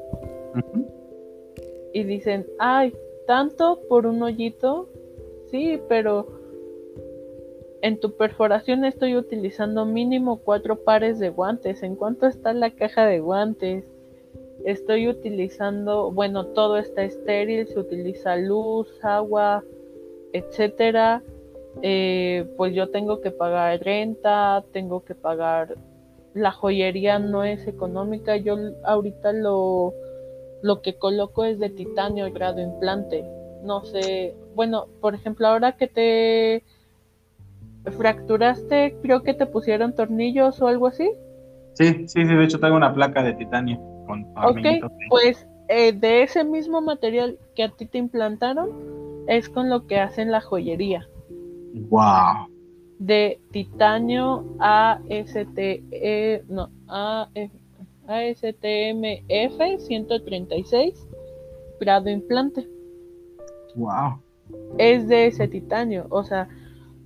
Y 1.94 2.04
dicen, 2.04 2.48
ay, 2.58 2.94
¿tanto 3.28 3.80
por 3.88 4.08
un 4.08 4.24
hoyito? 4.24 4.90
Sí, 5.52 5.80
pero 5.88 6.28
en 7.82 8.00
tu 8.00 8.14
perforación 8.18 8.84
estoy 8.84 9.16
utilizando 9.16 9.86
mínimo 9.86 10.38
cuatro 10.38 10.84
pares 10.84 11.20
de 11.20 11.30
guantes. 11.30 11.84
¿En 11.84 11.96
cuánto 11.96 12.26
está 12.26 12.52
la 12.54 12.72
caja 12.72 13.06
de 13.06 13.20
guantes? 13.20 13.86
Estoy 14.66 15.08
utilizando, 15.08 16.12
bueno, 16.12 16.48
todo 16.48 16.78
está 16.78 17.04
estéril, 17.04 17.68
se 17.68 17.80
utiliza 17.80 18.36
luz, 18.36 18.88
agua, 19.04 19.64
etcétera. 20.34 21.22
Eh, 21.82 22.48
pues 22.58 22.74
yo 22.74 22.90
tengo 22.90 23.22
que 23.22 23.32
pagar 23.32 23.80
renta, 23.82 24.64
tengo 24.72 25.04
que 25.04 25.14
pagar, 25.14 25.76
la 26.34 26.52
joyería 26.52 27.20
no 27.20 27.44
es 27.44 27.68
económica, 27.68 28.38
yo 28.38 28.58
ahorita 28.86 29.34
lo, 29.34 29.94
lo 30.62 30.82
que 30.82 30.96
coloco 30.96 31.44
es 31.44 31.60
de 31.60 31.70
titanio 31.70 32.32
grado 32.32 32.62
implante, 32.62 33.26
no 33.62 33.84
sé, 33.84 34.36
bueno, 34.56 34.88
por 35.02 35.16
ejemplo, 35.16 35.48
ahora 35.48 35.74
que 35.74 35.88
te 35.88 36.64
fracturaste, 37.92 38.96
creo 39.02 39.22
que 39.22 39.34
te 39.34 39.46
pusieron 39.46 39.94
tornillos 39.94 40.62
o 40.62 40.68
algo 40.68 40.88
así. 40.88 41.12
Sí, 41.74 42.08
sí, 42.08 42.26
sí, 42.26 42.34
de 42.36 42.44
hecho 42.46 42.60
tengo 42.60 42.78
una 42.78 42.94
placa 42.94 43.22
de 43.22 43.34
titanio 43.34 43.95
ok, 44.08 44.92
pues 45.10 45.48
eh, 45.68 45.92
de 45.94 46.24
ese 46.24 46.44
mismo 46.44 46.82
material 46.82 47.40
que 47.56 47.64
a 47.64 47.70
ti 47.70 47.86
te 47.86 47.98
implantaron 47.98 48.70
es 49.28 49.50
con 49.50 49.70
lo 49.70 49.88
que 49.88 50.00
hacen 50.00 50.32
la 50.32 50.42
joyería. 50.42 51.08
Wow. 51.90 52.48
De 53.00 53.40
titanio 53.52 54.46
ASTE, 54.60 56.44
no, 56.48 56.70
ASTMF 58.08 59.80
136 59.80 61.08
grado 61.80 62.10
implante. 62.10 62.68
Wow. 63.76 64.22
Es 64.78 65.08
de 65.08 65.28
ese 65.28 65.48
titanio, 65.48 66.06
o 66.10 66.24
sea, 66.24 66.48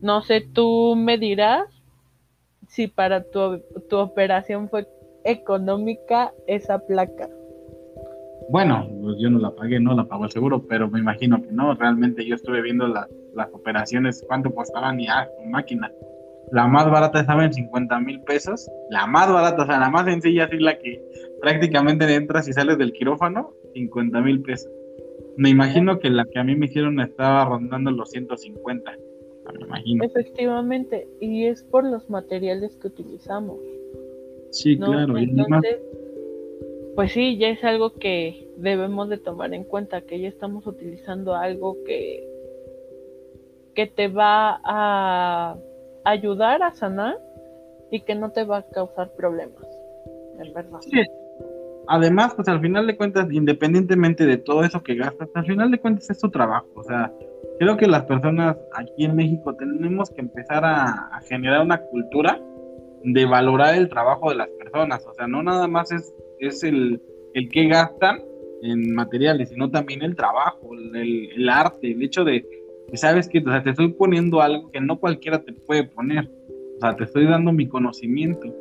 no 0.01 0.21
sé, 0.21 0.41
tú 0.41 0.95
me 0.95 1.17
dirás 1.17 1.63
si 2.67 2.87
para 2.87 3.23
tu, 3.23 3.61
tu 3.89 3.97
operación 3.97 4.69
fue 4.69 4.87
económica 5.23 6.33
esa 6.47 6.79
placa. 6.79 7.29
Bueno, 8.49 8.89
pues 9.01 9.17
yo 9.19 9.29
no 9.29 9.37
la 9.37 9.51
pagué, 9.51 9.79
no 9.79 9.93
la 9.93 10.05
pagó 10.05 10.25
el 10.25 10.31
seguro, 10.31 10.65
pero 10.67 10.89
me 10.89 10.99
imagino 10.99 11.41
que 11.41 11.51
no. 11.51 11.75
Realmente 11.75 12.25
yo 12.25 12.35
estuve 12.35 12.61
viendo 12.61 12.87
las, 12.87 13.07
las 13.35 13.47
operaciones, 13.53 14.23
cuánto 14.27 14.53
costaban 14.53 14.99
y 14.99 15.07
ah, 15.07 15.29
con 15.37 15.51
máquina. 15.51 15.91
La 16.51 16.65
más 16.67 16.89
barata 16.89 17.19
estaba 17.19 17.45
en 17.45 17.53
50 17.53 17.99
mil 17.99 18.21
pesos. 18.21 18.67
La 18.89 19.05
más 19.05 19.31
barata, 19.31 19.63
o 19.63 19.65
sea, 19.67 19.79
la 19.79 19.91
más 19.91 20.05
sencilla, 20.05 20.45
así 20.45 20.57
la 20.57 20.79
que 20.79 20.99
prácticamente 21.41 22.11
entras 22.15 22.47
y 22.47 22.53
sales 22.53 22.79
del 22.79 22.91
quirófano, 22.91 23.53
50 23.75 24.21
mil 24.21 24.41
pesos. 24.41 24.71
Me 25.37 25.49
imagino 25.49 25.99
que 25.99 26.09
la 26.09 26.25
que 26.25 26.39
a 26.39 26.43
mí 26.43 26.55
me 26.55 26.65
hicieron 26.65 26.99
estaba 26.99 27.45
rondando 27.45 27.91
los 27.91 28.09
150. 28.09 28.91
Me 29.53 29.65
imagino. 29.65 30.03
Efectivamente, 30.03 31.07
y 31.21 31.45
es 31.45 31.63
por 31.63 31.83
los 31.83 32.09
materiales 32.09 32.75
que 32.77 32.87
utilizamos. 32.87 33.59
Sí, 34.51 34.77
claro. 34.77 35.17
Entonces, 35.17 35.77
pues 36.95 37.11
sí, 37.11 37.37
ya 37.37 37.49
es 37.49 37.63
algo 37.63 37.93
que 37.93 38.49
debemos 38.57 39.09
de 39.09 39.17
tomar 39.17 39.53
en 39.53 39.63
cuenta, 39.63 40.01
que 40.01 40.19
ya 40.19 40.27
estamos 40.27 40.67
utilizando 40.67 41.35
algo 41.35 41.77
que, 41.85 42.27
que 43.75 43.87
te 43.87 44.07
va 44.07 44.59
a 44.63 45.57
ayudar 46.03 46.63
a 46.63 46.73
sanar 46.73 47.17
y 47.91 48.01
que 48.01 48.15
no 48.15 48.31
te 48.31 48.43
va 48.43 48.57
a 48.57 48.63
causar 48.63 49.11
problemas, 49.15 49.65
en 50.39 50.53
verdad. 50.53 50.79
Sí, 50.81 51.01
además, 51.87 52.33
pues 52.35 52.47
al 52.47 52.61
final 52.61 52.87
de 52.87 52.95
cuentas, 52.95 53.27
independientemente 53.31 54.25
de 54.25 54.37
todo 54.37 54.63
eso 54.63 54.81
que 54.83 54.95
gastas, 54.95 55.29
al 55.33 55.45
final 55.45 55.71
de 55.71 55.79
cuentas 55.79 56.09
es 56.09 56.19
tu 56.19 56.29
trabajo. 56.29 56.67
O 56.75 56.83
sea, 56.83 57.11
creo 57.59 57.77
que 57.77 57.87
las 57.87 58.03
personas 58.03 58.57
aquí 58.73 59.05
en 59.05 59.15
México 59.15 59.55
tenemos 59.55 60.09
que 60.11 60.21
empezar 60.21 60.63
a, 60.63 61.19
generar 61.27 61.61
una 61.61 61.81
cultura 61.81 62.39
de 63.03 63.25
valorar 63.25 63.75
el 63.75 63.89
trabajo 63.89 64.29
de 64.29 64.35
las 64.35 64.49
personas. 64.49 65.05
O 65.05 65.13
sea, 65.13 65.27
no 65.27 65.43
nada 65.43 65.67
más 65.67 65.91
es, 65.91 66.13
es 66.39 66.63
el, 66.63 67.01
el 67.33 67.49
que 67.49 67.67
gastan 67.67 68.21
en 68.61 68.93
materiales, 68.93 69.49
sino 69.49 69.69
también 69.69 70.01
el 70.01 70.15
trabajo, 70.15 70.73
el, 70.73 71.31
el 71.35 71.49
arte, 71.49 71.91
el 71.91 72.03
hecho 72.03 72.23
de 72.23 72.45
sabes 72.93 73.27
que 73.27 73.39
o 73.39 73.43
sea, 73.43 73.63
te 73.63 73.69
estoy 73.71 73.89
poniendo 73.89 74.41
algo 74.41 74.71
que 74.71 74.81
no 74.81 74.99
cualquiera 74.99 75.43
te 75.43 75.53
puede 75.53 75.83
poner. 75.83 76.29
O 76.77 76.79
sea, 76.79 76.95
te 76.95 77.03
estoy 77.03 77.25
dando 77.25 77.51
mi 77.51 77.67
conocimiento 77.67 78.53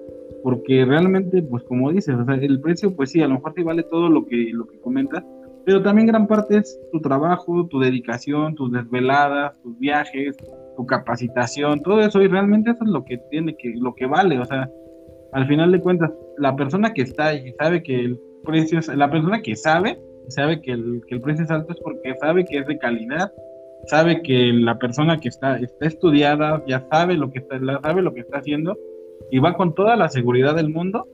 porque 0.42 0.84
realmente, 0.84 1.42
pues 1.42 1.62
como 1.64 1.90
dices, 1.90 2.14
o 2.14 2.24
sea, 2.24 2.34
el 2.34 2.60
precio, 2.60 2.94
pues 2.94 3.10
sí, 3.10 3.22
a 3.22 3.28
lo 3.28 3.34
mejor 3.34 3.54
sí 3.56 3.62
vale 3.62 3.82
todo 3.82 4.08
lo 4.08 4.26
que, 4.26 4.50
lo 4.52 4.66
que 4.66 4.78
comentas, 4.80 5.24
pero 5.68 5.82
también 5.82 6.06
gran 6.06 6.26
parte 6.26 6.56
es 6.56 6.80
tu 6.90 6.98
trabajo, 6.98 7.66
tu 7.66 7.78
dedicación, 7.78 8.54
tus 8.54 8.72
desveladas, 8.72 9.52
tus 9.62 9.78
viajes, 9.78 10.34
tu 10.78 10.86
capacitación, 10.86 11.82
todo 11.82 12.00
eso, 12.00 12.22
y 12.22 12.26
realmente 12.26 12.70
eso 12.70 12.84
es 12.84 12.90
lo 12.90 13.04
que 13.04 13.18
tiene 13.30 13.54
que, 13.54 13.74
lo 13.76 13.94
que 13.94 14.06
vale, 14.06 14.38
o 14.38 14.46
sea, 14.46 14.66
al 15.34 15.46
final 15.46 15.70
de 15.70 15.80
cuentas, 15.80 16.10
la 16.38 16.56
persona 16.56 16.94
que 16.94 17.02
está 17.02 17.26
ahí 17.26 17.52
sabe 17.58 17.82
que 17.82 18.00
el 18.00 18.18
precio 18.44 18.78
es, 18.78 18.88
la 18.88 19.10
persona 19.10 19.42
que 19.42 19.54
sabe, 19.56 20.00
sabe 20.28 20.62
que 20.62 20.72
el, 20.72 21.02
que 21.06 21.16
el 21.16 21.20
precio 21.20 21.44
es 21.44 21.50
alto 21.50 21.74
es 21.74 21.80
porque 21.80 22.14
sabe 22.18 22.46
que 22.46 22.60
es 22.60 22.66
de 22.66 22.78
calidad, 22.78 23.30
sabe 23.88 24.22
que 24.22 24.50
la 24.54 24.78
persona 24.78 25.20
que 25.20 25.28
está, 25.28 25.58
está 25.58 25.84
estudiada, 25.84 26.64
ya 26.66 26.88
sabe 26.90 27.18
lo 27.18 27.30
que 27.30 27.40
está, 27.40 27.58
sabe 27.82 28.00
lo 28.00 28.14
que 28.14 28.20
está 28.20 28.38
haciendo, 28.38 28.74
y 29.30 29.38
va 29.38 29.52
con 29.52 29.74
toda 29.74 29.96
la 29.96 30.08
seguridad 30.08 30.56
del 30.56 30.70
mundo 30.70 31.06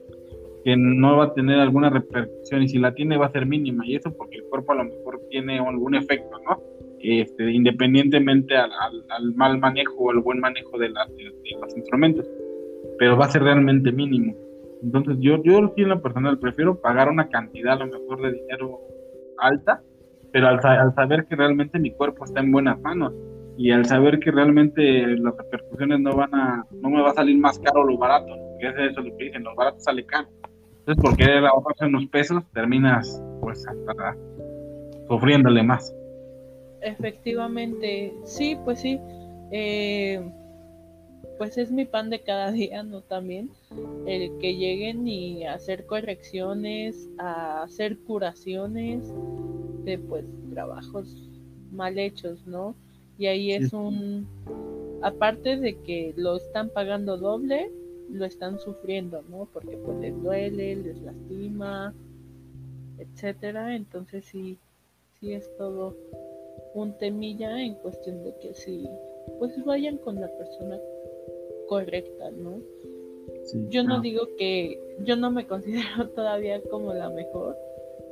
que 0.65 0.75
no 0.75 1.17
va 1.17 1.25
a 1.25 1.33
tener 1.35 1.59
alguna 1.59 1.91
repercusión 1.91 2.63
y 2.63 2.67
si 2.67 2.79
la 2.79 2.95
tiene 2.95 3.17
va 3.17 3.27
a 3.27 3.31
ser 3.31 3.45
mínima 3.45 3.85
y 3.85 3.95
eso 3.95 4.11
porque 4.17 4.37
el 4.37 4.45
cuerpo 4.45 4.71
a 4.71 4.77
lo 4.77 4.85
mejor 4.85 5.21
tiene 5.29 5.59
algún 5.59 5.93
efecto, 5.93 6.39
¿no? 6.43 6.59
Este, 6.99 7.51
independientemente 7.51 8.57
al, 8.57 8.71
mal 9.35 9.59
manejo 9.59 9.93
o 9.95 10.09
al 10.09 10.21
buen 10.21 10.39
manejo 10.39 10.79
de, 10.79 10.89
los 10.89 11.77
instrumentos, 11.77 12.27
pero 12.97 13.15
va 13.15 13.25
a 13.25 13.29
ser 13.29 13.43
realmente 13.43 13.91
mínimo. 13.91 14.35
Entonces 14.81 15.17
yo, 15.19 15.41
yo 15.43 15.71
en 15.77 15.89
lo 15.89 16.01
personal 16.01 16.39
prefiero 16.39 16.81
pagar 16.81 17.09
una 17.09 17.29
cantidad 17.29 17.73
a 17.73 17.85
lo 17.85 17.99
mejor 17.99 18.23
de 18.23 18.31
dinero 18.31 18.79
alta, 19.37 19.83
pero 20.31 20.47
al, 20.47 20.59
al 20.65 20.95
saber 20.95 21.27
que 21.27 21.35
realmente 21.35 21.77
mi 21.77 21.91
cuerpo 21.91 22.25
está 22.25 22.39
en 22.39 22.51
buenas 22.51 22.81
manos 22.81 23.13
y 23.55 23.69
al 23.69 23.85
saber 23.85 24.19
que 24.19 24.31
realmente 24.31 25.05
las 25.17 25.37
repercusiones 25.37 25.99
no 25.99 26.15
van 26.15 26.33
a, 26.33 26.65
no 26.71 26.89
me 26.89 27.03
va 27.03 27.11
a 27.11 27.13
salir 27.13 27.37
más 27.37 27.59
caro 27.59 27.83
lo 27.83 27.99
barato, 27.99 28.35
porque 28.49 28.67
es 28.67 28.91
eso 28.91 29.01
lo 29.01 29.15
que 29.15 29.25
dicen, 29.25 29.43
lo 29.43 29.53
barato 29.53 29.79
sale 29.79 30.03
caro. 30.07 30.27
Entonces, 30.87 31.03
porque 31.03 31.25
ahorrarse 31.47 31.85
unos 31.85 32.05
pesos, 32.07 32.43
terminas 32.53 33.21
pues 33.41 33.65
hasta 33.67 34.15
sufriéndole 35.07 35.63
más. 35.63 35.93
Efectivamente, 36.81 38.13
sí, 38.23 38.57
pues 38.63 38.81
sí. 38.81 38.99
Eh, 39.51 40.21
pues 41.37 41.57
es 41.57 41.71
mi 41.71 41.85
pan 41.85 42.09
de 42.09 42.21
cada 42.21 42.51
día, 42.51 42.83
¿no? 42.83 43.01
También 43.01 43.49
el 44.05 44.37
que 44.37 44.55
lleguen 44.55 45.07
y 45.07 45.45
hacer 45.45 45.85
correcciones, 45.85 47.09
a 47.17 47.63
hacer 47.63 47.97
curaciones 47.99 49.11
de 49.83 49.97
pues 49.97 50.25
trabajos 50.51 51.29
mal 51.71 51.97
hechos, 51.97 52.45
¿no? 52.45 52.75
Y 53.17 53.27
ahí 53.27 53.51
es 53.51 53.73
un, 53.73 54.27
aparte 55.01 55.57
de 55.57 55.77
que 55.81 56.13
lo 56.15 56.35
están 56.37 56.69
pagando 56.69 57.17
doble, 57.17 57.71
lo 58.15 58.25
están 58.25 58.59
sufriendo, 58.59 59.21
¿no? 59.29 59.47
Porque 59.53 59.77
pues 59.77 59.97
les 59.99 60.21
duele, 60.21 60.75
les 60.75 61.01
lastima, 61.01 61.93
etcétera. 62.97 63.75
Entonces 63.75 64.25
sí, 64.25 64.57
sí 65.19 65.33
es 65.33 65.49
todo 65.57 65.95
un 66.73 66.97
temilla 66.97 67.61
en 67.61 67.75
cuestión 67.75 68.23
de 68.23 68.35
que 68.41 68.53
sí, 68.53 68.87
pues 69.39 69.53
vayan 69.65 69.97
con 69.97 70.19
la 70.19 70.27
persona 70.37 70.79
correcta, 71.67 72.29
¿no? 72.31 72.59
yo 73.69 73.83
no 73.83 74.01
digo 74.01 74.27
que 74.37 74.79
yo 75.03 75.15
no 75.15 75.31
me 75.31 75.45
considero 75.45 76.09
todavía 76.15 76.61
como 76.69 76.93
la 76.93 77.09
mejor, 77.09 77.55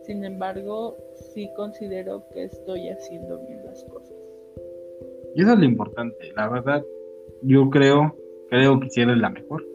sin 0.03 0.23
embargo, 0.25 0.97
sí 1.33 1.49
considero 1.55 2.23
que 2.33 2.45
estoy 2.45 2.89
haciendo 2.89 3.39
bien 3.45 3.65
las 3.65 3.83
cosas. 3.85 4.13
Y 5.35 5.41
eso 5.41 5.53
es 5.53 5.59
lo 5.59 5.65
importante, 5.65 6.31
la 6.35 6.49
verdad, 6.49 6.83
yo 7.41 7.69
creo, 7.69 8.15
creo 8.49 8.79
que 8.79 8.89
si 8.89 9.01
eres 9.01 9.17
la 9.17 9.29
mejor. 9.29 9.65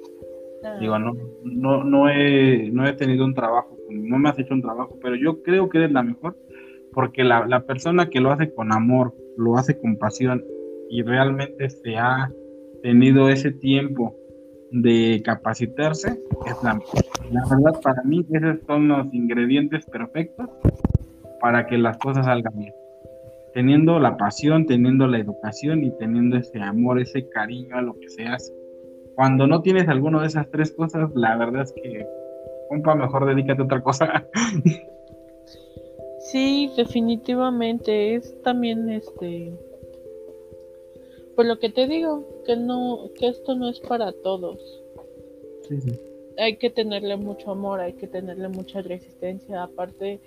Ah. 0.65 0.77
Digo, 0.81 0.99
no, 0.99 1.17
no, 1.45 1.85
no, 1.85 2.09
he, 2.09 2.71
no 2.71 2.87
he 2.87 2.93
tenido 2.95 3.25
un 3.25 3.35
trabajo, 3.35 3.77
no 3.91 4.19
me 4.19 4.29
has 4.29 4.39
hecho 4.39 4.55
un 4.55 4.63
trabajo, 4.63 4.99
pero 5.01 5.15
yo 5.15 5.43
creo 5.43 5.69
que 5.69 5.79
eres 5.79 5.93
la 5.93 6.03
mejor 6.03 6.37
porque 6.93 7.23
la, 7.23 7.47
la 7.47 7.61
persona 7.61 8.09
que 8.09 8.21
lo 8.21 8.33
hace 8.33 8.53
con 8.53 8.73
amor, 8.73 9.15
lo 9.37 9.57
hace 9.57 9.79
con 9.79 9.97
pasión 9.97 10.45
y 10.91 11.03
realmente 11.03 11.71
se 11.71 11.97
ha 11.97 12.33
tenido 12.83 13.29
ese 13.29 13.53
tiempo 13.53 14.17
de 14.71 15.23
capacitarse, 15.25 16.21
es 16.47 16.63
la 16.63 16.75
mejor. 16.75 17.05
La 17.31 17.43
verdad, 17.49 17.81
para 17.83 18.03
mí, 18.03 18.27
esos 18.31 18.59
son 18.67 18.89
los 18.89 19.13
ingredientes 19.15 19.87
perfectos 19.87 20.49
para 21.41 21.67
que 21.67 21.79
las 21.79 21.99
cosas 21.99 22.27
salgan 22.27 22.57
bien 22.57 22.73
teniendo 23.59 23.99
la 23.99 24.17
pasión, 24.17 24.67
teniendo 24.67 25.07
la 25.07 25.19
educación 25.19 25.83
y 25.83 25.91
teniendo 25.99 26.37
ese 26.37 26.61
amor, 26.61 27.01
ese 27.01 27.29
cariño 27.29 27.77
a 27.77 27.83
lo 27.83 27.99
que 27.99 28.09
se 28.09 28.25
hace. 28.27 28.53
Cuando 29.19 29.49
no 29.49 29.63
tienes 29.63 29.89
alguno 29.89 30.21
de 30.21 30.29
esas 30.29 30.49
tres 30.49 30.71
cosas, 30.71 31.11
la 31.17 31.37
verdad 31.37 31.63
es 31.63 31.73
que, 31.73 32.07
compa, 32.69 32.95
mejor 32.95 33.27
dedícate 33.27 33.63
a 33.63 33.65
otra 33.65 33.83
cosa. 33.83 34.29
Sí, 36.21 36.71
definitivamente 36.77 38.15
es 38.15 38.41
también 38.43 38.89
este 38.91 39.53
por 41.35 41.47
lo 41.47 41.59
que 41.59 41.71
te 41.71 41.89
digo 41.89 42.27
que 42.45 42.55
no 42.55 43.11
que 43.19 43.29
esto 43.29 43.57
no 43.57 43.69
es 43.69 43.81
para 43.81 44.13
todos. 44.13 44.61
Sí, 45.63 45.81
sí. 45.81 45.99
Hay 46.39 46.57
que 46.57 46.71
tenerle 46.71 47.17
mucho 47.17 47.51
amor, 47.51 47.81
hay 47.81 47.95
que 47.95 48.07
tenerle 48.07 48.49
mucha 48.49 48.83
resistencia, 48.83 49.65
aparte 49.65 50.21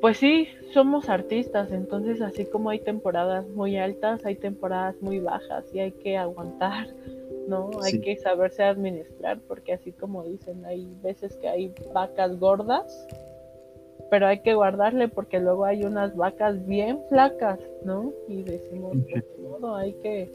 pues 0.00 0.16
sí, 0.16 0.48
somos 0.74 1.08
artistas, 1.08 1.70
entonces 1.70 2.22
así 2.22 2.44
como 2.44 2.70
hay 2.70 2.80
temporadas 2.80 3.48
muy 3.50 3.76
altas, 3.76 4.26
hay 4.26 4.34
temporadas 4.34 5.00
muy 5.00 5.20
bajas 5.20 5.64
y 5.72 5.78
hay 5.78 5.92
que 5.92 6.16
aguantar, 6.16 6.88
¿no? 7.48 7.70
Hay 7.82 8.00
que 8.00 8.16
saberse 8.16 8.62
administrar 8.62 9.40
porque 9.48 9.74
así 9.74 9.92
como 9.92 10.24
dicen, 10.24 10.64
hay 10.64 10.88
veces 11.02 11.36
que 11.36 11.48
hay 11.48 11.74
vacas 11.92 12.38
gordas, 12.38 13.06
pero 14.10 14.26
hay 14.26 14.40
que 14.40 14.54
guardarle 14.54 15.08
porque 15.08 15.40
luego 15.40 15.64
hay 15.64 15.84
unas 15.84 16.16
vacas 16.16 16.66
bien 16.66 17.00
flacas, 17.08 17.58
¿no? 17.84 18.12
Y 18.28 18.42
decimos, 18.42 18.96
pues, 19.10 19.24
modo, 19.40 19.74
hay 19.74 19.94
que, 19.94 20.30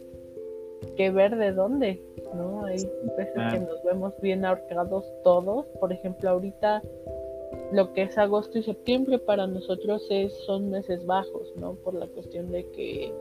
que 0.96 1.12
ver 1.12 1.36
de 1.36 1.52
dónde, 1.52 2.02
¿no? 2.34 2.66
Hay 2.66 2.78
veces 3.18 3.54
que 3.54 3.60
nos 3.60 3.84
vemos 3.84 4.14
bien 4.22 4.46
ahorcados 4.46 5.06
todos, 5.24 5.66
por 5.80 5.92
ejemplo, 5.94 6.30
ahorita 6.30 6.82
lo 7.72 7.94
que 7.94 8.04
es 8.04 8.18
agosto 8.18 8.60
y 8.60 8.64
septiembre 8.64 9.20
para 9.20 9.48
nosotros 9.48 10.06
es, 10.10 10.34
son 10.46 10.70
meses 10.70 11.06
bajos, 11.06 11.54
¿no? 11.58 11.76
Por 11.76 11.94
la 11.96 12.08
cuestión 12.08 12.52
de 12.52 12.66
que 12.72 13.14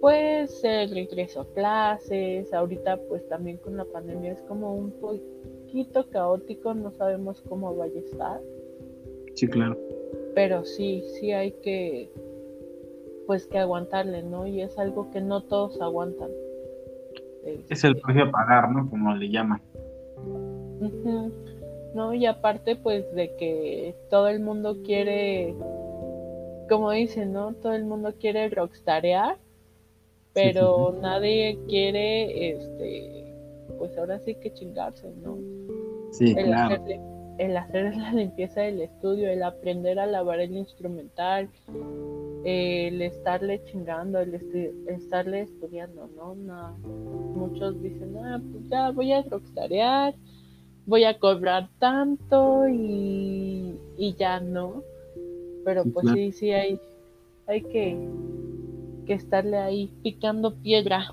pues 0.00 0.62
el 0.64 0.90
regreso 0.90 1.42
a 1.42 1.46
clases, 1.54 2.52
ahorita 2.52 2.98
pues 3.08 3.26
también 3.28 3.58
con 3.58 3.76
la 3.76 3.84
pandemia 3.84 4.32
es 4.32 4.42
como 4.42 4.74
un 4.74 4.92
poquito 4.92 6.08
caótico, 6.10 6.74
no 6.74 6.90
sabemos 6.92 7.42
cómo 7.48 7.74
vaya 7.74 8.00
a 8.00 8.04
estar. 8.04 8.40
Sí, 9.34 9.48
claro. 9.48 9.78
Pero 10.34 10.64
sí, 10.64 11.02
sí 11.18 11.32
hay 11.32 11.52
que 11.52 12.10
pues 13.28 13.46
que 13.46 13.58
aguantarle, 13.58 14.22
¿no? 14.22 14.46
Y 14.46 14.62
es 14.62 14.78
algo 14.78 15.10
que 15.10 15.20
no 15.20 15.42
todos 15.42 15.78
aguantan. 15.82 16.30
Es 17.68 17.84
el 17.84 17.98
precio 17.98 18.24
a 18.24 18.30
pagar, 18.30 18.70
¿no? 18.70 18.88
Como 18.88 19.14
le 19.14 19.28
llaman. 19.28 19.60
¿No? 21.94 22.14
Y 22.14 22.24
aparte, 22.24 22.76
pues, 22.76 23.12
de 23.14 23.36
que 23.36 23.94
todo 24.08 24.28
el 24.28 24.40
mundo 24.40 24.78
quiere, 24.82 25.54
como 26.70 26.90
dicen, 26.90 27.32
¿no? 27.32 27.52
Todo 27.54 27.74
el 27.74 27.84
mundo 27.84 28.14
quiere 28.18 28.48
rockstarear, 28.48 29.36
pero 30.38 30.96
nadie 31.02 31.58
quiere, 31.68 32.50
este, 32.50 33.34
pues 33.78 33.96
ahora 33.98 34.18
sí 34.20 34.34
que 34.36 34.52
chingarse, 34.52 35.10
¿no? 35.22 35.36
Sí, 36.12 36.34
claro. 36.34 36.84
el 37.38 37.56
hacer 37.56 37.96
la 37.96 38.12
limpieza 38.12 38.62
del 38.62 38.82
estudio, 38.82 39.28
el 39.28 39.42
aprender 39.42 39.98
a 39.98 40.06
lavar 40.06 40.40
el 40.40 40.56
instrumental, 40.56 41.48
el 42.44 43.02
estarle 43.02 43.62
chingando, 43.64 44.20
el 44.20 44.34
estarle 44.86 45.42
estudiando, 45.42 46.08
¿no? 46.16 46.34
Muchos 47.34 47.82
dicen, 47.82 48.16
ah, 48.18 48.40
pues 48.52 48.68
ya 48.68 48.90
voy 48.90 49.12
a 49.12 49.22
rockstarear, 49.22 50.14
voy 50.86 51.04
a 51.04 51.18
cobrar 51.18 51.68
tanto 51.78 52.68
y, 52.68 53.76
ya 54.16 54.40
no. 54.40 54.82
Pero 55.64 55.84
pues 55.84 56.06
sí, 56.14 56.32
sí 56.32 56.52
hay, 56.52 56.80
hay 57.46 57.60
que, 57.60 57.96
que 59.08 59.14
estarle 59.14 59.56
ahí 59.56 59.90
picando 60.02 60.54
piedra. 60.62 61.06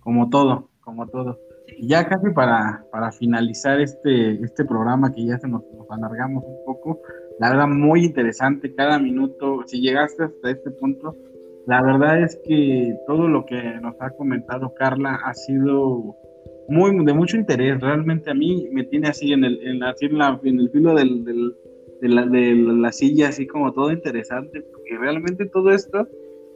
Como 0.00 0.28
todo, 0.28 0.68
como 0.82 1.08
todo. 1.08 1.38
Y 1.78 1.88
ya 1.88 2.06
casi 2.06 2.30
para, 2.30 2.84
para 2.92 3.10
finalizar 3.10 3.80
este, 3.80 4.32
este 4.44 4.64
programa 4.64 5.10
que 5.12 5.24
ya 5.24 5.38
se 5.38 5.48
nos, 5.48 5.62
nos 5.74 5.90
alargamos 5.90 6.44
un 6.46 6.64
poco, 6.66 7.00
la 7.40 7.48
verdad, 7.48 7.66
muy 7.66 8.04
interesante 8.04 8.74
cada 8.74 8.98
minuto. 8.98 9.62
Si 9.66 9.80
llegaste 9.80 10.24
hasta 10.24 10.50
este 10.50 10.70
punto, 10.72 11.16
la 11.66 11.82
verdad 11.82 12.22
es 12.22 12.38
que 12.44 12.94
todo 13.06 13.26
lo 13.26 13.46
que 13.46 13.56
nos 13.80 13.94
ha 14.00 14.10
comentado 14.10 14.74
Carla 14.74 15.18
ha 15.24 15.32
sido 15.32 16.14
muy 16.68 17.04
de 17.04 17.14
mucho 17.14 17.38
interés. 17.38 17.80
Realmente 17.80 18.30
a 18.30 18.34
mí 18.34 18.68
me 18.70 18.84
tiene 18.84 19.08
así 19.08 19.32
en 19.32 19.44
el, 19.44 19.66
en, 19.66 19.78
la, 19.80 19.94
en 20.42 20.60
el 20.60 20.70
filo 20.70 20.94
del, 20.94 21.24
de, 21.24 22.08
la, 22.08 22.26
de 22.26 22.54
la 22.54 22.92
silla, 22.92 23.28
así 23.28 23.46
como 23.46 23.72
todo 23.72 23.90
interesante, 23.92 24.60
porque 24.60 24.98
realmente 24.98 25.46
todo 25.46 25.70
esto 25.70 26.06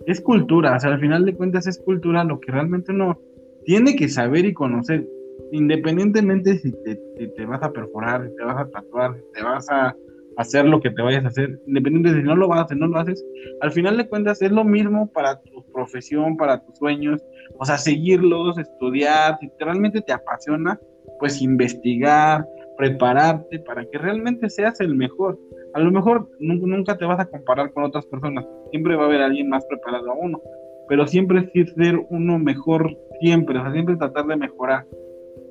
es 0.07 0.21
cultura. 0.21 0.77
O 0.77 0.81
sea, 0.81 0.93
al 0.93 1.01
final 1.01 1.25
de 1.25 1.35
cuentas 1.35 1.67
es 1.67 1.79
cultura 1.79 2.25
lo 2.25 2.41
que 2.41 2.53
realmente 2.53 2.93
uno 2.93 3.21
tiene 3.65 3.97
que 3.97 4.09
saber 4.09 4.45
y 4.45 4.55
conocer. 4.55 5.07
Independientemente 5.53 6.59
si 6.59 6.73
te, 6.73 7.47
vas 7.47 7.63
a 7.63 7.73
perforar, 7.73 8.29
si 8.29 8.37
te 8.37 8.45
vas 8.45 8.57
a 8.57 8.71
tatuar, 8.71 9.17
si 9.17 9.23
te 9.35 9.43
vas 9.43 9.69
a 9.71 9.95
hacer 10.37 10.67
lo 10.67 10.81
que 10.81 10.91
te 10.91 11.03
vayas 11.03 11.25
a 11.25 11.29
hacer, 11.29 11.61
independiente 11.67 12.13
de 12.13 12.21
si 12.21 12.27
no 12.27 12.37
lo 12.37 12.49
vas 12.49 12.61
a 12.61 12.63
hacer, 12.65 12.77
no 12.77 12.89
lo 12.89 12.99
haces, 12.99 13.25
al 13.61 13.73
final 13.73 13.97
de 13.97 14.07
cuentas 14.07 14.43
es 14.43 14.53
lo 14.53 14.65
mismo 14.65 15.11
para 15.13 15.41
tu 15.41 15.65
profesión, 15.73 16.37
para 16.37 16.63
tus 16.63 16.77
sueños, 16.77 17.23
o 17.59 17.65
sea, 17.65 17.79
seguirlos, 17.79 18.59
estudiar, 18.59 19.39
si 19.41 19.51
realmente 19.59 20.03
te 20.03 20.13
apasiona, 20.13 20.79
pues 21.19 21.41
investigar, 21.41 22.47
prepararte 22.77 23.61
para 23.61 23.85
que 23.87 23.99
realmente 23.99 24.51
seas 24.51 24.81
el 24.81 24.95
mejor. 24.95 25.39
A 25.77 25.79
lo 25.79 25.91
mejor 25.91 26.31
nunca 26.39 26.97
te 26.97 27.05
vas 27.05 27.21
a 27.21 27.27
comparar 27.27 27.71
con 27.71 27.85
otras 27.85 28.07
personas, 28.07 28.47
siempre 28.71 28.97
va 28.97 29.03
a 29.03 29.07
haber 29.09 29.21
alguien 29.21 29.51
más 29.51 29.63
preparado 29.67 30.11
a 30.11 30.15
uno, 30.15 30.41
pero 30.89 31.07
siempre 31.07 31.51
es 31.53 31.75
ser 31.75 32.01
uno 32.09 32.39
mejor, 32.39 32.97
siempre, 33.21 33.59
o 33.59 33.63
sea, 33.63 33.73
siempre 33.73 33.97
tratar 33.97 34.25
de 34.25 34.37
mejorar, 34.37 34.87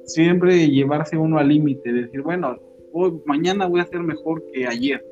siempre 0.05 0.67
llevarse 0.67 1.15
uno 1.15 1.37
al 1.37 1.49
límite, 1.49 1.93
decir, 1.93 2.23
bueno, 2.23 2.57
mañana 3.25 3.67
voy 3.67 3.81
a 3.81 3.85
ser 3.85 3.99
mejor 3.99 4.43
que 4.51 4.65
ayer 4.65 5.05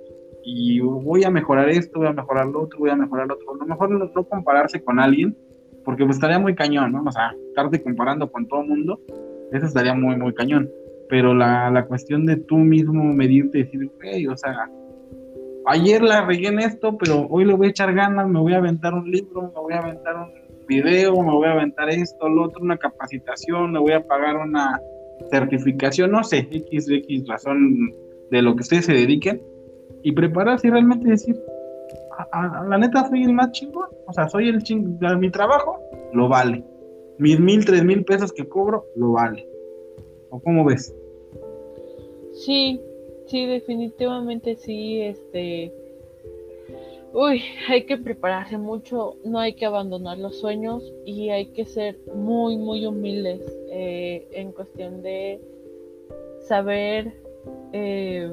y 0.44 0.80
voy 0.80 1.23
a 1.26 1.30
mejorar 1.30 1.69
esto, 1.69 1.99
voy 1.99 2.07
a 2.07 2.14
mejorar 2.14 2.48
lo 2.48 2.64
otro, 2.64 2.80
voy 2.80 2.90
a 2.90 2.95
mejorar 2.95 3.27
lo 3.27 3.35
otro. 3.35 3.53
A 3.53 3.57
lo 3.57 3.65
mejor 3.68 3.91
no, 3.91 4.23
compararse 4.23 4.84
con 4.84 4.99
alguien, 4.99 5.38
porque 5.85 6.06
pues 6.06 6.18
estaría 6.18 6.40
muy 6.40 6.56
cañón, 6.56 6.91
¿no? 6.91 7.03
O 7.03 7.11
sea, 7.11 7.35
estarte 7.49 7.84
comparando 7.84 8.31
con 8.31 8.48
todo 8.48 8.61
el 8.61 8.68
mundo, 8.68 8.99
eso 9.52 9.68
estaría 9.68 9.94
muy, 9.94 10.18
muy 10.18 10.34
cañón. 10.34 10.72
Pero 11.07 11.35
la, 11.35 11.69
la 11.69 11.85
cuestión 11.85 12.26
de 12.26 12.38
tú 12.38 12.57
mismo 12.57 13.03
medirte 13.14 13.60
y 13.60 13.64
decir, 13.64 13.91
hey, 14.02 14.26
o 14.26 14.35
sea, 14.35 14.68
ayer 15.65 16.02
la 16.02 16.26
regué 16.26 16.48
en 16.48 16.60
esto, 16.60 16.98
pero 16.98 17.27
hoy 17.30 17.45
le 17.45 17.53
voy 17.53 17.68
a 17.68 17.69
echar 17.69 17.94
ganas, 17.94 18.27
me 18.27 18.40
voy 18.40 18.53
a 18.53 18.57
aventar 18.57 18.94
un 18.94 19.10
libro, 19.10 19.44
me 19.44 19.61
voy 19.61 19.73
a 19.73 19.80
aventar 19.80 20.15
un 20.15 20.31
video, 20.68 21.14
me 21.22 21.34
voy 21.34 21.48
a 21.48 21.53
aventar 21.53 21.90
esto, 21.90 22.27
lo 22.30 22.45
otro, 22.45 22.61
una 22.64 22.77
capacitación, 22.77 23.72
me 23.72 23.80
voy 23.80 23.94
a 23.94 24.06
pagar 24.06 24.38
una 24.38 24.80
certificación, 25.30 26.11
no 26.11 26.23
sé, 26.23 26.48
X, 26.52 26.90
X 26.90 27.27
razón 27.27 27.94
de 28.31 28.41
lo 28.41 28.56
que 28.56 28.61
ustedes 28.61 28.85
se 28.85 28.94
dediquen, 28.94 29.41
y 30.03 30.11
prepararse 30.11 30.68
y 30.68 30.72
realmente 30.72 31.10
decir, 31.10 31.40
la 32.69 32.77
neta 32.77 33.07
soy 33.07 33.23
el 33.23 33.34
más 33.34 33.52
chingón, 33.52 33.90
o 34.07 34.14
sea, 34.14 34.27
soy 34.27 34.49
el 34.49 34.64
chingón, 34.64 35.19
mi 35.19 35.30
trabajo 35.30 35.80
lo 36.14 36.27
vale, 36.27 36.64
mis 37.18 37.40
mil, 37.40 37.65
tres 37.65 37.84
mil 37.84 38.03
pesos 38.03 38.34
que 38.34 38.48
cobro 38.48 38.85
lo 38.95 39.14
vale. 39.14 39.48
¿O 40.30 40.40
cómo 40.40 40.65
ves? 40.65 40.95
Sí, 42.34 42.81
sí, 43.27 43.45
definitivamente 43.45 44.55
sí, 44.55 45.01
este... 45.01 45.73
Uy, 47.13 47.43
hay 47.69 47.83
que 47.83 47.97
prepararse 47.97 48.57
mucho, 48.57 49.17
no 49.23 49.37
hay 49.39 49.53
que 49.53 49.67
abandonar 49.67 50.17
los 50.17 50.39
sueños 50.39 50.91
y 51.05 51.29
hay 51.29 51.47
que 51.47 51.65
ser 51.65 51.99
muy, 52.15 52.57
muy 52.57 52.87
humildes 52.87 53.41
eh, 53.69 54.27
en 54.31 54.51
cuestión 54.51 55.03
de 55.03 55.39
saber 56.39 57.13
eh, 57.71 58.29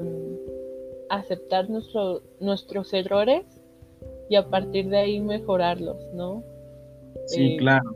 aceptar 1.09 1.69
nuestro, 1.69 2.21
nuestros 2.39 2.91
errores 2.93 3.45
y 4.29 4.35
a 4.35 4.49
partir 4.49 4.89
de 4.89 4.97
ahí 4.97 5.19
mejorarlos, 5.19 5.97
¿no? 6.13 6.43
Sí, 7.25 7.53
eh, 7.53 7.57
claro. 7.57 7.95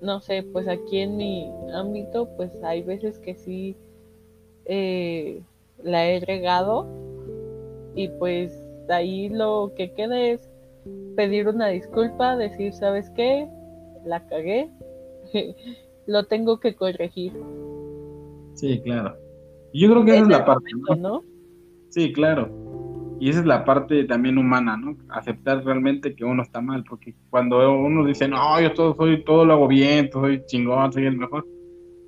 No 0.00 0.20
sé, 0.20 0.42
pues 0.42 0.68
aquí 0.68 0.98
en 0.98 1.16
mi 1.16 1.50
ámbito, 1.72 2.28
pues 2.36 2.62
hay 2.62 2.82
veces 2.82 3.18
que 3.18 3.34
sí 3.34 3.76
eh, 4.66 5.42
la 5.84 6.06
he 6.06 6.20
regado 6.20 6.88
y 7.94 8.08
pues 8.18 8.52
ahí 8.88 9.28
lo 9.28 9.72
que 9.76 9.92
queda 9.92 10.20
es 10.20 10.50
pedir 11.16 11.48
una 11.48 11.68
disculpa, 11.68 12.36
decir, 12.36 12.72
¿sabes 12.72 13.10
qué? 13.10 13.48
La 14.04 14.26
cagué, 14.26 14.70
lo 16.06 16.24
tengo 16.24 16.58
que 16.58 16.74
corregir. 16.74 17.32
Sí, 18.54 18.80
claro. 18.82 19.16
Yo 19.72 19.90
creo 19.90 20.04
que 20.04 20.12
esa 20.12 20.22
es 20.22 20.28
la 20.28 20.44
parte, 20.44 20.70
¿no? 20.98 21.22
Sí, 21.90 22.12
claro. 22.12 22.48
Y 23.20 23.30
esa 23.30 23.40
es 23.40 23.46
la 23.46 23.64
parte 23.64 24.04
también 24.04 24.38
humana, 24.38 24.76
¿no? 24.76 24.96
Aceptar 25.08 25.64
realmente 25.64 26.14
que 26.14 26.24
uno 26.24 26.42
está 26.42 26.60
mal, 26.60 26.84
porque 26.88 27.14
cuando 27.30 27.72
uno 27.72 28.04
dice, 28.04 28.28
no, 28.28 28.60
yo 28.60 28.72
todo, 28.74 28.94
soy, 28.94 29.24
todo 29.24 29.44
lo 29.44 29.54
hago 29.54 29.68
bien, 29.68 30.10
soy 30.12 30.44
chingón, 30.46 30.92
soy 30.92 31.06
el 31.06 31.16
mejor. 31.16 31.46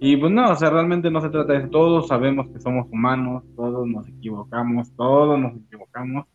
Y 0.00 0.16
pues 0.16 0.30
no, 0.30 0.50
o 0.50 0.56
sea, 0.56 0.70
realmente 0.70 1.10
no 1.10 1.20
se 1.20 1.30
trata 1.30 1.54
de 1.54 1.60
eso. 1.60 1.68
Todos 1.68 2.08
sabemos 2.08 2.48
que 2.48 2.60
somos 2.60 2.86
humanos, 2.90 3.44
todos 3.56 3.86
nos 3.86 4.08
equivocamos, 4.08 4.94
todos 4.96 5.38
nos 5.38 5.56
equivocamos. 5.56 6.26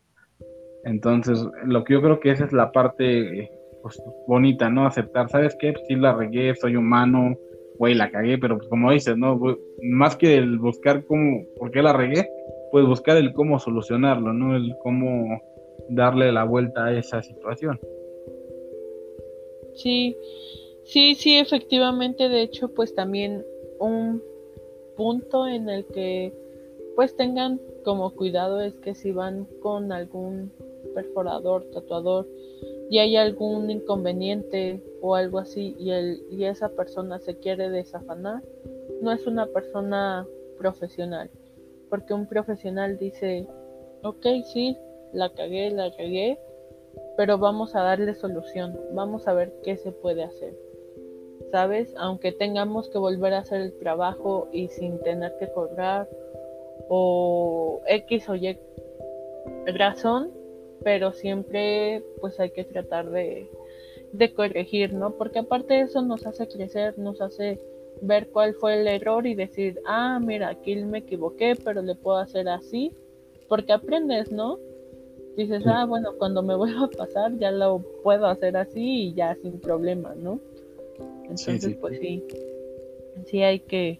Entonces, 0.83 1.45
lo 1.65 1.83
que 1.83 1.93
yo 1.93 2.01
creo 2.01 2.19
que 2.19 2.31
esa 2.31 2.45
es 2.45 2.53
la 2.53 2.71
parte 2.71 3.51
pues, 3.83 4.01
bonita, 4.27 4.69
¿no? 4.69 4.85
Aceptar, 4.85 5.29
¿sabes 5.29 5.55
qué? 5.59 5.73
Pues, 5.73 5.85
sí 5.88 5.95
la 5.95 6.13
regué, 6.13 6.55
soy 6.55 6.75
humano, 6.75 7.35
güey, 7.77 7.93
la 7.93 8.09
cagué, 8.09 8.38
pero 8.38 8.57
pues 8.57 8.67
como 8.67 8.91
dices, 8.91 9.15
¿no? 9.15 9.39
Más 9.83 10.15
que 10.15 10.35
el 10.35 10.57
buscar 10.57 11.05
cómo, 11.05 11.43
por 11.57 11.71
qué 11.71 11.83
la 11.83 11.93
regué, 11.93 12.29
pues 12.71 12.85
buscar 12.85 13.17
el 13.17 13.33
cómo 13.33 13.59
solucionarlo, 13.59 14.33
¿no? 14.33 14.55
El 14.55 14.75
cómo 14.81 15.39
darle 15.89 16.31
la 16.31 16.45
vuelta 16.45 16.85
a 16.85 16.97
esa 16.97 17.21
situación. 17.21 17.79
Sí, 19.75 20.17
sí, 20.83 21.15
sí, 21.15 21.38
efectivamente, 21.38 22.29
de 22.29 22.41
hecho, 22.41 22.73
pues 22.73 22.93
también 22.93 23.43
un 23.81 24.21
punto 24.95 25.47
en 25.47 25.69
el 25.69 25.85
que 25.85 26.33
pues 26.95 27.15
tengan 27.15 27.59
como 27.83 28.11
cuidado 28.11 28.61
es 28.61 28.75
que 28.75 28.93
si 28.93 29.11
van 29.11 29.45
con 29.61 29.91
algún 29.91 30.51
perforador, 30.93 31.65
tatuador, 31.71 32.27
y 32.89 32.99
hay 32.99 33.15
algún 33.15 33.71
inconveniente 33.71 34.83
o 35.01 35.15
algo 35.15 35.39
así 35.39 35.75
y, 35.79 35.91
el, 35.91 36.23
y 36.29 36.43
esa 36.43 36.69
persona 36.69 37.19
se 37.19 37.37
quiere 37.37 37.69
desafanar, 37.69 38.43
no 39.01 39.11
es 39.11 39.25
una 39.25 39.47
persona 39.47 40.27
profesional. 40.57 41.29
Porque 41.89 42.13
un 42.13 42.27
profesional 42.27 42.97
dice, 42.97 43.47
ok, 44.03 44.25
sí, 44.53 44.77
la 45.13 45.29
cagué, 45.33 45.71
la 45.71 45.89
cagué, 45.95 46.37
pero 47.17 47.37
vamos 47.37 47.75
a 47.75 47.81
darle 47.81 48.13
solución, 48.13 48.79
vamos 48.93 49.27
a 49.27 49.33
ver 49.33 49.53
qué 49.63 49.77
se 49.77 49.91
puede 49.91 50.23
hacer. 50.23 50.53
¿Sabes? 51.52 51.94
Aunque 51.98 52.32
tengamos 52.32 52.90
que 52.90 52.98
volver 52.98 53.34
a 53.34 53.40
hacer 53.40 53.61
el 53.61 53.78
trabajo 53.78 54.48
y 54.52 54.69
sin 54.69 54.99
tener 54.99 55.36
que 55.38 55.52
cobrar, 55.52 56.07
o 56.88 57.82
X 57.88 58.30
o 58.30 58.36
Y 58.36 58.57
razón, 59.65 60.32
pero 60.84 61.11
siempre 61.14 62.03
pues 62.19 62.40
hay 62.40 62.52
que 62.52 62.64
tratar 62.64 63.10
de, 63.10 63.49
de 64.11 64.34
corregir, 64.34 64.94
¿no? 64.94 65.11
Porque 65.11 65.40
aparte 65.40 65.73
de 65.73 65.82
eso 65.82 66.02
nos 66.02 66.26
hace 66.26 66.48
crecer, 66.48 66.98
nos 66.98 67.22
hace 67.22 67.60
ver 68.02 68.30
cuál 68.30 68.53
fue 68.56 68.82
el 68.82 68.88
error 68.88 69.28
y 69.28 69.36
decir, 69.36 69.80
ah, 69.86 70.19
mira, 70.19 70.49
aquí 70.49 70.76
me 70.76 70.99
equivoqué, 70.99 71.56
pero 71.64 71.82
le 71.82 71.95
puedo 71.95 72.18
hacer 72.18 72.49
así, 72.49 72.91
porque 73.48 73.73
aprendes, 73.73 74.32
¿no? 74.32 74.57
Dices, 75.38 75.64
ah, 75.65 75.86
bueno, 75.86 76.14
cuando 76.18 76.41
me 76.41 76.56
vuelva 76.57 76.86
a 76.86 76.90
pasar 76.90 77.38
ya 77.38 77.52
lo 77.52 77.80
puedo 78.03 78.26
hacer 78.26 78.57
así 78.57 79.07
y 79.07 79.14
ya 79.14 79.36
sin 79.36 79.60
problema, 79.60 80.14
¿no? 80.15 80.40
Entonces, 81.31 81.75
pues 81.79 81.99
sí, 81.99 82.23
sí 83.25 83.41
hay 83.43 83.59
que, 83.59 83.99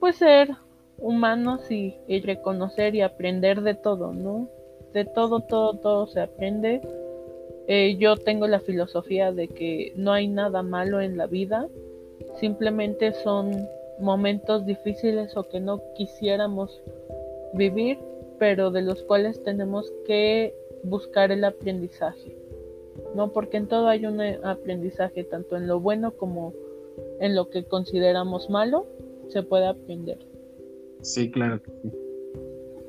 pues 0.00 0.16
ser 0.16 0.50
humanos 0.98 1.70
y, 1.70 1.96
y 2.06 2.20
reconocer 2.20 2.94
y 2.94 3.00
aprender 3.00 3.62
de 3.62 3.74
todo, 3.74 4.12
¿no? 4.12 4.48
De 4.92 5.04
todo, 5.04 5.40
todo, 5.40 5.74
todo 5.78 6.06
se 6.06 6.20
aprende. 6.20 6.80
Eh, 7.68 7.96
yo 7.98 8.16
tengo 8.16 8.46
la 8.46 8.60
filosofía 8.60 9.32
de 9.32 9.48
que 9.48 9.92
no 9.96 10.12
hay 10.12 10.28
nada 10.28 10.62
malo 10.62 11.00
en 11.00 11.16
la 11.16 11.26
vida, 11.26 11.68
simplemente 12.40 13.12
son 13.12 13.68
momentos 14.00 14.66
difíciles 14.66 15.36
o 15.36 15.44
que 15.44 15.60
no 15.60 15.80
quisiéramos 15.94 16.82
vivir, 17.54 17.98
pero 18.38 18.70
de 18.70 18.82
los 18.82 19.02
cuales 19.04 19.42
tenemos 19.44 19.92
que 20.06 20.54
buscar 20.82 21.30
el 21.30 21.44
aprendizaje. 21.44 22.36
¿No? 23.14 23.32
Porque 23.32 23.56
en 23.56 23.68
todo 23.68 23.88
hay 23.88 24.06
un 24.06 24.20
aprendizaje, 24.44 25.24
tanto 25.24 25.56
en 25.56 25.66
lo 25.66 25.80
bueno 25.80 26.12
como 26.12 26.52
en 27.20 27.34
lo 27.34 27.48
que 27.48 27.64
consideramos 27.64 28.50
malo, 28.50 28.86
se 29.28 29.42
puede 29.42 29.66
aprender. 29.66 30.18
Sí, 31.00 31.30
claro 31.30 31.60
que 31.62 31.70
sí. 31.70 31.92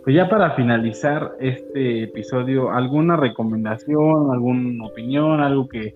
Pues 0.04 0.16
ya 0.16 0.30
para 0.30 0.52
finalizar 0.56 1.36
este 1.40 2.04
episodio, 2.04 2.72
¿alguna 2.72 3.16
recomendación, 3.16 4.32
alguna 4.32 4.86
opinión, 4.86 5.40
algo 5.40 5.68
que 5.70 5.96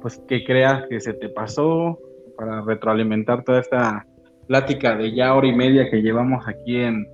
pues 0.00 0.18
que 0.28 0.44
creas 0.44 0.86
que 0.88 1.00
se 1.00 1.12
te 1.12 1.28
pasó 1.28 1.98
para 2.36 2.62
retroalimentar 2.62 3.42
toda 3.42 3.58
esta 3.58 4.06
plática 4.46 4.96
de 4.96 5.12
ya 5.12 5.34
hora 5.34 5.48
y 5.48 5.56
media 5.56 5.90
que 5.90 6.02
llevamos 6.02 6.46
aquí 6.46 6.76
en, 6.76 7.08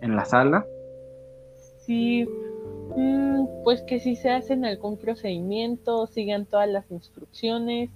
en 0.00 0.16
la 0.16 0.24
sala? 0.24 0.64
Sí, 1.78 2.26
pues 3.64 3.82
que 3.82 4.00
si 4.00 4.16
se 4.16 4.30
hacen 4.30 4.64
algún 4.64 4.96
procedimiento, 4.96 6.06
sigan 6.06 6.46
todas 6.46 6.68
las 6.68 6.90
instrucciones, 6.90 7.90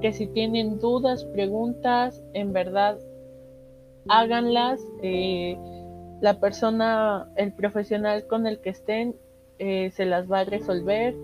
que 0.00 0.12
si 0.12 0.26
tienen 0.26 0.78
dudas, 0.78 1.24
preguntas, 1.24 2.22
en 2.32 2.52
verdad 2.52 2.98
háganlas. 4.08 4.80
Eh, 5.02 5.58
la 6.20 6.38
persona, 6.38 7.28
el 7.36 7.54
profesional 7.54 8.26
con 8.26 8.46
el 8.46 8.60
que 8.60 8.70
estén, 8.70 9.16
eh, 9.58 9.90
se 9.90 10.04
las 10.04 10.30
va 10.30 10.40
a 10.40 10.44
resolver. 10.44 11.16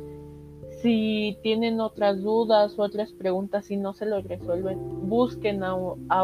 Si 0.83 1.39
tienen 1.43 1.81
otras 1.81 2.23
dudas 2.23 2.79
o 2.79 2.83
otras 2.83 3.13
preguntas 3.13 3.71
y 3.71 3.77
no 3.77 3.93
se 3.95 4.07
lo 4.07 4.21
resuelven, 4.23 5.09
busquen 5.09 5.63
a, 5.63 5.75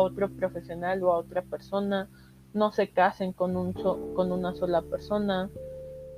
otro 0.00 0.30
profesional 0.30 1.02
o 1.02 1.12
a 1.12 1.18
otra 1.18 1.42
persona. 1.42 2.08
No 2.54 2.70
se 2.70 2.88
casen 2.88 3.32
con, 3.32 3.56
un 3.56 3.72
con 3.72 4.32
una 4.32 4.54
sola 4.54 4.82
persona. 4.82 5.50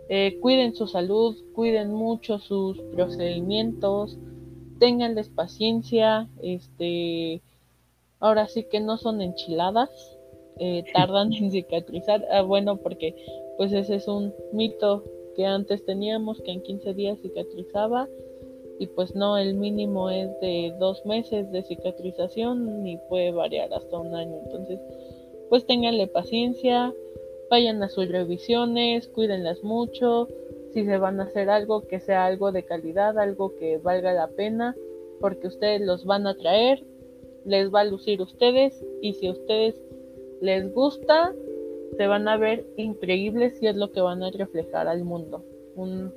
Eh, 0.09 0.39
cuiden 0.41 0.75
su 0.75 0.87
salud, 0.87 1.37
cuiden 1.55 1.93
mucho 1.93 2.39
sus 2.39 2.79
procedimientos, 2.93 4.19
tenganles 4.79 5.29
paciencia, 5.31 6.29
este, 6.43 7.43
ahora 8.21 8.47
sí 8.49 8.65
que 8.65 8.81
no 8.81 8.99
son 8.99 9.23
enchiladas, 9.23 9.91
eh, 10.59 10.85
tardan 10.93 11.33
en 11.33 11.51
cicatrizar, 11.51 12.25
ah, 12.31 12.43
bueno, 12.43 12.77
porque 12.77 13.15
pues 13.57 13.73
ese 13.73 13.97
es 13.97 14.07
un 14.07 14.33
mito 14.53 15.05
que 15.37 15.47
antes 15.47 15.85
teníamos, 15.85 16.41
que 16.43 16.53
en 16.53 16.63
15 16.63 16.95
días 16.95 17.19
cicatrizaba, 17.23 18.09
y 18.79 18.87
pues 18.89 19.15
no, 19.15 19.39
el 19.39 19.55
mínimo 19.55 20.11
es 20.11 20.29
de 20.41 20.75
dos 20.79 21.05
meses 21.07 21.51
de 21.51 21.63
cicatrización 21.63 22.87
y 22.87 22.99
puede 23.09 23.31
variar 23.31 23.73
hasta 23.73 23.99
un 23.99 24.15
año, 24.15 24.37
entonces 24.45 24.81
pues 25.49 25.67
tenganle 25.67 26.07
paciencia, 26.09 26.93
vayan 27.51 27.83
a 27.83 27.89
sus 27.89 28.09
revisiones, 28.09 29.09
cuídenlas 29.09 29.63
mucho, 29.63 30.29
si 30.73 30.85
se 30.85 30.99
van 30.99 31.21
a 31.21 31.25
hacer 31.25 31.51
algo, 31.51 31.87
que 31.87 32.01
sea 32.01 32.27
algo 32.27 32.53
de 32.53 32.65
calidad, 32.65 33.19
algo 33.19 33.55
que 33.57 33.79
valga 33.79 34.13
la 34.13 34.29
pena, 34.29 34.75
porque 35.21 35.47
ustedes 35.47 35.81
los 35.81 36.05
van 36.05 36.27
a 36.27 36.37
traer, 36.37 36.85
les 37.45 37.73
va 37.73 37.81
a 37.81 37.85
lucir 37.85 38.21
ustedes 38.21 38.85
y 39.01 39.15
si 39.15 39.29
a 39.29 39.33
ustedes 39.33 39.81
les 40.41 40.73
gusta, 40.75 41.33
se 41.97 42.07
van 42.07 42.27
a 42.27 42.37
ver 42.37 42.67
increíbles 42.77 43.63
y 43.63 43.69
es 43.69 43.77
lo 43.77 43.93
que 43.93 44.01
van 44.01 44.23
a 44.23 44.31
reflejar 44.31 44.89
al 44.89 45.05
mundo. 45.05 45.45
Un, 45.77 46.13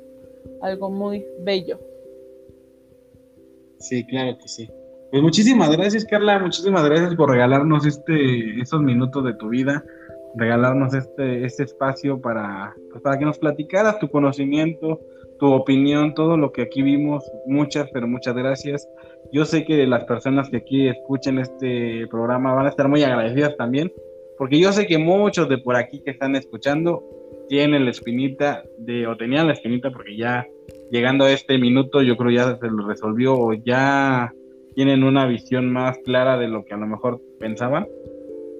algo 0.62 0.90
muy 0.90 1.26
bello. 1.41 1.80
Sí, 3.80 4.06
claro 4.08 4.38
que 4.40 4.48
sí. 4.48 4.68
Pues 5.12 5.22
muchísimas 5.22 5.70
gracias, 5.76 6.04
Carla. 6.04 6.40
Muchísimas 6.40 6.84
gracias 6.84 7.16
por 7.16 7.30
regalarnos 7.30 7.86
este, 7.86 8.60
estos 8.60 8.82
minutos 8.82 9.24
de 9.24 9.34
tu 9.36 9.49
vida 9.49 9.84
regalarnos 10.38 10.94
este, 10.94 11.46
este 11.46 11.64
espacio 11.64 12.22
para, 12.22 12.74
pues, 12.92 13.02
para 13.02 13.18
que 13.18 13.26
nos 13.26 13.40
platicaras 13.40 14.00
tu 14.00 14.08
conocimiento, 14.10 15.02
tu 15.40 15.52
opinión, 15.52 16.14
todo 16.14 16.38
lo 16.38 16.52
que 16.52 16.64
aquí 16.64 16.82
vimos. 16.82 17.30
Muchas, 17.46 17.90
pero 17.92 18.08
muchas 18.08 18.36
gracias. 18.36 18.88
Yo 19.32 19.46
sé 19.46 19.66
que 19.66 19.86
las 19.88 20.06
personas 20.06 20.50
que 20.50 20.58
aquí 20.58 20.88
escuchen 20.88 21.40
este 21.40 22.08
programa 22.08 22.54
van 22.54 22.68
a 22.68 22.70
estar 22.70 22.88
muy 22.88 23.04
agradecidas 23.04 23.58
también, 23.58 23.92
porque 24.38 24.60
yo 24.60 24.72
sé 24.72 24.88
que 24.88 24.98
muchos 24.98 25.50
de 25.50 25.58
por 25.58 25.76
aquí 25.76 26.02
que 26.02 26.12
están 26.12 26.36
escuchando 26.36 27.04
tienen 27.50 27.86
la 27.86 27.92
espinita 27.92 28.64
de, 28.78 29.08
o 29.08 29.18
tenían 29.18 29.48
la 29.48 29.54
espinita, 29.54 29.90
porque 29.92 30.16
ya 30.16 30.48
llegando 30.92 31.26
a 31.26 31.32
este 31.32 31.58
minuto 31.58 32.02
yo 32.02 32.16
creo 32.18 32.32
ya 32.32 32.58
se 32.58 32.68
lo 32.68 32.88
resolvió 32.88 33.36
o 33.36 33.54
ya 33.54 34.34
tienen 34.76 35.04
una 35.04 35.26
visión 35.26 35.72
más 35.72 35.98
clara 36.00 36.38
de 36.38 36.48
lo 36.48 36.64
que 36.64 36.74
a 36.74 36.78
lo 36.78 36.88
mejor 36.88 37.20
pensaban 37.40 37.88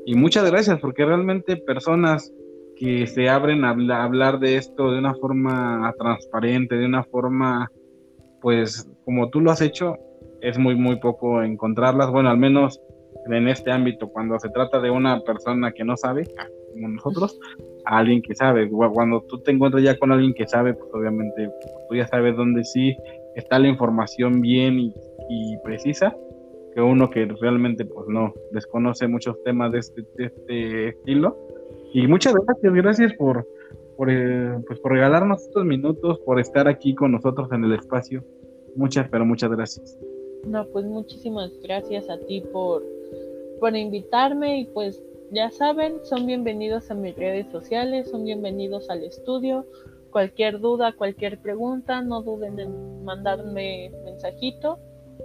y 0.08 0.16
muchas 0.16 0.50
gracias, 0.50 0.80
porque 0.80 1.04
realmente 1.04 1.58
personas 1.58 2.34
que 2.78 3.08
se 3.08 3.28
abren 3.28 3.66
a 3.66 3.72
hablar 4.04 4.40
de 4.40 4.56
esto 4.56 4.90
de 4.90 5.00
una 5.00 5.14
forma 5.16 5.94
transparente, 6.00 6.78
de 6.78 6.86
una 6.86 7.04
forma, 7.04 7.70
pues 8.42 8.90
como 9.04 9.30
tú 9.30 9.42
lo 9.42 9.52
has 9.52 9.60
hecho, 9.60 9.98
es 10.40 10.58
muy, 10.58 10.76
muy 10.76 10.96
poco 11.02 11.44
encontrarlas. 11.44 12.10
Bueno, 12.10 12.30
al 12.30 12.38
menos 12.38 12.80
en 13.26 13.50
este 13.50 13.70
ámbito, 13.70 14.08
cuando 14.08 14.40
se 14.40 14.48
trata 14.48 14.80
de 14.80 14.92
una 14.92 15.20
persona 15.20 15.74
que 15.74 15.84
no 15.84 15.98
sabe, 15.98 16.24
como 16.72 16.88
nosotros, 16.88 17.38
a 17.84 17.98
alguien 17.98 18.22
que 18.22 18.34
sabe. 18.34 18.70
Cuando 18.70 19.24
tú 19.24 19.40
te 19.40 19.52
encuentras 19.52 19.84
ya 19.84 20.00
con 20.00 20.14
alguien 20.14 20.34
que 20.34 20.48
sabe, 20.48 20.74
pues 20.74 20.90
obviamente 20.94 21.52
tú 21.90 21.96
ya 21.96 22.08
sabes 22.08 22.34
dónde 22.38 22.64
sí 22.64 22.96
está 23.36 23.60
la 23.60 23.68
información 23.68 24.40
bien 24.40 24.80
y 24.80 25.58
precisa 25.66 26.16
uno 26.82 27.10
que 27.10 27.26
realmente 27.26 27.86
pues 27.86 28.08
no 28.08 28.34
desconoce 28.52 29.08
muchos 29.08 29.42
temas 29.44 29.72
de 29.72 29.80
este, 29.80 30.06
este 30.18 30.90
estilo. 30.90 31.38
Y 31.94 32.08
muchas 32.08 32.34
gracias, 32.34 32.74
gracias 32.74 33.14
por, 33.14 33.48
por, 33.96 34.10
eh, 34.10 34.58
pues 34.68 34.80
por 34.80 34.92
regalarnos 34.92 35.42
estos 35.44 35.66
minutos, 35.66 36.20
por 36.20 36.40
estar 36.40 36.68
aquí 36.68 36.94
con 36.94 37.12
nosotros 37.12 37.52
en 37.52 37.64
el 37.64 37.74
espacio. 37.74 38.24
Muchas, 38.76 39.10
pero 39.10 39.26
muchas 39.26 39.50
gracias. 39.50 39.98
No, 40.46 40.66
pues 40.68 40.86
muchísimas 40.86 41.52
gracias 41.64 42.10
a 42.10 42.20
ti 42.20 42.42
por, 42.54 42.84
por 43.60 43.76
invitarme 43.76 44.62
y 44.62 44.66
pues 44.66 45.02
ya 45.32 45.50
saben, 45.50 45.96
son 46.04 46.26
bienvenidos 46.26 46.90
a 46.92 46.94
mis 46.94 47.16
redes 47.16 47.48
sociales, 47.52 48.10
son 48.10 48.24
bienvenidos 48.24 48.90
al 48.90 49.04
estudio. 49.04 49.66
Cualquier 50.12 50.60
duda, 50.60 50.94
cualquier 50.94 51.40
pregunta, 51.40 52.02
no 52.02 52.22
duden 52.22 52.60
en 52.60 53.04
mandarme 53.04 53.92
mensajito 54.06 54.80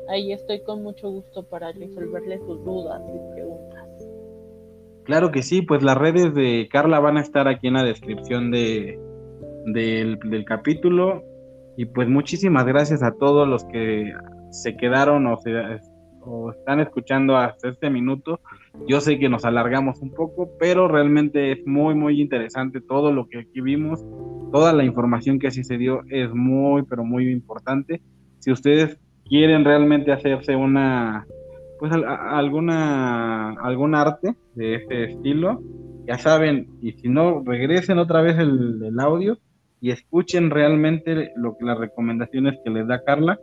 ahí 0.09 0.33
estoy 0.33 0.62
con 0.62 0.83
mucho 0.83 1.11
gusto 1.11 1.45
para 1.45 1.73
resolverle 1.73 2.39
sus 2.39 2.65
dudas 2.65 3.03
y 3.09 3.35
preguntas. 3.35 3.89
Claro 5.05 5.33
que 5.33 5.43
sí, 5.43 5.62
pues 5.62 5.83
las 5.83 5.97
redes 5.97 6.33
de 6.35 6.69
Carla 6.70 7.01
van 7.01 7.16
a 7.16 7.23
estar 7.23 7.49
aquí 7.49 7.66
en 7.66 7.74
la 7.74 7.83
descripción 7.83 8.51
de, 8.51 9.01
del, 9.66 10.45
capítulo. 10.47 11.24
Y 11.77 11.87
pues 11.87 12.09
muchísimas 12.09 12.66
gracias 12.66 13.03
a 13.03 13.12
todos 13.12 13.49
los 13.49 13.65
que 13.65 14.12
se 14.51 14.77
quedaron 14.77 15.27
o, 15.27 15.39
o 16.20 16.51
están 16.53 16.81
escuchando 16.81 17.37
hasta 17.37 17.70
este 17.70 17.91
minuto. 17.91 18.41
Yo 18.87 19.01
sé 19.01 19.19
que 19.19 19.29
nos 19.29 19.45
alargamos 19.45 20.01
un 20.01 20.12
poco, 20.12 20.51
pero 20.59 20.87
realmente 20.87 21.53
es 21.53 21.66
muy, 21.66 21.95
muy 21.95 22.20
interesante 22.20 22.81
todo 22.81 23.11
lo 23.11 23.27
que 23.29 23.41
aquí 23.41 23.61
vimos. 23.61 24.05
Toda 24.53 24.73
la 24.73 24.85
información 24.85 25.39
que 25.39 25.49
así 25.49 25.65
se 25.65 25.79
dio 25.79 26.03
es 26.11 26.33
muy, 26.33 26.83
pero 26.83 27.05
muy 27.05 27.29
importante. 27.33 28.03
Si 28.39 28.53
ustedes 28.53 28.99
quieren 29.32 29.64
realmente 29.64 30.12
hacerse 30.12 30.54
una, 30.54 31.26
pues 31.78 31.90
alguna, 31.90 33.54
algún 33.62 33.94
arte 33.94 34.34
de 34.54 34.74
este 34.74 35.04
estilo, 35.04 35.62
ya 36.06 36.18
saben, 36.18 36.68
y 36.82 36.92
si 36.92 37.09
no, 37.09 37.42
regresen 37.42 37.96
otra 37.96 38.20
vez 38.20 38.36
el, 38.38 38.94
audio 39.00 39.38
y 39.80 39.90
escuchen 39.90 40.50
realmente 40.50 41.32
lo 41.34 41.56
que 41.56 41.64
las 41.64 41.78
recomendaciones 41.78 42.59
que 42.62 42.68
les 42.68 42.86
da 42.86 43.02
Carla, 43.04 43.40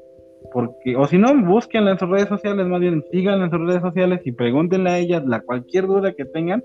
porque, 0.53 0.95
o 0.95 1.07
si 1.07 1.17
no, 1.17 1.35
búsquenla 1.43 1.93
en 1.93 1.97
sus 1.97 2.07
redes 2.07 2.29
sociales, 2.29 2.67
más 2.67 2.81
bien 2.81 3.03
síganla 3.11 3.45
en 3.45 3.51
sus 3.51 3.65
redes 3.65 3.81
sociales 3.81 4.21
y 4.25 4.31
pregúntenle 4.31 4.89
a 4.91 4.99
ella 4.99 5.23
la 5.25 5.41
cualquier 5.41 5.87
duda 5.87 6.13
que 6.13 6.25
tengan, 6.25 6.63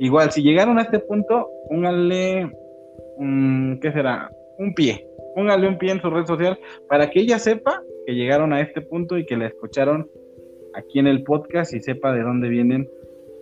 igual, 0.00 0.32
si 0.32 0.42
llegaron 0.42 0.78
a 0.78 0.82
este 0.82 0.98
punto, 0.98 1.48
pónganle, 1.70 2.52
¿qué 3.80 3.90
será? 3.90 4.30
Un 4.58 4.74
pie. 4.74 5.06
Pónganle 5.34 5.66
un 5.66 5.78
pie 5.78 5.92
en 5.92 6.02
su 6.02 6.10
red 6.10 6.26
social 6.26 6.58
para 6.90 7.08
que 7.08 7.20
ella 7.20 7.38
sepa 7.38 7.80
que 8.06 8.14
llegaron 8.14 8.52
a 8.52 8.60
este 8.60 8.80
punto 8.80 9.18
y 9.18 9.26
que 9.26 9.36
la 9.36 9.46
escucharon 9.46 10.08
aquí 10.74 10.98
en 10.98 11.06
el 11.06 11.22
podcast 11.22 11.74
y 11.74 11.80
sepa 11.80 12.12
de 12.12 12.22
dónde 12.22 12.48
vienen 12.48 12.88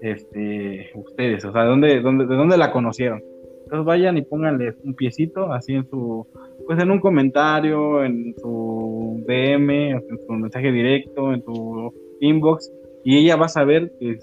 este, 0.01 0.91
ustedes, 0.95 1.45
o 1.45 1.53
sea, 1.53 1.63
de 1.63 1.69
dónde, 1.69 2.01
dónde, 2.01 2.27
de 2.27 2.35
dónde 2.37 2.57
la 2.57 2.73
conocieron. 2.73 3.23
Entonces 3.65 3.85
vayan 3.85 4.17
y 4.17 4.23
pónganle 4.23 4.75
un 4.85 4.95
piecito 4.95 5.53
así 5.53 5.75
en 5.75 5.87
su, 5.89 6.27
pues 6.67 6.81
en 6.81 6.91
un 6.91 7.01
comentario, 7.01 8.03
en 8.03 8.35
su 8.39 9.23
DM, 9.27 9.71
en 9.91 10.03
su 10.27 10.33
mensaje 10.33 10.73
directo, 10.73 11.35
en 11.35 11.43
su 11.43 11.93
inbox, 12.21 12.73
y 13.05 13.19
ella 13.19 13.37
va 13.37 13.47
a 13.47 13.51
saber 13.51 13.93
que, 13.99 14.19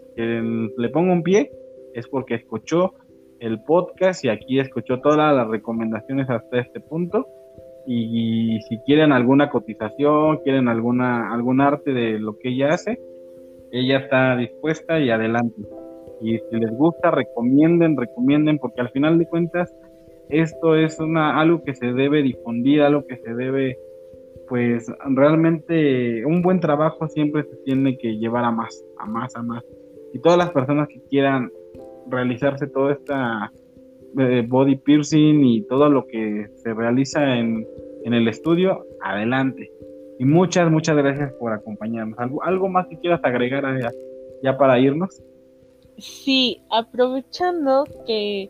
le 0.77 0.89
pongo 0.89 1.13
un 1.13 1.23
pie 1.23 1.51
es 1.93 2.07
porque 2.07 2.35
escuchó 2.35 2.93
el 3.39 3.61
podcast 3.63 4.25
y 4.25 4.29
aquí 4.29 4.59
escuchó 4.59 4.99
todas 4.99 5.35
las 5.35 5.47
recomendaciones 5.47 6.29
hasta 6.29 6.59
este 6.59 6.79
punto. 6.79 7.25
Y, 7.87 8.59
si 8.67 8.79
quieren 8.79 9.11
alguna 9.11 9.49
cotización, 9.49 10.39
quieren 10.43 10.67
alguna 10.67 11.33
algún 11.33 11.61
arte 11.61 11.93
de 11.93 12.19
lo 12.19 12.37
que 12.37 12.49
ella 12.49 12.69
hace, 12.69 12.99
ella 13.71 13.99
está 13.99 14.35
dispuesta 14.35 14.99
y 14.99 15.09
adelante. 15.09 15.61
Y 16.21 16.37
si 16.37 16.59
les 16.59 16.71
gusta, 16.71 17.11
recomienden, 17.11 17.97
recomienden, 17.97 18.57
porque 18.57 18.81
al 18.81 18.89
final 18.89 19.19
de 19.19 19.27
cuentas 19.27 19.73
esto 20.29 20.75
es 20.75 20.99
una 20.99 21.39
algo 21.39 21.63
que 21.63 21.75
se 21.75 21.93
debe 21.93 22.23
difundir, 22.23 22.81
algo 22.81 23.05
que 23.05 23.17
se 23.17 23.33
debe 23.35 23.77
pues 24.47 24.91
realmente 25.05 26.25
un 26.25 26.41
buen 26.41 26.59
trabajo 26.59 27.07
siempre 27.07 27.43
se 27.43 27.55
tiene 27.65 27.97
que 27.97 28.17
llevar 28.17 28.43
a 28.43 28.51
más, 28.51 28.83
a 28.99 29.05
más, 29.05 29.35
a 29.35 29.41
más. 29.41 29.63
Y 30.13 30.19
todas 30.19 30.37
las 30.37 30.51
personas 30.51 30.87
que 30.87 31.01
quieran 31.09 31.51
realizarse 32.07 32.67
toda 32.67 32.93
esta 32.93 33.51
eh, 34.17 34.45
body 34.47 34.77
piercing 34.77 35.43
y 35.43 35.61
todo 35.63 35.89
lo 35.89 36.05
que 36.07 36.49
se 36.55 36.73
realiza 36.73 37.37
en, 37.37 37.67
el 38.03 38.27
estudio, 38.27 38.85
adelante. 39.01 39.71
Y 40.19 40.25
muchas, 40.25 40.69
muchas 40.71 40.95
gracias 40.95 41.33
por 41.33 41.51
acompañarnos. 41.53 42.17
¿Algo, 42.19 42.43
algo 42.43 42.69
más 42.69 42.87
que 42.87 42.99
quieras 42.99 43.19
agregar 43.23 43.63
ya, 43.81 43.91
ya 44.43 44.57
para 44.57 44.79
irnos? 44.79 45.21
Sí, 45.97 46.61
aprovechando 46.69 47.85
que 48.05 48.49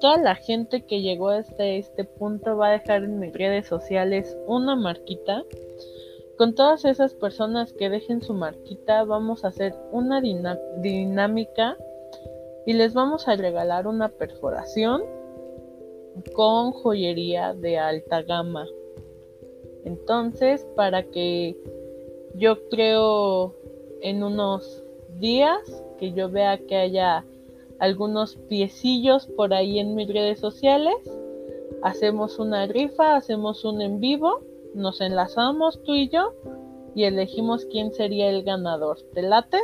toda 0.00 0.18
la 0.18 0.34
gente 0.34 0.84
que 0.86 1.02
llegó 1.02 1.28
hasta 1.28 1.64
este 1.64 2.04
punto 2.04 2.56
va 2.56 2.68
a 2.68 2.72
dejar 2.72 3.04
en 3.04 3.18
mis 3.20 3.32
redes 3.32 3.66
sociales 3.66 4.36
una 4.46 4.76
marquita. 4.76 5.44
Con 6.36 6.54
todas 6.54 6.84
esas 6.84 7.14
personas 7.14 7.72
que 7.74 7.90
dejen 7.90 8.22
su 8.22 8.34
marquita, 8.34 9.04
vamos 9.04 9.44
a 9.44 9.48
hacer 9.48 9.74
una 9.92 10.20
dinámica 10.20 11.76
y 12.66 12.72
les 12.72 12.94
vamos 12.94 13.28
a 13.28 13.36
regalar 13.36 13.86
una 13.86 14.08
perforación 14.08 15.02
con 16.34 16.72
joyería 16.72 17.54
de 17.54 17.78
alta 17.78 18.22
gama. 18.22 18.66
Entonces, 19.84 20.66
para 20.76 21.02
que 21.04 21.56
yo 22.34 22.68
creo 22.68 23.54
en 24.02 24.22
unos 24.22 24.84
días 25.18 25.82
que 25.98 26.12
yo 26.12 26.30
vea 26.30 26.58
que 26.58 26.76
haya 26.76 27.24
algunos 27.80 28.36
piecillos 28.36 29.26
por 29.26 29.52
ahí 29.52 29.78
en 29.78 29.94
mis 29.94 30.08
redes 30.08 30.38
sociales. 30.38 30.94
Hacemos 31.82 32.38
una 32.38 32.66
rifa, 32.66 33.16
hacemos 33.16 33.64
un 33.64 33.80
en 33.80 34.00
vivo, 34.00 34.42
nos 34.74 35.00
enlazamos 35.00 35.82
tú 35.82 35.94
y 35.94 36.08
yo 36.08 36.34
y 36.94 37.04
elegimos 37.04 37.64
quién 37.66 37.92
sería 37.92 38.28
el 38.28 38.44
ganador. 38.44 38.98
¿Te 39.14 39.22
late? 39.22 39.58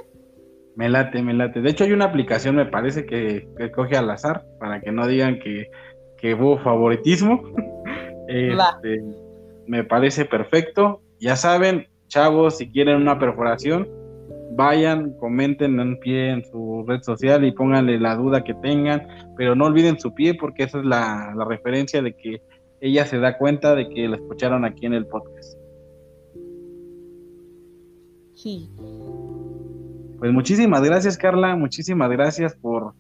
Me 0.76 0.88
late, 0.88 1.22
me 1.22 1.32
late. 1.32 1.62
De 1.62 1.70
hecho 1.70 1.84
hay 1.84 1.92
una 1.92 2.04
aplicación, 2.04 2.54
me 2.54 2.66
parece, 2.66 3.06
que, 3.06 3.48
coge 3.74 3.96
al 3.96 4.10
azar 4.10 4.44
para 4.60 4.80
que 4.80 4.92
no 4.92 5.06
digan 5.06 5.38
que, 5.38 5.70
que 6.18 6.34
hubo 6.34 6.58
favoritismo. 6.58 7.42
este, 8.28 9.02
me 9.66 9.84
parece 9.84 10.26
perfecto. 10.26 11.00
Ya 11.18 11.34
saben, 11.34 11.88
chavos, 12.08 12.58
si 12.58 12.70
quieren 12.70 12.96
una 12.96 13.18
perforación, 13.18 13.88
vayan, 14.56 15.12
comenten 15.18 15.78
en 15.80 15.98
pie 15.98 16.30
en 16.30 16.44
su 16.44 16.84
red 16.86 17.02
social 17.02 17.44
y 17.44 17.52
pónganle 17.52 17.98
la 17.98 18.16
duda 18.16 18.44
que 18.44 18.54
tengan, 18.54 19.06
pero 19.36 19.54
no 19.54 19.66
olviden 19.66 19.98
su 19.98 20.14
pie 20.14 20.34
porque 20.34 20.64
esa 20.64 20.78
es 20.78 20.84
la, 20.84 21.34
referencia 21.48 22.02
de 22.02 22.14
que 22.14 22.40
ella 22.80 23.04
se 23.06 23.18
da 23.18 23.38
cuenta 23.38 23.74
de 23.74 23.88
que 23.88 24.08
la 24.08 24.16
escucharon 24.16 24.64
aquí 24.64 24.86
en 24.86 24.94
el 24.94 25.06
podcast. 25.06 25.58
Sí. 28.34 28.68
Pues 30.18 30.32
muchísimas 30.32 30.82
gracias, 30.82 31.18
Carla, 31.18 31.56
muchísimas 31.56 32.10
gracias 32.10 32.55
por, 32.55 32.94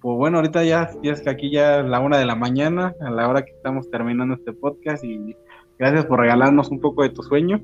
por 0.00 0.16
bueno, 0.16 0.38
ahorita 0.38 0.64
ya, 0.64 0.90
ya 1.02 1.12
es 1.12 1.20
que 1.20 1.30
aquí 1.30 1.50
ya 1.50 1.80
es 1.80 1.86
la 1.86 2.00
una 2.00 2.18
de 2.18 2.26
la 2.26 2.34
mañana, 2.34 2.94
a 3.00 3.10
la 3.10 3.28
hora 3.28 3.44
que 3.44 3.52
estamos 3.52 3.90
terminando 3.90 4.34
este 4.34 4.52
podcast 4.52 5.04
y 5.04 5.36
gracias 5.78 6.06
por 6.06 6.20
regalarnos 6.20 6.70
un 6.70 6.80
poco 6.80 7.02
de 7.02 7.10
tu 7.10 7.22
sueño. 7.22 7.60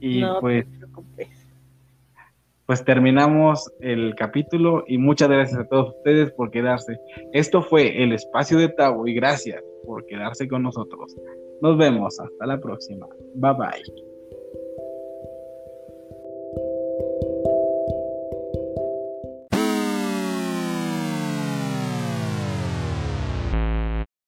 Y 0.00 0.22
pues 0.40 0.66
pues 2.66 2.84
terminamos 2.84 3.70
el 3.80 4.14
capítulo 4.14 4.84
y 4.86 4.96
muchas 4.98 5.28
gracias 5.28 5.60
a 5.60 5.68
todos 5.68 5.94
ustedes 5.96 6.32
por 6.32 6.50
quedarse. 6.50 6.98
Esto 7.32 7.62
fue 7.62 8.02
el 8.02 8.12
espacio 8.12 8.58
de 8.58 8.68
Tavo 8.70 9.06
y 9.06 9.14
gracias 9.14 9.62
por 9.84 10.06
quedarse 10.06 10.48
con 10.48 10.62
nosotros. 10.62 11.14
Nos 11.60 11.76
vemos, 11.76 12.18
hasta 12.18 12.46
la 12.46 12.58
próxima. 12.58 13.06
Bye 13.34 13.52
bye. 13.52 14.13